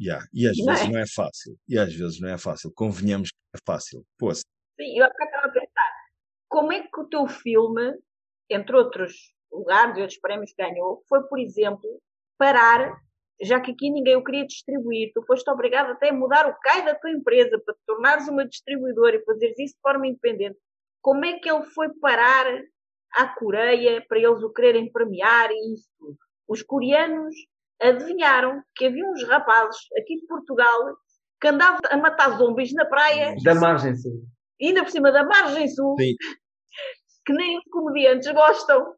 Yeah. 0.00 0.26
E 0.32 0.48
às 0.48 0.58
não 0.58 0.66
vezes 0.66 0.88
é? 0.88 0.90
não 0.90 0.98
é 0.98 1.04
fácil. 1.06 1.56
E 1.68 1.78
às 1.78 1.94
vezes 1.94 2.20
não 2.20 2.28
é 2.28 2.38
fácil. 2.38 2.72
Convenhamos 2.74 3.30
que 3.30 3.36
é 3.54 3.58
fácil. 3.64 4.04
Poxa. 4.18 4.42
Sim, 4.76 4.98
eu 4.98 5.06
estava 5.06 5.46
a 5.46 5.52
pensar, 5.52 5.92
como 6.48 6.72
é 6.72 6.82
que 6.82 7.00
o 7.00 7.08
teu 7.08 7.28
filme, 7.28 7.94
entre 8.50 8.76
outros 8.76 9.12
lugares 9.52 9.96
e 9.96 10.00
outros 10.00 10.18
prémios 10.18 10.52
que 10.52 10.62
ganhou, 10.62 11.02
foi, 11.08 11.22
por 11.28 11.38
exemplo, 11.38 11.88
parar, 12.36 12.98
já 13.40 13.60
que 13.60 13.70
aqui 13.70 13.88
ninguém 13.90 14.16
o 14.16 14.24
queria 14.24 14.44
distribuir, 14.44 15.12
tu 15.14 15.22
foste 15.26 15.48
obrigado 15.48 15.92
até 15.92 16.08
a 16.08 16.12
mudar 16.12 16.48
o 16.48 16.58
CAI 16.58 16.84
da 16.84 16.94
tua 16.96 17.10
empresa 17.10 17.60
para 17.64 17.74
te 17.74 17.80
tornares 17.86 18.26
uma 18.26 18.46
distribuidora 18.46 19.16
e 19.16 19.24
fazeres 19.24 19.58
isso 19.58 19.74
de 19.74 19.80
forma 19.80 20.08
independente. 20.08 20.58
Como 21.00 21.24
é 21.24 21.38
que 21.38 21.48
ele 21.48 21.64
foi 21.66 21.88
parar 22.00 22.46
à 23.14 23.28
Coreia 23.28 24.04
para 24.08 24.18
eles 24.18 24.42
o 24.42 24.52
quererem 24.52 24.90
premiar 24.90 25.50
e 25.50 25.74
isso 25.74 25.88
tudo. 25.98 26.18
Os 26.48 26.62
coreanos 26.62 27.34
adivinharam 27.80 28.62
que 28.76 28.86
havia 28.86 29.04
uns 29.04 29.22
rapazes 29.24 29.80
aqui 29.98 30.16
de 30.16 30.26
Portugal 30.26 30.96
que 31.40 31.48
andavam 31.48 31.80
a 31.90 31.96
matar 31.96 32.38
zombies 32.38 32.72
na 32.72 32.84
praia. 32.86 33.34
Da 33.42 33.54
margem 33.54 33.94
sul. 33.96 34.22
Ainda 34.60 34.82
por 34.82 34.90
cima 34.90 35.12
da 35.12 35.24
margem 35.24 35.68
sul. 35.68 35.96
Sim. 35.98 36.14
Que 37.26 37.32
nem 37.32 37.58
os 37.58 37.64
comediantes 37.70 38.30
gostam. 38.32 38.94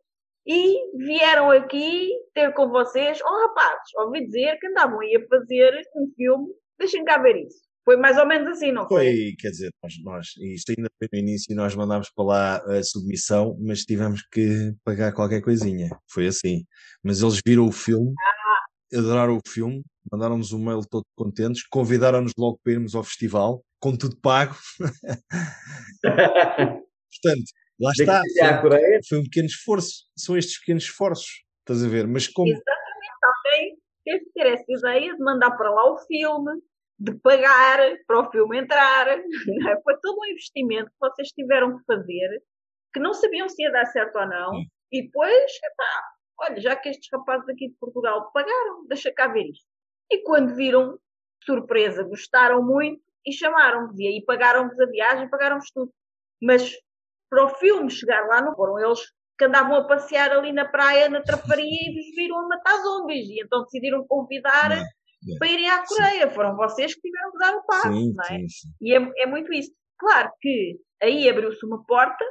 E 0.47 0.97
vieram 0.97 1.51
aqui 1.51 2.13
ter 2.33 2.53
com 2.55 2.69
vocês, 2.69 3.21
oh 3.21 3.49
rapazes, 3.49 3.95
ouvi 3.97 4.27
dizer 4.27 4.57
que 4.61 4.69
andavam 4.69 5.01
aí 5.01 5.17
a 5.17 5.27
fazer 5.27 5.83
um 5.97 6.09
filme, 6.15 6.55
deixem 6.79 7.05
cá 7.05 7.19
ver 7.19 7.37
isso. 7.37 7.67
Foi 7.87 7.97
mais 7.97 8.19
ou 8.19 8.27
menos 8.27 8.49
assim, 8.49 8.73
não 8.73 8.85
foi? 8.89 9.05
Foi, 9.05 9.35
quer 9.39 9.51
dizer, 9.51 9.71
nós, 9.81 9.95
nós 10.03 10.27
isto 10.39 10.75
ainda 10.77 10.91
foi 10.99 11.09
no 11.13 11.19
início, 11.21 11.55
nós 11.55 11.73
mandámos 11.77 12.11
para 12.11 12.25
lá 12.25 12.57
a 12.57 12.83
submissão, 12.83 13.57
mas 13.61 13.85
tivemos 13.85 14.27
que 14.33 14.75
pagar 14.85 15.13
qualquer 15.13 15.41
coisinha. 15.41 15.89
Foi 16.11 16.27
assim. 16.27 16.65
Mas 17.01 17.23
eles 17.23 17.41
viram 17.47 17.65
o 17.65 17.71
filme, 17.71 18.13
ah. 18.19 18.99
adoraram 18.99 19.37
o 19.37 19.49
filme, 19.49 19.85
mandaram-nos 20.11 20.53
um 20.53 20.65
mail 20.65 20.81
todo 20.91 21.05
contentes, 21.15 21.63
convidaram-nos 21.69 22.33
logo 22.37 22.59
para 22.61 22.73
irmos 22.73 22.97
ao 22.97 23.05
festival, 23.05 23.63
com 23.79 23.97
tudo 23.97 24.17
pago. 24.21 24.57
Portanto, 26.03 26.83
lá 27.81 27.93
está. 27.93 28.21
Foi, 28.63 29.01
foi, 29.09 29.19
um 29.19 29.23
pequeno 29.23 29.47
esforço. 29.47 30.07
São 30.19 30.37
estes 30.37 30.59
pequenos 30.59 30.83
esforços, 30.83 31.45
estás 31.61 31.85
a 31.85 31.89
ver? 31.89 32.09
Mas 32.09 32.27
como. 32.27 32.49
Exatamente, 32.49 33.15
alguém 33.23 33.79
teve 34.05 34.25
que 34.25 34.33
ter 34.33 34.47
essa 34.49 34.65
ideia 34.67 35.15
de 35.15 35.23
mandar 35.23 35.53
para 35.53 35.71
lá 35.71 35.93
o 35.93 35.99
filme, 35.99 36.51
de 36.99 37.15
pagar 37.21 37.79
para 38.07 38.21
o 38.21 38.31
filme 38.31 38.59
entrar. 38.59 39.09
É? 39.09 39.23
Foi 39.83 39.97
todo 40.01 40.19
um 40.21 40.27
investimento 40.27 40.91
que 40.91 40.99
vocês 41.01 41.29
tiveram 41.29 41.79
que 41.79 41.85
fazer, 41.85 42.43
que 42.93 43.01
não 43.01 43.13
sabiam 43.13 43.49
se 43.49 43.63
ia 43.63 43.71
dar 43.71 43.87
certo 43.87 44.17
ou 44.19 44.27
não. 44.27 44.53
E 44.91 45.03
depois, 45.03 45.53
epá, 45.63 46.03
olha, 46.41 46.61
já 46.61 46.77
que 46.77 46.89
estes 46.89 47.09
rapazes 47.13 47.49
aqui 47.49 47.69
de 47.69 47.77
Portugal 47.79 48.31
pagaram, 48.33 48.87
deixa 48.87 49.13
cá 49.13 49.29
ver 49.29 49.51
isto. 49.51 49.67
E 50.11 50.23
quando 50.23 50.55
viram, 50.55 50.99
surpresa, 51.45 52.03
gostaram 52.03 52.63
muito 52.63 53.03
e 53.27 53.33
chamaram-vos. 53.33 53.99
E 53.99 54.07
aí 54.07 54.25
pagaram-vos 54.25 54.79
a 54.81 54.87
viagem, 54.87 55.29
pagaram-vos 55.29 55.71
tudo. 55.73 55.93
Mas 56.41 56.73
para 57.29 57.45
o 57.45 57.49
filme 57.49 57.91
chegar 57.91 58.27
lá, 58.27 58.41
não 58.41 58.55
foram 58.55 58.79
eles 58.79 59.01
que 59.39 59.45
andavam 59.45 59.77
a 59.77 59.87
passear 59.87 60.31
ali 60.31 60.53
na 60.53 60.65
praia, 60.65 61.11
na 61.11 61.21
trafaria, 61.21 61.67
e 61.67 61.95
vos 61.95 62.15
viram 62.15 62.39
a 62.39 62.49
matar 62.49 62.81
zombies. 62.83 63.29
E 63.29 63.43
então 63.43 63.63
decidiram 63.65 64.07
convidar 64.07 64.71
não 65.23 65.39
para 65.39 65.49
irem 65.49 65.69
à 65.69 65.85
Coreia. 65.87 66.29
Sim. 66.29 66.35
Foram 66.35 66.57
vocês 66.57 66.95
que 66.95 67.01
tiveram 67.01 67.33
que 67.33 67.39
dar 67.39 67.55
o 67.57 67.63
passo, 67.65 67.93
sim, 67.93 68.13
não 68.15 68.25
é? 68.25 68.39
Sim, 68.49 68.69
e 68.81 68.95
é, 68.95 69.13
é, 69.23 69.27
muito 69.27 69.53
isso. 69.53 69.73
Claro 69.99 70.31
que 70.41 70.79
aí 71.03 71.29
abriu-se 71.29 71.65
uma 71.65 71.85
porta, 71.85 72.25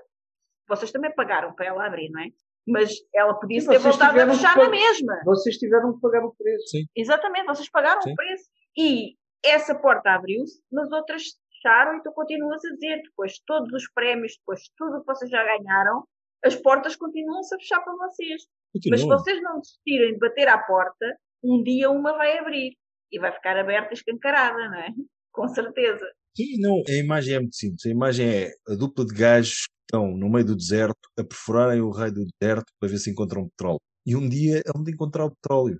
vocês 0.68 0.92
também 0.92 1.14
pagaram 1.14 1.54
para 1.54 1.68
ela 1.68 1.86
abrir, 1.86 2.10
não 2.10 2.22
é? 2.22 2.28
Mas 2.68 2.92
ela 3.14 3.34
podia 3.40 3.64
ter 3.64 3.78
voltado 3.78 4.20
a 4.20 4.28
fechar 4.28 4.58
na 4.58 4.70
mesma. 4.70 5.22
Vocês 5.24 5.56
tiveram 5.58 5.94
que 5.94 6.02
pagar 6.02 6.26
o 6.26 6.34
preço. 6.36 6.68
Sim. 6.68 6.86
Exatamente, 6.96 7.46
vocês 7.46 7.70
pagaram 7.70 8.02
o 8.02 8.16
preço. 8.16 8.50
E 8.76 9.16
essa 9.44 9.76
porta 9.76 10.12
abriu-se, 10.12 10.60
mas 10.72 10.92
outras 10.92 11.24
fecharam, 11.54 11.98
e 11.98 12.04
tu 12.04 12.12
continuas 12.12 12.64
a 12.66 12.74
dizer, 12.74 13.02
depois 13.04 13.34
de 13.34 13.44
todos 13.46 13.72
os 13.72 13.92
prémios, 13.94 14.34
depois 14.40 14.62
de 14.62 14.72
tudo 14.76 15.02
que 15.02 15.06
vocês 15.06 15.30
já 15.30 15.44
ganharam, 15.44 16.04
as 16.44 16.56
portas 16.56 16.96
continuam-se 16.96 17.54
a 17.56 17.58
fechar 17.58 17.82
para 17.82 17.96
vocês. 17.96 18.44
Continua. 18.74 18.92
Mas 18.92 19.02
se 19.02 19.08
vocês 19.08 19.42
não 19.42 19.60
desistirem 19.60 20.14
de 20.14 20.20
bater 20.20 20.48
à 20.48 20.58
porta, 20.58 21.18
um 21.46 21.64
dia 21.64 21.90
uma 21.90 22.14
vai 22.18 22.38
abrir 22.38 22.76
e 23.12 23.20
vai 23.20 23.32
ficar 23.32 23.58
aberta 23.58 23.94
e 23.94 23.94
escancarada, 23.94 24.70
não 24.70 24.80
é? 24.80 24.90
Com 25.32 25.48
certeza. 25.48 26.06
Sim, 26.36 26.60
não, 26.60 26.82
a 26.88 26.92
imagem 26.94 27.36
é 27.36 27.40
muito 27.40 27.56
simples. 27.56 27.86
A 27.86 27.90
imagem 27.90 28.28
é 28.28 28.52
a 28.68 28.76
dupla 28.76 29.06
de 29.06 29.14
gajos 29.14 29.68
que 29.68 29.74
estão 29.84 30.18
no 30.18 30.30
meio 30.30 30.46
do 30.46 30.56
deserto 30.56 31.10
a 31.18 31.24
perforarem 31.24 31.82
o 31.82 31.92
raio 31.92 32.14
do 32.14 32.26
deserto 32.26 32.72
para 32.80 32.90
ver 32.90 32.98
se 32.98 33.10
encontram 33.10 33.48
petróleo. 33.50 33.80
E 34.06 34.16
um 34.16 34.28
dia 34.28 34.60
é 34.66 34.78
onde 34.78 34.92
encontrar 34.92 35.26
o 35.26 35.32
petróleo. 35.32 35.80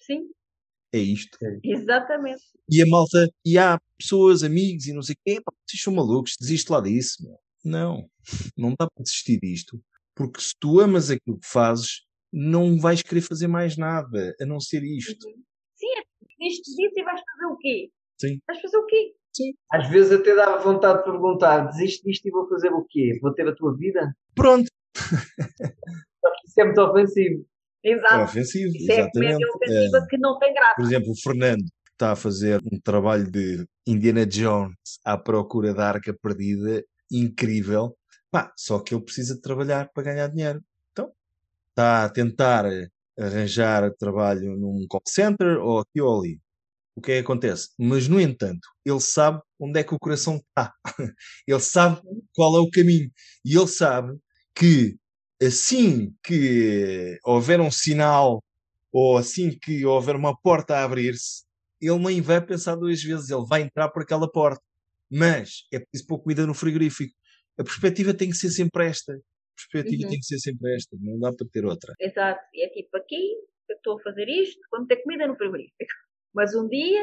Sim. 0.00 0.28
É 0.92 0.98
isto. 0.98 1.38
Exatamente. 1.64 2.42
E 2.68 2.82
a 2.82 2.86
malta, 2.86 3.28
e 3.46 3.56
há 3.56 3.78
pessoas, 3.98 4.42
amigos 4.42 4.86
e 4.86 4.92
não 4.92 5.02
sei 5.02 5.14
o 5.14 5.18
quê, 5.24 5.40
pá, 5.42 5.52
vocês 5.66 5.82
são 5.82 5.94
malucos, 5.94 6.34
desiste 6.38 6.70
lá 6.70 6.80
disso. 6.80 7.22
Meu. 7.22 7.38
Não, 7.64 8.10
não 8.56 8.70
dá 8.70 8.88
para 8.90 9.02
desistir 9.02 9.38
disto. 9.40 9.80
Porque 10.14 10.40
se 10.40 10.52
tu 10.60 10.80
amas 10.80 11.10
aquilo 11.10 11.38
que 11.38 11.48
fazes, 11.48 12.02
não 12.32 12.78
vais 12.78 13.02
querer 13.02 13.20
fazer 13.20 13.46
mais 13.46 13.76
nada 13.76 14.34
a 14.40 14.46
não 14.46 14.58
ser 14.60 14.82
isto. 14.82 15.26
Uhum. 15.26 15.42
Sim, 15.76 15.86
é 15.98 16.02
desistes 16.38 16.74
disso 16.74 16.94
e 16.96 17.02
vais 17.04 17.20
fazer 17.20 17.46
o 17.52 17.56
quê? 17.58 17.90
Sim. 18.20 18.38
Vais 18.46 18.60
fazer 18.60 18.76
o 18.76 18.86
quê? 18.86 19.12
Sim. 19.34 19.52
Às 19.72 19.88
vezes 19.88 20.12
até 20.12 20.34
dava 20.34 20.58
vontade 20.62 20.98
de 20.98 21.04
perguntar: 21.04 21.66
desisto 21.68 22.04
disto 22.04 22.26
e 22.26 22.30
vou 22.30 22.48
fazer 22.48 22.70
o 22.72 22.84
quê? 22.88 23.18
Vou 23.20 23.32
ter 23.34 23.48
a 23.48 23.54
tua 23.54 23.76
vida? 23.76 24.14
Pronto. 24.34 24.68
Isso 26.46 26.60
é 26.60 26.64
muito 26.64 26.80
ofensivo. 26.80 27.44
Exato. 27.84 28.14
É 28.14 28.24
ofensivo, 28.24 28.68
Isso 28.76 28.90
é 28.92 28.94
exatamente. 28.94 29.12
comédia 29.12 29.46
ofensiva 29.56 29.98
É, 29.98 30.06
que 30.08 30.18
não 30.18 30.38
tem 30.38 30.54
graça. 30.54 30.74
por 30.76 30.84
exemplo, 30.84 31.10
o 31.10 31.16
Fernando 31.20 31.64
está 31.90 32.12
a 32.12 32.16
fazer 32.16 32.60
um 32.72 32.78
trabalho 32.80 33.28
de 33.30 33.66
Indiana 33.86 34.24
Jones 34.26 34.74
à 35.04 35.18
procura 35.18 35.74
da 35.74 35.88
arca 35.88 36.14
perdida, 36.22 36.84
incrível. 37.10 37.96
Pá, 38.30 38.52
só 38.56 38.78
que 38.78 38.94
ele 38.94 39.02
precisa 39.04 39.34
de 39.34 39.40
trabalhar 39.40 39.90
para 39.92 40.04
ganhar 40.04 40.28
dinheiro. 40.28 40.60
Está 41.72 42.04
a 42.04 42.08
tentar 42.10 42.66
arranjar 43.18 43.90
trabalho 43.98 44.56
num 44.56 44.86
call 44.88 45.02
center 45.06 45.58
ou 45.58 45.80
aqui 45.80 46.00
ou 46.02 46.20
ali. 46.20 46.40
O 46.94 47.00
que 47.00 47.12
é 47.12 47.14
que 47.16 47.20
acontece? 47.22 47.70
Mas, 47.78 48.08
no 48.08 48.20
entanto, 48.20 48.68
ele 48.84 49.00
sabe 49.00 49.40
onde 49.58 49.80
é 49.80 49.84
que 49.84 49.94
o 49.94 49.98
coração 49.98 50.36
está. 50.36 50.72
ele 51.46 51.60
sabe 51.60 52.02
qual 52.34 52.56
é 52.56 52.60
o 52.60 52.70
caminho. 52.70 53.10
E 53.44 53.56
ele 53.56 53.66
sabe 53.66 54.18
que 54.54 54.96
assim 55.42 56.14
que 56.22 57.18
houver 57.24 57.60
um 57.60 57.70
sinal 57.70 58.42
ou 58.92 59.16
assim 59.16 59.50
que 59.58 59.86
houver 59.86 60.14
uma 60.14 60.36
porta 60.36 60.76
a 60.76 60.84
abrir-se, 60.84 61.44
ele 61.80 61.98
nem 61.98 62.20
vai 62.20 62.40
pensar 62.44 62.76
duas 62.76 63.02
vezes, 63.02 63.30
ele 63.30 63.46
vai 63.46 63.62
entrar 63.62 63.88
por 63.88 64.02
aquela 64.02 64.30
porta. 64.30 64.62
Mas 65.10 65.66
é 65.72 65.78
preciso 65.78 66.06
pôr 66.06 66.20
comida 66.20 66.46
no 66.46 66.54
frigorífico. 66.54 67.14
A 67.58 67.64
perspectiva 67.64 68.14
tem 68.14 68.30
que 68.30 68.36
ser 68.36 68.50
sempre 68.50 68.86
esta. 68.86 69.18
A 69.52 69.54
perspectiva 69.54 70.04
Uhum. 70.04 70.10
tem 70.10 70.18
que 70.18 70.26
ser 70.26 70.38
sempre 70.38 70.74
esta, 70.74 70.96
não 71.00 71.18
dá 71.18 71.32
para 71.32 71.46
ter 71.52 71.64
outra. 71.64 71.94
Exato. 72.00 72.40
E 72.54 72.64
é 72.64 72.68
tipo, 72.70 72.96
aqui 72.96 73.32
eu 73.68 73.76
estou 73.76 73.98
a 73.98 74.02
fazer 74.02 74.28
isto, 74.28 74.60
vamos 74.70 74.88
ter 74.88 74.96
comida 75.02 75.26
no 75.26 75.36
frigorífico. 75.36 75.76
Mas 76.34 76.54
um 76.54 76.68
dia 76.68 77.02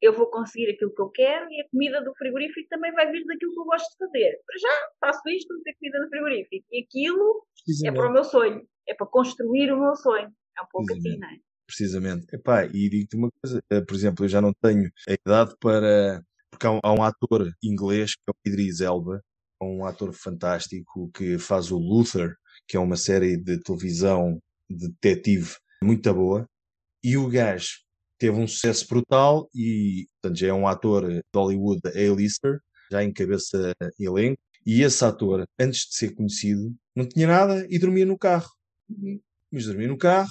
eu 0.00 0.12
vou 0.12 0.26
conseguir 0.30 0.70
aquilo 0.70 0.92
que 0.94 1.00
eu 1.00 1.10
quero 1.10 1.50
e 1.50 1.60
a 1.60 1.68
comida 1.70 2.02
do 2.02 2.12
frigorífico 2.16 2.68
também 2.68 2.92
vai 2.92 3.10
vir 3.10 3.24
daquilo 3.24 3.52
que 3.54 3.60
eu 3.60 3.64
gosto 3.64 3.88
de 3.90 3.98
fazer. 3.98 4.40
Para 4.44 4.58
já 4.58 4.88
faço 5.00 5.28
isto, 5.30 5.54
vou 5.54 5.62
ter 5.62 5.74
comida 5.74 6.00
no 6.00 6.08
frigorífico. 6.08 6.66
E 6.72 6.82
aquilo 6.82 7.46
é 7.86 7.92
para 7.92 8.08
o 8.08 8.12
meu 8.12 8.24
sonho. 8.24 8.66
É 8.88 8.94
para 8.94 9.06
construir 9.06 9.72
o 9.72 9.78
meu 9.80 9.94
sonho. 9.94 10.28
É 10.58 10.62
um 10.62 10.66
pouco 10.70 10.92
assim, 10.92 11.18
não 11.18 11.28
é? 11.28 11.36
precisamente. 11.64 12.26
Epá, 12.34 12.66
e 12.66 12.88
digo-te 12.90 13.16
uma 13.16 13.30
coisa, 13.40 13.62
eh, 13.70 13.80
por 13.80 13.94
exemplo, 13.94 14.24
eu 14.24 14.28
já 14.28 14.40
não 14.42 14.52
tenho 14.60 14.90
a 15.08 15.12
idade 15.12 15.54
para. 15.60 16.20
Porque 16.50 16.66
há 16.66 16.72
um, 16.72 16.80
há 16.82 16.92
um 16.92 17.02
ator 17.02 17.50
inglês, 17.62 18.14
que 18.14 18.20
é 18.28 18.30
o 18.30 18.34
Idris 18.50 18.80
Elba, 18.82 19.16
é 19.16 19.20
um 19.62 19.84
ator 19.84 20.12
fantástico 20.12 21.10
que 21.14 21.38
faz 21.38 21.70
o 21.70 21.78
Luther, 21.78 22.34
que 22.66 22.76
é 22.76 22.80
uma 22.80 22.96
série 22.96 23.36
de 23.36 23.58
televisão 23.60 24.40
de 24.68 24.88
detetive 24.88 25.56
muito 25.82 26.12
boa, 26.14 26.46
e 27.02 27.16
o 27.16 27.28
gajo 27.28 27.80
teve 28.18 28.38
um 28.38 28.46
sucesso 28.46 28.86
brutal 28.88 29.48
e, 29.54 30.06
portanto, 30.20 30.38
já 30.38 30.48
é 30.48 30.52
um 30.52 30.68
ator 30.68 31.10
de 31.10 31.22
Hollywood 31.34 31.80
A-lister, 31.86 32.60
já 32.90 33.02
encabeça 33.02 33.72
elenco, 33.98 34.40
e 34.64 34.82
esse 34.82 35.04
ator, 35.04 35.44
antes 35.58 35.88
de 35.88 35.96
ser 35.96 36.14
conhecido, 36.14 36.72
não 36.94 37.06
tinha 37.08 37.26
nada 37.26 37.66
e 37.68 37.78
dormia 37.78 38.06
no 38.06 38.16
carro. 38.16 38.48
Mas 39.50 39.66
dormia 39.66 39.88
no 39.88 39.98
carro, 39.98 40.30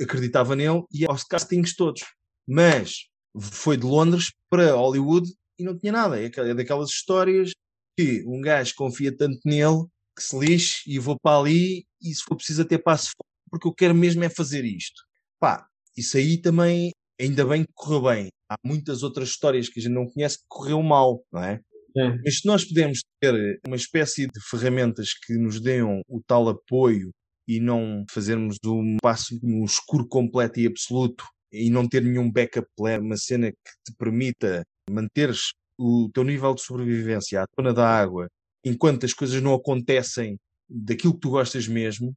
acreditava 0.00 0.54
nele 0.54 0.84
e 0.92 1.04
aos 1.06 1.24
castings 1.24 1.74
todos. 1.74 2.02
Mas 2.46 3.08
foi 3.36 3.76
de 3.76 3.84
Londres 3.84 4.32
para 4.48 4.74
Hollywood 4.74 5.28
e 5.58 5.64
não 5.64 5.76
tinha 5.76 5.92
nada. 5.92 6.20
É 6.22 6.26
é 6.26 6.54
daquelas 6.54 6.90
histórias 6.90 7.50
que 7.96 8.24
um 8.26 8.40
gajo 8.40 8.74
confia 8.76 9.16
tanto 9.16 9.38
nele 9.44 9.84
que 10.16 10.22
se 10.22 10.38
lixe 10.38 10.82
e 10.86 10.98
vou 10.98 11.18
para 11.20 11.38
ali 11.38 11.84
e 12.00 12.14
se 12.14 12.22
for 12.22 12.36
preciso 12.36 12.62
até 12.62 12.78
passo 12.78 13.10
fora 13.16 13.34
porque 13.54 13.68
eu 13.68 13.72
quero 13.74 13.94
mesmo 13.94 14.24
é 14.24 14.28
fazer 14.28 14.64
isto. 14.64 15.00
Pá, 15.38 15.64
isso 15.96 16.16
aí 16.16 16.38
também, 16.38 16.90
ainda 17.20 17.46
bem 17.46 17.62
que 17.62 17.72
correu 17.72 18.02
bem. 18.02 18.28
Há 18.50 18.56
muitas 18.64 19.04
outras 19.04 19.28
histórias 19.28 19.68
que 19.68 19.78
a 19.78 19.82
gente 19.82 19.92
não 19.92 20.10
conhece 20.10 20.38
que 20.38 20.44
correu 20.48 20.82
mal, 20.82 21.24
não 21.32 21.42
é? 21.42 21.58
Sim. 21.96 22.18
Mas 22.24 22.38
se 22.38 22.46
nós 22.46 22.64
pudermos 22.64 23.00
ter 23.20 23.60
uma 23.64 23.76
espécie 23.76 24.26
de 24.26 24.40
ferramentas 24.50 25.10
que 25.14 25.34
nos 25.34 25.60
deem 25.60 25.82
o 25.82 26.22
tal 26.26 26.48
apoio 26.48 27.10
e 27.46 27.60
não 27.60 28.04
fazermos 28.10 28.56
um 28.66 28.96
passo 29.00 29.38
no 29.40 29.64
escuro 29.64 30.08
completo 30.08 30.58
e 30.58 30.66
absoluto 30.66 31.24
e 31.52 31.70
não 31.70 31.88
ter 31.88 32.02
nenhum 32.02 32.30
backup 32.30 32.66
plan, 32.76 33.00
uma 33.00 33.16
cena 33.16 33.52
que 33.52 33.70
te 33.86 33.96
permita 33.96 34.64
manteres 34.90 35.52
o 35.78 36.08
teu 36.12 36.24
nível 36.24 36.54
de 36.54 36.62
sobrevivência 36.62 37.42
à 37.42 37.46
tona 37.56 37.72
da 37.74 37.86
água 37.88 38.28
enquanto 38.64 39.04
as 39.06 39.12
coisas 39.12 39.42
não 39.42 39.54
acontecem 39.54 40.38
daquilo 40.68 41.14
que 41.14 41.20
tu 41.20 41.30
gostas 41.30 41.68
mesmo, 41.68 42.14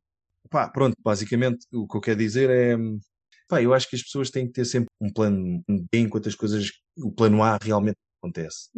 pá, 0.49 0.69
pronto, 0.69 0.95
basicamente 1.03 1.65
o 1.73 1.87
que 1.87 1.97
eu 1.97 2.01
quero 2.01 2.19
dizer 2.19 2.49
é 2.49 2.77
pá, 3.47 3.61
eu 3.61 3.73
acho 3.73 3.89
que 3.89 3.95
as 3.95 4.03
pessoas 4.03 4.29
têm 4.29 4.47
que 4.47 4.53
ter 4.53 4.65
sempre 4.65 4.89
um 5.01 5.11
plano 5.11 5.63
B 5.67 5.99
enquanto 5.99 6.29
as 6.29 6.35
coisas, 6.35 6.71
o 6.97 7.11
plano 7.11 7.43
A 7.43 7.57
realmente 7.61 7.97
acontece 8.21 8.69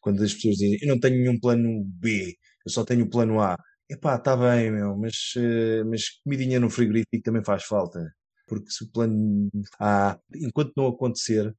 quando 0.00 0.22
as 0.22 0.34
pessoas 0.34 0.56
dizem 0.56 0.78
eu 0.82 0.88
não 0.88 1.00
tenho 1.00 1.16
nenhum 1.16 1.38
plano 1.40 1.84
B, 1.84 2.36
eu 2.66 2.70
só 2.72 2.84
tenho 2.84 3.04
o 3.04 3.10
plano 3.10 3.40
A. 3.40 3.56
Epá, 3.90 4.16
está 4.16 4.36
bem, 4.36 4.70
meu, 4.70 4.96
mas, 4.98 5.32
eh, 5.36 5.82
mas 5.84 6.20
comidinha 6.22 6.60
no 6.60 6.68
frigorífico 6.70 7.22
também 7.24 7.42
faz 7.44 7.64
falta. 7.64 8.12
Porque 8.46 8.70
se 8.70 8.84
o 8.84 8.90
plano 8.92 9.48
A, 9.80 10.18
enquanto 10.34 10.72
não 10.76 10.88
acontecer, 10.88 11.54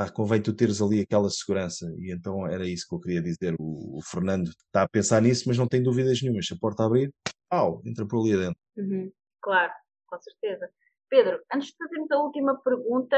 pá, 0.00 0.10
convém 0.10 0.40
tu 0.40 0.54
teres 0.54 0.80
ali 0.80 1.00
aquela 1.02 1.28
segurança. 1.28 1.86
E 1.98 2.10
então 2.10 2.46
era 2.46 2.66
isso 2.66 2.86
que 2.88 2.94
eu 2.94 3.00
queria 3.00 3.20
dizer. 3.20 3.54
O, 3.58 3.98
o 3.98 4.02
Fernando 4.02 4.48
está 4.48 4.82
a 4.84 4.88
pensar 4.88 5.20
nisso, 5.20 5.44
mas 5.46 5.58
não 5.58 5.68
tem 5.68 5.82
dúvidas 5.82 6.22
nenhumas. 6.22 6.46
Se 6.46 6.54
a 6.54 6.56
porta 6.58 6.84
abrir, 6.84 7.12
pau, 7.50 7.82
entra 7.84 8.06
por 8.06 8.20
ali 8.20 8.32
adentro. 8.32 8.58
Uhum. 8.78 9.12
Claro, 9.42 9.72
com 10.06 10.18
certeza. 10.20 10.70
Pedro, 11.10 11.38
antes 11.52 11.68
de 11.68 11.74
fazermos 11.76 12.10
a 12.12 12.18
última 12.18 12.58
pergunta, 12.62 13.16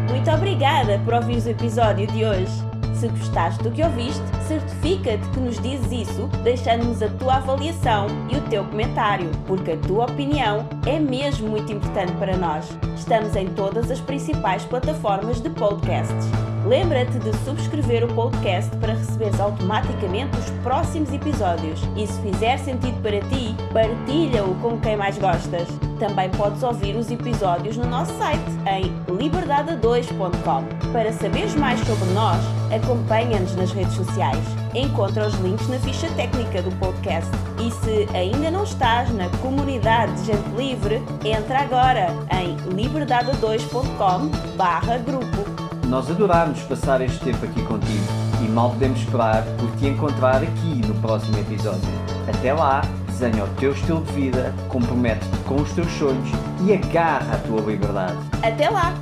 Muito 0.10 0.32
obrigada 0.32 0.98
por 1.04 1.14
ouvires 1.16 1.46
o 1.46 1.50
episódio 1.50 2.08
de 2.08 2.24
hoje. 2.24 2.79
Se 3.00 3.08
gostaste 3.08 3.64
do 3.64 3.72
que 3.72 3.82
ouviste, 3.82 4.22
certifica-te 4.46 5.26
que 5.30 5.40
nos 5.40 5.58
dizes 5.62 6.10
isso 6.10 6.28
deixando-nos 6.44 7.02
a 7.02 7.08
tua 7.08 7.36
avaliação 7.36 8.08
e 8.30 8.36
o 8.36 8.42
teu 8.50 8.66
comentário, 8.66 9.32
porque 9.48 9.72
a 9.72 9.78
tua 9.78 10.04
opinião 10.04 10.68
é 10.86 11.00
mesmo 11.00 11.48
muito 11.48 11.72
importante 11.72 12.12
para 12.18 12.36
nós. 12.36 12.68
Estamos 12.98 13.38
em 13.38 13.48
todas 13.48 13.90
as 13.90 14.02
principais 14.02 14.66
plataformas 14.66 15.40
de 15.40 15.50
podcasts. 15.50 16.28
Lembra-te 16.66 17.18
de 17.20 17.34
subscrever 17.46 18.04
o 18.04 18.14
podcast 18.14 18.76
para 18.78 18.94
receberes 18.94 19.40
automaticamente 19.40 20.38
os 20.38 20.50
próximos 20.62 21.14
episódios. 21.14 21.82
E 21.96 22.06
se 22.06 22.22
fizer 22.22 22.58
sentido 22.58 23.02
para 23.02 23.22
ti, 23.22 23.56
partilha-o 23.72 24.54
com 24.56 24.78
quem 24.78 24.98
mais 24.98 25.18
gostas. 25.18 25.70
Também 25.98 26.30
podes 26.32 26.62
ouvir 26.64 26.98
os 26.98 27.10
episódios 27.10 27.78
no 27.78 27.88
nosso 27.88 28.12
site 28.18 28.44
em 28.68 28.94
liberdade2.com. 29.16 30.92
Para 30.92 31.14
saberes 31.14 31.56
mais 31.56 31.80
sobre 31.80 32.10
nós, 32.14 32.59
Acompanha-nos 32.74 33.56
nas 33.56 33.72
redes 33.72 33.94
sociais. 33.94 34.44
Encontra 34.74 35.28
os 35.28 35.34
links 35.40 35.68
na 35.68 35.78
ficha 35.80 36.10
técnica 36.12 36.62
do 36.62 36.72
podcast. 36.78 37.30
E 37.60 37.70
se 37.72 38.08
ainda 38.16 38.50
não 38.52 38.64
estás 38.64 39.14
na 39.14 39.28
comunidade 39.38 40.14
de 40.22 40.28
gente 40.28 40.48
livre, 40.56 41.04
entra 41.26 41.60
agora 41.60 42.14
em 42.32 42.56
liberdade2.com/grupo. 42.76 45.50
Nós 45.88 46.10
adorámos 46.12 46.62
passar 46.62 47.02
este 47.02 47.20
tempo 47.20 47.44
aqui 47.46 47.62
contigo 47.64 48.06
e 48.44 48.48
mal 48.48 48.70
podemos 48.70 49.00
esperar 49.00 49.44
por 49.58 49.72
te 49.78 49.88
encontrar 49.88 50.44
aqui 50.44 50.82
no 50.88 50.94
próximo 50.96 51.38
episódio. 51.40 51.90
Até 52.28 52.54
lá, 52.54 52.82
desenha 53.08 53.44
o 53.44 53.48
teu 53.56 53.72
estilo 53.72 54.04
de 54.04 54.12
vida, 54.14 54.54
compromete-te 54.70 55.38
com 55.40 55.56
os 55.56 55.72
teus 55.74 55.92
sonhos 55.94 56.30
e 56.62 56.72
agarra 56.74 57.34
a 57.36 57.40
tua 57.40 57.62
liberdade. 57.62 58.18
Até 58.44 58.70
lá! 58.70 58.94